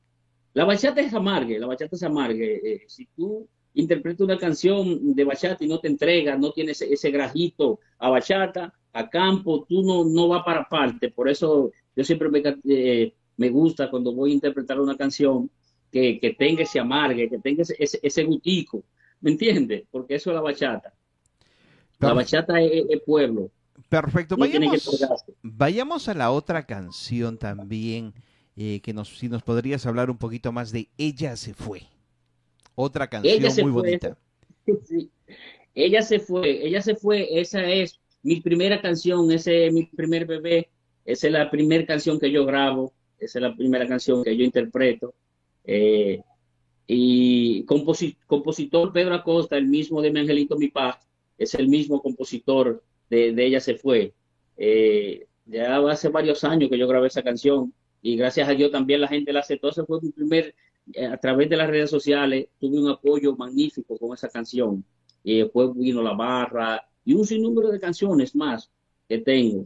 la 0.54 0.66
bachata 0.66 1.02
es 1.02 1.14
amargue, 1.14 1.60
la 1.60 1.68
bachata 1.68 1.96
es 1.96 2.04
amargue. 2.04 2.62
Eh, 2.64 2.84
si 2.88 3.06
tú 3.08 3.48
interpreta 3.74 4.24
una 4.24 4.38
canción 4.38 5.16
de 5.16 5.24
bachata 5.24 5.64
y 5.64 5.68
no 5.68 5.80
te 5.80 5.88
entrega, 5.88 6.38
no 6.38 6.52
tienes 6.52 6.82
ese, 6.82 6.94
ese 6.94 7.12
grajito 7.12 7.80
a 8.00 8.10
bachata, 8.10 8.74
a 8.94 9.10
campo, 9.10 9.66
tú 9.68 9.82
no, 9.84 10.04
no 10.04 10.28
vas 10.28 10.44
para 10.44 10.68
parte. 10.68 11.10
Por 11.10 11.30
eso 11.30 11.72
yo 11.96 12.04
siempre 12.04 12.30
me, 12.30 12.44
eh, 12.68 13.14
me 13.38 13.50
gusta 13.50 13.90
cuando 13.90 14.14
voy 14.14 14.32
a 14.32 14.36
interpretar 14.36 14.80
una 14.80 14.98
canción 14.98 15.50
que, 15.92 16.20
que 16.20 16.34
tenga 16.34 16.64
ese 16.64 16.80
amargue, 16.80 17.30
que 17.30 17.40
tenga 17.40 17.64
ese, 17.64 17.76
ese, 17.80 18.00
ese 18.02 18.24
gutico, 18.24 18.84
¿me 19.22 19.32
entiendes? 19.32 19.86
Porque 19.90 20.16
eso 20.16 20.32
es 20.32 20.36
la 20.36 20.42
bachata. 20.42 20.94
La 22.00 22.14
bachata 22.14 22.60
es, 22.60 22.86
es 22.90 23.02
pueblo, 23.04 23.52
Perfecto. 23.92 24.38
no 24.38 24.46
Vayamos, 24.46 25.02
vayamos 25.42 26.08
a 26.08 26.14
la 26.14 26.32
otra 26.32 26.66
canción 26.66 27.38
también, 27.38 28.14
eh, 28.58 28.80
que 28.82 28.94
nos, 28.94 29.10
si 29.18 29.30
nos 29.30 29.44
podrías 29.44 29.86
hablar 29.86 30.10
un 30.10 30.18
poquito 30.18 30.52
más 30.52 30.72
de 30.72 30.90
Ella 30.98 31.36
se 31.36 31.54
fue. 31.54 31.84
Otra 32.76 33.08
canción 33.08 33.42
muy 33.42 33.52
fue. 33.54 33.72
bonita. 33.72 34.18
Sí. 34.86 35.10
Ella 35.74 36.02
se 36.02 36.20
fue, 36.20 36.66
ella 36.68 36.82
se 36.82 36.96
fue, 36.96 37.40
esa 37.40 37.64
es 37.64 38.00
mi 38.24 38.42
primera 38.42 38.82
canción, 38.82 39.32
ese 39.32 39.68
es 39.68 39.74
mi 39.74 39.86
primer 39.86 40.26
bebé, 40.28 40.70
esa 41.06 41.28
es 41.28 41.34
la 41.34 41.50
primera 41.50 41.86
canción 41.86 42.20
que 42.20 42.30
yo 42.32 42.46
grabo, 42.46 42.94
esa 43.18 43.40
es 43.40 43.44
la 43.44 43.56
primera 43.56 43.88
canción 43.88 44.24
que 44.24 44.36
yo 44.38 44.44
interpreto. 44.44 45.14
Eh, 45.64 46.22
y 46.88 47.66
composi- 47.66 48.18
compositor 48.28 48.92
Pedro 48.94 49.16
Acosta, 49.16 49.58
el 49.58 49.68
mismo 49.68 50.02
de 50.02 50.12
Mi 50.12 50.20
Angelito 50.20 50.58
Mi 50.58 50.68
Paz, 50.68 50.98
es 51.38 51.54
el 51.56 51.68
mismo 51.70 52.02
compositor 52.02 52.84
de, 53.10 53.32
de 53.34 53.46
Ella 53.46 53.60
se 53.60 53.76
fue. 53.76 54.14
Eh, 54.58 55.26
ya 55.46 55.78
hace 55.90 56.10
varios 56.10 56.44
años 56.44 56.70
que 56.70 56.78
yo 56.78 56.88
grabé 56.88 57.08
esa 57.08 57.24
canción 57.24 57.74
y 58.02 58.16
gracias 58.16 58.50
a 58.50 58.54
Dios 58.54 58.72
también 58.72 59.02
la 59.02 59.08
gente 59.08 59.32
la 59.32 59.42
aceptó. 59.42 59.70
Ese 59.70 59.86
fue 59.86 60.02
mi 60.02 60.10
primer, 60.12 60.56
eh, 60.94 61.06
a 61.06 61.18
través 61.18 61.50
de 61.50 61.58
las 61.58 61.70
redes 61.70 61.90
sociales, 61.90 62.48
tuve 62.60 62.80
un 62.80 62.90
apoyo 62.90 63.36
magnífico 63.36 63.98
con 63.98 64.14
esa 64.14 64.30
canción. 64.30 64.84
Y 65.24 65.40
después 65.40 65.70
vino 65.76 66.02
La 66.02 66.14
Barra 66.14 66.84
y 67.06 67.14
un 67.14 67.26
sinnúmero 67.26 67.70
de 67.70 67.80
canciones 67.80 68.36
más 68.36 68.72
que 69.08 69.20
tengo. 69.20 69.66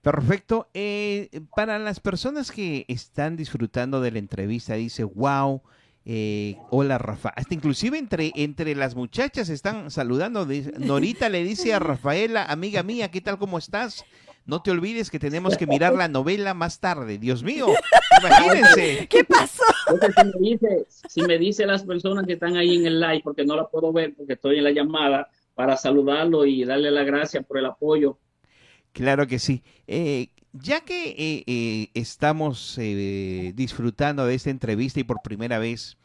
Perfecto. 0.00 0.68
Eh, 0.72 1.40
para 1.56 1.80
las 1.80 1.98
personas 1.98 2.52
que 2.52 2.84
están 2.86 3.36
disfrutando 3.36 4.00
de 4.00 4.12
la 4.12 4.20
entrevista, 4.20 4.74
dice, 4.74 5.02
wow, 5.02 5.62
eh, 6.04 6.56
hola 6.70 6.98
Rafa. 6.98 7.30
Hasta 7.30 7.52
inclusive 7.54 7.98
entre, 7.98 8.30
entre 8.36 8.76
las 8.76 8.94
muchachas 8.94 9.48
están 9.48 9.90
saludando. 9.90 10.46
Norita 10.78 11.28
le 11.28 11.42
dice 11.42 11.74
a 11.74 11.78
Rafaela, 11.80 12.44
amiga 12.44 12.84
mía, 12.84 13.10
¿qué 13.10 13.20
tal? 13.20 13.38
¿Cómo 13.38 13.58
estás? 13.58 14.04
No 14.46 14.62
te 14.62 14.70
olvides 14.70 15.10
que 15.10 15.18
tenemos 15.18 15.56
que 15.56 15.66
mirar 15.66 15.94
la 15.94 16.08
novela 16.08 16.54
más 16.54 16.80
tarde. 16.80 17.18
Dios 17.18 17.42
mío, 17.42 17.66
imagínense. 18.22 19.06
¿Qué 19.08 19.24
pasó? 19.24 19.64
Entonces, 19.88 20.14
si 20.16 20.38
me 20.38 20.48
dice, 20.48 20.86
si 21.08 21.22
me 21.22 21.38
dice 21.38 21.66
las 21.66 21.84
personas 21.84 22.26
que 22.26 22.34
están 22.34 22.56
ahí 22.56 22.76
en 22.76 22.86
el 22.86 23.00
live, 23.00 23.22
porque 23.24 23.44
no 23.44 23.56
la 23.56 23.66
puedo 23.66 23.92
ver 23.92 24.14
porque 24.16 24.34
estoy 24.34 24.58
en 24.58 24.64
la 24.64 24.70
llamada, 24.70 25.28
para 25.54 25.76
saludarlo 25.76 26.46
y 26.46 26.64
darle 26.64 26.90
las 26.90 27.06
gracias 27.06 27.44
por 27.44 27.58
el 27.58 27.66
apoyo. 27.66 28.18
Claro 28.92 29.26
que 29.26 29.38
sí. 29.38 29.62
Eh, 29.86 30.28
ya 30.62 30.80
que 30.82 31.10
eh, 31.10 31.44
eh, 31.46 31.90
estamos 31.94 32.76
eh, 32.78 33.52
disfrutando 33.54 34.26
de 34.26 34.34
esta 34.34 34.50
entrevista 34.50 35.00
y 35.00 35.04
por 35.04 35.22
primera 35.22 35.58
vez, 35.58 35.98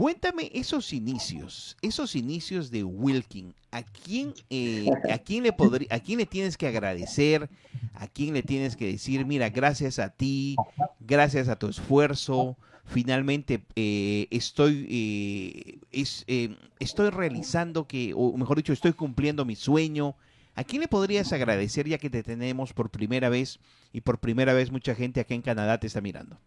cuéntame 0.00 0.50
esos 0.54 0.94
inicios, 0.94 1.76
esos 1.82 2.16
inicios 2.16 2.70
de 2.70 2.84
Wilkin. 2.84 3.54
¿A 3.70 3.82
quién, 3.82 4.32
eh, 4.48 4.88
a 5.10 5.18
quién 5.18 5.42
le 5.42 5.52
podrí- 5.52 5.86
a 5.90 6.00
quién 6.00 6.18
le 6.18 6.24
tienes 6.24 6.56
que 6.56 6.66
agradecer? 6.66 7.50
¿A 7.92 8.06
quién 8.06 8.32
le 8.32 8.42
tienes 8.42 8.76
que 8.76 8.86
decir, 8.86 9.26
mira, 9.26 9.50
gracias 9.50 9.98
a 9.98 10.08
ti, 10.08 10.56
gracias 11.00 11.48
a 11.48 11.56
tu 11.56 11.68
esfuerzo, 11.68 12.56
finalmente 12.86 13.62
eh, 13.76 14.26
estoy, 14.30 14.86
eh, 14.88 15.78
es- 15.92 16.24
eh, 16.28 16.56
estoy 16.78 17.10
realizando 17.10 17.86
que, 17.86 18.14
o 18.16 18.34
mejor 18.38 18.56
dicho, 18.56 18.72
estoy 18.72 18.94
cumpliendo 18.94 19.44
mi 19.44 19.54
sueño? 19.54 20.16
¿A 20.54 20.64
quién 20.64 20.80
le 20.80 20.88
podrías 20.88 21.30
agradecer 21.34 21.86
ya 21.86 21.98
que 21.98 22.08
te 22.08 22.22
tenemos 22.22 22.72
por 22.72 22.88
primera 22.88 23.28
vez 23.28 23.58
y 23.92 24.00
por 24.00 24.18
primera 24.18 24.54
vez 24.54 24.70
mucha 24.70 24.94
gente 24.94 25.20
acá 25.20 25.34
en 25.34 25.42
Canadá 25.42 25.78
te 25.78 25.88
está 25.88 26.00
mirando? 26.00 26.38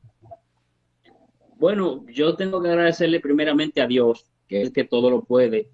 Bueno, 1.64 2.06
yo 2.14 2.35
tengo 2.35 2.61
que 2.61 2.68
agradecerle 2.68 3.22
primeramente 3.22 3.81
a 3.81 3.88
Dios, 3.88 4.26
que 4.49 4.60
es 4.60 4.68
el 4.68 4.73
que 4.73 4.84
todo 4.84 5.10
lo 5.10 5.23
puede, 5.23 5.69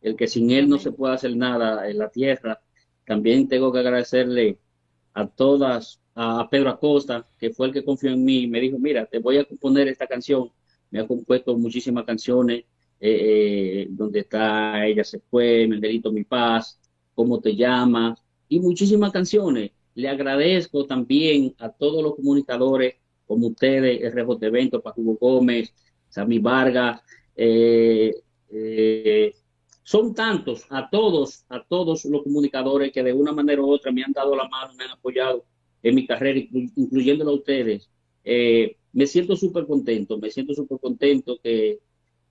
el 0.00 0.16
que 0.16 0.26
sin 0.26 0.50
Él 0.50 0.68
no 0.68 0.76
se 0.76 0.90
puede 0.90 1.14
hacer 1.14 1.36
nada 1.36 1.88
en 1.88 1.98
la 1.98 2.08
tierra. 2.08 2.60
También 3.06 3.46
tengo 3.46 3.70
que 3.70 3.78
agradecerle 3.78 4.58
a 5.14 5.28
todas, 5.28 6.00
a 6.16 6.48
Pedro 6.50 6.70
Acosta, 6.70 7.28
que 7.38 7.50
fue 7.50 7.68
el 7.68 7.72
que 7.72 7.84
confió 7.84 8.10
en 8.10 8.24
mí 8.24 8.40
y 8.40 8.48
me 8.48 8.58
dijo, 8.58 8.76
mira, 8.80 9.06
te 9.06 9.20
voy 9.20 9.38
a 9.38 9.44
componer 9.44 9.86
esta 9.86 10.08
canción 10.08 10.50
me 10.90 10.98
ha 10.98 11.06
compuesto 11.06 11.56
muchísimas 11.56 12.04
canciones, 12.04 12.64
eh, 12.98 13.84
eh, 13.84 13.86
donde 13.88 14.18
está 14.18 14.84
Ella 14.84 15.04
se 15.04 15.20
fue, 15.20 15.64
Miguelito 15.68 16.10
Mi 16.10 16.24
Paz, 16.24 16.76
Cómo 17.14 17.38
te 17.38 17.54
llamas, 17.54 18.20
y 18.48 18.58
muchísimas 18.58 19.12
canciones. 19.12 19.70
Le 19.94 20.08
agradezco 20.08 20.86
también 20.86 21.54
a 21.58 21.68
todos 21.68 22.02
los 22.02 22.16
comunicadores 22.16 22.94
como 23.30 23.46
ustedes, 23.46 24.02
RJ 24.12 24.44
Evento, 24.44 24.82
Paco 24.82 25.00
Gómez, 25.20 25.72
Sammy 26.08 26.40
Vargas, 26.40 27.00
eh, 27.36 28.12
son 29.84 30.14
tantos, 30.14 30.66
a 30.68 30.90
todos, 30.90 31.44
a 31.48 31.62
todos 31.62 32.04
los 32.06 32.24
comunicadores 32.24 32.90
que 32.90 33.04
de 33.04 33.12
una 33.12 33.30
manera 33.30 33.62
u 33.62 33.70
otra 33.70 33.92
me 33.92 34.02
han 34.02 34.12
dado 34.12 34.34
la 34.34 34.48
mano, 34.48 34.74
me 34.74 34.82
han 34.82 34.90
apoyado 34.90 35.44
en 35.80 35.94
mi 35.94 36.08
carrera, 36.08 36.40
incluyéndolo 36.74 37.30
a 37.30 37.34
ustedes. 37.34 37.88
Eh, 38.24 38.76
me 38.92 39.06
siento 39.06 39.36
súper 39.36 39.66
contento, 39.66 40.18
me 40.18 40.30
siento 40.30 40.54
súper 40.54 40.80
contento 40.80 41.38
que 41.40 41.78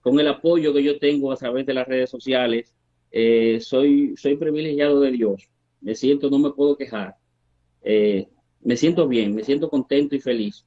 con 0.02 0.20
el 0.20 0.28
apoyo 0.28 0.74
que 0.74 0.84
yo 0.84 1.00
tengo 1.00 1.32
a 1.32 1.38
través 1.38 1.66
de 1.66 1.74
las 1.74 1.88
redes 1.88 2.10
sociales, 2.10 2.74
eh, 3.10 3.60
soy, 3.62 4.16
soy 4.18 4.36
privilegiado 4.36 5.00
de 5.00 5.12
Dios. 5.12 5.50
Me 5.80 5.96
siento, 5.96 6.30
no 6.30 6.40
me 6.40 6.52
puedo 6.52 6.76
quejar. 6.76 7.16
Eh, 7.84 8.28
me 8.62 8.76
siento 8.76 9.08
bien, 9.08 9.34
me 9.34 9.46
siento 9.46 9.70
contento 9.70 10.14
y 10.14 10.20
feliz. 10.20 10.66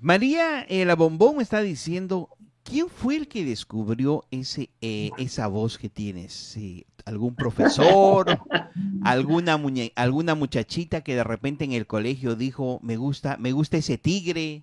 María, 0.00 0.66
la 0.68 0.96
bombón 0.96 1.36
me 1.36 1.42
está 1.42 1.60
diciendo 1.60 2.28
¿Quién 2.64 2.88
fue 2.88 3.16
el 3.16 3.28
que 3.28 3.44
descubrió 3.44 4.24
ese, 4.30 4.70
eh, 4.80 5.10
esa 5.18 5.48
voz 5.48 5.78
que 5.78 5.88
tienes? 5.88 6.56
¿Algún 7.04 7.34
profesor? 7.34 8.38
¿Alguna, 9.04 9.60
¿Alguna 9.96 10.34
muchachita 10.34 11.02
que 11.02 11.16
de 11.16 11.24
repente 11.24 11.64
en 11.64 11.72
el 11.72 11.86
colegio 11.86 12.36
dijo, 12.36 12.78
me 12.82 12.96
gusta, 12.96 13.36
me 13.38 13.52
gusta 13.52 13.78
ese 13.78 13.98
tigre? 13.98 14.62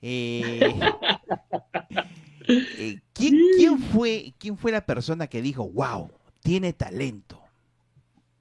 Eh, 0.00 0.60
eh, 2.48 3.00
¿quién, 3.12 3.78
fue, 3.92 4.32
¿Quién 4.38 4.56
fue 4.56 4.70
la 4.70 4.86
persona 4.86 5.26
que 5.26 5.42
dijo, 5.42 5.68
wow, 5.68 6.10
tiene 6.42 6.72
talento? 6.72 7.40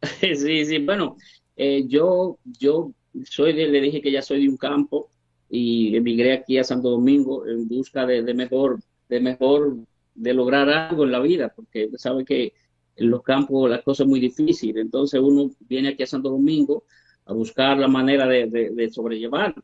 Sí, 0.35 0.65
sí, 0.65 0.77
bueno, 0.79 1.17
yo, 1.57 2.37
yo 2.45 2.93
soy 3.25 3.51
le 3.51 3.81
dije 3.81 4.01
que 4.01 4.13
ya 4.13 4.21
soy 4.21 4.43
de 4.43 4.49
un 4.49 4.55
campo 4.55 5.09
y 5.49 5.95
emigré 5.95 6.33
aquí 6.33 6.57
a 6.57 6.63
Santo 6.63 6.89
Domingo 6.89 7.45
en 7.47 7.67
busca 7.67 8.05
de, 8.05 8.21
de 8.23 8.33
mejor 8.33 8.79
de 9.09 9.19
mejor, 9.19 9.75
de 10.13 10.33
lograr 10.33 10.69
algo 10.69 11.03
en 11.03 11.11
la 11.11 11.19
vida, 11.19 11.51
porque 11.53 11.89
sabe 11.97 12.23
que 12.23 12.53
en 12.95 13.09
los 13.09 13.23
campos 13.23 13.69
las 13.69 13.81
cosas 13.81 13.99
son 13.99 14.09
muy 14.09 14.19
difíciles. 14.19 14.81
Entonces 14.81 15.19
uno 15.19 15.49
viene 15.67 15.89
aquí 15.89 16.03
a 16.03 16.07
Santo 16.07 16.29
Domingo 16.29 16.83
a 17.25 17.33
buscar 17.33 17.77
la 17.77 17.87
manera 17.87 18.27
de, 18.27 18.89
sobrellevar, 18.91 19.55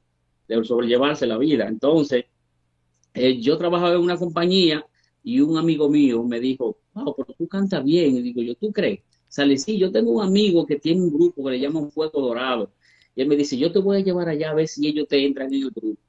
de 0.47 0.63
sobrellevarse 0.63 1.27
la 1.27 1.37
vida. 1.37 1.67
Entonces, 1.67 2.25
eh, 3.13 3.39
yo 3.39 3.57
trabajaba 3.57 3.93
en 3.93 4.01
una 4.01 4.17
compañía 4.17 4.85
y 5.23 5.39
un 5.39 5.57
amigo 5.57 5.89
mío 5.89 6.23
me 6.23 6.39
dijo, 6.39 6.77
wow, 6.93 7.15
pero 7.15 7.33
tú 7.37 7.47
cantas 7.47 7.83
bien. 7.83 8.15
Y 8.17 8.21
digo 8.21 8.41
yo, 8.41 8.55
¿tú 8.55 8.71
crees? 8.71 9.01
Sale, 9.27 9.57
sí, 9.57 9.77
yo 9.77 9.91
tengo 9.91 10.11
un 10.11 10.23
amigo 10.23 10.65
que 10.65 10.77
tiene 10.77 11.01
un 11.01 11.11
grupo 11.11 11.43
que 11.43 11.51
le 11.51 11.59
llaman 11.59 11.91
Fuego 11.91 12.21
Dorado. 12.21 12.71
Y 13.15 13.21
él 13.21 13.27
me 13.27 13.35
dice, 13.35 13.57
yo 13.57 13.71
te 13.71 13.79
voy 13.79 13.97
a 13.97 14.03
llevar 14.03 14.29
allá 14.29 14.51
a 14.51 14.53
ver 14.53 14.67
si 14.67 14.87
ellos 14.87 15.07
te 15.07 15.25
entran 15.25 15.47
en 15.47 15.63
el 15.63 15.71
grupo. 15.71 15.99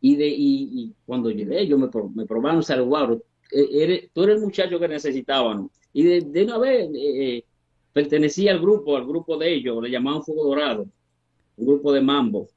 Y, 0.00 0.16
de, 0.16 0.28
y, 0.28 0.94
cuando 1.04 1.30
llegué, 1.30 1.66
yo 1.66 1.76
me, 1.76 1.88
me 2.14 2.26
probaron, 2.26 2.62
wow, 2.88 3.20
e, 3.50 3.82
eres, 3.82 4.10
tú 4.12 4.22
eres 4.22 4.36
el 4.36 4.42
muchacho 4.42 4.78
que 4.78 4.88
necesitaban. 4.88 5.68
Y 5.92 6.02
de, 6.04 6.20
de 6.20 6.44
una 6.44 6.58
vez 6.58 6.88
eh, 6.94 7.36
eh, 7.36 7.44
pertenecía 7.92 8.52
al 8.52 8.60
grupo, 8.60 8.96
al 8.96 9.06
grupo 9.06 9.36
de 9.36 9.54
ellos, 9.54 9.82
le 9.82 9.90
llamaban 9.90 10.22
Fuego 10.22 10.44
Dorado, 10.44 10.86
un 11.56 11.66
grupo 11.66 11.92
de 11.92 12.00
mambo. 12.00 12.48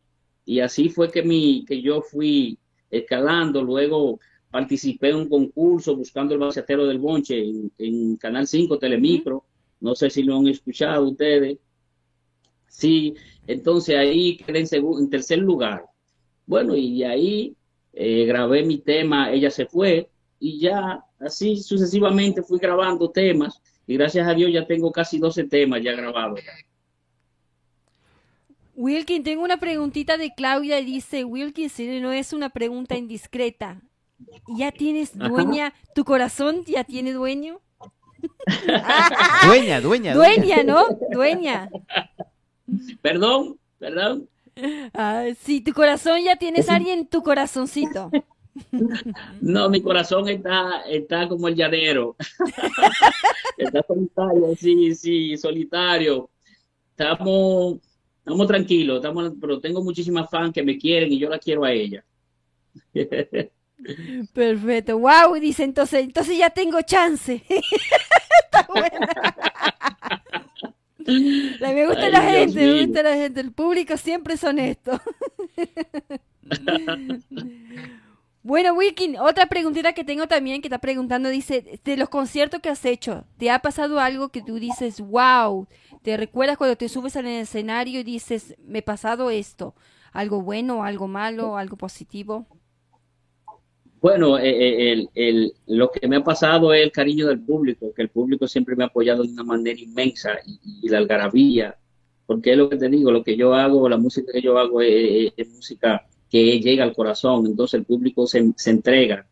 Y 0.46 0.60
así 0.60 0.90
fue 0.90 1.10
que, 1.10 1.24
mi, 1.24 1.66
que 1.66 1.82
yo 1.82 2.02
fui 2.02 2.60
escalando, 2.92 3.64
luego 3.64 4.20
participé 4.52 5.10
en 5.10 5.16
un 5.16 5.30
concurso 5.30 5.96
buscando 5.96 6.34
el 6.34 6.40
bacetero 6.42 6.86
del 6.86 7.00
bonche 7.00 7.42
en, 7.78 8.18
Canal 8.18 8.46
5 8.46 8.78
Telemicro, 8.78 9.46
no 9.80 9.96
sé 9.96 10.10
si 10.10 10.24
lo 10.24 10.38
han 10.38 10.48
escuchado 10.48 11.08
ustedes. 11.10 11.58
Sí, 12.68 13.16
entonces 13.48 13.96
ahí 13.98 14.38
quedé 14.38 14.60
en, 14.60 14.86
en 15.00 15.10
tercer 15.10 15.40
lugar 15.40 15.86
bueno, 16.52 16.76
y 16.76 17.02
ahí 17.04 17.56
eh, 17.94 18.26
grabé 18.26 18.64
mi 18.64 18.80
tema, 18.80 19.32
ella 19.32 19.50
se 19.50 19.66
fue, 19.66 20.10
y 20.38 20.60
ya 20.60 21.02
así 21.18 21.56
sucesivamente 21.56 22.44
fui 22.44 22.60
grabando 22.60 23.10
temas, 23.10 23.62
y 23.88 23.96
gracias 23.96 24.28
a 24.28 24.34
Dios 24.34 24.52
ya 24.52 24.66
tengo 24.66 24.92
casi 24.92 25.18
12 25.18 25.46
temas 25.46 25.82
ya 25.82 25.94
grabados. 25.94 26.42
Wilkin, 28.76 29.24
tengo 29.24 29.46
una 29.46 29.62
preguntita 29.62 30.18
de 30.18 30.34
Claudia 30.34 30.78
y 30.82 30.86
dice, 30.86 31.24
Wilkin, 31.24 31.70
si 31.70 32.02
no 32.02 32.12
es 32.12 32.34
una 32.34 32.50
pregunta 32.50 32.98
indiscreta, 32.98 33.82
¿ya 34.58 34.74
tienes 34.74 35.18
dueña? 35.18 35.74
¿Tu 35.96 36.04
corazón 36.04 36.66
ya 36.66 36.84
tiene 36.84 37.14
dueño? 37.14 37.62
dueña, 39.48 39.80
dueña. 39.80 40.14
Dueña, 40.16 40.64
¿no? 40.64 40.86
Dueña. 41.12 41.70
Perdón, 43.02 43.58
perdón. 43.80 44.28
Ah, 44.94 45.26
sí, 45.40 45.62
tu 45.62 45.74
corazón 45.74 46.22
ya 46.24 46.36
tienes 46.36 46.70
a 46.70 46.76
alguien, 46.76 47.08
tu 47.08 47.22
corazoncito. 47.24 48.12
No, 49.40 49.70
mi 49.70 49.82
corazón 49.82 50.28
está, 50.28 50.82
está 50.82 51.28
como 51.28 51.48
el 51.48 51.56
llanero. 51.56 52.18
Está 53.58 53.82
solitario, 53.88 54.56
sí, 54.58 54.94
sí, 54.94 55.38
solitario. 55.38 56.30
Estamos, 56.90 57.78
estamos 58.18 58.48
tranquilos, 58.48 58.98
estamos, 58.98 59.34
pero 59.40 59.60
tengo 59.60 59.82
muchísimas 59.84 60.30
fans 60.30 60.54
que 60.54 60.64
me 60.64 60.78
quieren 60.78 61.14
y 61.14 61.20
yo 61.20 61.30
la 61.30 61.40
quiero 61.40 61.64
a 61.64 61.72
ella. 61.72 62.04
Perfecto. 64.34 65.00
Wow, 65.00 65.36
dice 65.40 65.64
entonces, 65.64 66.04
entonces 66.04 66.38
ya 66.38 66.50
tengo 66.50 66.82
chance. 66.82 67.44
Está 67.50 68.68
buena. 68.68 69.31
Me 71.08 71.88
gusta 71.88 72.10
la 72.10 72.22
gente, 72.22 72.66
me 72.66 72.86
gusta 72.86 73.04
la 73.04 73.16
gente. 73.16 73.42
El 73.42 73.52
público 73.52 73.98
siempre 73.98 74.36
es 74.36 74.44
honesto. 74.44 75.00
bueno, 78.44 78.74
Wilkin, 78.74 79.18
otra 79.18 79.48
preguntita 79.48 79.94
que 79.94 80.04
tengo 80.04 80.28
también 80.28 80.62
que 80.62 80.68
está 80.68 80.80
preguntando, 80.80 81.30
dice, 81.30 81.80
de 81.84 81.98
los 81.98 82.10
conciertos 82.10 82.60
que 82.60 82.70
has 82.70 82.84
hecho, 82.86 83.26
¿te 83.38 83.52
ha 83.52 83.60
pasado 83.60 84.00
algo 84.00 84.30
que 84.30 84.42
tú 84.42 84.56
dices, 84.56 85.00
wow, 85.00 85.68
te 86.02 86.18
recuerdas 86.18 86.58
cuando 86.58 86.76
te 86.76 86.90
subes 86.90 87.16
al 87.16 87.28
escenario 87.28 88.00
y 88.00 88.04
dices, 88.04 88.56
me 88.66 88.80
ha 88.80 88.86
pasado 88.86 89.30
esto? 89.30 89.76
¿Algo 90.12 90.42
bueno, 90.42 90.84
algo 90.84 91.08
malo, 91.08 91.58
algo 91.58 91.78
positivo? 91.78 92.46
Bueno, 94.02 94.40
eh, 94.40 94.94
eh, 94.94 95.08
el, 95.14 95.54
lo 95.68 95.92
que 95.92 96.08
me 96.08 96.16
ha 96.16 96.24
pasado 96.24 96.74
es 96.74 96.82
el 96.82 96.92
cariño 96.92 97.28
del 97.28 97.40
público, 97.40 97.94
que 97.94 98.02
el 98.02 98.10
público 98.10 98.48
siempre 98.48 98.76
me 98.76 98.84
ha 98.84 98.88
apoyado 98.88 99.22
de 99.22 99.30
una 99.30 99.44
manera 99.44 99.80
inmensa 99.80 100.32
y, 100.44 100.90
la 100.90 100.98
algarabía, 100.98 101.78
porque 102.26 102.52
es 102.52 102.58
lo 102.58 102.68
que 102.68 102.78
te 102.78 102.90
digo, 102.90 103.12
lo 103.12 103.24
que 103.24 103.38
yo 103.38 103.54
hago, 103.54 103.88
la 103.88 103.98
música 103.98 104.32
que 104.34 104.42
yo 104.42 104.58
hago 104.58 104.82
es, 104.82 105.32
música 105.54 106.08
que 106.32 106.60
llega 106.60 106.84
al 106.84 106.96
corazón, 106.96 107.46
entonces 107.46 107.80
el 107.80 107.86
público 107.86 108.26
se, 108.26 108.40
entrega, 108.66 109.28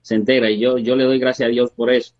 se 0.00 0.14
entrega 0.14 0.50
y 0.50 0.60
yo, 0.60 0.78
yo 0.78 0.96
le 0.96 1.04
doy 1.04 1.18
gracias 1.18 1.48
a 1.48 1.50
Dios 1.50 1.70
por 1.72 1.92
eso. 1.92 2.14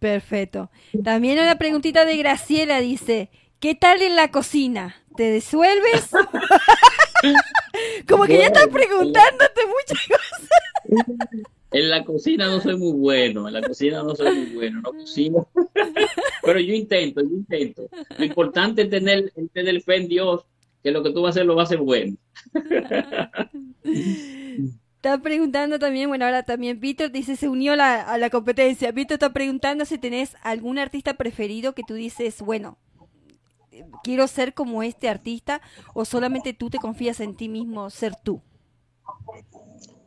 Perfecto. 0.00 0.70
También 1.04 1.38
una 1.38 1.56
preguntita 1.56 2.04
de 2.04 2.16
Graciela 2.16 2.80
dice, 2.80 3.30
¿qué 3.60 3.76
tal 3.76 4.02
en 4.02 4.16
la 4.16 4.32
cocina? 4.32 4.96
¿Te 5.16 5.30
desuelves? 5.30 6.10
Como 8.08 8.24
que 8.24 8.38
ya 8.38 8.46
estás 8.46 8.68
preguntándote 8.68 9.60
muchas 9.66 10.06
cosas. 10.08 10.48
En 11.72 11.88
la 11.88 12.04
cocina 12.04 12.46
no 12.46 12.60
soy 12.60 12.76
muy 12.76 12.92
bueno, 12.92 13.46
en 13.46 13.54
la 13.54 13.62
cocina 13.62 14.02
no 14.02 14.16
soy 14.16 14.34
muy 14.34 14.54
bueno, 14.56 14.80
no 14.80 14.92
cocino. 14.92 15.48
Pero 16.42 16.58
yo 16.58 16.74
intento, 16.74 17.20
yo 17.20 17.28
intento. 17.28 17.82
Lo 18.18 18.24
importante 18.24 18.82
es 18.82 18.90
tener, 18.90 19.32
tener 19.52 19.80
fe 19.82 19.96
en 19.96 20.08
Dios, 20.08 20.44
que 20.82 20.90
lo 20.90 21.02
que 21.02 21.12
tú 21.12 21.22
vas 21.22 21.28
a 21.28 21.30
hacer 21.30 21.46
lo 21.46 21.54
vas 21.54 21.70
a 21.70 21.74
hacer 21.74 21.78
bueno. 21.78 22.16
Está 24.96 25.22
preguntando 25.22 25.78
también, 25.78 26.08
bueno, 26.08 26.24
ahora 26.24 26.42
también 26.42 26.80
Víctor 26.80 27.12
dice, 27.12 27.36
se 27.36 27.48
unió 27.48 27.74
a 27.74 28.18
la 28.18 28.30
competencia. 28.30 28.90
Víctor 28.90 29.14
está 29.14 29.32
preguntando 29.32 29.84
si 29.84 29.96
tenés 29.96 30.34
algún 30.42 30.78
artista 30.78 31.14
preferido 31.14 31.72
que 31.74 31.84
tú 31.86 31.94
dices, 31.94 32.42
bueno, 32.42 32.78
quiero 34.02 34.26
ser 34.26 34.54
como 34.54 34.82
este 34.82 35.08
artista 35.08 35.60
o 35.94 36.04
solamente 36.04 36.52
tú 36.52 36.70
te 36.70 36.78
confías 36.78 37.20
en 37.20 37.34
ti 37.34 37.48
mismo 37.48 37.90
ser 37.90 38.14
tú? 38.22 38.40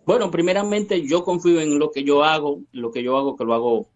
Bueno, 0.05 0.29
primeramente 0.31 1.05
yo 1.07 1.23
confío 1.23 1.61
en 1.61 1.79
lo 1.79 1.91
que 1.91 2.03
yo 2.03 2.23
hago, 2.23 2.61
lo 2.71 2.91
que 2.91 3.03
yo 3.03 3.17
hago, 3.17 3.37
que 3.37 3.45
lo 3.45 3.53
hago, 3.53 3.87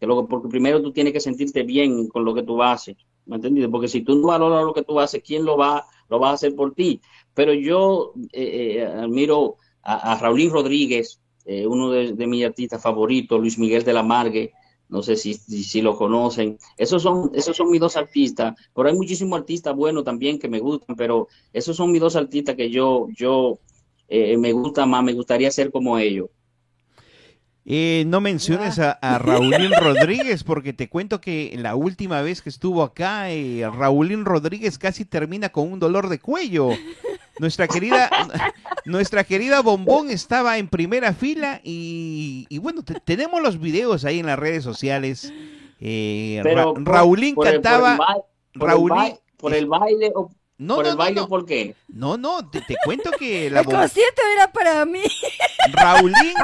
que 0.00 0.06
lo, 0.06 0.26
porque 0.26 0.48
primero 0.48 0.82
tú 0.82 0.92
tienes 0.92 1.12
que 1.12 1.20
sentirte 1.20 1.62
bien 1.62 2.08
con 2.08 2.24
lo 2.24 2.34
que 2.34 2.42
tú 2.42 2.62
haces, 2.62 2.96
¿me 3.26 3.36
entiendes? 3.36 3.68
Porque 3.70 3.88
si 3.88 4.02
tú 4.02 4.16
no 4.16 4.28
valoras 4.28 4.64
lo 4.64 4.74
que 4.74 4.82
tú 4.82 4.98
haces, 4.98 5.22
¿quién 5.24 5.44
lo 5.44 5.56
va, 5.56 5.86
lo 6.08 6.18
va 6.18 6.30
a 6.30 6.34
hacer 6.34 6.56
por 6.56 6.74
ti? 6.74 7.00
Pero 7.34 7.52
yo 7.52 8.12
eh, 8.32 8.78
eh, 8.78 8.84
admiro 8.84 9.56
a, 9.82 10.12
a 10.12 10.18
Rodríguez, 10.18 11.20
eh, 11.44 11.66
uno 11.66 11.90
de, 11.90 12.12
de, 12.12 12.26
mis 12.26 12.44
artistas 12.44 12.82
favoritos, 12.82 13.40
Luis 13.40 13.58
Miguel 13.58 13.84
de 13.84 13.92
la 13.92 14.02
Margue, 14.02 14.52
no 14.92 15.02
sé 15.02 15.16
si, 15.16 15.32
si, 15.32 15.80
lo 15.80 15.96
conocen. 15.96 16.58
Esos 16.76 17.02
son, 17.02 17.30
esos 17.34 17.56
son 17.56 17.70
mis 17.70 17.80
dos 17.80 17.96
artistas, 17.96 18.54
pero 18.74 18.90
hay 18.90 18.94
muchísimos 18.94 19.40
artistas 19.40 19.74
buenos 19.74 20.04
también 20.04 20.38
que 20.38 20.50
me 20.50 20.60
gustan, 20.60 20.96
pero 20.96 21.28
esos 21.50 21.74
son 21.74 21.90
mis 21.90 22.00
dos 22.02 22.14
artistas 22.14 22.56
que 22.56 22.68
yo, 22.68 23.08
yo 23.16 23.58
eh, 24.06 24.36
me 24.36 24.52
gusta 24.52 24.84
más, 24.84 25.02
me 25.02 25.14
gustaría 25.14 25.50
ser 25.50 25.70
como 25.70 25.98
ellos. 25.98 26.28
Eh, 27.64 28.04
no 28.06 28.20
menciones 28.20 28.78
a, 28.80 28.90
a 28.92 29.18
Raulín 29.18 29.70
Rodríguez 29.80 30.44
porque 30.44 30.74
te 30.74 30.90
cuento 30.90 31.22
que 31.22 31.54
la 31.56 31.74
última 31.74 32.20
vez 32.20 32.42
que 32.42 32.50
estuvo 32.50 32.82
acá, 32.82 33.30
eh, 33.30 33.62
Raulín 33.72 34.26
Rodríguez 34.26 34.76
casi 34.78 35.06
termina 35.06 35.48
con 35.48 35.72
un 35.72 35.78
dolor 35.78 36.10
de 36.10 36.18
cuello. 36.18 36.68
Nuestra 37.42 37.66
querida, 37.66 38.08
nuestra 38.84 39.24
querida 39.24 39.62
Bombón 39.62 40.10
estaba 40.10 40.58
en 40.58 40.68
primera 40.68 41.12
fila 41.12 41.60
y, 41.64 42.46
y 42.48 42.58
bueno, 42.58 42.84
te- 42.84 43.00
tenemos 43.00 43.42
los 43.42 43.58
videos 43.60 44.04
ahí 44.04 44.20
en 44.20 44.26
las 44.26 44.38
redes 44.38 44.62
sociales. 44.62 45.32
Eh, 45.80 46.36
Ra- 46.38 46.42
Pero 46.44 46.74
por- 46.74 46.84
Raulín 46.86 47.34
por 47.34 47.48
el- 47.48 47.54
por 47.54 47.56
el 47.56 47.62
cantaba. 47.62 47.96
por 48.54 48.70
el 48.70 48.76
Raulín- 48.76 48.88
ba- 49.14 49.18
por 49.38 49.54
el 49.54 49.66
baile 49.66 50.12
o 50.14 50.30
No, 50.58 50.76
por 50.76 50.84
no, 50.84 50.90
el 50.90 50.96
no, 50.96 50.98
baile, 51.02 51.20
no, 51.20 51.28
¿por 51.28 51.44
qué? 51.44 51.74
no, 51.88 52.16
no, 52.16 52.48
te, 52.48 52.60
te 52.60 52.76
cuento 52.84 53.10
que 53.18 53.50
la 53.50 53.60
El 53.60 53.66
concierto 53.66 54.22
era 54.36 54.52
para 54.52 54.84
mí. 54.84 55.02
Raulín, 55.72 56.34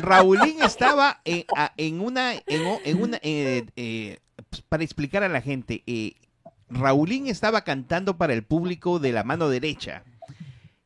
Raulín 0.00 0.62
estaba 0.62 1.20
en, 1.26 2.00
una, 2.00 2.32
en, 2.46 3.02
una, 3.02 3.18
eh, 3.22 3.66
eh, 3.76 4.18
para 4.70 4.82
explicar 4.82 5.22
a 5.22 5.28
la 5.28 5.42
gente, 5.42 5.82
eh, 5.86 6.14
Raulín 6.70 7.26
estaba 7.26 7.64
cantando 7.64 8.16
para 8.16 8.32
el 8.32 8.44
público 8.44 8.98
de 8.98 9.12
la 9.12 9.24
mano 9.24 9.50
derecha. 9.50 10.04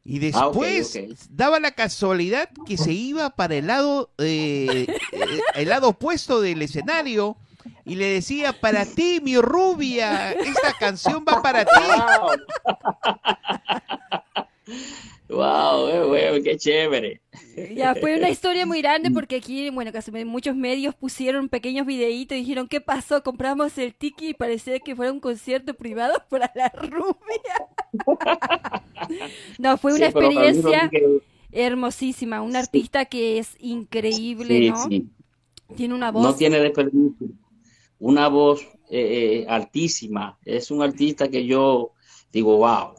Y 0.04 0.16
Ah, 0.34 0.50
después 0.50 0.98
daba 1.30 1.60
la 1.60 1.70
casualidad 1.70 2.48
que 2.66 2.76
se 2.76 2.92
iba 2.92 3.30
para 3.30 3.54
el 3.54 3.68
lado, 3.68 4.10
eh, 4.18 4.86
eh, 5.12 5.40
el 5.54 5.68
lado 5.68 5.90
opuesto 5.90 6.40
del 6.40 6.60
escenario 6.62 7.36
y 7.84 7.94
le 7.94 8.06
decía, 8.06 8.52
para 8.52 8.84
ti, 8.84 9.20
mi 9.22 9.36
rubia, 9.40 10.32
esta 10.32 10.72
canción 10.78 11.24
va 11.28 11.40
para 11.40 11.64
ti. 11.64 11.70
Wow, 11.88 12.30
wow, 15.32 16.08
güey, 16.08 16.42
qué 16.42 16.56
chévere. 16.56 17.20
Ya 17.74 17.94
fue 17.94 18.16
una 18.16 18.28
historia 18.30 18.66
muy 18.66 18.82
grande 18.82 19.10
porque 19.10 19.36
aquí, 19.36 19.70
bueno, 19.70 19.92
casi 19.92 20.10
muchos 20.24 20.56
medios 20.56 20.94
pusieron 20.94 21.48
pequeños 21.48 21.86
videitos 21.86 22.36
y 22.36 22.40
dijeron, 22.40 22.68
¿qué 22.68 22.80
pasó? 22.80 23.22
Compramos 23.22 23.78
el 23.78 23.94
tiki 23.94 24.30
y 24.30 24.34
parecía 24.34 24.80
que 24.80 24.96
fuera 24.96 25.12
un 25.12 25.20
concierto 25.20 25.74
privado 25.74 26.14
para 26.30 26.50
la 26.54 26.68
rubia. 26.70 27.16
No, 29.58 29.76
fue 29.78 29.94
una 29.94 30.06
Sí, 30.06 30.12
experiencia 30.12 30.90
hermosísima. 31.50 32.42
Un 32.42 32.56
Sí. 32.56 32.56
artista 32.56 33.04
que 33.06 33.38
es 33.38 33.56
increíble, 33.58 34.60
sí, 34.72 34.72
¿no? 34.72 34.94
Tiene 35.74 35.94
una 35.94 36.10
voz. 36.12 36.22
No 36.22 36.34
tiene 36.36 36.58
desperdicio. 36.60 37.28
Una 37.98 38.28
voz 38.28 38.62
eh, 38.90 39.42
eh, 39.42 39.46
altísima. 39.48 40.38
Es 40.44 40.70
un 40.70 40.82
artista 40.82 41.28
que 41.28 41.46
yo 41.46 41.92
digo, 42.32 42.58
wow. 42.58 42.94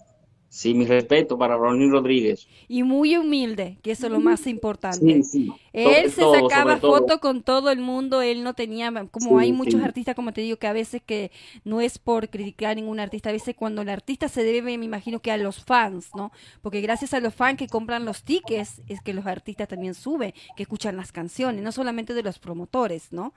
Sí, 0.54 0.76
mi 0.76 0.86
respeto 0.86 1.36
para 1.36 1.58
Ronnie 1.58 1.90
Rodríguez. 1.90 2.48
Y 2.68 2.84
muy 2.84 3.18
humilde, 3.18 3.80
que 3.82 3.90
eso 3.90 4.06
es 4.06 4.12
lo 4.12 4.20
más 4.20 4.46
importante. 4.46 5.24
Sí, 5.24 5.24
sí. 5.24 5.52
Él 5.74 6.12
se 6.12 6.22
todo, 6.22 6.48
sacaba 6.48 6.78
foto 6.78 7.20
con 7.20 7.42
todo 7.42 7.72
el 7.72 7.80
mundo, 7.80 8.22
él 8.22 8.44
no 8.44 8.54
tenía, 8.54 8.92
como 9.10 9.40
Sí, 9.40 9.46
hay 9.46 9.52
muchos 9.52 9.82
artistas, 9.82 10.14
como 10.14 10.32
te 10.32 10.42
digo, 10.42 10.58
que 10.58 10.68
a 10.68 10.74
veces 10.74 11.02
que 11.04 11.32
no 11.64 11.82
es 11.82 11.98
por 11.98 12.30
criticar 12.30 12.74
a 12.74 12.76
ningún 12.76 13.00
artista, 13.00 13.30
a 13.30 13.34
veces 13.34 13.56
cuando 13.56 13.82
el 13.82 13.90
artista 13.90 14.28
se 14.28 14.44
debe, 14.44 14.78
me 14.78 14.86
imagino 14.86 15.22
que 15.22 15.32
a 15.32 15.38
los 15.38 15.66
fans, 15.66 16.12
¿no? 16.14 16.32
Porque 16.62 16.82
gracias 16.82 17.16
a 17.16 17.20
los 17.20 17.34
fans 17.34 17.58
que 17.58 17.68
compran 17.68 18.06
los 18.06 18.22
tickets 18.22 18.84
es 18.88 19.02
que 19.02 19.16
los 19.16 19.26
artistas 19.26 19.68
también 19.68 19.96
suben, 19.96 20.36
que 20.56 20.62
escuchan 20.62 20.96
las 20.96 21.12
canciones, 21.12 21.64
no 21.64 21.72
solamente 21.72 22.14
de 22.14 22.22
los 22.22 22.38
promotores, 22.38 23.12
¿no? 23.12 23.34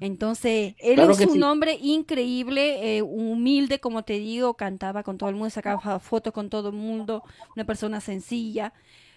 Entonces, 0.00 0.74
él 0.78 1.02
Claro 1.02 1.10
es 1.10 1.24
un 1.26 1.42
sí. 1.42 1.44
hombre 1.44 1.78
increíble, 1.80 2.98
eh, 2.98 3.02
humilde, 3.02 3.80
como 3.80 4.04
te 4.04 4.14
digo, 4.14 4.54
cantaba 4.54 5.02
con 5.02 5.18
todo 5.18 5.28
el 5.30 5.36
mundo, 5.36 5.50
sacaba 5.50 5.98
fotos 6.00 6.32
con 6.32 6.50
todo 6.50 6.68
el 6.70 6.74
mundo, 6.76 7.24
una 7.56 7.64
persona 7.64 8.00
sencilla. 8.00 8.72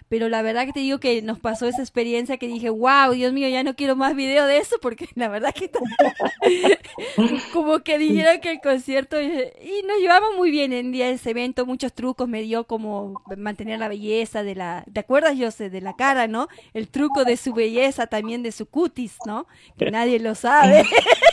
Pero 0.09 0.29
la 0.29 0.41
verdad 0.41 0.65
que 0.65 0.73
te 0.73 0.79
digo 0.79 0.99
que 0.99 1.21
nos 1.21 1.39
pasó 1.39 1.67
esa 1.67 1.81
experiencia 1.81 2.37
que 2.37 2.47
dije, 2.47 2.69
wow, 2.69 3.11
Dios 3.13 3.33
mío, 3.33 3.49
ya 3.49 3.63
no 3.63 3.75
quiero 3.75 3.95
más 3.95 4.15
video 4.15 4.45
de 4.45 4.57
eso 4.57 4.77
porque 4.81 5.09
la 5.15 5.27
verdad 5.27 5.53
que 5.53 5.69
como 7.53 7.79
que 7.79 7.97
dijeron 7.97 8.39
que 8.39 8.51
el 8.51 8.61
concierto 8.61 9.21
y 9.21 9.83
nos 9.87 9.99
llevamos 9.99 10.35
muy 10.35 10.51
bien 10.51 10.73
en 10.73 10.91
día 10.91 11.09
ese 11.09 11.31
evento, 11.31 11.65
muchos 11.65 11.93
trucos 11.93 12.27
me 12.27 12.41
dio 12.41 12.65
como 12.65 13.21
mantener 13.37 13.79
la 13.79 13.87
belleza 13.87 14.43
de 14.43 14.55
la, 14.55 14.85
¿te 14.91 14.99
acuerdas 14.99 15.37
José? 15.37 15.69
De 15.69 15.81
la 15.81 15.95
cara, 15.95 16.27
¿no? 16.27 16.47
El 16.73 16.87
truco 16.87 17.25
de 17.25 17.37
su 17.37 17.53
belleza, 17.53 18.07
también 18.07 18.43
de 18.43 18.51
su 18.51 18.65
cutis, 18.65 19.17
¿no? 19.25 19.47
Que 19.77 19.91
nadie 19.91 20.19
lo 20.19 20.35
sabe. 20.35 20.83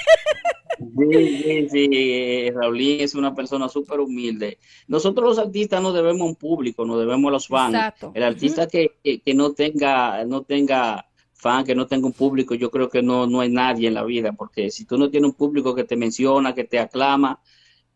Sí, 0.97 1.43
sí, 1.43 1.69
sí, 1.71 1.89
eh, 1.93 2.53
Raulín 2.55 3.01
es 3.01 3.15
una 3.15 3.35
persona 3.35 3.69
súper 3.69 4.01
humilde. 4.01 4.59
Nosotros 4.87 5.29
los 5.29 5.39
artistas 5.39 5.83
no 5.83 5.93
debemos 5.93 6.23
a 6.23 6.25
un 6.27 6.37
público, 6.37 6.85
nos 6.85 6.99
debemos 6.99 7.29
a 7.29 7.33
los 7.33 7.49
fans. 7.49 7.75
Exacto. 7.75 8.13
El 8.15 8.23
artista 8.23 8.67
que, 8.67 8.93
que, 9.03 9.21
que 9.21 9.35
no 9.35 9.53
tenga, 9.53 10.25
no 10.25 10.43
tenga 10.43 11.07
fan, 11.33 11.65
que 11.65 11.75
no 11.75 11.87
tenga 11.87 12.07
un 12.07 12.13
público, 12.13 12.55
yo 12.55 12.71
creo 12.71 12.89
que 12.89 13.03
no, 13.03 13.27
no 13.27 13.41
hay 13.41 13.51
nadie 13.51 13.89
en 13.89 13.95
la 13.95 14.05
vida, 14.05 14.33
porque 14.33 14.71
si 14.71 14.87
tú 14.87 14.97
no 14.97 15.11
tienes 15.11 15.31
un 15.31 15.37
público 15.37 15.75
que 15.75 15.85
te 15.85 15.97
menciona, 15.97 16.55
que 16.55 16.65
te 16.65 16.79
aclama, 16.79 17.41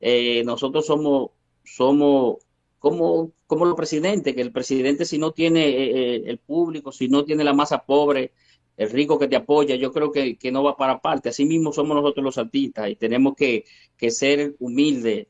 eh, 0.00 0.42
nosotros 0.44 0.84
somos, 0.84 1.30
somos 1.64 2.36
como, 2.78 3.32
como 3.46 3.64
los 3.64 3.74
presidentes, 3.74 4.34
que 4.34 4.40
el 4.42 4.52
presidente 4.52 5.04
si 5.04 5.18
no 5.18 5.32
tiene 5.32 5.66
eh, 5.66 5.90
eh, 6.16 6.22
el 6.26 6.38
público, 6.38 6.92
si 6.92 7.08
no 7.08 7.24
tiene 7.24 7.42
la 7.42 7.54
masa 7.54 7.84
pobre, 7.84 8.32
el 8.78 8.90
rico 8.90 9.18
que 9.18 9.26
te 9.26 9.34
apoya, 9.34 9.74
yo 9.74 9.92
creo 9.92 10.12
que, 10.12 10.36
que 10.36 10.52
no 10.52 10.62
va 10.62 10.76
para 10.76 11.00
parte. 11.00 11.28
Así 11.28 11.44
mismo 11.44 11.72
somos 11.72 11.96
nosotros 11.96 12.24
los 12.24 12.38
artistas 12.38 12.88
y 12.88 12.94
tenemos 12.94 13.34
que, 13.34 13.64
que 13.96 14.12
ser 14.12 14.54
humildes. 14.60 15.26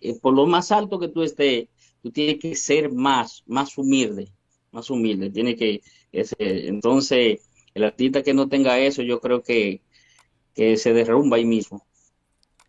Eh, 0.00 0.18
por 0.20 0.34
lo 0.34 0.46
más 0.46 0.72
alto 0.72 0.98
que 0.98 1.06
tú 1.06 1.22
estés, 1.22 1.68
tú 2.02 2.10
tienes 2.10 2.40
que 2.40 2.56
ser 2.56 2.90
más, 2.90 3.44
más 3.46 3.78
humilde, 3.78 4.32
más 4.72 4.90
humilde. 4.90 5.30
Tiene 5.30 5.54
que, 5.54 5.80
ese, 6.10 6.34
entonces, 6.66 7.40
el 7.72 7.84
artista 7.84 8.24
que 8.24 8.34
no 8.34 8.48
tenga 8.48 8.76
eso, 8.80 9.02
yo 9.02 9.20
creo 9.20 9.44
que, 9.44 9.80
que 10.52 10.76
se 10.76 10.92
derrumba 10.92 11.36
ahí 11.36 11.44
mismo. 11.44 11.86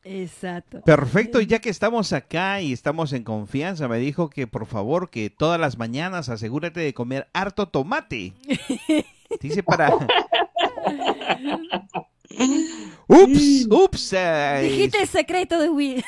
Exacto. 0.03 0.81
Perfecto, 0.81 1.41
y 1.41 1.47
ya 1.47 1.57
que 1.57 1.69
estamos 1.69 2.13
acá 2.13 2.61
y 2.61 2.71
estamos 2.71 3.13
en 3.13 3.23
confianza, 3.23 3.87
me 3.87 3.97
dijo 3.97 4.29
que 4.29 4.45
por 4.45 4.67
favor 4.67 5.09
que 5.09 5.31
todas 5.31 5.59
las 5.59 5.79
mañanas 5.79 6.29
asegúrate 6.29 6.81
de 6.81 6.93
comer 6.93 7.29
harto 7.33 7.69
tomate. 7.69 8.33
Dice 9.39 9.63
para... 9.63 9.89
Ups, 13.07 13.67
ups. 13.69 14.13
ay, 14.13 14.69
Dijiste 14.69 15.01
el 15.01 15.07
secreto 15.07 15.59
de 15.59 15.69
Will. 15.69 16.03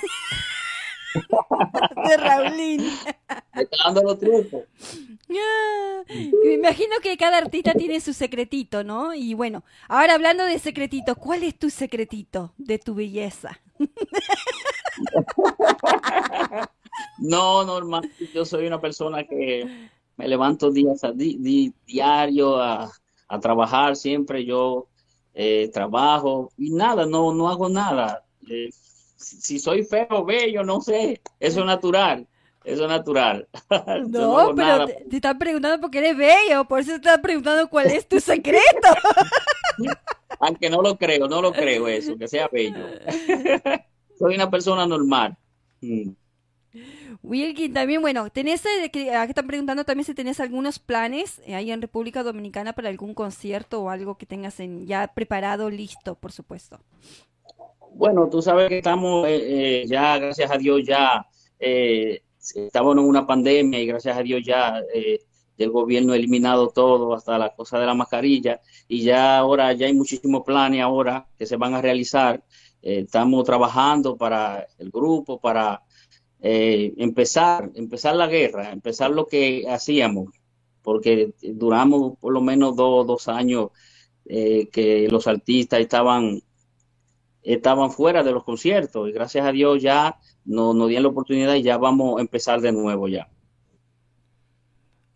de 2.07 2.17
Raulín. 2.17 2.81
Me 3.53 3.61
está 3.61 3.77
dando 3.85 4.03
los 4.03 4.19
trucos. 4.19 4.63
Ah, 5.29 6.01
Me 6.43 6.53
imagino 6.53 6.95
que 7.01 7.15
cada 7.17 7.37
artista 7.37 7.73
tiene 7.73 7.99
su 7.99 8.13
secretito, 8.13 8.83
¿no? 8.83 9.13
Y 9.13 9.33
bueno, 9.33 9.63
ahora 9.87 10.15
hablando 10.15 10.43
de 10.45 10.59
secretito, 10.59 11.15
¿cuál 11.15 11.43
es 11.43 11.57
tu 11.59 11.69
secretito 11.69 12.53
de 12.57 12.79
tu 12.79 12.95
belleza? 12.95 13.59
No, 17.17 17.63
normal. 17.65 18.09
Yo 18.33 18.45
soy 18.45 18.67
una 18.67 18.79
persona 18.79 19.23
que 19.25 19.89
me 20.17 20.27
levanto 20.27 20.71
días 20.71 21.03
a 21.03 21.11
di- 21.11 21.37
di- 21.39 21.73
diario 21.85 22.57
a, 22.61 22.91
a 23.27 23.39
trabajar 23.39 23.95
siempre. 23.95 24.45
Yo 24.45 24.87
eh, 25.33 25.69
trabajo 25.73 26.51
y 26.57 26.71
nada, 26.71 27.05
no, 27.05 27.33
no 27.33 27.49
hago 27.49 27.69
nada. 27.69 28.23
Eh, 28.49 28.69
si, 29.15 29.41
si 29.41 29.59
soy 29.59 29.83
feo 29.83 30.23
bello, 30.25 30.63
no 30.63 30.81
sé. 30.81 31.21
Eso 31.39 31.59
es 31.61 31.65
natural. 31.65 32.27
Eso 32.63 32.83
es 32.83 32.89
natural. 32.89 33.47
No, 34.09 34.53
pero 34.55 34.67
nada. 34.67 34.87
te, 34.87 35.05
te 35.09 35.15
están 35.17 35.37
preguntando 35.37 35.79
porque 35.79 35.99
eres 35.99 36.17
bello, 36.17 36.65
por 36.65 36.79
eso 36.79 36.91
te 36.91 36.97
están 36.97 37.21
preguntando 37.21 37.69
cuál 37.69 37.87
es 37.87 38.07
tu 38.07 38.19
secreto. 38.19 38.87
Aunque 40.39 40.69
no 40.69 40.81
lo 40.81 40.97
creo, 40.97 41.27
no 41.27 41.41
lo 41.41 41.51
creo 41.53 41.87
eso, 41.87 42.17
que 42.17 42.27
sea 42.27 42.49
bello. 42.51 42.85
Soy 44.19 44.35
una 44.35 44.49
persona 44.49 44.85
normal. 44.85 45.37
Wilkin, 47.25 47.73
también, 47.73 48.01
bueno, 48.01 48.29
tenés, 48.29 48.65
eh, 48.65 48.89
que, 48.91 49.11
acá 49.11 49.29
están 49.29 49.47
preguntando 49.47 49.83
también 49.83 50.05
si 50.05 50.13
tenés 50.13 50.39
algunos 50.39 50.79
planes 50.79 51.41
eh, 51.45 51.55
ahí 51.55 51.71
en 51.71 51.81
República 51.81 52.23
Dominicana 52.23 52.73
para 52.73 52.89
algún 52.89 53.13
concierto 53.13 53.81
o 53.81 53.89
algo 53.89 54.17
que 54.17 54.25
tengas 54.25 54.59
en, 54.59 54.85
ya 54.85 55.07
preparado, 55.13 55.69
listo, 55.69 56.15
por 56.15 56.31
supuesto. 56.31 56.79
Bueno, 57.93 58.29
tú 58.29 58.41
sabes 58.41 58.69
que 58.69 58.77
estamos 58.77 59.27
eh, 59.27 59.81
eh, 59.81 59.85
ya, 59.87 60.17
gracias 60.17 60.51
a 60.51 60.57
Dios, 60.57 60.81
ya 60.85 61.25
eh, 61.59 62.21
estamos 62.53 62.97
en 62.97 63.03
una 63.03 63.25
pandemia 63.25 63.79
y 63.79 63.87
gracias 63.87 64.17
a 64.17 64.21
Dios 64.21 64.43
ya 64.45 64.81
eh, 64.93 65.21
el 65.57 65.71
gobierno 65.71 66.13
ha 66.13 66.17
eliminado 66.17 66.69
todo, 66.69 67.13
hasta 67.13 67.37
la 67.37 67.55
cosa 67.55 67.79
de 67.79 67.85
la 67.85 67.93
mascarilla, 67.93 68.59
y 68.87 69.03
ya 69.03 69.37
ahora 69.37 69.71
ya 69.73 69.87
hay 69.87 69.93
muchísimos 69.93 70.43
planes 70.43 70.81
ahora 70.81 71.27
que 71.37 71.45
se 71.45 71.55
van 71.55 71.73
a 71.73 71.81
realizar. 71.81 72.43
Eh, 72.81 72.99
estamos 73.05 73.43
trabajando 73.45 74.17
para 74.17 74.67
el 74.77 74.91
grupo, 74.91 75.39
para 75.39 75.81
eh, 76.47 76.93
empezar, 76.97 77.71
empezar 77.73 78.15
la 78.15 78.27
guerra, 78.27 78.71
empezar 78.71 79.09
lo 79.09 79.25
que 79.25 79.65
hacíamos, 79.67 80.29
porque 80.83 81.33
duramos 81.41 82.19
por 82.19 82.33
lo 82.33 82.39
menos 82.39 82.75
dos, 82.75 83.07
dos 83.07 83.27
años 83.27 83.69
eh, 84.25 84.69
que 84.71 85.07
los 85.09 85.25
artistas 85.25 85.79
estaban 85.79 86.43
estaban 87.41 87.89
fuera 87.91 88.21
de 88.21 88.31
los 88.31 88.43
conciertos 88.43 89.09
y 89.09 89.11
gracias 89.11 89.43
a 89.43 89.51
Dios 89.51 89.81
ya 89.81 90.19
nos, 90.45 90.75
nos 90.75 90.87
dieron 90.87 91.05
la 91.05 91.09
oportunidad 91.09 91.55
y 91.55 91.63
ya 91.63 91.79
vamos 91.79 92.19
a 92.19 92.21
empezar 92.21 92.61
de 92.61 92.71
nuevo 92.71 93.07
ya. 93.07 93.27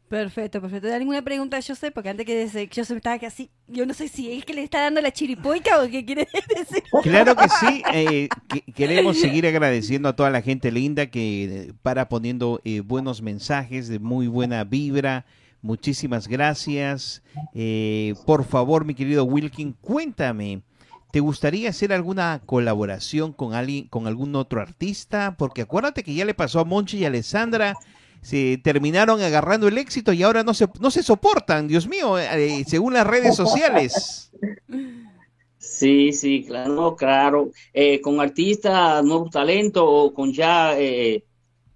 Perfecto, 0.10 0.60
perfecto. 0.60 0.88
¿Hay 0.88 0.94
alguna 0.96 1.22
pregunta, 1.22 1.60
Joseph? 1.66 1.94
Porque 1.94 2.10
antes 2.10 2.26
que 2.26 2.50
se- 2.50 2.68
Joseph 2.74 2.98
estaba 2.98 3.20
casi... 3.20 3.52
Yo 3.68 3.86
no 3.86 3.94
sé 3.94 4.08
si 4.08 4.32
es 4.32 4.44
que 4.44 4.56
le 4.56 4.64
está 4.64 4.82
dando 4.82 5.02
la 5.02 5.12
chiripoica 5.12 5.80
o 5.84 5.88
qué 5.88 6.04
quiere 6.04 6.28
decir. 6.58 6.84
Claro 7.04 7.36
que 7.36 7.48
sí, 7.48 7.84
eh, 7.94 8.28
que- 8.48 8.62
queremos 8.74 9.20
seguir 9.20 9.46
agradeciendo 9.46 10.10
a 10.10 10.16
toda 10.16 10.32
la 10.32 10.42
gente 10.42 10.72
linda 10.72 11.06
que 11.06 11.44
eh, 11.44 11.74
para 11.84 12.10
poniendo 12.10 12.60
eh, 12.66 12.80
buenos 12.82 13.22
mensajes 13.22 13.88
de 13.88 14.00
muy 14.00 14.28
buena 14.28 14.64
vibra. 14.64 15.26
Muchísimas 15.62 16.28
gracias. 16.28 17.22
Eh, 17.54 18.16
por 18.26 18.46
favor, 18.46 18.86
mi 18.86 18.96
querido 18.96 19.26
Wilkin, 19.26 19.74
cuéntame, 19.74 20.64
¿te 21.12 21.20
gustaría 21.20 21.70
hacer 21.70 21.94
alguna 21.94 22.42
colaboración 22.48 23.32
con 23.32 23.54
alguien, 23.54 23.88
con 23.90 24.08
algún 24.08 24.36
otro 24.36 24.60
artista? 24.60 25.36
Porque 25.38 25.62
acuérdate 25.62 26.02
que 26.02 26.16
ya 26.16 26.26
le 26.26 26.34
pasó 26.34 26.62
a 26.62 26.66
Monchi 26.66 26.98
y 26.98 27.04
a 27.04 27.08
Alessandra. 27.10 27.76
Se 28.22 28.58
terminaron 28.64 29.22
agarrando 29.22 29.68
el 29.68 29.78
éxito 29.78 30.12
y 30.14 30.24
ahora 30.24 30.44
no 30.44 30.54
se, 30.54 30.68
no 30.80 30.92
se 30.92 31.04
soportan, 31.04 31.68
Dios 31.68 31.88
mío, 31.88 32.20
eh, 32.20 32.64
según 32.68 32.94
las 32.94 33.08
redes 33.08 33.36
sociales. 33.36 34.32
Sí, 35.58 36.14
sí, 36.14 36.46
claro, 36.46 36.96
claro. 36.96 37.52
Eh, 37.74 38.02
con 38.02 38.20
artistas 38.20 39.04
nuevos 39.04 39.30
talentos 39.30 39.84
o 39.86 40.14
con 40.14 40.34
ya, 40.34 40.78
eh, 40.80 41.24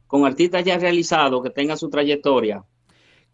con 0.07 0.25
artistas 0.25 0.63
ya 0.63 0.77
realizados 0.77 1.41
que 1.43 1.49
tengan 1.49 1.77
su 1.77 1.89
trayectoria. 1.89 2.63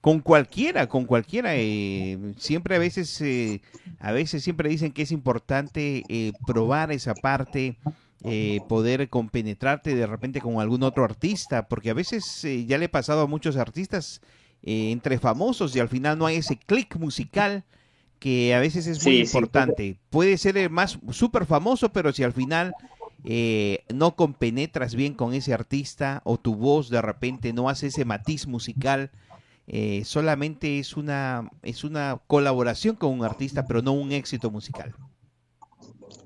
Con 0.02 0.19
cualquiera, 0.22 0.88
con 0.88 1.06
cualquiera. 1.06 1.56
eh, 1.56 2.18
siempre 2.38 2.76
a 2.76 2.80
veces, 2.80 3.19
eh, 3.22 3.61
a 3.99 4.11
veces 4.11 4.44
siempre 4.44 4.69
dicen 4.69 4.91
que 4.91 5.02
es 5.02 5.11
importante 5.11 6.03
eh, 6.07 6.31
probar 6.48 6.91
esa 6.91 7.14
parte, 7.15 7.77
eh, 8.24 8.60
poder 8.68 9.10
compenetrarte 9.10 9.96
de 9.96 10.08
repente 10.08 10.41
con 10.41 10.60
algún 10.60 10.84
otro 10.84 11.04
artista, 11.06 11.68
porque 11.68 11.90
a 11.90 11.94
veces 11.94 12.44
eh, 12.44 12.66
ya 12.66 12.78
le 12.78 12.86
he 12.86 12.90
pasado 12.90 13.22
a 13.22 13.28
muchos 13.28 13.58
artistas 13.58 14.22
eh, 14.64 14.91
entre 14.91 15.20
famosos 15.20 15.76
y 15.76 15.80
al 15.80 15.90
final 15.90 16.18
no 16.18 16.26
hay 16.26 16.38
ese 16.38 16.58
click 16.58 16.98
musical 16.98 17.64
que 18.20 18.54
a 18.54 18.60
veces 18.60 18.88
es 18.88 19.04
muy 19.04 19.24
Sí, 19.24 19.26
sí, 19.26 19.38
importante. 19.38 20.00
Puede 20.10 20.38
ser 20.38 20.58
el 20.58 20.70
más 20.70 21.00
súper 21.12 21.46
famoso, 21.46 21.90
pero 21.94 22.12
si 22.12 22.24
al 22.24 22.34
final 22.34 22.78
eh, 23.24 23.84
no 23.94 24.16
compenetras 24.16 24.96
bien 24.96 25.14
con 25.14 25.34
ese 25.34 25.54
artista 25.54 26.22
o 26.26 26.38
tu 26.40 26.56
voz 26.56 26.90
de 26.90 27.02
repente 27.02 27.54
no 27.54 27.70
hace 27.70 27.88
ese 27.88 28.06
matiz 28.06 28.48
musical, 28.48 29.12
eh, 29.68 30.04
solamente 30.06 30.80
es 30.80 30.98
una, 30.98 31.50
es 31.64 31.84
una 31.84 32.22
colaboración 32.28 32.96
con 32.96 33.12
un 33.12 33.24
artista, 33.24 33.66
pero 33.68 33.82
no 33.82 33.94
un 33.94 34.12
éxito 34.12 34.52
musical. 34.52 34.96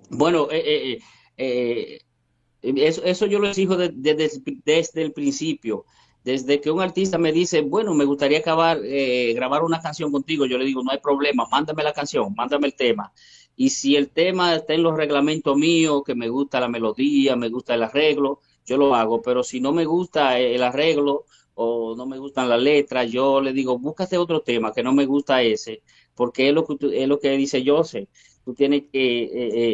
Bueno, 0.09 0.47
eh, 0.51 0.99
eh, 1.37 1.97
eh, 1.97 1.99
eh, 2.61 2.73
eso, 2.77 3.03
eso 3.03 3.25
yo 3.25 3.39
lo 3.39 3.47
exijo 3.49 3.77
de- 3.77 3.89
de- 3.89 4.15
des- 4.15 4.41
desde 4.65 5.01
el 5.03 5.13
principio. 5.13 5.85
Desde 6.23 6.61
que 6.61 6.71
un 6.71 6.81
artista 6.81 7.17
me 7.17 7.31
dice, 7.33 7.61
bueno, 7.61 7.93
me 7.93 8.05
gustaría 8.05 8.39
acabar, 8.39 8.79
eh, 8.83 9.33
grabar 9.35 9.63
una 9.63 9.81
canción 9.81 10.11
contigo, 10.11 10.45
yo 10.45 10.57
le 10.57 10.65
digo, 10.65 10.81
no 10.83 10.91
hay 10.91 10.99
problema, 10.99 11.47
mándame 11.51 11.83
la 11.83 11.93
canción, 11.93 12.33
mándame 12.35 12.67
el 12.67 12.75
tema. 12.75 13.11
Y 13.55 13.69
si 13.69 13.95
el 13.95 14.09
tema 14.09 14.55
está 14.55 14.73
en 14.73 14.83
los 14.83 14.95
reglamentos 14.97 15.55
míos, 15.57 16.01
que 16.05 16.15
me 16.15 16.29
gusta 16.29 16.59
la 16.59 16.67
melodía, 16.69 17.35
me 17.35 17.49
gusta 17.49 17.75
el 17.75 17.83
arreglo, 17.83 18.39
yo 18.65 18.77
lo 18.77 18.95
hago. 18.95 19.21
Pero 19.21 19.43
si 19.43 19.59
no 19.61 19.71
me 19.73 19.85
gusta 19.85 20.39
el 20.39 20.63
arreglo 20.63 21.25
o 21.55 21.95
no 21.95 22.05
me 22.07 22.17
gustan 22.17 22.49
las 22.49 22.61
letras, 22.61 23.11
yo 23.11 23.41
le 23.41 23.53
digo, 23.53 23.77
búscate 23.77 24.17
otro 24.17 24.41
tema 24.41 24.73
que 24.73 24.81
no 24.83 24.93
me 24.93 25.05
gusta 25.05 25.41
ese, 25.43 25.83
porque 26.15 26.49
es 26.49 26.53
lo 26.55 26.65
que, 26.65 26.77
es 27.03 27.07
lo 27.07 27.19
que 27.19 27.31
dice 27.37 27.63
Joseph. 27.65 28.09
Tú 28.43 28.53
tienes 28.53 28.83
que 28.91 29.23
eh, 29.25 29.29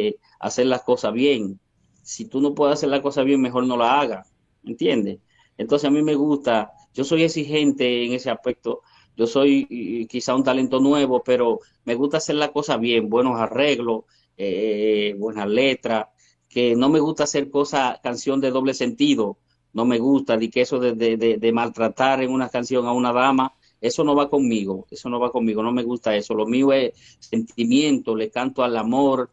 eh, 0.08 0.16
hacer 0.40 0.66
las 0.66 0.82
cosas 0.82 1.12
bien. 1.12 1.60
Si 2.02 2.24
tú 2.24 2.40
no 2.40 2.54
puedes 2.54 2.74
hacer 2.74 2.88
las 2.88 3.00
cosas 3.00 3.24
bien, 3.24 3.40
mejor 3.40 3.66
no 3.66 3.76
la 3.76 4.00
hagas. 4.00 4.32
¿Entiendes? 4.64 5.20
Entonces 5.56 5.86
a 5.88 5.90
mí 5.90 6.02
me 6.02 6.14
gusta, 6.14 6.72
yo 6.94 7.04
soy 7.04 7.22
exigente 7.22 8.04
en 8.04 8.12
ese 8.14 8.30
aspecto. 8.30 8.80
Yo 9.16 9.26
soy 9.26 10.06
quizá 10.08 10.34
un 10.34 10.44
talento 10.44 10.80
nuevo, 10.80 11.22
pero 11.22 11.60
me 11.84 11.94
gusta 11.94 12.16
hacer 12.16 12.36
las 12.36 12.50
cosas 12.50 12.80
bien, 12.80 13.10
buenos 13.10 13.38
arreglos, 13.38 14.04
eh, 14.36 15.14
buenas 15.18 15.46
letras, 15.46 16.06
que 16.48 16.74
no 16.74 16.88
me 16.88 17.00
gusta 17.00 17.24
hacer 17.24 17.50
cosas, 17.50 17.98
canción 18.02 18.40
de 18.40 18.50
doble 18.50 18.72
sentido. 18.74 19.38
No 19.72 19.84
me 19.84 19.98
gusta, 19.98 20.36
de 20.36 20.50
que 20.50 20.62
eso 20.62 20.78
de, 20.80 20.94
de, 20.94 21.16
de 21.16 21.52
maltratar 21.52 22.22
en 22.22 22.30
una 22.30 22.48
canción 22.48 22.86
a 22.86 22.92
una 22.92 23.12
dama, 23.12 23.54
eso 23.80 24.04
no 24.04 24.14
va 24.14 24.28
conmigo, 24.28 24.86
eso 24.90 25.08
no 25.08 25.20
va 25.20 25.30
conmigo, 25.30 25.62
no 25.62 25.72
me 25.72 25.82
gusta 25.82 26.16
eso. 26.16 26.34
Lo 26.34 26.46
mío 26.46 26.72
es 26.72 26.92
sentimiento, 27.18 28.16
le 28.16 28.30
canto 28.30 28.62
al 28.62 28.76
amor, 28.76 29.30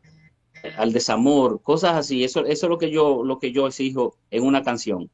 al 0.77 0.94
desamor, 0.94 1.61
cosas 1.61 1.94
así. 1.95 2.23
Eso, 2.23 2.45
eso 2.45 2.65
es 2.65 2.69
lo 2.69 2.77
que 2.77 2.91
yo, 2.91 3.23
lo 3.23 3.39
que 3.39 3.52
yo 3.52 3.68
exijo 3.68 4.18
en 4.31 4.44
una 4.44 4.64
canción. 4.64 5.10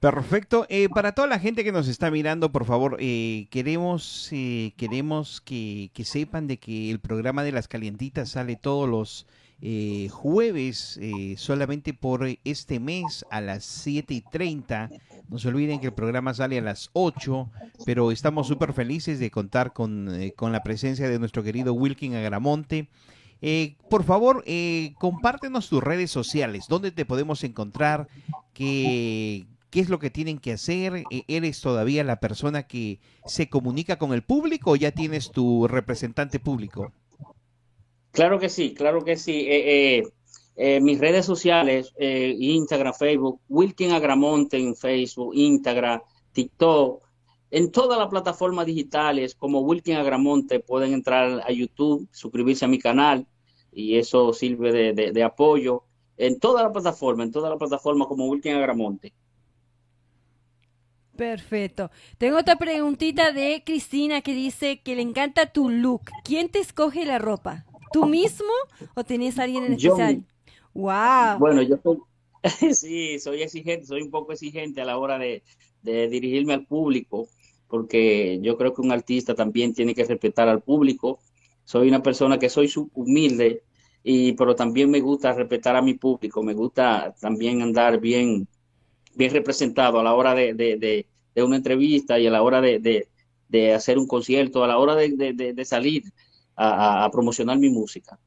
Perfecto. 0.00 0.66
Eh, 0.70 0.88
para 0.88 1.12
toda 1.12 1.28
la 1.28 1.38
gente 1.38 1.62
que 1.62 1.72
nos 1.72 1.86
está 1.86 2.10
mirando, 2.10 2.50
por 2.52 2.64
favor, 2.64 2.96
eh, 3.00 3.48
queremos, 3.50 4.30
eh, 4.32 4.72
queremos 4.78 5.42
que, 5.42 5.90
que 5.92 6.04
sepan 6.04 6.46
de 6.46 6.58
que 6.58 6.90
el 6.90 7.00
programa 7.00 7.42
de 7.42 7.52
las 7.52 7.68
calientitas 7.68 8.30
sale 8.30 8.56
todos 8.56 8.88
los 8.88 9.26
eh, 9.62 10.08
jueves, 10.10 10.98
eh, 11.02 11.34
solamente 11.36 11.92
por 11.92 12.26
este 12.44 12.80
mes 12.80 13.26
a 13.30 13.42
las 13.42 13.64
7 13.64 14.14
y 14.14 14.22
30. 14.22 14.88
No 15.28 15.38
se 15.38 15.48
olviden 15.48 15.80
que 15.80 15.88
el 15.88 15.92
programa 15.92 16.32
sale 16.32 16.58
a 16.58 16.62
las 16.62 16.88
8, 16.94 17.50
pero 17.84 18.10
estamos 18.10 18.46
súper 18.46 18.72
felices 18.72 19.18
de 19.18 19.30
contar 19.30 19.74
con, 19.74 20.10
con 20.34 20.52
la 20.52 20.62
presencia 20.62 21.10
de 21.10 21.18
nuestro 21.18 21.42
querido 21.42 21.74
Wilkin 21.74 22.14
Agramonte. 22.14 22.88
Eh, 23.42 23.76
por 23.88 24.04
favor, 24.04 24.42
eh, 24.46 24.92
compártenos 24.98 25.68
tus 25.68 25.82
redes 25.82 26.10
sociales, 26.10 26.66
dónde 26.68 26.90
te 26.90 27.04
podemos 27.06 27.42
encontrar, 27.42 28.08
qué, 28.52 29.46
qué 29.70 29.80
es 29.80 29.88
lo 29.88 29.98
que 29.98 30.10
tienen 30.10 30.38
que 30.38 30.52
hacer, 30.52 31.04
Eh, 31.10 31.24
¿eres 31.28 31.60
todavía 31.60 32.04
la 32.04 32.20
persona 32.20 32.64
que 32.64 33.00
se 33.24 33.48
comunica 33.48 33.96
con 33.96 34.12
el 34.12 34.22
público 34.22 34.72
o 34.72 34.76
ya 34.76 34.90
tienes 34.90 35.30
tu 35.30 35.66
representante 35.68 36.38
público? 36.38 36.92
Claro 38.12 38.38
que 38.38 38.48
sí, 38.48 38.74
claro 38.74 39.04
que 39.04 39.16
sí. 39.16 39.46
Eh, 39.48 39.98
eh, 39.98 40.02
eh, 40.56 40.80
mis 40.80 40.98
redes 40.98 41.24
sociales, 41.24 41.94
eh, 41.98 42.36
Instagram, 42.38 42.92
Facebook, 42.92 43.40
Wilkin 43.48 43.92
Agramonte 43.92 44.58
en 44.58 44.76
Facebook, 44.76 45.32
Instagram, 45.34 46.02
TikTok, 46.32 47.02
en 47.50 47.70
todas 47.72 47.98
las 47.98 48.08
plataformas 48.08 48.66
digitales 48.66 49.34
como 49.34 49.60
Wilkin 49.60 49.96
Agramonte 49.96 50.60
pueden 50.60 50.92
entrar 50.92 51.42
a 51.46 51.50
YouTube, 51.52 52.08
suscribirse 52.12 52.64
a 52.64 52.68
mi 52.68 52.78
canal 52.78 53.26
y 53.72 53.96
eso 53.98 54.32
sirve 54.32 54.72
de, 54.72 54.92
de- 54.92 55.12
de 55.12 55.22
apoyo. 55.22 55.84
En 56.16 56.38
toda 56.38 56.62
la 56.62 56.72
plataforma, 56.72 57.22
en 57.24 57.32
toda 57.32 57.48
la 57.50 57.56
plataforma 57.58 58.06
como 58.06 58.26
Wilkin 58.26 58.54
Agramonte. 58.54 59.12
Perfecto. 61.16 61.90
Tengo 62.18 62.38
otra 62.38 62.56
preguntita 62.56 63.32
de 63.32 63.62
Cristina 63.64 64.22
que 64.22 64.32
dice 64.34 64.80
que 64.80 64.96
le 64.96 65.02
encanta 65.02 65.52
tu 65.52 65.68
look. 65.68 66.02
¿Quién 66.24 66.48
te 66.48 66.60
escoge 66.60 67.04
la 67.04 67.18
ropa? 67.18 67.66
¿Tú 67.92 68.06
mismo 68.06 68.48
o 68.94 69.04
tenés 69.04 69.38
a 69.38 69.42
alguien 69.42 69.64
en 69.64 69.72
especial? 69.74 70.24
Wow. 70.72 71.38
Bueno, 71.38 71.62
yo 71.62 71.76
soy, 71.82 71.98
sí, 72.74 73.18
soy 73.18 73.42
exigente, 73.42 73.86
soy 73.86 74.02
un 74.02 74.10
poco 74.10 74.32
exigente 74.32 74.80
a 74.80 74.84
la 74.84 74.96
hora 74.98 75.18
de, 75.18 75.42
de 75.82 76.08
dirigirme 76.08 76.54
al 76.54 76.64
público, 76.66 77.28
porque 77.70 78.40
yo 78.42 78.58
creo 78.58 78.74
que 78.74 78.82
un 78.82 78.90
artista 78.90 79.34
también 79.34 79.72
tiene 79.72 79.94
que 79.94 80.04
respetar 80.04 80.48
al 80.48 80.60
público. 80.60 81.20
Soy 81.64 81.88
una 81.88 82.02
persona 82.02 82.38
que 82.38 82.50
soy 82.50 82.70
humilde, 82.94 83.62
y, 84.02 84.32
pero 84.32 84.56
también 84.56 84.90
me 84.90 85.00
gusta 85.00 85.32
respetar 85.32 85.76
a 85.76 85.82
mi 85.82 85.94
público, 85.94 86.42
me 86.42 86.54
gusta 86.54 87.14
también 87.20 87.62
andar 87.62 88.00
bien, 88.00 88.48
bien 89.14 89.32
representado 89.32 90.00
a 90.00 90.02
la 90.02 90.14
hora 90.14 90.34
de, 90.34 90.54
de, 90.54 91.06
de, 91.34 91.42
una 91.42 91.56
entrevista 91.56 92.18
y 92.18 92.26
a 92.26 92.30
la 92.30 92.42
hora 92.42 92.60
de, 92.60 93.06
hacer 93.74 93.98
un 93.98 94.06
concierto, 94.06 94.64
a 94.64 94.68
la 94.68 94.78
hora 94.78 94.96
de, 94.96 95.64
salir 95.64 96.02
a, 96.56 97.08
promocionar 97.12 97.58
mi 97.58 97.70
música. 97.70 98.18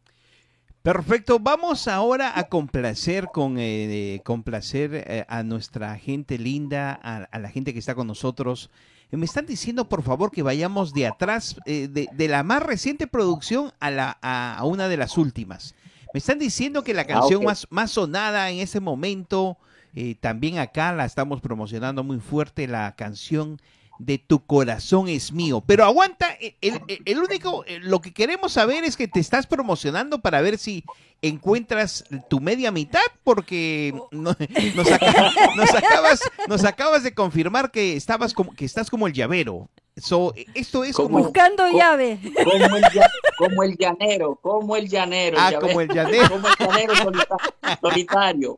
Perfecto, 0.82 1.40
vamos 1.40 1.88
ahora 1.88 2.38
a 2.38 2.50
complacer 2.50 3.28
con 3.34 3.58
eh, 3.58 4.22
complacer 4.26 4.94
eh, 4.94 5.26
a 5.30 5.44
nuestra 5.44 5.98
gente 5.98 6.38
linda, 6.38 6.94
a 6.94 7.40
la 7.40 7.50
gente 7.50 7.72
que 7.74 7.80
está 7.80 7.96
con 7.96 8.08
nosotros. 8.08 8.70
Eh, 9.14 9.18
Me 9.18 9.26
están 9.26 9.46
diciendo, 9.46 9.88
por 9.88 10.02
favor, 10.02 10.32
que 10.32 10.42
vayamos 10.42 10.92
de 10.94 11.06
atrás, 11.06 11.56
eh, 11.66 11.88
de, 11.88 12.10
de 12.12 12.28
la 12.28 12.42
más 12.42 12.64
reciente 12.64 13.06
producción 13.06 13.72
a, 13.80 13.92
la, 13.92 14.18
a, 14.22 14.58
a 14.58 14.66
una 14.66 14.88
de 14.88 14.98
las 14.98 15.18
últimas. 15.18 15.76
Me 16.14 16.18
están 16.18 16.40
diciendo 16.40 16.84
que 16.84 16.94
la 16.94 17.06
canción 17.06 17.42
ok. 17.42 17.46
más, 17.46 17.68
más 17.70 17.92
sonada 17.92 18.50
en 18.50 18.60
ese 18.60 18.80
momento, 18.80 19.58
eh, 19.94 20.16
también 20.20 20.58
acá 20.58 20.92
la 20.94 21.06
estamos 21.06 21.42
promocionando 21.42 22.04
muy 22.04 22.20
fuerte, 22.20 22.68
la 22.68 22.96
canción 22.96 23.60
de 24.00 24.18
Tu 24.18 24.46
corazón 24.46 25.08
es 25.08 25.32
mío. 25.32 25.62
Pero 25.66 25.86
aguanta, 25.86 26.28
el, 26.40 26.56
el- 26.88 27.02
el 27.06 27.20
único, 27.20 27.64
eh, 27.66 27.80
lo 27.82 28.02
que 28.02 28.14
queremos 28.14 28.54
saber 28.54 28.84
es 28.84 28.98
que 28.98 29.08
te 29.08 29.20
estás 29.20 29.48
promocionando 29.48 30.20
para 30.22 30.42
ver 30.42 30.58
si 30.58 30.84
encuentras 31.22 32.04
tu 32.30 32.40
media 32.42 32.72
mitad, 32.72 33.00
porque 33.24 33.94
no- 34.12 34.36
nos, 34.76 34.92
aca- 34.92 35.32
nos 35.56 35.74
acabas, 35.74 36.20
nos 36.48 36.66
acabas 36.66 37.04
de 37.04 37.14
confirmar 37.14 37.72
que 37.72 37.96
estabas 37.96 38.34
como, 38.34 38.54
que 38.54 38.66
estás 38.66 38.90
como 38.90 39.08
el 39.08 39.14
llavero. 39.14 39.70
So, 39.96 40.34
esto 40.56 40.84
es 40.84 40.96
Como- 40.96 41.10
como, 41.10 41.24
Buscando 41.26 41.70
llave. 41.70 42.18
Como 42.44 42.76
el, 42.76 42.84
lla- 42.84 43.10
como 43.38 43.64
el 43.64 43.78
llanero, 43.78 44.36
como 44.42 44.76
el 44.76 44.90
llanero. 44.90 45.38
ah, 45.40 45.54
como 45.62 45.82
el 45.82 45.88
llanero. 45.88 46.30
como 46.30 46.48
el 46.48 46.56
llanero 46.60 46.96
solita- 46.96 47.38
solitario. 47.80 48.58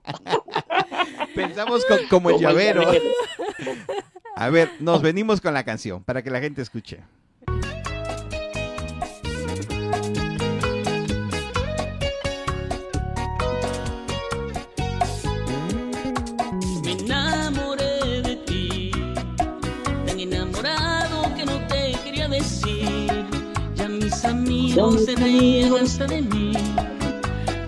Pensamos 1.36 1.84
co- 1.86 1.96
como 2.10 2.30
el 2.30 2.36
Como 2.36 2.38
el 2.38 2.40
llavero. 2.42 2.82
llanero. 2.84 3.04
A 4.38 4.50
ver, 4.50 4.70
nos 4.82 5.02
venimos 5.02 5.40
con 5.40 5.54
la 5.54 5.64
canción 5.64 6.04
para 6.04 6.22
que 6.22 6.30
la 6.30 6.42
gente 6.42 6.62
escuche. 6.62 7.00
Me 16.84 16.92
enamoré 16.92 18.22
de 18.24 18.36
ti, 18.46 18.92
tan 20.06 20.20
enamorado 20.20 21.34
que 21.36 21.46
no 21.46 21.58
te 21.68 21.94
quería 22.04 22.28
decir. 22.28 23.26
Ya 23.76 23.88
mis 23.88 24.26
amigos 24.26 25.06
se 25.06 25.16
reían 25.16 25.76
hasta 25.82 26.08
de 26.08 26.22
mí, 26.22 26.52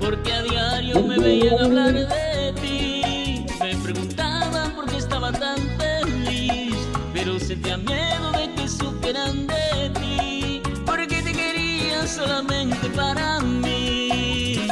porque 0.01 0.33
a 0.33 0.43
diario 0.43 1.01
me 1.01 1.17
veían 1.17 1.63
hablar 1.63 1.93
de 1.93 2.26
sentía 7.57 7.77
miedo 7.77 8.31
de 8.33 8.53
que 8.53 8.69
supieran 8.69 9.47
de 9.47 9.89
ti, 9.99 10.61
porque 10.85 11.23
te 11.23 11.31
quería 11.31 12.05
solamente 12.05 12.87
para 12.89 13.39
mí 13.39 14.67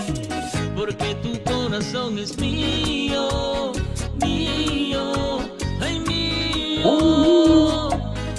porque 0.75 1.15
tu 1.15 1.41
corazón 1.43 2.19
es 2.19 2.37
mío, 2.37 3.71
mío, 4.21 5.39
ay 5.81 5.99
mío. 6.01 7.89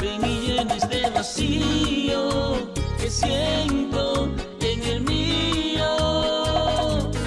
Ven 0.01 0.25
y 0.25 0.47
llena 0.47 0.75
este 0.77 1.11
vacío 1.11 2.69
que 3.01 3.11
siento 3.11 4.29
en 4.61 4.83
el 4.85 5.01
mío. 5.01 5.89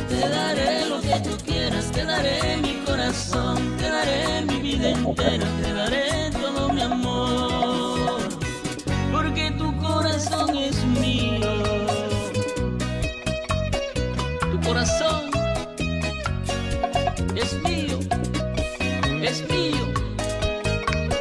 Te 0.08 0.30
daré 0.30 0.86
lo 0.86 1.02
que 1.02 1.20
tú 1.22 1.36
quieras, 1.46 1.92
te 1.92 2.06
daré 2.06 2.58
mi 2.58 2.76
corazón, 2.86 3.58
te 3.78 3.90
daré 3.90 4.42
mi 4.44 4.60
vida 4.62 4.92
entera, 4.92 5.48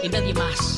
y 0.02 0.08
nadie 0.08 0.34
más. 0.34 0.77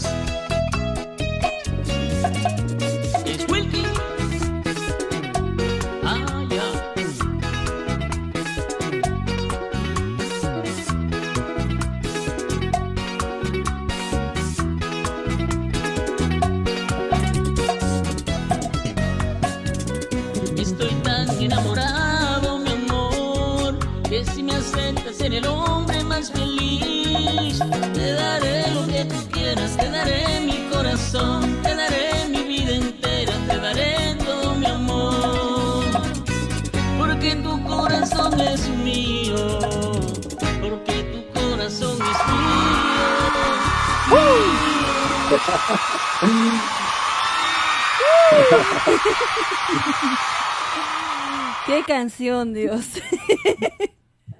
Qué 51.66 51.84
canción, 51.86 52.54
Dios. 52.54 52.86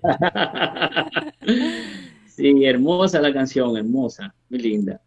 Sí, 2.41 2.65
hermosa 2.65 3.21
la 3.21 3.35
canción, 3.35 3.77
hermosa, 3.77 4.35
muy 4.49 4.61
linda. 4.61 5.03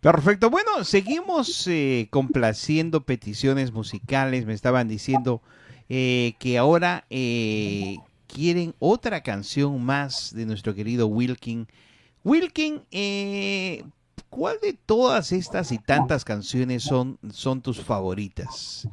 Perfecto. 0.00 0.50
Bueno, 0.50 0.84
seguimos 0.84 1.66
eh, 1.68 2.08
complaciendo 2.10 3.06
peticiones 3.06 3.72
musicales. 3.72 4.44
Me 4.44 4.52
estaban 4.52 4.88
diciendo 4.88 5.40
eh, 5.88 6.34
que 6.38 6.58
ahora 6.58 7.06
eh, 7.08 7.96
quieren 8.26 8.74
otra 8.78 9.22
canción 9.22 9.82
más 9.82 10.34
de 10.34 10.44
nuestro 10.44 10.74
querido 10.74 11.06
Wilkin. 11.06 11.66
Wilkin, 12.24 12.82
eh, 12.90 13.82
¿cuál 14.32 14.58
de 14.62 14.72
todas 14.74 15.32
estas 15.32 15.72
y 15.72 15.78
tantas 15.78 16.24
canciones 16.24 16.82
son, 16.82 17.18
son 17.32 17.62
tus 17.62 17.80
favoritas? 17.80 18.88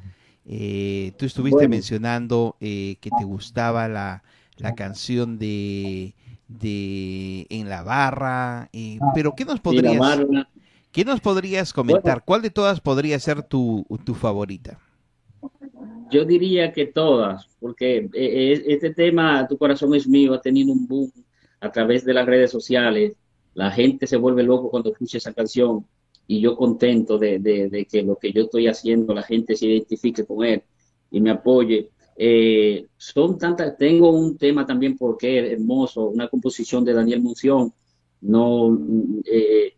Eh, 0.46 1.14
tú 1.18 1.26
estuviste 1.26 1.66
Bueno. 1.66 1.70
mencionando 1.70 2.58
eh, 2.60 2.98
que 3.02 3.12
te 3.12 3.24
gustaba 3.24 3.88
la, 3.88 4.24
la 4.58 4.74
canción 4.74 5.38
de, 5.40 6.16
de 6.48 7.48
En 7.50 7.70
la 7.70 7.84
barra, 7.84 8.70
eh, 8.74 9.02
pero 9.14 9.36
¿qué 9.36 9.46
nos 9.46 9.60
podrías. 9.62 10.24
¿qué 10.92 11.06
nos 11.06 11.22
podrías 11.22 11.74
comentar? 11.74 12.24
¿Cuál 12.26 12.42
de 12.44 12.52
todas 12.52 12.82
podría 12.82 13.20
ser 13.20 13.44
tu, 13.44 13.86
tu 14.06 14.16
favorita? 14.16 14.80
Yo 16.12 16.26
diría 16.26 16.74
que 16.74 16.88
todas, 16.88 17.48
porque 17.60 18.10
eh, 18.14 18.64
este 18.68 18.94
tema, 18.94 19.48
Tu 19.48 19.58
corazón 19.58 19.94
es 19.96 20.08
mío, 20.08 20.34
ha 20.34 20.42
tenido 20.42 20.74
un 20.74 20.88
boom 20.88 21.12
a 21.60 21.72
través 21.72 22.04
de 22.06 22.14
las 22.14 22.26
redes 22.26 22.52
sociales. 22.52 23.14
La 23.60 23.72
gente 23.72 24.08
se 24.08 24.16
vuelve 24.16 24.44
loco 24.44 24.70
cuando 24.70 24.90
escucha 24.92 25.18
esa 25.18 25.34
canción 25.34 25.86
y 26.28 26.40
yo 26.40 26.56
contento 26.56 27.18
de, 27.18 27.40
de- 27.40 27.86
que 27.92 28.04
lo 28.04 28.16
que 28.18 28.32
yo 28.32 28.44
estoy 28.44 28.68
haciendo, 28.68 29.14
la 29.14 29.24
gente 29.24 29.56
se 29.58 29.66
identifique 29.68 30.26
con 30.26 30.46
él 30.46 30.64
y 31.12 31.20
me 31.20 31.32
apoye. 31.32 31.90
Eh, 32.16 32.88
son 32.98 33.38
tantas, 33.38 33.78
tengo 33.78 34.12
un 34.12 34.38
tema 34.38 34.66
también 34.66 34.98
porque 34.98 35.52
hermoso, 35.54 36.06
una 36.06 36.30
composición 36.30 36.86
de 36.86 36.94
Daniel 36.94 37.22
Munción. 37.22 37.74
No, 38.22 38.78
eh, 39.26 39.74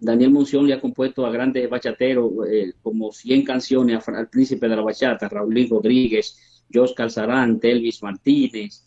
Daniel 0.00 0.30
Munción 0.30 0.66
le 0.66 0.72
ha 0.74 0.80
compuesto 0.80 1.26
a 1.26 1.30
grandes 1.30 1.68
bachateros 1.68 2.32
eh, 2.50 2.72
como 2.82 3.12
100 3.12 3.44
canciones 3.44 4.08
al 4.08 4.28
príncipe 4.30 4.68
de 4.68 4.76
la 4.76 4.82
bachata, 4.82 5.28
Raulín 5.28 5.68
Rodríguez, 5.68 6.62
Jos 6.72 6.94
Calzarán, 6.94 7.58
Elvis 7.62 8.02
Martínez, 8.02 8.84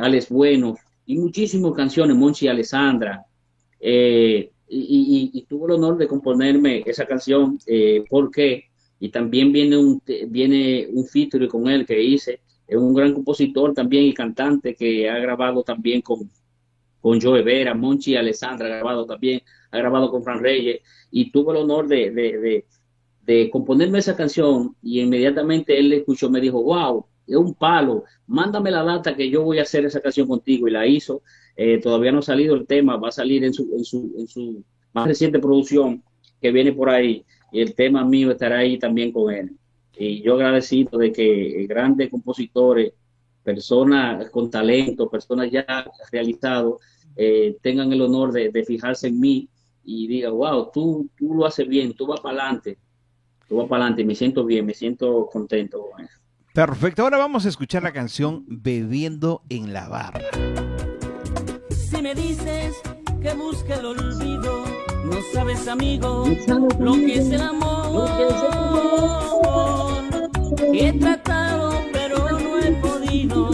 Alex 0.00 0.28
Bueno 0.30 0.76
y 1.06 1.18
muchísimas 1.18 1.72
canciones, 1.74 2.16
Monchi 2.16 2.48
Alessandra. 2.48 3.24
eh, 3.80 4.52
y, 4.68 5.30
y- 5.32 5.42
tuvo 5.46 5.66
el 5.66 5.74
honor 5.74 5.96
de 5.98 6.08
componerme 6.08 6.82
esa 6.86 7.06
canción, 7.06 7.58
eh, 7.66 8.04
¿por 8.08 8.30
qué? 8.32 8.64
Y 8.98 9.10
también 9.10 9.52
viene 9.52 9.76
un, 9.78 10.02
viene 10.28 10.88
un 10.92 11.06
feature 11.06 11.46
con 11.48 11.68
él 11.68 11.86
que 11.86 12.02
hice, 12.02 12.40
es 12.66 12.76
un 12.76 12.94
gran 12.94 13.14
compositor 13.14 13.74
también 13.74 14.04
y 14.04 14.14
cantante 14.14 14.74
que 14.74 15.08
ha 15.08 15.18
grabado 15.18 15.62
también 15.62 16.02
con, 16.02 16.30
con 17.00 17.20
Joe 17.20 17.42
Vera, 17.42 17.74
Monchi 17.74 18.16
Alessandra 18.16 18.66
ha 18.66 18.70
grabado 18.78 19.06
también, 19.06 19.40
ha 19.70 19.78
grabado 19.78 20.10
con 20.10 20.24
Fran 20.24 20.40
Reyes 20.42 20.80
y 21.10 21.30
tuvo 21.30 21.52
el 21.52 21.58
honor 21.58 21.86
de, 21.88 22.10
de, 22.10 22.66
de, 23.22 23.50
componerme 23.50 23.98
esa 23.98 24.16
canción 24.16 24.76
y 24.82 25.00
inmediatamente 25.00 25.78
él 25.78 25.88
le 25.90 25.96
escuchó, 25.98 26.30
me 26.30 26.40
dijo, 26.40 26.62
wow, 26.62 27.06
es 27.26 27.36
un 27.36 27.54
palo, 27.54 28.04
mándame 28.26 28.70
la 28.70 28.82
data 28.82 29.16
que 29.16 29.28
yo 29.30 29.42
voy 29.42 29.58
a 29.58 29.62
hacer 29.62 29.84
esa 29.84 30.00
canción 30.00 30.28
contigo 30.28 30.68
y 30.68 30.70
la 30.70 30.86
hizo. 30.86 31.22
Eh, 31.56 31.80
todavía 31.80 32.12
no 32.12 32.18
ha 32.18 32.22
salido 32.22 32.54
el 32.54 32.66
tema, 32.66 32.96
va 32.96 33.08
a 33.08 33.12
salir 33.12 33.44
en 33.44 33.52
su, 33.52 33.74
en 33.76 33.84
su, 33.84 34.14
en 34.18 34.28
su 34.28 34.64
más 34.92 35.06
reciente 35.06 35.38
producción 35.38 36.02
que 36.40 36.52
viene 36.52 36.72
por 36.72 36.90
ahí 36.90 37.24
y 37.52 37.60
el 37.60 37.74
tema 37.74 38.04
mío 38.04 38.30
estará 38.30 38.58
ahí 38.58 38.78
también 38.78 39.12
con 39.12 39.32
él. 39.32 39.52
Y 39.98 40.22
yo 40.22 40.34
agradecido 40.34 40.98
de 40.98 41.12
que 41.12 41.66
grandes 41.68 42.10
compositores, 42.10 42.92
personas 43.42 44.28
con 44.30 44.50
talento, 44.50 45.08
personas 45.08 45.50
ya 45.50 45.64
realizadas, 46.12 46.74
eh, 47.16 47.56
tengan 47.62 47.92
el 47.92 48.02
honor 48.02 48.32
de, 48.32 48.50
de 48.50 48.64
fijarse 48.64 49.08
en 49.08 49.18
mí 49.18 49.48
y 49.84 50.06
digan, 50.06 50.32
wow, 50.34 50.70
tú, 50.72 51.08
tú 51.16 51.32
lo 51.34 51.46
haces 51.46 51.66
bien, 51.66 51.94
tú 51.94 52.06
vas 52.06 52.20
para 52.20 52.42
adelante, 52.42 52.76
tú 53.48 53.56
vas 53.56 53.68
para 53.68 53.84
adelante, 53.84 54.04
me 54.04 54.14
siento 54.14 54.44
bien, 54.44 54.66
me 54.66 54.74
siento 54.74 55.26
contento 55.32 55.80
con 55.90 56.04
eso. 56.04 56.25
Perfecto, 56.56 57.02
ahora 57.02 57.18
vamos 57.18 57.44
a 57.44 57.50
escuchar 57.50 57.82
la 57.82 57.92
canción 57.92 58.46
Bebiendo 58.48 59.42
en 59.50 59.74
la 59.74 59.88
barra. 59.88 60.22
Si 61.68 62.00
me 62.00 62.14
dices 62.14 62.74
que 63.20 63.34
busque 63.34 63.74
el 63.74 63.84
olvido, 63.84 64.64
no 65.04 65.18
sabes, 65.34 65.68
amigo, 65.68 66.24
lo 66.78 66.94
que 66.94 67.18
es 67.18 67.30
el 67.30 67.42
amor. 67.42 68.08
He 70.72 70.94
tratado, 70.94 71.78
pero 71.92 72.26
no 72.30 72.58
he 72.58 72.72
podido. 72.80 73.50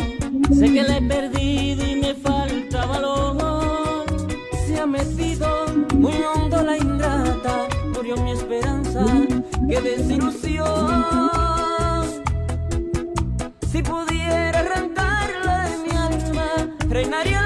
Sé 0.54 0.72
que 0.72 0.84
la 0.84 0.98
he 0.98 1.02
perdido 1.02 1.84
y 1.84 1.96
me 1.96 2.14
falta 2.14 2.86
valor. 2.86 4.06
Se 4.64 4.78
ha 4.78 4.86
metido 4.86 5.48
muy 5.96 6.14
hondo 6.22 6.62
la 6.62 6.78
ingrata, 6.78 7.66
murió 7.96 8.16
mi 8.18 8.30
esperanza, 8.30 9.04
qué 9.68 9.80
desilusión. 9.80 11.41
Si 13.72 13.82
pudiera 13.82 14.58
arrancarla 14.58 15.66
de 15.70 15.78
mi 15.78 15.96
alma, 15.96 16.76
reinaría 16.90 17.41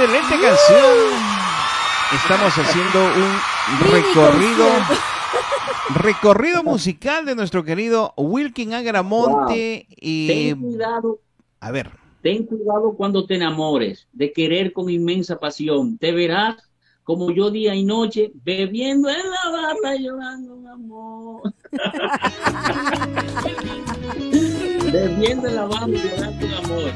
Excelente 0.00 0.40
canción. 0.40 1.10
Estamos 2.14 2.56
haciendo 2.56 3.04
un 3.04 3.36
recorrido 3.90 4.64
recorrido 5.96 6.62
musical 6.62 7.24
de 7.24 7.34
nuestro 7.34 7.64
querido 7.64 8.14
Wilkin 8.16 8.74
Agramonte 8.74 9.88
y 9.90 10.28
Ten 10.28 10.60
cuidado, 10.60 11.18
a 11.58 11.72
ver, 11.72 11.90
ten 12.22 12.46
cuidado 12.46 12.94
cuando 12.96 13.26
te 13.26 13.34
enamores 13.34 14.06
de 14.12 14.32
querer 14.32 14.72
con 14.72 14.88
inmensa 14.88 15.40
pasión. 15.40 15.98
Te 15.98 16.12
verás 16.12 16.62
como 17.02 17.32
yo 17.32 17.50
día 17.50 17.74
y 17.74 17.82
noche 17.82 18.30
bebiendo 18.44 19.08
en 19.08 19.16
la 19.16 19.50
barra 19.50 19.96
llorando 19.96 20.54
un 20.54 20.68
amor. 20.68 21.52
bebiendo 24.92 25.48
en 25.48 25.56
la 25.56 25.64
barra 25.64 25.88
llorando 25.88 26.46
un 26.46 26.54
amor. 26.54 26.92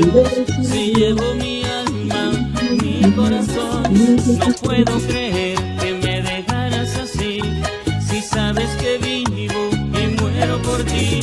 Se 0.00 0.92
llevó 0.94 1.34
mi 1.34 1.64
alma, 1.64 2.30
mi 2.80 3.10
corazón. 3.16 3.82
No 4.38 4.52
puedo 4.62 4.96
creer 5.08 5.58
que 5.80 5.92
me 5.94 6.22
dejaras 6.22 6.96
así. 6.96 7.40
Si 8.08 8.20
sabes 8.20 8.68
que 8.76 8.98
vivo 8.98 9.68
y 10.00 10.20
muero 10.20 10.62
por 10.62 10.84
ti. 10.84 11.20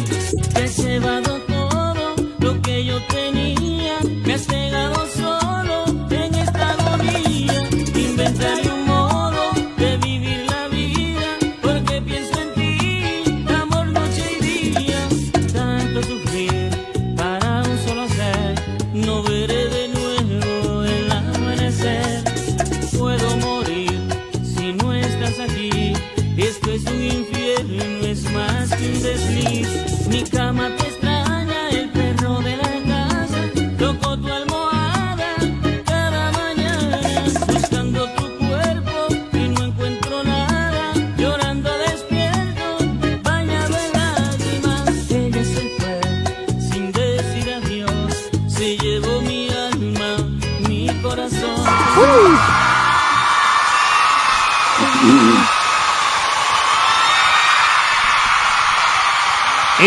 Te 0.54 0.64
has 0.64 0.78
llevado 0.78 1.40
todo 1.48 2.16
lo 2.40 2.62
que 2.62 2.84
yo 2.84 3.02
tenía. 3.08 3.45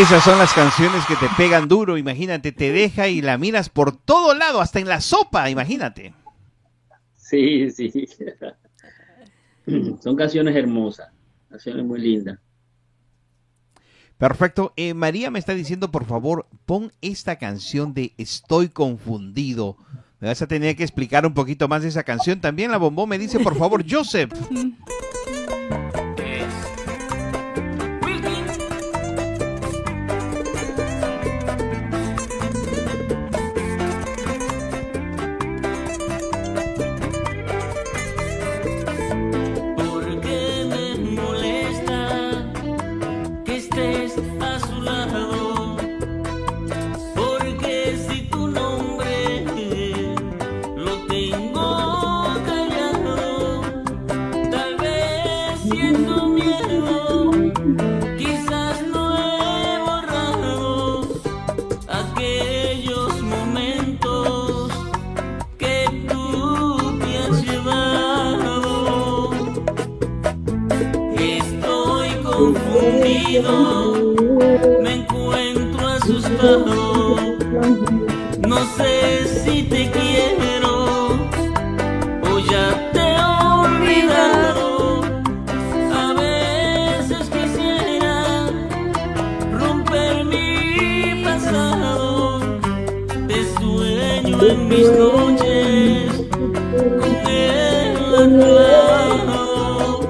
Esas 0.09 0.25
son 0.25 0.39
las 0.39 0.55
canciones 0.55 1.05
que 1.05 1.17
te 1.17 1.29
pegan 1.37 1.69
duro, 1.69 1.99
imagínate, 1.99 2.51
te 2.51 2.73
deja 2.73 3.09
y 3.09 3.21
la 3.21 3.37
miras 3.37 3.69
por 3.69 3.95
todo 3.95 4.33
lado, 4.33 4.63
hasta 4.63 4.79
en 4.79 4.89
la 4.89 5.03
sopa, 5.03 5.51
imagínate. 5.51 6.15
Sí, 7.15 7.71
sí. 7.71 8.09
Son 10.01 10.17
canciones 10.17 10.57
hermosas, 10.57 11.11
canciones 11.51 11.85
muy 11.85 12.01
lindas. 12.01 12.39
Perfecto. 14.17 14.73
Eh, 14.77 14.95
María 14.95 15.31
me 15.31 15.39
está 15.39 15.53
diciendo, 15.53 15.91
por 15.91 16.07
favor, 16.07 16.47
pon 16.65 16.91
esta 17.03 17.37
canción 17.37 17.93
de 17.93 18.15
Estoy 18.17 18.71
confundido. 18.71 19.77
Me 20.21 20.29
vas 20.29 20.41
a 20.41 20.49
tener 20.49 20.75
que 20.75 20.85
explicar 20.85 21.27
un 21.27 21.35
poquito 21.35 21.69
más 21.69 21.83
de 21.83 21.89
esa 21.89 22.05
canción. 22.05 22.41
También 22.41 22.71
la 22.71 22.79
bombón 22.79 23.11
me 23.11 23.19
dice, 23.19 23.41
por 23.41 23.59
favor, 23.59 23.85
Joseph. 23.91 24.33
Mis 94.79 94.91
noches 94.93 96.13
con 97.01 97.17
él 97.27 97.97
a 98.15 98.23
tu 98.29 98.39
lado, 98.59 100.01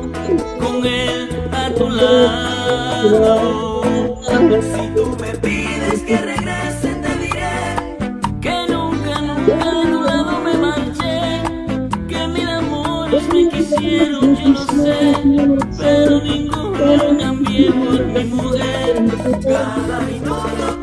con 0.61 0.86
él 0.86 1.28
a 1.53 1.70
tu 1.70 1.89
lado. 1.89 3.82
Si 4.61 4.85
tú 4.95 5.16
me 5.20 5.32
pides 5.39 6.03
que 6.03 6.16
regrese, 6.19 6.95
te 7.03 7.12
diré 7.23 7.57
que 8.43 8.57
nunca, 8.69 9.20
nunca 9.23 9.70
a 9.70 9.82
tu 9.93 10.01
lado 10.03 10.32
me 10.40 10.55
marché, 10.59 11.19
que 12.09 12.28
mil 12.28 12.49
amores 12.49 13.24
me 13.32 13.49
quisieron, 13.49 14.36
yo 14.36 15.47
lo 15.47 15.61
sé, 15.73 15.78
pero 15.78 16.20
ninguno 16.20 17.19
cambié 17.19 17.73
por 17.73 18.05
mi 18.05 18.24
mujer. 18.24 19.05
Cada 19.45 20.01
minuto 20.01 20.77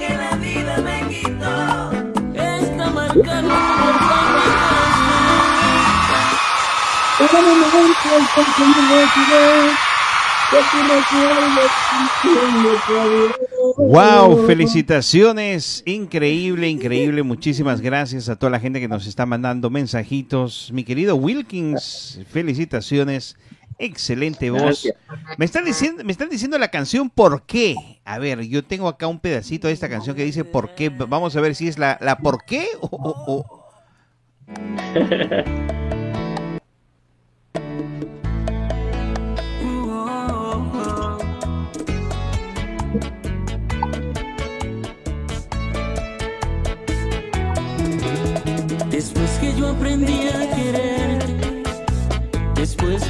Wow, 13.78 14.46
felicitaciones, 14.46 15.84
increíble, 15.86 16.70
increíble. 16.70 17.24
Muchísimas 17.24 17.82
gracias 17.82 18.30
a 18.30 18.36
toda 18.36 18.52
la 18.52 18.60
gente 18.60 18.80
que 18.80 18.88
nos 18.88 19.08
está 19.08 19.26
mandando 19.26 19.70
mensajitos. 19.70 20.70
Mi 20.74 20.84
querido 20.84 21.16
Wilkins, 21.16 22.20
felicitaciones. 22.32 23.36
Excelente 23.78 24.50
voz. 24.52 24.88
Me 25.38 25.44
están 25.44 25.66
diciendo, 25.66 26.02
me 26.06 26.12
están 26.14 26.30
diciendo 26.30 26.58
la 26.58 26.70
canción 26.70 27.10
¿Por 27.10 27.44
qué? 27.44 27.76
A 28.06 28.20
ver, 28.20 28.42
yo 28.48 28.64
tengo 28.64 28.88
acá 28.88 29.08
un 29.08 29.20
pedacito 29.20 29.68
de 29.68 29.74
esta 29.74 29.90
canción 29.90 30.16
que 30.16 30.24
dice 30.24 30.46
¿Por 30.46 30.76
qué? 30.76 30.88
Vamos 30.88 31.36
a 31.36 31.42
ver 31.42 31.56
si 31.56 31.68
es 31.68 31.78
la, 31.78 31.98
la 32.02 32.18
¿Por 32.18 32.46
qué? 32.46 32.68
o- 32.80 33.44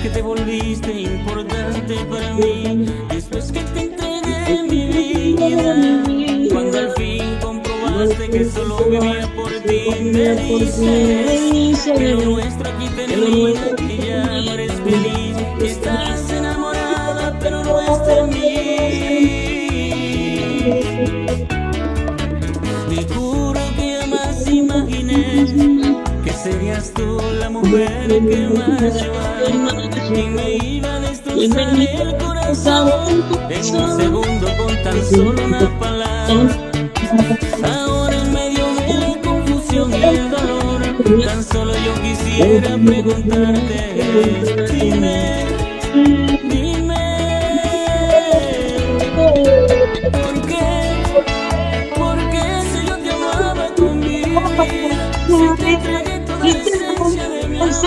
que 0.06 0.12
te 0.12 0.22
volviste 0.22 0.92
importante 1.02 1.96
para 2.08 2.32
mí, 2.36 2.86
después 3.10 3.52
que 3.52 3.60
te 3.62 3.82
entregué 3.86 4.62
mi 4.70 4.86
vida, 5.34 6.04
cuando 6.54 6.78
al 6.78 6.92
fin 6.92 7.24
comprobaste 7.42 8.30
que 8.30 8.46
solo 8.46 8.78
vivía 8.88 9.28
por 9.36 9.52
ti. 9.66 9.90
Me 10.04 10.36
dices 10.36 11.92
que 11.98 12.10
lo 12.10 12.22
nuestro 12.22 12.70
aquí 12.70 12.88
termina, 12.90 13.62
que 13.76 13.98
ya 13.98 14.26
no 14.26 14.52
eres 14.52 14.74
feliz, 14.74 15.38
que 15.58 15.66
estás 15.66 16.30
enamorada, 16.30 17.40
pero 17.40 17.64
no 17.64 17.82
es 17.82 18.06
de 18.06 18.24
mí. 18.28 18.46
Te 22.90 22.98
juro 23.12 23.60
que 23.76 23.98
jamás 24.02 24.48
imaginé 24.48 25.48
que 26.24 26.32
serías 26.32 26.92
tú 26.94 27.20
la 27.40 27.50
mujer 27.50 28.08
que 28.08 28.48
más 28.50 29.02
yo 29.02 29.85
y 30.14 30.30
me 30.30 30.58
iba 30.58 30.96
a 30.96 31.00
destrozar 31.00 31.74
el 31.80 32.18
corazón 32.18 32.92
en 33.50 33.76
un 33.76 33.98
segundo 33.98 34.48
con 34.58 34.84
tan 34.84 35.06
solo 35.06 35.46
una 35.46 35.80
palabra. 35.80 36.72
Ahora 37.64 38.16
en 38.18 38.34
medio 38.34 38.66
de 38.88 38.94
la 39.00 39.22
confusión 39.22 39.92
y 39.92 40.04
el 40.04 40.30
dolor, 40.30 40.82
tan 41.26 41.44
solo 41.44 41.74
yo 41.74 41.94
quisiera 42.02 42.78
preguntarte, 42.78 43.94
dime, 44.72 45.46
dime, 46.44 47.04
¿por 50.12 50.34
qué? 50.48 50.68
¿Por 51.96 52.18
qué 52.30 52.46
si 52.72 52.88
yo 52.88 52.98
te 52.98 53.10
amaba 53.12 53.68
con 53.76 54.00
mi 54.00 54.24
vida? 54.24 55.12
Si 55.28 55.48
te 55.64 56.05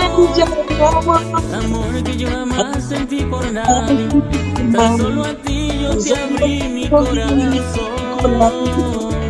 amor, 0.01 1.19
amor 1.53 2.03
que 2.03 2.17
yo 2.17 2.29
jamás 2.29 2.89
sentí 2.89 3.21
por 3.25 3.51
nadie, 3.51 4.07
tan 4.71 4.97
solo 4.97 5.23
a 5.23 5.33
ti 5.35 5.79
yo 5.81 5.97
te 5.97 6.15
abrí 6.15 6.63
mi 6.69 6.89
corazón. 6.89 7.99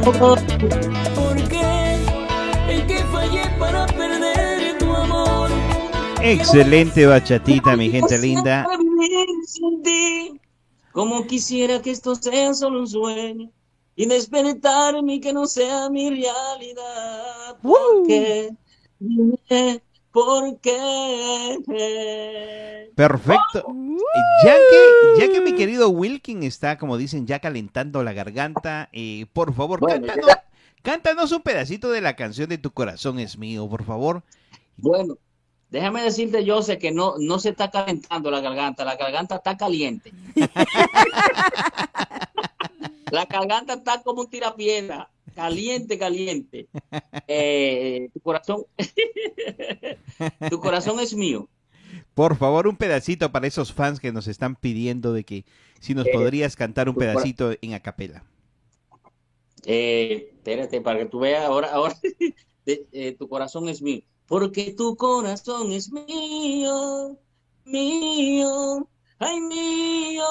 ¿Por 0.03 1.35
qué? 1.49 1.97
¿En 2.67 2.87
qué 2.87 2.97
fallé 3.11 3.49
para 3.59 3.85
perder 3.87 4.77
tu 4.77 4.95
amor? 4.95 5.49
Excelente 6.21 7.05
bachatita, 7.05 7.75
mi 7.75 7.89
gente 7.89 8.17
linda. 8.17 8.67
Como 10.91 11.25
quisiera 11.27 11.81
que 11.81 11.91
esto 11.91 12.15
sea 12.15 12.53
solo 12.53 12.79
un 12.79 12.87
sueño 12.87 13.51
y 13.95 14.05
despertarme 14.05 15.15
y 15.15 15.19
que 15.19 15.33
no 15.33 15.45
sea 15.45 15.89
mi 15.89 16.09
realidad. 16.09 17.57
¿Por 17.61 18.07
qué? 20.11 20.11
Dime, 20.11 20.11
¿Por 20.11 20.61
qué? 20.61 21.60
Perfecto. 22.95 23.65
Ya 24.44 24.56
que, 24.56 25.19
ya 25.19 25.31
que 25.31 25.41
mi 25.41 25.56
querido 25.56 25.90
Wilkin 25.90 26.44
está, 26.44 26.77
como 26.77 26.98
dicen, 26.98 27.27
ya 27.27 27.40
calentando 27.40 28.03
la 28.03 28.14
garganta, 28.14 28.90
eh, 28.91 29.26
por 29.34 29.53
favor, 29.53 29.80
Bueno, 29.80 30.07
cántanos, 30.07 30.38
cántanos 30.81 31.31
un 31.31 31.41
pedacito 31.41 31.91
de 31.91 32.02
la 32.02 32.15
canción 32.15 32.49
de 32.49 32.57
Tu 32.57 32.72
corazón 32.72 33.19
es 33.19 33.38
mío, 33.38 33.68
por 33.69 33.86
favor. 33.86 34.23
Bueno, 34.77 35.18
déjame 35.69 36.02
decirte, 36.02 36.49
José, 36.49 36.77
que 36.77 36.91
no, 36.91 37.15
no 37.19 37.40
se 37.40 37.49
está 37.49 37.69
calentando 37.69 38.31
la 38.31 38.41
garganta, 38.41 38.84
la 38.84 38.95
garganta 38.95 39.36
está 39.36 39.57
caliente. 39.57 40.11
La 43.11 43.26
garganta 43.26 43.73
está 43.73 44.03
como 44.03 44.22
un 44.22 44.30
tirapiedra, 44.30 45.10
caliente, 45.35 45.97
caliente. 45.97 46.68
Eh, 47.27 48.10
tu 48.14 48.19
corazón, 48.22 48.65
tu 50.49 50.60
corazón 50.60 50.99
es 50.99 51.14
mío. 51.14 51.47
Por 52.14 52.35
favor, 52.38 52.68
un 52.68 52.76
pedacito 52.77 53.31
para 53.31 53.47
esos 53.47 53.73
fans 53.73 53.99
que 53.99 54.11
nos 54.11 54.27
están 54.27 54.56
pidiendo 54.56 55.14
de 55.14 55.23
que 55.23 55.45
si 55.80 55.95
nos 55.95 56.06
Eh, 56.07 56.11
podrías 56.14 56.56
cantar 56.56 56.89
un 56.89 56.95
pedacito 56.95 57.51
en 57.61 57.73
acapela. 57.73 58.23
Eh, 59.65 60.31
espérate, 60.35 60.81
para 60.81 60.99
que 60.99 61.06
tú 61.06 61.19
veas 61.19 61.43
ahora, 61.45 61.72
ahora, 61.73 61.95
de- 62.65 62.88
eh, 62.91 63.15
tu 63.18 63.27
corazón 63.27 63.68
es 63.69 63.81
mío. 63.81 64.01
Porque 64.27 64.73
tu 64.73 64.95
corazón 64.95 65.72
es 65.72 65.91
mío, 65.91 67.18
mío, 67.65 68.88
ay 69.18 69.41
mío. 69.41 70.23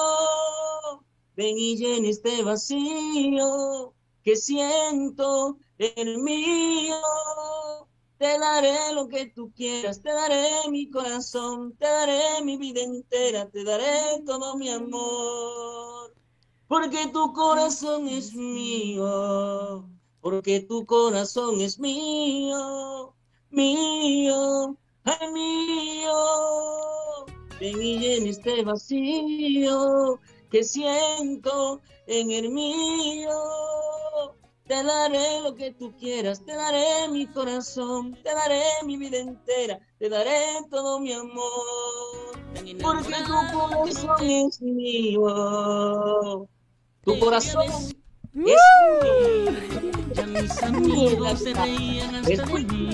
Ven 1.35 1.57
y 1.57 1.75
llena 1.77 2.07
este 2.09 2.43
vacío 2.43 3.93
que 4.29 4.35
siento 4.35 5.57
en 5.79 6.07
el 6.07 6.19
mío. 6.19 7.01
Te 8.19 8.37
daré 8.37 8.93
lo 8.93 9.07
que 9.07 9.25
tú 9.25 9.51
quieras, 9.55 10.03
te 10.03 10.11
daré 10.11 10.69
mi 10.69 10.87
corazón, 10.87 11.75
te 11.79 11.87
daré 11.87 12.43
mi 12.43 12.55
vida 12.57 12.81
entera, 12.83 13.49
te 13.49 13.63
daré 13.63 14.21
todo 14.27 14.55
mi 14.55 14.69
amor. 14.69 16.13
Porque 16.67 17.07
tu 17.07 17.33
corazón 17.33 18.07
es 18.07 18.35
mío, 18.35 19.89
porque 20.21 20.59
tu 20.59 20.85
corazón 20.85 21.59
es 21.61 21.79
mío, 21.79 23.15
mío, 23.49 24.77
ay 25.05 25.31
mío. 25.33 26.13
Ven 27.59 27.81
y 27.81 27.97
llena 27.97 28.29
este 28.29 28.63
vacío 28.63 30.19
que 30.51 30.63
siento 30.63 31.81
en 32.05 32.29
el 32.29 32.51
mío. 32.51 33.31
Te 34.69 34.83
daré 34.83 35.41
lo 35.41 35.55
que 35.55 35.71
tú 35.71 35.95
quieras, 35.97 36.45
te 36.45 36.55
daré 36.55 37.09
mi 37.09 37.25
corazón, 37.25 38.15
te 38.21 38.31
daré 38.35 38.61
mi 38.85 38.97
vida 38.97 39.17
entera, 39.17 39.79
te 39.97 40.07
daré 40.09 40.37
todo 40.69 40.99
mi 40.99 41.11
amor. 41.11 42.37
Porque 42.53 42.75
tu 42.75 42.83
corazón 42.83 44.29
es 44.29 44.61
mío. 44.61 46.47
Tu 47.03 47.19
corazón 47.19 47.63
es 47.63 47.95
mío. 48.31 48.55
Ya 50.13 50.27
mis 50.27 50.61
amigos 50.61 51.39
se 51.39 51.51
reían 51.55 52.13
hasta 52.13 52.45
de 52.45 52.63
mí, 52.65 52.91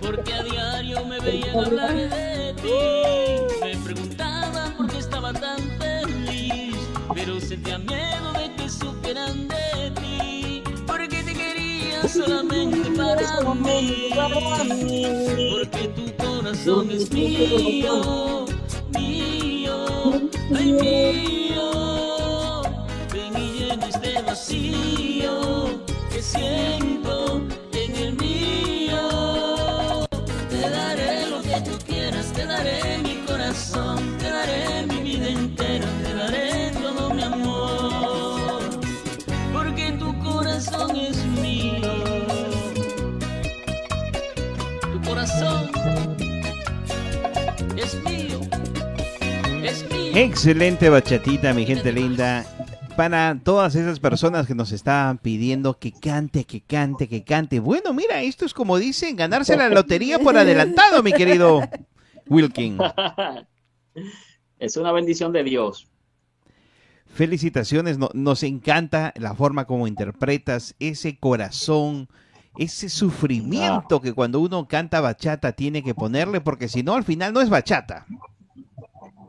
porque 0.00 0.32
a 0.32 0.42
diario 0.44 1.04
me 1.04 1.20
veían 1.20 1.58
hablar 1.58 1.94
de 1.94 2.54
ti. 2.62 2.70
Me 3.60 3.76
preguntaban 3.84 4.74
por 4.78 4.90
qué 4.90 4.96
estaba 4.96 5.30
tan 5.34 5.58
feliz, 5.78 6.74
pero 7.12 7.38
sentía 7.38 7.76
miedo 7.76 8.32
de 8.32 8.54
que 8.56 8.70
supieran 8.70 9.46
de 9.48 9.63
solamente 12.14 12.90
para 12.96 13.54
mí. 13.54 15.04
Porque 15.50 15.88
tu 15.88 16.16
corazón 16.16 16.90
es 16.90 17.10
mío, 17.10 18.46
mío, 18.96 19.86
ay 20.54 20.72
mío. 20.72 22.62
Ven 23.12 23.36
y 23.36 23.58
llena 23.58 23.86
este 23.86 24.22
vacío 24.22 25.80
que 26.10 26.22
siento 26.22 27.42
en 27.72 27.96
el 27.96 28.12
mío. 28.16 30.06
Te 30.48 30.70
daré 30.70 31.28
lo 31.28 31.42
que 31.42 31.60
tú 31.62 31.76
quieras, 31.86 32.32
te 32.32 32.46
daré 32.46 32.93
Excelente 50.14 50.88
bachatita, 50.88 51.52
mi 51.52 51.66
gente 51.66 51.92
linda. 51.92 52.44
Para 52.96 53.36
todas 53.42 53.74
esas 53.74 53.98
personas 53.98 54.46
que 54.46 54.54
nos 54.54 54.70
estaban 54.70 55.18
pidiendo 55.18 55.78
que 55.80 55.90
cante, 55.92 56.44
que 56.44 56.60
cante, 56.60 57.08
que 57.08 57.24
cante. 57.24 57.58
Bueno, 57.58 57.92
mira, 57.92 58.22
esto 58.22 58.44
es 58.44 58.54
como 58.54 58.78
dicen, 58.78 59.16
ganarse 59.16 59.56
la 59.56 59.68
lotería 59.68 60.20
por 60.20 60.36
adelantado, 60.36 61.02
mi 61.02 61.12
querido 61.12 61.60
Wilkin. 62.28 62.78
Es 64.60 64.76
una 64.76 64.92
bendición 64.92 65.32
de 65.32 65.42
Dios. 65.44 65.88
Felicitaciones, 67.06 67.98
no- 67.98 68.08
nos 68.14 68.42
encanta 68.44 69.12
la 69.16 69.34
forma 69.34 69.66
como 69.66 69.86
interpretas 69.88 70.74
ese 70.78 71.18
corazón, 71.18 72.08
ese 72.56 72.88
sufrimiento 72.88 74.00
que 74.00 74.14
cuando 74.14 74.40
uno 74.40 74.66
canta 74.68 75.00
bachata 75.00 75.52
tiene 75.52 75.82
que 75.82 75.94
ponerle, 75.94 76.40
porque 76.40 76.68
si 76.68 76.82
no, 76.82 76.94
al 76.94 77.04
final 77.04 77.32
no 77.34 77.40
es 77.40 77.50
bachata. 77.50 78.06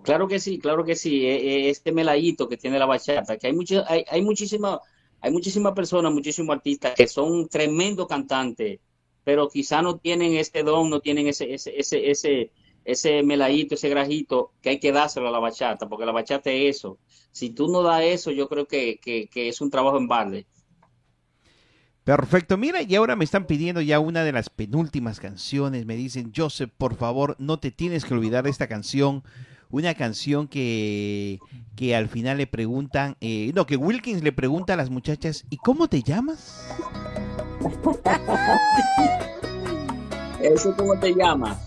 Claro 0.06 0.28
que 0.28 0.40
sí, 0.40 0.60
claro 0.60 0.84
que 0.86 0.96
sí. 0.96 1.26
eh, 1.26 1.36
eh, 1.68 1.70
Este 1.70 1.92
meladito 1.92 2.48
que 2.48 2.58
tiene 2.58 2.80
la 2.80 2.86
bachata, 2.86 3.38
que 3.38 3.48
hay 3.48 3.54
mucho, 3.54 3.84
hay, 3.88 4.06
hay 4.10 4.22
muchísima, 4.22 4.80
hay 5.22 5.32
muchísimas 5.32 5.74
personas, 5.74 6.14
muchísimos 6.14 6.56
artistas 6.56 6.94
que 6.96 7.08
son 7.08 7.48
tremendos 7.50 8.08
cantantes, 8.08 8.80
pero 9.24 9.50
quizá 9.50 9.82
no 9.82 9.98
tienen 9.98 10.34
ese 10.36 10.64
don, 10.64 10.90
no 10.90 11.00
tienen 11.02 11.28
ese, 11.28 11.54
ese, 11.54 11.78
ese, 11.80 12.12
ese, 12.12 12.52
ese 12.84 13.24
meladito, 13.24 13.76
ese 13.76 13.90
grajito 13.90 14.54
que 14.62 14.70
hay 14.72 14.80
que 14.80 14.92
dárselo 14.92 15.28
a 15.30 15.32
la 15.32 15.40
bachata, 15.40 15.90
porque 15.90 16.06
la 16.06 16.12
bachata 16.12 16.52
es 16.52 16.78
eso. 16.78 17.00
Si 17.32 17.50
tú 17.52 17.68
no 17.68 17.82
das 17.82 18.04
eso, 18.04 18.32
yo 18.32 18.48
creo 18.48 18.68
que, 18.68 19.00
que, 19.02 19.28
que 19.28 19.50
es 19.50 19.60
un 19.62 19.72
trabajo 19.72 19.98
en 19.98 20.08
balde. 20.08 20.48
Perfecto, 22.04 22.56
mira, 22.58 22.84
y 22.84 22.94
ahora 22.94 23.16
me 23.16 23.24
están 23.26 23.48
pidiendo 23.48 23.82
ya 23.82 24.00
una 24.00 24.24
de 24.24 24.32
las 24.32 24.50
penúltimas 24.52 25.20
canciones. 25.20 25.88
Me 25.88 25.96
dicen, 25.96 26.32
Joseph, 26.36 26.70
por 26.78 26.96
favor, 26.96 27.36
no 27.40 27.60
te 27.60 27.72
tienes 27.72 28.06
que 28.06 28.14
olvidar 28.14 28.44
de 28.44 28.52
esta 28.52 28.68
canción. 28.68 29.24
Una 29.70 29.94
canción 29.94 30.48
que, 30.48 31.40
que 31.76 31.96
al 31.96 32.08
final 32.08 32.38
le 32.38 32.48
preguntan, 32.48 33.18
eh, 33.22 33.52
no, 33.56 33.66
que 33.66 33.78
Wilkins 33.78 34.24
le 34.24 34.32
pregunta 34.32 34.74
a 34.74 34.78
las 34.78 34.90
muchachas, 34.90 35.46
¿y 35.50 35.58
cómo 35.58 35.88
te 35.88 36.02
llamas? 36.02 36.66
¿Eso 40.42 40.76
cómo 40.78 40.98
te 41.00 41.14
llamas? 41.14 41.58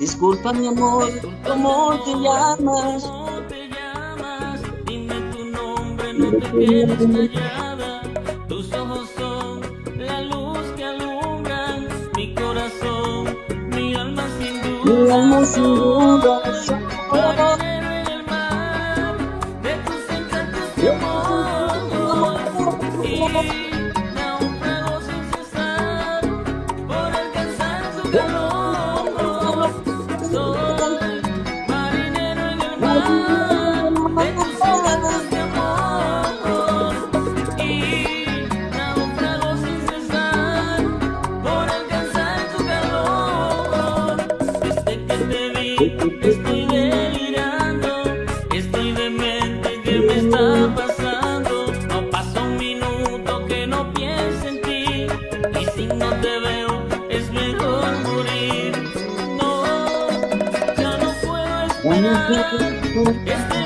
Disculpa 0.00 0.52
mi 0.52 0.66
amor, 0.66 1.08
¿cómo 1.46 2.00
te 2.04 2.12
llamas? 2.12 3.04
¿Cómo 3.04 3.40
te 3.48 3.68
llamas? 3.68 4.60
Dime 4.86 5.14
tu 5.32 5.44
nombre, 5.46 6.12
no 6.14 6.30
te 6.32 6.50
quedes 6.50 7.30
callada. 7.30 7.75
Sin 14.86 15.74
Mi 17.12 17.75
esperar, 63.06 63.60
es 63.60 63.65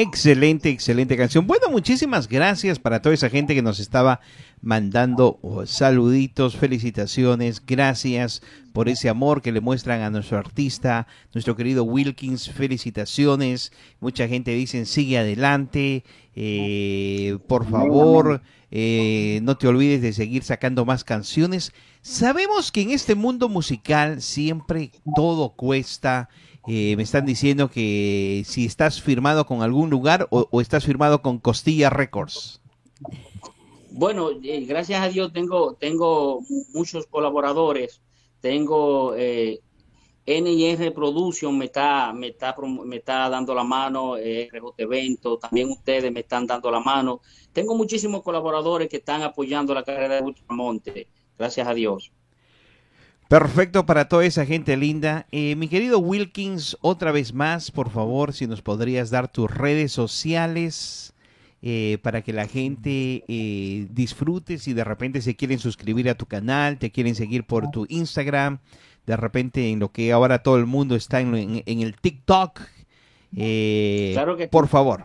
Excelente, 0.00 0.68
excelente 0.68 1.16
canción. 1.16 1.48
Bueno, 1.48 1.70
muchísimas 1.70 2.28
gracias 2.28 2.78
para 2.78 3.02
toda 3.02 3.16
esa 3.16 3.28
gente 3.28 3.56
que 3.56 3.62
nos 3.62 3.80
estaba 3.80 4.20
mandando 4.62 5.40
oh, 5.42 5.66
saluditos, 5.66 6.56
felicitaciones, 6.56 7.60
gracias 7.66 8.40
por 8.72 8.88
ese 8.88 9.08
amor 9.08 9.42
que 9.42 9.50
le 9.50 9.60
muestran 9.60 10.02
a 10.02 10.10
nuestro 10.10 10.38
artista, 10.38 11.08
nuestro 11.34 11.56
querido 11.56 11.82
Wilkins, 11.82 12.48
felicitaciones. 12.48 13.72
Mucha 13.98 14.28
gente 14.28 14.52
dice, 14.52 14.86
sigue 14.86 15.18
adelante, 15.18 16.04
eh, 16.36 17.36
por 17.48 17.68
favor, 17.68 18.40
eh, 18.70 19.40
no 19.42 19.56
te 19.56 19.66
olvides 19.66 20.00
de 20.00 20.12
seguir 20.12 20.44
sacando 20.44 20.84
más 20.84 21.02
canciones. 21.02 21.72
Sabemos 22.02 22.70
que 22.70 22.82
en 22.82 22.90
este 22.90 23.16
mundo 23.16 23.48
musical 23.48 24.22
siempre 24.22 24.92
todo 25.16 25.56
cuesta. 25.56 26.28
Eh, 26.66 26.96
me 26.96 27.02
están 27.02 27.24
diciendo 27.24 27.70
que 27.70 28.42
si 28.46 28.66
estás 28.66 29.00
firmado 29.00 29.46
con 29.46 29.62
algún 29.62 29.90
lugar 29.90 30.28
o, 30.30 30.60
estás 30.60 30.84
firmado 30.84 31.22
con 31.22 31.38
Costilla 31.38 31.90
Records. 31.90 32.60
Bueno, 33.90 34.30
eh, 34.42 34.64
gracias 34.66 35.00
a 35.00 35.08
Dios 35.08 35.32
tengo, 35.32 35.74
tengo 35.74 36.40
muchos 36.74 37.06
colaboradores. 37.06 38.00
Tengo 38.40 39.14
eh, 39.16 39.60
NIR 40.28 40.92
Production, 40.92 41.56
me 41.56 41.64
está, 41.64 42.12
me, 42.12 42.28
está, 42.28 42.54
me 42.84 42.96
está 42.96 43.30
dando 43.30 43.54
la 43.54 43.64
mano, 43.64 44.18
eh, 44.18 44.50
Evento, 44.76 45.38
también 45.38 45.70
ustedes 45.70 46.12
me 46.12 46.20
están 46.20 46.46
dando 46.46 46.70
la 46.70 46.80
mano. 46.80 47.22
Tengo 47.52 47.74
muchísimos 47.74 48.22
colaboradores 48.22 48.88
que 48.88 48.98
están 48.98 49.22
apoyando 49.22 49.72
la 49.72 49.82
carrera 49.82 50.16
de 50.16 50.22
Ultramonte, 50.22 51.08
gracias 51.38 51.66
a 51.66 51.72
Dios. 51.72 52.12
Perfecto 53.28 53.84
para 53.84 54.08
toda 54.08 54.24
esa 54.24 54.46
gente 54.46 54.76
linda. 54.76 55.26
Eh, 55.32 55.54
mi 55.56 55.68
querido 55.68 55.98
Wilkins, 55.98 56.78
otra 56.80 57.12
vez 57.12 57.34
más, 57.34 57.70
por 57.70 57.90
favor, 57.90 58.32
si 58.32 58.46
nos 58.46 58.62
podrías 58.62 59.10
dar 59.10 59.28
tus 59.30 59.50
redes 59.50 59.92
sociales 59.92 61.12
eh, 61.60 61.98
para 62.02 62.22
que 62.22 62.32
la 62.32 62.46
gente 62.46 63.24
eh, 63.28 63.86
disfrute, 63.90 64.56
si 64.56 64.72
de 64.72 64.82
repente 64.84 65.20
se 65.20 65.36
quieren 65.36 65.58
suscribir 65.58 66.08
a 66.08 66.14
tu 66.16 66.24
canal, 66.24 66.78
te 66.78 66.90
quieren 66.90 67.14
seguir 67.14 67.44
por 67.44 67.70
tu 67.70 67.84
Instagram, 67.90 68.60
de 69.06 69.16
repente 69.18 69.68
en 69.70 69.78
lo 69.78 69.92
que 69.92 70.10
ahora 70.12 70.42
todo 70.42 70.56
el 70.56 70.64
mundo 70.64 70.94
está 70.96 71.20
en, 71.20 71.34
en- 71.34 71.62
en 71.66 71.80
el 71.82 71.96
TikTok. 72.00 72.60
eh, 73.36 74.12
Claro 74.14 74.38
que 74.38 74.48
por 74.48 74.68
favor. 74.68 75.04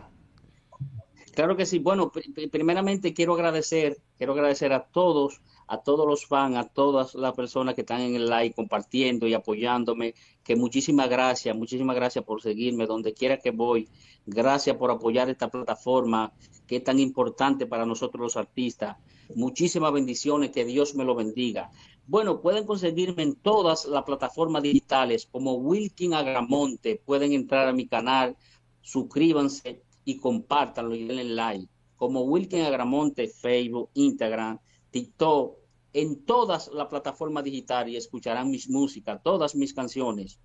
Claro 1.34 1.56
que 1.58 1.66
sí. 1.66 1.78
Bueno, 1.78 2.10
pri- 2.10 2.30
pri- 2.32 2.46
primeramente 2.46 3.12
quiero 3.12 3.34
agradecer, 3.34 3.98
quiero 4.16 4.32
agradecer 4.32 4.72
a 4.72 4.84
todos, 4.84 5.42
a 5.66 5.78
todos 5.78 6.06
los 6.06 6.26
fans, 6.26 6.56
a 6.56 6.64
todas 6.64 7.14
las 7.14 7.32
personas 7.34 7.74
que 7.74 7.82
están 7.82 8.00
en 8.00 8.14
el 8.14 8.26
live 8.26 8.52
compartiendo 8.54 9.26
y 9.26 9.34
apoyándome, 9.34 10.14
que 10.42 10.56
muchísimas 10.56 11.08
gracias, 11.08 11.56
muchísimas 11.56 11.96
gracias 11.96 12.24
por 12.24 12.42
seguirme 12.42 12.86
donde 12.86 13.14
quiera 13.14 13.38
que 13.38 13.50
voy. 13.50 13.88
Gracias 14.26 14.76
por 14.76 14.90
apoyar 14.90 15.28
esta 15.28 15.48
plataforma 15.48 16.32
que 16.66 16.76
es 16.76 16.84
tan 16.84 16.98
importante 16.98 17.66
para 17.66 17.84
nosotros 17.84 18.22
los 18.22 18.36
artistas. 18.36 18.96
Muchísimas 19.34 19.92
bendiciones, 19.92 20.50
que 20.50 20.64
Dios 20.64 20.94
me 20.94 21.04
lo 21.04 21.14
bendiga. 21.14 21.70
Bueno, 22.06 22.40
pueden 22.40 22.66
conseguirme 22.66 23.22
en 23.22 23.36
todas 23.36 23.86
las 23.86 24.02
plataformas 24.04 24.62
digitales 24.62 25.26
como 25.30 25.54
Wilkin 25.54 26.14
Agramonte. 26.14 27.00
Pueden 27.04 27.32
entrar 27.32 27.68
a 27.68 27.72
mi 27.72 27.86
canal, 27.86 28.36
suscríbanse 28.82 29.82
y 30.04 30.18
compártanlo 30.18 30.94
y 30.94 31.04
denle 31.04 31.24
like. 31.24 31.68
Como 31.96 32.22
Wilkin 32.22 32.62
Agramonte, 32.62 33.28
Facebook, 33.28 33.90
Instagram, 33.94 34.58
TikTok, 34.94 35.58
en 35.92 36.24
todas 36.24 36.70
las 36.72 36.86
plataformas 36.86 37.42
digitales 37.42 37.92
y 37.92 37.96
escucharán 37.96 38.48
mis 38.48 38.70
músicas, 38.70 39.20
todas 39.24 39.56
mis 39.56 39.74
canciones. 39.74 40.38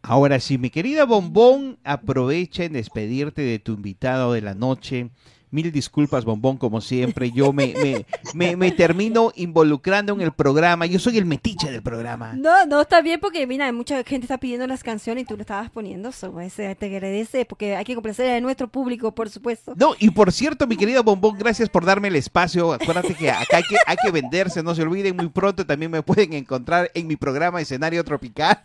Ahora 0.00 0.38
sí, 0.38 0.58
mi 0.58 0.70
querida 0.70 1.04
Bombón, 1.04 1.80
aprovecha 1.82 2.62
en 2.62 2.74
despedirte 2.74 3.42
de 3.42 3.58
tu 3.58 3.72
invitado 3.72 4.32
de 4.32 4.42
la 4.42 4.54
noche. 4.54 5.10
Mil 5.50 5.72
disculpas, 5.72 6.24
Bombón, 6.24 6.58
como 6.58 6.80
siempre. 6.80 7.30
Yo 7.30 7.52
me, 7.52 7.74
me, 7.74 8.06
me, 8.34 8.56
me 8.56 8.72
termino 8.72 9.32
involucrando 9.34 10.12
en 10.12 10.20
el 10.20 10.32
programa. 10.32 10.86
Yo 10.86 10.98
soy 10.98 11.18
el 11.18 11.24
metiche 11.24 11.70
del 11.70 11.82
programa. 11.82 12.34
No, 12.34 12.66
no 12.66 12.82
está 12.82 13.00
bien 13.00 13.20
porque, 13.20 13.46
mira, 13.46 13.72
mucha 13.72 14.02
gente 14.04 14.26
está 14.26 14.38
pidiendo 14.38 14.66
las 14.66 14.82
canciones 14.82 15.24
y 15.24 15.26
tú 15.26 15.36
lo 15.36 15.42
estabas 15.42 15.70
poniendo. 15.70 16.12
So, 16.12 16.32
pues, 16.32 16.58
eh, 16.58 16.76
te 16.78 16.86
agradece 16.86 17.44
porque 17.44 17.76
hay 17.76 17.84
que 17.84 17.94
complacer 17.94 18.30
a 18.30 18.40
nuestro 18.40 18.68
público, 18.68 19.14
por 19.14 19.30
supuesto. 19.30 19.74
No, 19.76 19.94
y 19.98 20.10
por 20.10 20.32
cierto, 20.32 20.66
mi 20.66 20.76
querido 20.76 21.02
Bombón, 21.02 21.38
gracias 21.38 21.68
por 21.68 21.84
darme 21.84 22.08
el 22.08 22.16
espacio. 22.16 22.72
Acuérdate 22.72 23.14
que 23.14 23.30
acá 23.30 23.56
hay 23.58 23.62
que, 23.62 23.76
hay 23.86 23.96
que 23.96 24.10
venderse, 24.10 24.62
no 24.62 24.74
se 24.74 24.82
olviden. 24.82 25.16
Muy 25.16 25.28
pronto 25.28 25.64
también 25.64 25.90
me 25.90 26.02
pueden 26.02 26.32
encontrar 26.34 26.90
en 26.94 27.06
mi 27.06 27.16
programa 27.16 27.60
Escenario 27.60 28.04
Tropical. 28.04 28.60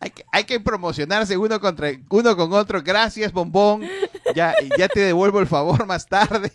Hay, 0.00 0.10
que, 0.10 0.24
hay 0.32 0.44
que 0.44 0.60
promocionarse 0.60 1.36
uno, 1.36 1.60
contra, 1.60 1.90
uno 2.08 2.36
con 2.36 2.52
otro. 2.52 2.82
Gracias, 2.82 3.32
Bombón. 3.32 3.82
Ya, 4.34 4.54
ya 4.76 4.88
te 4.88 5.00
devuelvo 5.00 5.40
el 5.40 5.46
favor 5.46 5.86
más 5.86 6.06
tarde. 6.06 6.52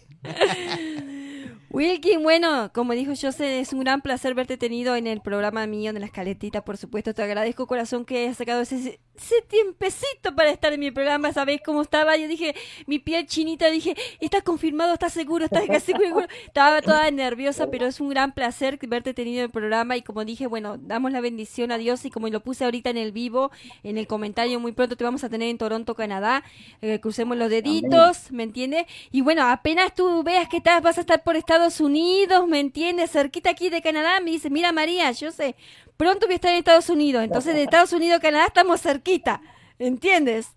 Wilkin, 1.74 2.22
bueno, 2.22 2.70
como 2.72 2.94
dijo 2.94 3.14
José, 3.20 3.60
es 3.60 3.74
un 3.74 3.80
gran 3.80 4.02
placer 4.02 4.36
verte 4.36 4.58
tenido 4.58 4.96
en 4.96 5.08
el 5.08 5.22
programa 5.22 5.66
mío 5.66 5.92
de 5.92 6.00
las 6.00 6.12
caletitas, 6.12 6.62
por 6.62 6.78
supuesto. 6.78 7.16
Te 7.16 7.24
agradezco, 7.24 7.66
corazón, 7.66 8.06
que 8.06 8.26
hayas 8.26 8.38
sacado 8.38 8.62
ese, 8.62 9.00
ese 9.16 9.42
tiempecito 9.48 10.36
para 10.36 10.52
estar 10.52 10.72
en 10.72 10.82
mi 10.82 10.92
programa. 10.92 11.34
¿Sabes 11.34 11.62
cómo 11.66 11.82
estaba? 11.82 12.16
Yo 12.16 12.28
dije, 12.28 12.54
mi 12.86 13.00
piel 13.00 13.26
chinita, 13.26 13.72
dije, 13.72 13.96
¿estás 14.20 14.44
confirmado? 14.44 14.94
¿Estás 14.94 15.14
seguro? 15.14 15.46
¿Estás 15.46 15.66
casi 15.66 15.94
seguro? 15.94 16.28
Estaba 16.46 16.84
toda 16.84 17.10
nerviosa, 17.10 17.72
pero 17.72 17.88
es 17.88 18.00
un 18.00 18.10
gran 18.10 18.34
placer 18.34 18.78
verte 18.88 19.16
tenido 19.16 19.40
en 19.40 19.46
el 19.46 19.50
programa. 19.50 19.98
Y 19.98 20.04
como 20.04 20.24
dije, 20.26 20.46
bueno, 20.46 20.78
damos 20.78 21.12
la 21.12 21.22
bendición 21.22 21.72
a 21.72 21.80
Dios. 21.80 22.06
Y 22.06 22.12
como 22.12 22.28
lo 22.28 22.44
puse 22.44 22.66
ahorita 22.66 22.92
en 22.92 22.98
el 22.98 23.12
vivo, 23.12 23.50
en 23.82 23.98
el 23.98 24.06
comentario, 24.06 24.60
muy 24.60 24.74
pronto 24.74 24.96
te 24.96 25.04
vamos 25.04 25.24
a 25.24 25.30
tener 25.30 25.50
en 25.50 25.58
Toronto, 25.58 25.96
Canadá. 25.96 26.44
Eh, 26.84 27.00
crucemos 27.00 27.36
los 27.36 27.50
deditos, 27.50 28.32
¿me 28.32 28.44
entiendes? 28.44 28.86
Y 29.12 29.22
bueno, 29.22 29.50
apenas 29.50 29.96
tú 29.96 30.22
veas 30.22 30.48
que 30.48 30.58
estás, 30.58 30.80
vas 30.84 31.00
a 31.00 31.02
estar 31.02 31.24
por 31.24 31.36
Estados 31.36 31.63
Unidos, 31.80 32.48
¿me 32.48 32.60
entiendes? 32.60 33.12
Cerquita 33.12 33.52
aquí 33.52 33.70
de 33.70 33.82
Canadá, 33.82 34.20
me 34.22 34.32
dice, 34.32 34.50
mira 34.50 34.72
María, 34.72 35.12
yo 35.12 35.32
sé, 35.32 35.56
pronto 35.98 36.26
voy 36.28 36.34
a 36.34 36.36
estar 36.36 36.52
en 36.52 36.58
Estados 36.60 36.90
Unidos, 36.90 37.24
entonces 37.24 37.56
de 37.56 37.64
Estados 37.64 37.94
Unidos 37.94 38.18
a 38.18 38.22
Canadá 38.22 38.46
estamos 38.48 38.82
cerquita, 38.82 39.42
¿entiendes? 39.80 40.56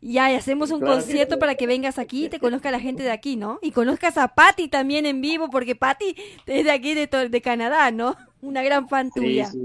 Y 0.00 0.14
y 0.14 0.18
hacemos 0.18 0.70
un 0.70 0.80
Claro 0.80 0.94
concierto 0.94 1.38
para 1.38 1.56
que 1.56 1.66
vengas 1.66 1.98
aquí 1.98 2.26
y 2.26 2.28
te 2.28 2.38
conozca 2.40 2.70
la 2.70 2.80
gente 2.80 3.02
de 3.02 3.10
aquí, 3.10 3.36
¿no? 3.36 3.58
Y 3.62 3.72
conozcas 3.72 4.16
a 4.18 4.28
Patty 4.28 4.68
también 4.68 5.06
en 5.06 5.20
vivo, 5.20 5.50
porque 5.50 5.74
Patty 5.76 6.14
es 6.46 6.64
de 6.64 6.70
aquí, 6.70 6.94
de, 6.94 7.06
de 7.28 7.40
Canadá, 7.42 7.90
¿no? 7.90 8.16
Una 8.40 8.62
gran 8.62 8.88
fan 8.88 9.12
Sí, 9.14 9.20
tuya. 9.20 9.44
sí. 9.44 9.58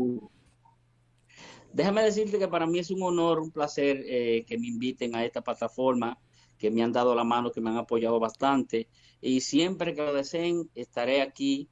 Déjame 1.72 2.04
decirte 2.04 2.38
que 2.40 2.48
para 2.48 2.68
mí 2.68 2.80
es 2.80 2.92
un 2.92 3.02
honor, 3.02 3.40
un 3.40 3.52
placer 3.52 4.04
eh, 4.06 4.46
que 4.48 4.58
me 4.58 4.68
inviten 4.68 5.16
a 5.16 5.26
esta 5.26 5.42
plataforma, 5.42 6.20
que 6.64 6.72
me 6.72 6.82
han 6.82 6.94
dado 6.94 7.14
la 7.14 7.26
mano, 7.26 7.52
que 7.52 7.60
me 7.60 7.72
han 7.72 7.76
apoyado 7.76 8.22
bastante. 8.22 8.88
Y 9.20 9.42
siempre 9.42 9.94
que 9.94 10.02
lo 10.02 10.14
deseen, 10.14 10.70
estaré 10.76 11.22
aquí 11.22 11.68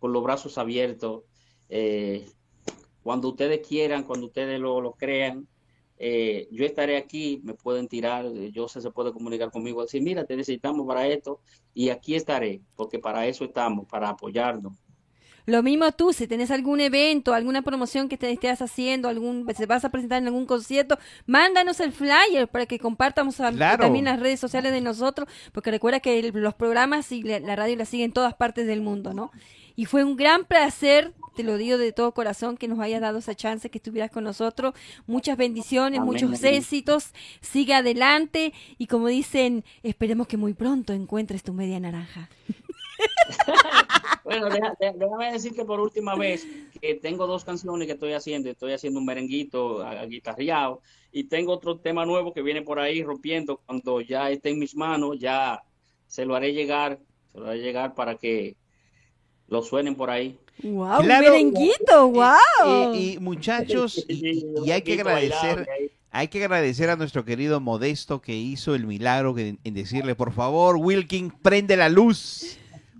con 0.00 0.12
los 0.12 0.24
brazos 0.24 0.58
abiertos, 0.58 1.22
eh, 1.68 2.28
cuando 3.04 3.28
ustedes 3.28 3.64
quieran, 3.64 4.02
cuando 4.02 4.26
ustedes 4.26 4.58
lo, 4.58 4.80
lo 4.80 4.94
crean, 4.94 5.46
eh, 5.96 6.48
yo 6.50 6.66
estaré 6.66 6.96
aquí, 6.96 7.40
me 7.44 7.54
pueden 7.54 7.86
tirar, 7.86 8.28
yo 8.50 8.66
sé, 8.66 8.80
se 8.80 8.90
puede 8.90 9.12
comunicar 9.12 9.52
conmigo, 9.52 9.82
decir, 9.82 10.02
mira, 10.02 10.24
te 10.24 10.34
necesitamos 10.36 10.84
para 10.88 11.06
esto 11.06 11.38
y 11.72 11.90
aquí 11.90 12.16
estaré, 12.16 12.62
porque 12.74 12.98
para 12.98 13.28
eso 13.28 13.44
estamos, 13.44 13.86
para 13.86 14.08
apoyarnos. 14.08 14.72
Lo 15.46 15.62
mismo 15.62 15.90
tú, 15.92 16.12
si 16.12 16.26
tenés 16.26 16.50
algún 16.50 16.80
evento, 16.80 17.32
alguna 17.32 17.62
promoción 17.62 18.08
que 18.08 18.18
te 18.18 18.30
estés 18.32 18.60
haciendo, 18.60 19.08
algún, 19.08 19.46
se 19.56 19.66
vas 19.66 19.84
a 19.84 19.90
presentar 19.90 20.18
en 20.20 20.26
algún 20.26 20.44
concierto, 20.44 20.98
mándanos 21.26 21.78
el 21.80 21.92
flyer 21.92 22.48
para 22.48 22.66
que 22.66 22.78
compartamos 22.80 23.40
a- 23.40 23.52
Claro. 23.52 23.84
también 23.84 24.06
las 24.06 24.18
redes 24.20 24.40
sociales 24.40 24.72
de 24.72 24.80
nosotros, 24.80 25.28
porque 25.52 25.70
recuerda 25.70 26.00
que 26.00 26.18
el- 26.18 26.32
los 26.34 26.54
programas 26.54 27.12
y 27.12 27.22
la, 27.22 27.38
la 27.40 27.54
radio 27.56 27.76
la 27.76 27.84
siguen 27.84 28.06
en 28.06 28.12
todas 28.12 28.34
partes 28.34 28.66
del 28.66 28.80
mundo, 28.80 29.14
¿no? 29.14 29.30
Y 29.76 29.84
fue 29.84 30.02
un 30.04 30.16
gran 30.16 30.44
placer, 30.46 31.12
te 31.36 31.42
lo 31.44 31.58
digo 31.58 31.76
de 31.78 31.92
todo 31.92 32.12
corazón, 32.12 32.56
que 32.56 32.66
nos 32.66 32.78
hayas 32.80 33.00
dado 33.02 33.18
esa 33.18 33.34
chance, 33.34 33.68
que 33.70 33.76
estuvieras 33.78 34.10
con 34.10 34.24
nosotros. 34.24 34.74
Muchas 35.06 35.36
bendiciones, 35.36 36.00
Amén, 36.00 36.12
muchos 36.12 36.42
éxitos. 36.42 37.12
Sigue 37.42 37.74
adelante 37.74 38.52
y 38.78 38.86
como 38.86 39.08
dicen, 39.08 39.62
esperemos 39.82 40.26
que 40.28 40.38
muy 40.38 40.54
pronto 40.54 40.92
encuentres 40.94 41.42
tu 41.42 41.52
media 41.52 41.78
naranja. 41.78 42.30
Bueno, 44.26 44.48
déjame 44.80 45.32
decirte 45.32 45.64
por 45.64 45.78
última 45.78 46.16
vez 46.16 46.44
que 46.80 46.96
tengo 46.96 47.28
dos 47.28 47.44
canciones 47.44 47.86
que 47.86 47.92
estoy 47.92 48.12
haciendo. 48.12 48.50
Estoy 48.50 48.72
haciendo 48.72 48.98
un 48.98 49.06
merenguito 49.06 49.82
a, 49.82 50.00
a 50.00 50.06
guitarreado 50.06 50.82
y 51.12 51.24
tengo 51.24 51.52
otro 51.52 51.78
tema 51.78 52.04
nuevo 52.04 52.32
que 52.34 52.42
viene 52.42 52.62
por 52.62 52.80
ahí 52.80 53.04
rompiendo. 53.04 53.60
Cuando 53.64 54.00
ya 54.00 54.28
esté 54.30 54.50
en 54.50 54.58
mis 54.58 54.74
manos, 54.74 55.16
ya 55.20 55.62
se 56.08 56.24
lo 56.26 56.34
haré 56.34 56.52
llegar, 56.52 56.98
se 57.32 57.38
lo 57.38 57.46
haré 57.46 57.60
llegar 57.60 57.94
para 57.94 58.16
que 58.16 58.56
lo 59.46 59.62
suenen 59.62 59.94
por 59.94 60.10
ahí. 60.10 60.36
¡Wow! 60.62 61.02
Claro. 61.02 61.30
¡Merenguito! 61.30 62.08
¡Wow! 62.08 62.94
Y, 62.94 63.12
y, 63.14 63.18
muchachos, 63.20 64.04
y, 64.08 64.44
y- 64.64 64.70
hay 64.72 64.82
que 64.82 64.94
agradecer, 64.94 65.68
hay 66.10 66.26
que 66.28 66.42
agradecer 66.42 66.90
a 66.90 66.96
nuestro 66.96 67.24
querido 67.24 67.60
Modesto 67.60 68.20
que 68.20 68.34
hizo 68.34 68.74
el 68.74 68.86
milagro 68.86 69.34
que- 69.36 69.56
en 69.62 69.74
decirle, 69.74 70.16
por 70.16 70.32
favor, 70.32 70.76
Wilkin, 70.78 71.30
prende 71.30 71.76
la 71.76 71.88
luz. 71.88 72.58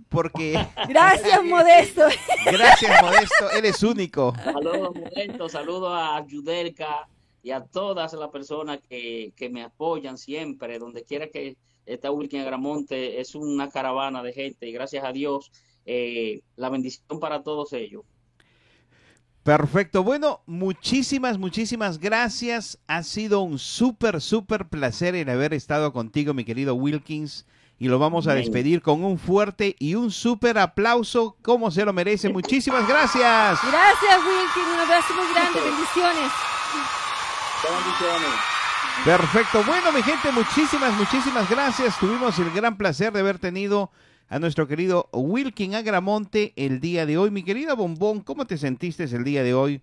Porque, 0.09 0.53
Gracias, 0.89 1.43
Modesto. 1.43 2.03
gracias 2.45 3.01
Modesto, 3.01 3.51
eres 3.51 3.83
único. 3.83 4.33
Saludos, 4.43 4.95
Modesto, 4.95 5.49
saludos 5.49 5.91
a 5.93 6.25
Yudelka 6.25 7.07
y 7.43 7.51
a 7.51 7.61
todas 7.61 8.13
las 8.13 8.29
personas 8.29 8.79
que, 8.89 9.33
que 9.35 9.49
me 9.49 9.63
apoyan 9.63 10.17
siempre, 10.17 10.79
donde 10.79 11.03
quiera 11.03 11.27
que 11.27 11.57
está 11.85 12.11
Wilkin 12.11 12.41
Agramonte, 12.41 13.19
es 13.19 13.35
una 13.35 13.69
caravana 13.69 14.21
de 14.21 14.33
gente 14.33 14.67
y 14.67 14.71
gracias 14.71 15.03
a 15.03 15.11
Dios, 15.11 15.51
eh, 15.85 16.41
la 16.55 16.69
bendición 16.69 17.19
para 17.19 17.43
todos 17.43 17.73
ellos. 17.73 18.03
Perfecto. 19.43 20.03
Bueno, 20.03 20.41
muchísimas, 20.45 21.37
muchísimas 21.37 21.99
gracias. 21.99 22.79
Ha 22.85 23.01
sido 23.03 23.39
un 23.39 23.59
súper, 23.59 24.19
súper 24.19 24.67
placer 24.67 25.15
el 25.15 25.29
haber 25.29 25.53
estado 25.53 25.93
contigo, 25.93 26.33
mi 26.33 26.43
querido 26.43 26.75
Wilkins. 26.75 27.45
Y 27.79 27.87
lo 27.87 27.99
vamos 27.99 28.27
a 28.27 28.33
despedir 28.33 28.81
con 28.81 29.03
un 29.03 29.19
fuerte 29.19 29.75
y 29.77 29.93
un 29.93 30.09
súper 30.09 30.57
aplauso, 30.57 31.37
como 31.43 31.69
se 31.69 31.85
lo 31.85 31.93
merece. 31.93 32.29
Muchísimas 32.29 32.87
gracias. 32.87 33.59
Gracias, 33.61 34.17
Wilkin. 34.17 34.73
Un 34.73 34.79
abrazo 34.79 35.13
muy 35.13 35.33
grande. 35.33 35.59
Bendiciones. 35.61 36.31
Bendiciones. 37.63 38.57
Perfecto. 39.05 39.63
Bueno, 39.63 39.91
mi 39.91 40.01
gente, 40.01 40.31
muchísimas, 40.31 40.97
muchísimas 40.97 41.47
gracias. 41.49 41.99
Tuvimos 41.99 42.37
el 42.39 42.49
gran 42.51 42.77
placer 42.77 43.13
de 43.13 43.19
haber 43.19 43.37
tenido 43.37 43.91
a 44.27 44.39
nuestro 44.39 44.67
querido 44.67 45.07
Wilkin 45.13 45.75
Agramonte 45.75 46.53
el 46.55 46.79
día 46.79 47.05
de 47.05 47.17
hoy. 47.17 47.29
Mi 47.29 47.43
querida 47.43 47.75
Bombón, 47.75 48.21
¿cómo 48.21 48.45
te 48.45 48.57
sentiste 48.57 49.03
el 49.03 49.23
día 49.23 49.43
de 49.43 49.53
hoy? 49.53 49.81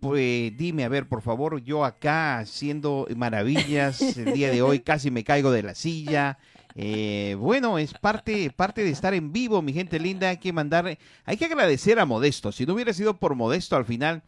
Pues 0.00 0.56
dime, 0.56 0.84
a 0.84 0.88
ver, 0.88 1.08
por 1.08 1.22
favor, 1.22 1.62
yo 1.62 1.84
acá 1.84 2.38
haciendo 2.38 3.06
maravillas 3.16 4.02
el 4.02 4.32
día 4.32 4.50
de 4.50 4.60
hoy, 4.60 4.80
casi 4.80 5.10
me 5.10 5.24
caigo 5.24 5.50
de 5.50 5.62
la 5.62 5.74
silla. 5.74 6.38
Eh, 6.74 7.36
bueno, 7.38 7.78
es 7.78 7.94
parte, 7.94 8.50
parte 8.50 8.82
de 8.82 8.90
estar 8.90 9.14
en 9.14 9.32
vivo, 9.32 9.62
mi 9.62 9.72
gente 9.72 9.98
linda. 9.98 10.28
Hay 10.30 10.38
que 10.38 10.52
mandar, 10.52 10.98
hay 11.24 11.36
que 11.36 11.44
agradecer 11.44 11.98
a 11.98 12.06
Modesto. 12.06 12.52
Si 12.52 12.66
no 12.66 12.74
hubiera 12.74 12.92
sido 12.92 13.18
por 13.18 13.34
Modesto 13.34 13.76
al 13.76 13.84
final, 13.84 14.22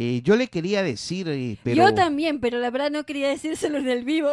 eh, 0.00 0.20
yo 0.22 0.36
le 0.36 0.46
quería 0.46 0.84
decir, 0.84 1.28
eh, 1.28 1.58
pero 1.64 1.76
Yo 1.76 1.92
también, 1.92 2.38
pero 2.38 2.58
la 2.58 2.70
verdad 2.70 2.88
no 2.88 3.04
quería 3.04 3.30
decírselo 3.30 3.78
en 3.78 3.88
el 3.88 4.04
vivo. 4.04 4.30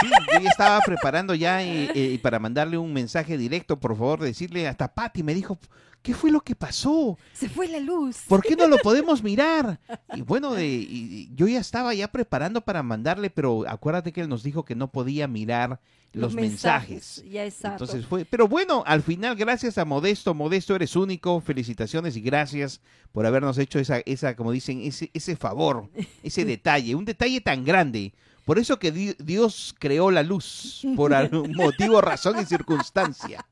Sí, 0.00 0.06
yo 0.34 0.40
ya 0.40 0.50
estaba 0.50 0.80
preparando 0.80 1.34
ya 1.34 1.62
eh, 1.62 1.90
eh, 1.94 2.18
para 2.20 2.38
mandarle 2.38 2.76
un 2.76 2.92
mensaje 2.92 3.38
directo, 3.38 3.80
por 3.80 3.96
favor, 3.96 4.20
decirle 4.20 4.68
hasta 4.68 4.92
Patti 4.92 5.22
me 5.22 5.32
dijo, 5.32 5.58
¿qué 6.02 6.14
fue 6.14 6.30
lo 6.30 6.40
que 6.40 6.54
pasó? 6.54 7.16
Se 7.32 7.48
fue 7.48 7.68
la 7.68 7.78
luz. 7.80 8.18
¿Por 8.28 8.42
qué 8.42 8.56
no 8.56 8.66
lo 8.68 8.76
podemos 8.82 9.22
mirar? 9.22 9.80
Y 10.14 10.22
bueno, 10.22 10.52
de, 10.52 10.66
y- 10.66 11.30
yo 11.34 11.46
ya 11.48 11.60
estaba 11.60 11.94
ya 11.94 12.08
preparando 12.10 12.60
para 12.60 12.82
mandarle, 12.82 13.30
pero 13.30 13.64
acuérdate 13.68 14.12
que 14.12 14.20
él 14.20 14.28
nos 14.28 14.42
dijo 14.42 14.64
que 14.64 14.74
no 14.74 14.90
podía 14.90 15.26
mirar 15.28 15.80
los, 16.12 16.34
mensajes. 16.34 17.24
Ya 17.30 17.44
exacto. 17.46 17.84
Entonces 17.84 18.04
fue, 18.06 18.24
pero 18.26 18.46
bueno, 18.46 18.82
al 18.86 19.02
final, 19.02 19.34
gracias 19.34 19.78
a 19.78 19.84
Modesto, 19.86 20.34
Modesto 20.34 20.74
eres 20.76 20.94
único, 20.94 21.40
felicitaciones 21.40 22.16
y 22.16 22.20
gracias 22.20 22.82
por 23.12 23.24
habernos 23.24 23.56
hecho 23.56 23.78
esa, 23.78 24.00
esa, 24.04 24.36
como 24.36 24.52
dicen, 24.52 24.82
ese, 24.82 25.10
ese 25.14 25.36
favor, 25.36 25.88
ese 26.22 26.44
detalle, 26.46 26.94
un 26.94 27.06
detalle 27.06 27.40
tan 27.40 27.64
grande. 27.64 28.12
Por 28.44 28.58
eso 28.58 28.78
que 28.78 28.90
di- 28.92 29.14
Dios 29.20 29.72
creó 29.78 30.10
la 30.10 30.22
luz, 30.24 30.82
por 30.96 31.14
algún 31.14 31.54
motivo, 31.54 32.00
razón 32.02 32.38
y 32.40 32.44
circunstancia. 32.44 33.46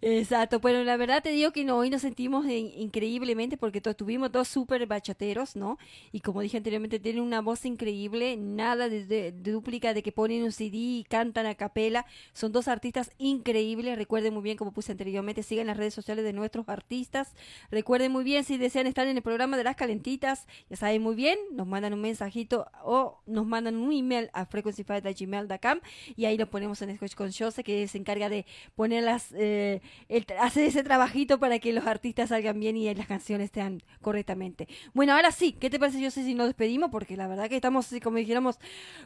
Exacto, 0.00 0.60
bueno, 0.60 0.82
la 0.82 0.96
verdad 0.96 1.22
te 1.22 1.30
digo 1.30 1.52
que 1.52 1.64
no, 1.64 1.76
hoy 1.76 1.90
nos 1.90 2.02
sentimos 2.02 2.46
in- 2.46 2.72
increíblemente 2.76 3.56
porque 3.56 3.80
tuvimos 3.80 4.32
dos 4.32 4.48
súper 4.48 4.86
bachateros, 4.86 5.56
¿no? 5.56 5.78
Y 6.10 6.20
como 6.20 6.40
dije 6.40 6.56
anteriormente, 6.56 6.98
tienen 6.98 7.22
una 7.22 7.40
voz 7.40 7.64
increíble, 7.64 8.36
nada 8.36 8.88
de, 8.88 9.04
de- 9.06 9.32
de 9.32 9.50
dúplica 9.52 9.94
de 9.94 10.02
que 10.02 10.10
ponen 10.12 10.42
un 10.42 10.52
CD 10.52 10.76
y 10.76 11.04
cantan 11.08 11.46
a 11.46 11.54
capela. 11.54 12.06
Son 12.32 12.50
dos 12.52 12.66
artistas 12.68 13.10
increíbles, 13.18 13.96
recuerden 13.98 14.34
muy 14.34 14.42
bien, 14.42 14.56
como 14.56 14.72
puse 14.72 14.92
anteriormente, 14.92 15.42
sigan 15.42 15.66
las 15.66 15.76
redes 15.76 15.94
sociales 15.94 16.24
de 16.24 16.32
nuestros 16.32 16.68
artistas. 16.68 17.34
Recuerden 17.70 18.12
muy 18.12 18.24
bien, 18.24 18.44
si 18.44 18.56
desean 18.58 18.86
estar 18.86 19.06
en 19.06 19.16
el 19.16 19.22
programa 19.22 19.56
de 19.56 19.64
las 19.64 19.76
calentitas, 19.76 20.46
ya 20.70 20.76
saben 20.76 21.02
muy 21.02 21.14
bien, 21.14 21.38
nos 21.52 21.66
mandan 21.66 21.92
un 21.94 22.00
mensajito 22.00 22.66
o 22.82 23.20
nos 23.26 23.46
mandan 23.46 23.76
un 23.76 23.92
email 23.92 24.30
a 24.32 24.46
frequency5.gmail.com 24.46 25.80
y 26.16 26.24
ahí 26.26 26.36
lo 26.38 26.48
ponemos 26.50 26.80
en 26.82 26.96
Scotch 26.96 27.14
con 27.14 27.32
Jose, 27.32 27.62
que 27.64 27.86
se 27.88 27.98
encarga 27.98 28.28
de 28.28 28.46
ponerlas, 28.74 29.32
eh, 29.36 29.80
el, 30.08 30.26
hacer 30.40 30.64
ese 30.64 30.82
trabajito 30.82 31.38
para 31.38 31.58
que 31.58 31.72
los 31.72 31.86
artistas 31.86 32.30
salgan 32.30 32.58
bien 32.60 32.76
y 32.76 32.92
las 32.94 33.06
canciones 33.06 33.46
estén 33.46 33.82
correctamente. 34.02 34.68
Bueno, 34.92 35.14
ahora 35.14 35.32
sí, 35.32 35.52
¿qué 35.52 35.70
te 35.70 35.78
parece, 35.78 36.02
Jose, 36.02 36.24
si 36.24 36.34
nos 36.34 36.46
despedimos? 36.46 36.90
Porque 36.90 37.16
la 37.16 37.26
verdad 37.26 37.48
que 37.48 37.56
estamos, 37.56 37.86
así 37.86 38.00
como 38.00 38.18
dijéramos, 38.18 38.58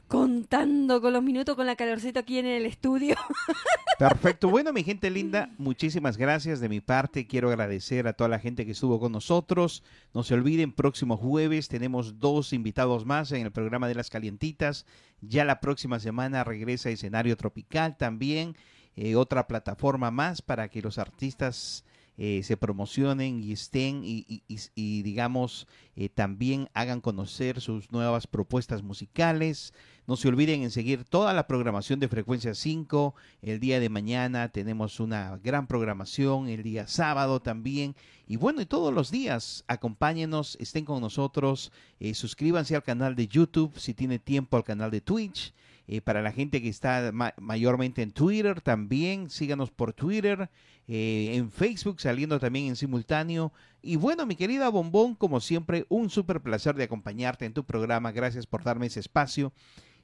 contando 0.07 1.01
con 1.01 1.13
los 1.13 1.23
minutos, 1.23 1.57
con 1.57 1.67
la 1.67 1.77
calorcito 1.77 2.21
aquí 2.21 2.39
en 2.39 2.47
el 2.47 2.67
estudio. 2.67 3.17
Perfecto. 3.99 4.49
Bueno, 4.49 4.73
mi 4.73 4.85
gente 4.85 5.11
linda, 5.11 5.51
muchísimas 5.59 6.17
gracias 6.17 6.61
de 6.61 6.69
mi 6.69 6.81
parte. 6.81 7.27
Quiero 7.27 7.49
agradecer 7.49 8.07
a 8.07 8.13
toda 8.13 8.29
la 8.29 8.39
gente 8.39 8.65
que 8.65 8.73
estuvo 8.73 9.01
con 9.01 9.13
nosotros. 9.13 9.83
No 10.15 10.23
se 10.23 10.35
olviden, 10.35 10.73
próximo 10.73 11.17
jueves 11.17 11.69
tenemos 11.69 12.19
dos 12.21 12.53
invitados 12.53 13.07
más 13.07 13.33
en 13.33 13.45
el 13.45 13.53
programa 13.53 13.89
de 13.89 13.95
las 13.95 14.11
calientitas. 14.11 14.87
Ya 15.21 15.45
la 15.45 15.61
próxima 15.61 15.99
semana 15.99 16.45
regresa 16.45 16.91
escenario 16.91 17.37
tropical 17.37 17.97
también. 17.97 18.57
Eh, 19.01 19.15
otra 19.15 19.47
plataforma 19.47 20.11
más 20.11 20.43
para 20.43 20.69
que 20.69 20.83
los 20.83 20.99
artistas 20.99 21.85
eh, 22.17 22.41
se 22.43 22.57
promocionen 22.57 23.45
y 23.45 23.53
estén 23.53 24.03
y, 24.05 24.43
digamos 25.03 25.69
eh, 25.95 26.09
también 26.09 26.69
hagan 26.75 27.01
conocer 27.01 27.61
sus 27.61 27.93
nuevas 27.93 28.27
propuestas 28.27 28.83
musicales. 28.83 29.73
No 30.09 30.17
se 30.17 30.27
olviden 30.27 30.63
en 30.65 30.73
seguir 30.73 31.05
toda 31.05 31.33
la 31.33 31.47
programación 31.47 32.01
de 32.01 32.09
Frecuencia 32.09 32.57
5. 32.57 33.15
El 33.41 33.61
día 33.61 33.79
de 33.79 33.89
mañana 33.89 34.49
tenemos 34.49 34.99
una 34.99 35.37
gran 35.45 35.69
programación, 35.69 36.49
el 36.49 36.65
día 36.65 36.89
sábado 36.89 37.39
también. 37.39 37.95
Y 38.27 38.35
bueno, 38.35 38.63
y 38.63 38.67
todos 38.67 38.93
los 38.93 39.13
días 39.13 39.63
acompáñenos, 39.69 40.57
estén 40.59 40.85
con 40.85 41.01
nosotros, 41.01 41.71
suscríbanse 42.15 42.75
al 42.75 42.83
canal 42.83 43.15
de 43.15 43.29
YouTube, 43.29 43.79
si 43.79 43.95
tiene 43.95 44.19
tiempo 44.19 44.57
al 44.57 44.65
canal 44.65 44.91
de 44.91 45.01
Twitch. 45.01 45.53
Eh, 45.91 46.03
para 46.03 46.21
la 46.21 46.33
gente 46.33 46.61
que 46.61 46.69
está 46.69 47.11
ma- 47.13 47.33
mayormente 47.39 48.03
en 48.03 48.11
Twitter 48.13 48.61
también, 48.61 49.31
síganos 49.31 49.71
por 49.71 49.95
Twitter, 49.95 50.51
eh, 50.87 51.33
en 51.35 51.51
Facebook 51.51 51.99
saliendo 52.01 52.39
también 52.39 52.67
en 52.67 52.77
simultáneo. 52.77 53.53
Y 53.81 53.97
bueno, 53.97 54.27
mi 54.27 54.37
querida 54.37 54.69
Bombón, 54.69 55.15
como 55.15 55.41
siempre, 55.41 55.87
un 55.89 56.11
súper 56.11 56.43
placer 56.43 56.75
de 56.75 56.85
acompañarte 56.85 57.47
en 57.47 57.55
tu 57.55 57.65
programa. 57.65 58.13
Gracias 58.13 58.47
por 58.47 58.63
darme 58.65 58.87
ese 58.87 59.01
espacio. 59.01 59.53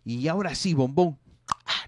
Y 0.07 0.27
ahora 0.29 0.55
sí, 0.55 0.73
Bombón, 0.73 1.19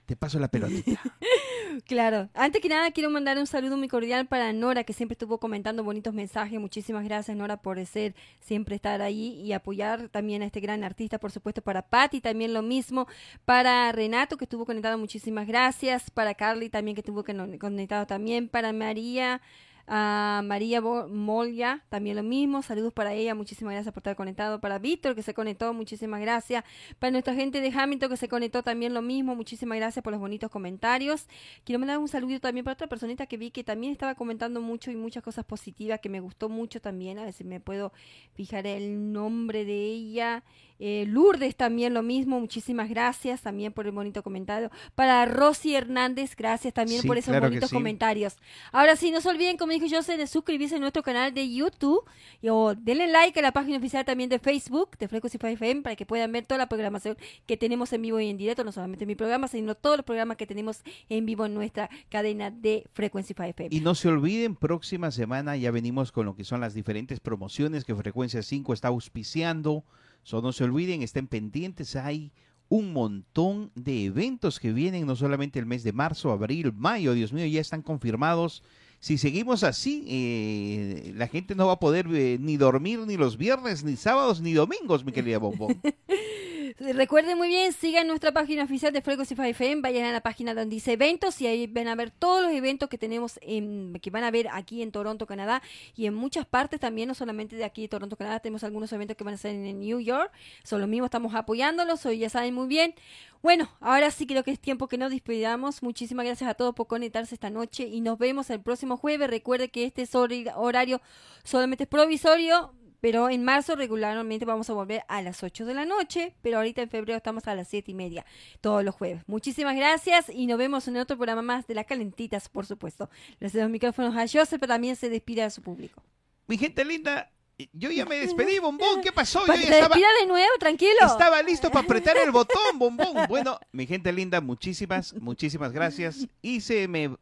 te 0.05 0.15
paso 0.15 0.39
la 0.39 0.49
pelotita. 0.49 1.01
Claro. 1.85 2.31
Antes 2.35 2.63
que 2.63 2.69
nada, 2.69 2.91
quiero 2.93 3.11
mandar 3.11 3.39
un 3.39 3.47
saludo 3.47 3.77
muy 3.77 3.89
cordial 3.89 4.27
para 4.27 4.53
Nora, 4.53 4.85
que 4.85 4.93
siempre 4.93 5.15
estuvo 5.15 5.39
comentando 5.39 5.85
bonitos 5.85 6.15
mensajes. 6.15 6.59
Muchísimas 6.61 7.05
gracias, 7.05 7.37
Nora, 7.37 7.57
por 7.57 7.85
ser, 7.85 8.15
siempre 8.41 8.77
estar 8.77 9.03
ahí 9.03 9.41
y 9.43 9.53
apoyar 9.53 10.09
también 10.09 10.43
a 10.43 10.47
este 10.47 10.61
gran 10.61 10.85
artista, 10.85 11.19
por 11.19 11.33
supuesto, 11.33 11.63
para 11.63 11.83
Patti, 11.83 12.21
también 12.21 12.55
lo 12.55 12.63
mismo. 12.63 13.07
Para 13.45 13.91
Renato, 13.93 14.37
que 14.37 14.45
estuvo 14.45 14.65
conectado, 14.65 14.97
muchísimas 14.97 15.47
gracias. 15.47 16.11
Para 16.11 16.35
Carly, 16.35 16.71
también, 16.71 16.95
que 16.95 17.01
estuvo 17.01 17.25
con- 17.25 17.59
conectado 17.59 18.07
también. 18.07 18.49
Para 18.49 18.73
María. 18.73 19.41
A 19.89 20.43
María 20.45 20.81
Molia, 20.81 21.85
también 21.89 22.17
lo 22.17 22.25
mismo. 22.25 22.63
Saludos 22.63 22.93
para 22.93 23.15
ella, 23.15 23.35
muchísimas 23.37 23.75
gracias 23.75 23.93
por 23.95 24.01
estar 24.01 24.17
conectado. 24.17 24.61
Para 24.61 24.79
Víctor, 24.79 25.15
que 25.15 25.23
se 25.23 25.33
conectó, 25.33 25.73
muchísimas 25.75 26.21
gracias. 26.21 26.65
Para 26.99 27.13
nuestra 27.13 27.35
gente 27.35 27.61
de 27.61 27.73
Hamilton, 27.73 28.11
que 28.11 28.17
se 28.17 28.29
conectó, 28.29 28.63
también 28.63 28.95
lo 28.95 29.03
mismo. 29.03 29.37
Muchísimas 29.37 29.79
gracias 29.79 30.03
por 30.03 30.13
los 30.13 30.21
bonitos 30.21 30.51
comentarios. 30.51 31.29
Quiero 31.65 31.79
mandar 31.79 31.99
un 31.99 32.09
saludo 32.09 32.41
también 32.41 32.65
para 32.65 32.75
otra 32.75 32.89
personita 32.89 33.27
que 33.27 33.37
vi 33.37 33.51
que 33.51 33.63
también 33.63 33.93
estaba 33.93 34.17
comentando 34.17 34.61
mucho 34.61 34.91
y 34.91 34.97
muchas 34.97 35.23
cosas 35.23 35.45
positivas, 35.45 36.01
que 36.01 36.09
me 36.09 36.21
gustó 36.21 36.49
mucho 36.49 36.81
también. 36.81 37.19
A 37.19 37.25
ver 37.25 37.33
si 37.33 37.45
me 37.45 37.61
puedo 37.61 37.93
fijar 38.35 38.67
el 38.67 39.13
nombre 39.13 39.65
de 39.65 39.85
ella. 39.87 40.43
Eh, 40.79 41.05
Lourdes 41.09 41.57
también 41.57 41.95
lo 41.95 42.03
mismo, 42.03 42.39
muchísimas 42.41 42.89
gracias 42.89 43.43
también 43.43 43.73
por 43.73 43.87
el 43.87 43.93
bonito 43.93 44.23
comentario. 44.23 44.71
Para 44.95 45.25
Rosy 45.27 45.75
Hernández, 45.75 46.37
gracias 46.37 46.75
también 46.75 47.03
Sí, 47.03 47.09
por 47.09 47.19
esos 47.19 47.33
claro 47.33 47.47
bonitos 47.47 47.71
sí. 47.71 47.75
comentarios. 47.77 48.37
Ahora 48.73 48.97
sí, 48.97 49.11
no 49.11 49.21
se 49.21 49.29
olviden, 49.29 49.57
como 49.57 49.73
dijo 49.73 49.87
José, 49.89 50.17
de 50.17 50.27
suscribirse 50.27 50.77
a 50.77 50.79
nuestro 50.79 51.03
canal 51.03 51.33
de 51.35 51.53
YouTube 51.53 52.05
y 52.43 52.49
o 52.49 52.75
denle 52.75 53.07
like 53.07 53.39
a 53.39 53.43
la 53.43 53.53
página 53.53 53.79
oficial 53.79 54.05
también 54.05 54.29
de 54.31 54.39
Facebook 54.39 54.97
de 54.99 55.09
Frequency 55.09 55.39
5 55.39 55.47
FM 55.49 55.83
para 55.83 55.97
que 55.97 56.07
puedan 56.07 56.31
ver 56.33 56.47
toda 56.47 56.59
la 56.59 56.69
programación 56.69 57.17
que 57.47 57.57
tenemos 57.57 57.93
en 57.93 58.03
vivo 58.03 58.21
y 58.21 58.29
en 58.29 58.37
directo, 58.37 58.65
no 58.65 58.73
solamente 58.73 59.07
mi 59.07 59.15
programa, 59.15 59.49
sino 59.49 59.75
todos 59.75 59.97
los 59.99 60.05
programas 60.07 60.37
que 60.37 60.47
tenemos 60.47 60.83
en 61.09 61.27
vivo 61.27 61.47
en 61.47 61.55
nuestra 61.55 61.89
cadena 62.09 62.51
de 62.51 62.85
Frequency 62.93 63.35
5 63.35 63.43
FM. 63.43 63.75
Y 63.75 63.81
no 63.81 63.95
se 63.95 64.09
olviden, 64.09 64.57
próxima 64.57 65.11
semana 65.11 65.57
ya 65.57 65.71
venimos 65.71 66.13
con 66.13 66.27
lo 66.27 66.35
que 66.37 66.45
son 66.45 66.61
las 66.61 66.75
diferentes 66.75 67.21
promociones 67.21 67.85
que 67.85 67.95
Frecuencia 67.95 68.43
5 68.43 68.73
está 68.73 68.89
auspiciando. 68.89 69.85
So, 70.27 70.43
no 70.43 70.53
se 70.53 70.65
olviden, 70.65 71.03
estén 71.03 71.29
pendientes, 71.29 71.95
hay 71.95 72.33
un 72.69 72.93
montón 72.93 73.71
de 73.77 74.07
eventos 74.07 74.59
que 74.59 74.73
vienen, 74.73 75.07
no 75.07 75.15
solamente 75.15 75.61
el 75.61 75.67
mes 75.67 75.85
de 75.85 75.93
marzo, 75.93 76.33
abril, 76.33 76.73
mayo, 76.73 77.15
Dios 77.15 77.33
mío, 77.33 77.47
ya 77.47 77.61
están 77.61 77.81
confirmados. 77.81 78.65
Si 78.99 79.19
seguimos 79.19 79.63
así, 79.63 80.05
eh, 80.09 81.13
la 81.15 81.29
gente 81.29 81.55
no 81.55 81.69
va 81.69 81.75
a 81.75 81.79
poder 81.79 82.09
eh, 82.13 82.39
ni 82.41 82.57
dormir 82.57 82.99
ni 83.07 83.17
los 83.17 83.37
viernes, 83.37 83.85
ni 83.85 83.95
sábados, 83.95 84.41
ni 84.41 84.53
domingos, 84.53 85.05
mi 85.05 85.13
querida 85.13 85.39
Bombón. 85.39 85.81
Recuerden 86.79 87.39
muy 87.39 87.49
bien, 87.49 87.73
sigan 87.73 88.07
nuestra 88.07 88.33
página 88.33 88.65
oficial 88.65 88.93
de 88.93 89.01
Frequency 89.01 89.35
5 89.35 89.43
FM, 89.45 89.81
vayan 89.81 90.05
a 90.05 90.13
la 90.13 90.21
página 90.21 90.53
donde 90.53 90.75
dice 90.75 90.93
eventos 90.93 91.41
y 91.41 91.47
ahí 91.47 91.67
van 91.67 91.89
a 91.89 91.95
ver 91.95 92.11
todos 92.11 92.43
los 92.43 92.53
eventos 92.53 92.91
que 92.91 92.99
tenemos, 92.99 93.39
en, 93.41 93.95
que 94.03 94.11
van 94.11 94.25
a 94.25 94.31
ver 94.31 94.49
aquí 94.53 94.83
en 94.83 94.93
Toronto, 94.93 95.27
Canadá 95.27 95.63
y 95.95 96.05
en 96.05 96.13
muchas 96.13 96.45
partes 96.45 96.79
también, 96.79 97.09
no 97.09 97.15
solamente 97.15 97.57
de 97.57 97.65
aquí 97.65 97.81
de 97.81 97.89
Toronto, 97.89 98.17
Canadá, 98.17 98.41
tenemos 98.41 98.63
algunos 98.63 98.93
eventos 98.93 99.17
que 99.17 99.25
van 99.25 99.33
a 99.33 99.39
ser 99.39 99.53
en 99.55 99.81
New 99.81 100.01
York, 100.01 100.31
son 100.65 100.83
lo 100.83 100.87
mismo, 100.87 101.07
estamos 101.07 101.35
apoyándolos, 101.35 102.05
hoy 102.05 102.19
ya 102.19 102.29
saben 102.29 102.53
muy 102.53 102.67
bien. 102.67 102.95
Bueno, 103.43 103.71
ahora 103.81 104.11
sí 104.11 104.27
creo 104.27 104.45
que 104.45 104.51
es 104.51 104.61
tiempo 104.61 104.87
que 104.89 104.99
nos 104.99 105.11
despidamos. 105.13 105.83
Muchísimas 105.83 106.27
gracias 106.27 106.51
a 106.51 106.55
todos 106.55 106.75
por 106.75 106.89
conectarse 106.89 107.35
esta 107.35 107.49
noche 107.49 107.85
y 107.87 108.01
nos 108.03 108.19
vemos 108.19 108.51
el 108.51 108.61
próximo 108.61 108.97
jueves. 108.99 109.31
Recuerde 109.31 109.69
que 109.71 109.85
este 109.85 110.03
es 110.03 110.15
hor- 110.15 110.53
horario 110.57 111.01
solamente 111.45 111.85
es 111.85 111.89
provisorio. 111.89 112.75
Pero 113.07 113.31
en 113.31 113.45
marzo 113.45 113.77
regularmente 113.77 114.45
vamos 114.45 114.69
a 114.69 114.73
volver 114.73 115.05
a 115.07 115.23
las 115.23 115.41
8 115.41 115.65
de 115.65 115.75
la 115.75 115.85
noche, 115.85 116.35
pero 116.43 116.57
ahorita 116.57 116.83
en 116.83 116.91
febrero 116.91 117.17
estamos 117.17 117.47
a 117.47 117.55
las 117.55 117.69
7 117.69 117.93
y 117.93 117.95
media, 117.95 118.27
todos 118.61 118.83
los 118.83 118.97
jueves. 118.97 119.23
Muchísimas 119.29 119.77
gracias 119.77 120.29
y 120.29 120.49
nos 120.49 120.59
vemos 120.59 120.89
en 120.89 120.97
otro 120.97 121.17
programa 121.17 121.41
más 121.41 121.69
de 121.69 121.77
las 121.77 121.87
calentitas, 121.87 122.49
por 122.49 122.67
supuesto. 122.67 123.09
Les 123.39 123.53
doy 123.53 123.63
los 123.63 123.71
micrófonos 123.71 124.17
a 124.17 124.23
Joseph, 124.23 124.59
pero 124.59 124.67
también 124.73 124.97
se 124.97 125.09
despide 125.09 125.45
a 125.45 125.51
su 125.51 125.63
público. 125.63 126.03
mi 126.49 126.59
gente 126.59 126.85
linda, 126.85 127.31
yo 127.73 127.93
ya 127.93 128.05
me 128.07 128.17
despedí, 128.17 128.59
Bombón, 128.61 129.01
¿qué 129.03 129.13
pasó? 129.13 129.47
Yo 129.47 129.55
ya 129.55 129.61
estaba... 129.61 129.95
de 129.95 130.27
nuevo, 130.27 130.51
tranquilo. 130.59 130.99
Estaba 131.07 131.41
listo 131.45 131.71
para 131.71 131.85
apretar 131.85 132.17
el 132.17 132.31
botón, 132.33 132.77
bombón. 132.77 133.29
Bueno, 133.29 133.61
mi 133.71 133.87
gente 133.87 134.13
linda, 134.13 134.41
muchísimas, 134.41 135.15
muchísimas 135.21 135.71
gracias. 135.71 136.27
Y 136.43 136.61
se 136.61 136.89
me. 136.89 137.17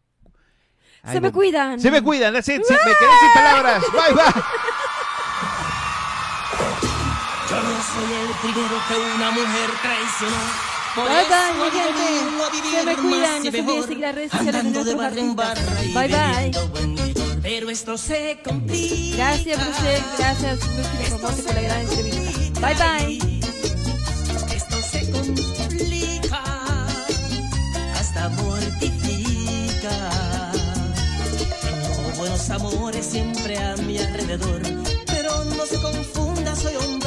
Ay, 1.03 1.17
se 1.17 1.21
me 1.21 1.31
cuidan. 1.31 1.79
Se 1.79 1.91
me 1.91 2.01
cuidan, 2.01 2.35
it, 2.37 2.43
se- 2.43 2.59
me 2.59 2.65
quedé 2.65 3.19
sin 3.21 3.33
palabras. 3.35 3.83
Bye, 3.93 4.15
bye. 4.15 4.43
Soy 7.95 8.13
el 8.13 8.29
primero 8.43 8.77
que 8.89 8.95
una 9.15 9.31
mujer 9.31 9.71
traicionó. 9.83 10.75
Bye, 10.97 11.07
mi 11.59 11.71
gente. 11.71 12.07
Se 12.71 12.85
me 12.85 12.95
cuidan. 12.97 13.43
No 13.45 13.51
se 13.51 13.61
olviden 13.61 13.83
seguir 13.83 13.99
las 13.99 14.15
redes 14.15 14.31
sociales 14.31 14.65
de 14.65 14.71
nuestros 14.71 15.01
artistas. 15.01 15.59
Bye, 15.93 16.09
bye. 16.09 16.51
Pero 17.43 17.71
esto 17.71 17.99
se 17.99 18.39
complica. 18.45 19.17
Gracias, 19.17 19.61
Bruce. 19.61 20.03
Gracias, 20.19 20.61
Luis 20.67 21.11
por 21.21 21.55
la 21.55 21.61
gran 21.61 21.81
entrevista. 21.81 22.61
Bye, 22.61 22.75
bye. 22.75 23.41
Esto 24.57 24.77
se 24.83 25.11
complica, 25.11 26.43
hasta 27.99 28.29
mortifica. 28.31 30.11
Tengo 31.61 32.11
buenos 32.17 32.51
amores 32.51 33.07
siempre 33.07 33.59
a 33.59 33.77
mi 33.79 33.99
alrededor, 33.99 34.63
pero 35.07 35.45
no 35.45 35.67
se 35.67 35.81
confunda, 35.81 36.55
soy 36.57 36.77
hombre 36.77 37.04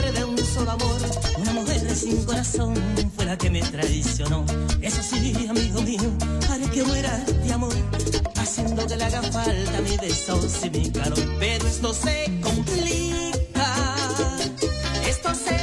solo 0.57 0.71
amor. 0.71 1.01
Una 1.37 1.53
mujer 1.53 1.95
sin 1.95 2.25
corazón 2.25 2.73
fue 3.15 3.25
la 3.25 3.37
que 3.37 3.49
me 3.49 3.61
traicionó. 3.61 4.45
Eso 4.81 5.01
sí, 5.01 5.47
amigo 5.49 5.81
mío, 5.81 6.09
haré 6.49 6.65
que 6.69 6.83
muera 6.83 7.17
de 7.43 7.53
amor. 7.53 7.73
Haciendo 8.35 8.85
que 8.87 8.95
le 8.95 9.03
haga 9.03 9.21
falta 9.21 9.81
mi 9.81 9.97
beso 9.97 10.39
y 10.63 10.69
mi 10.69 10.91
calor. 10.91 11.19
Pero 11.39 11.67
esto 11.67 11.93
se 11.93 12.39
complica. 12.41 13.67
Esto 15.07 15.29
se 15.35 15.56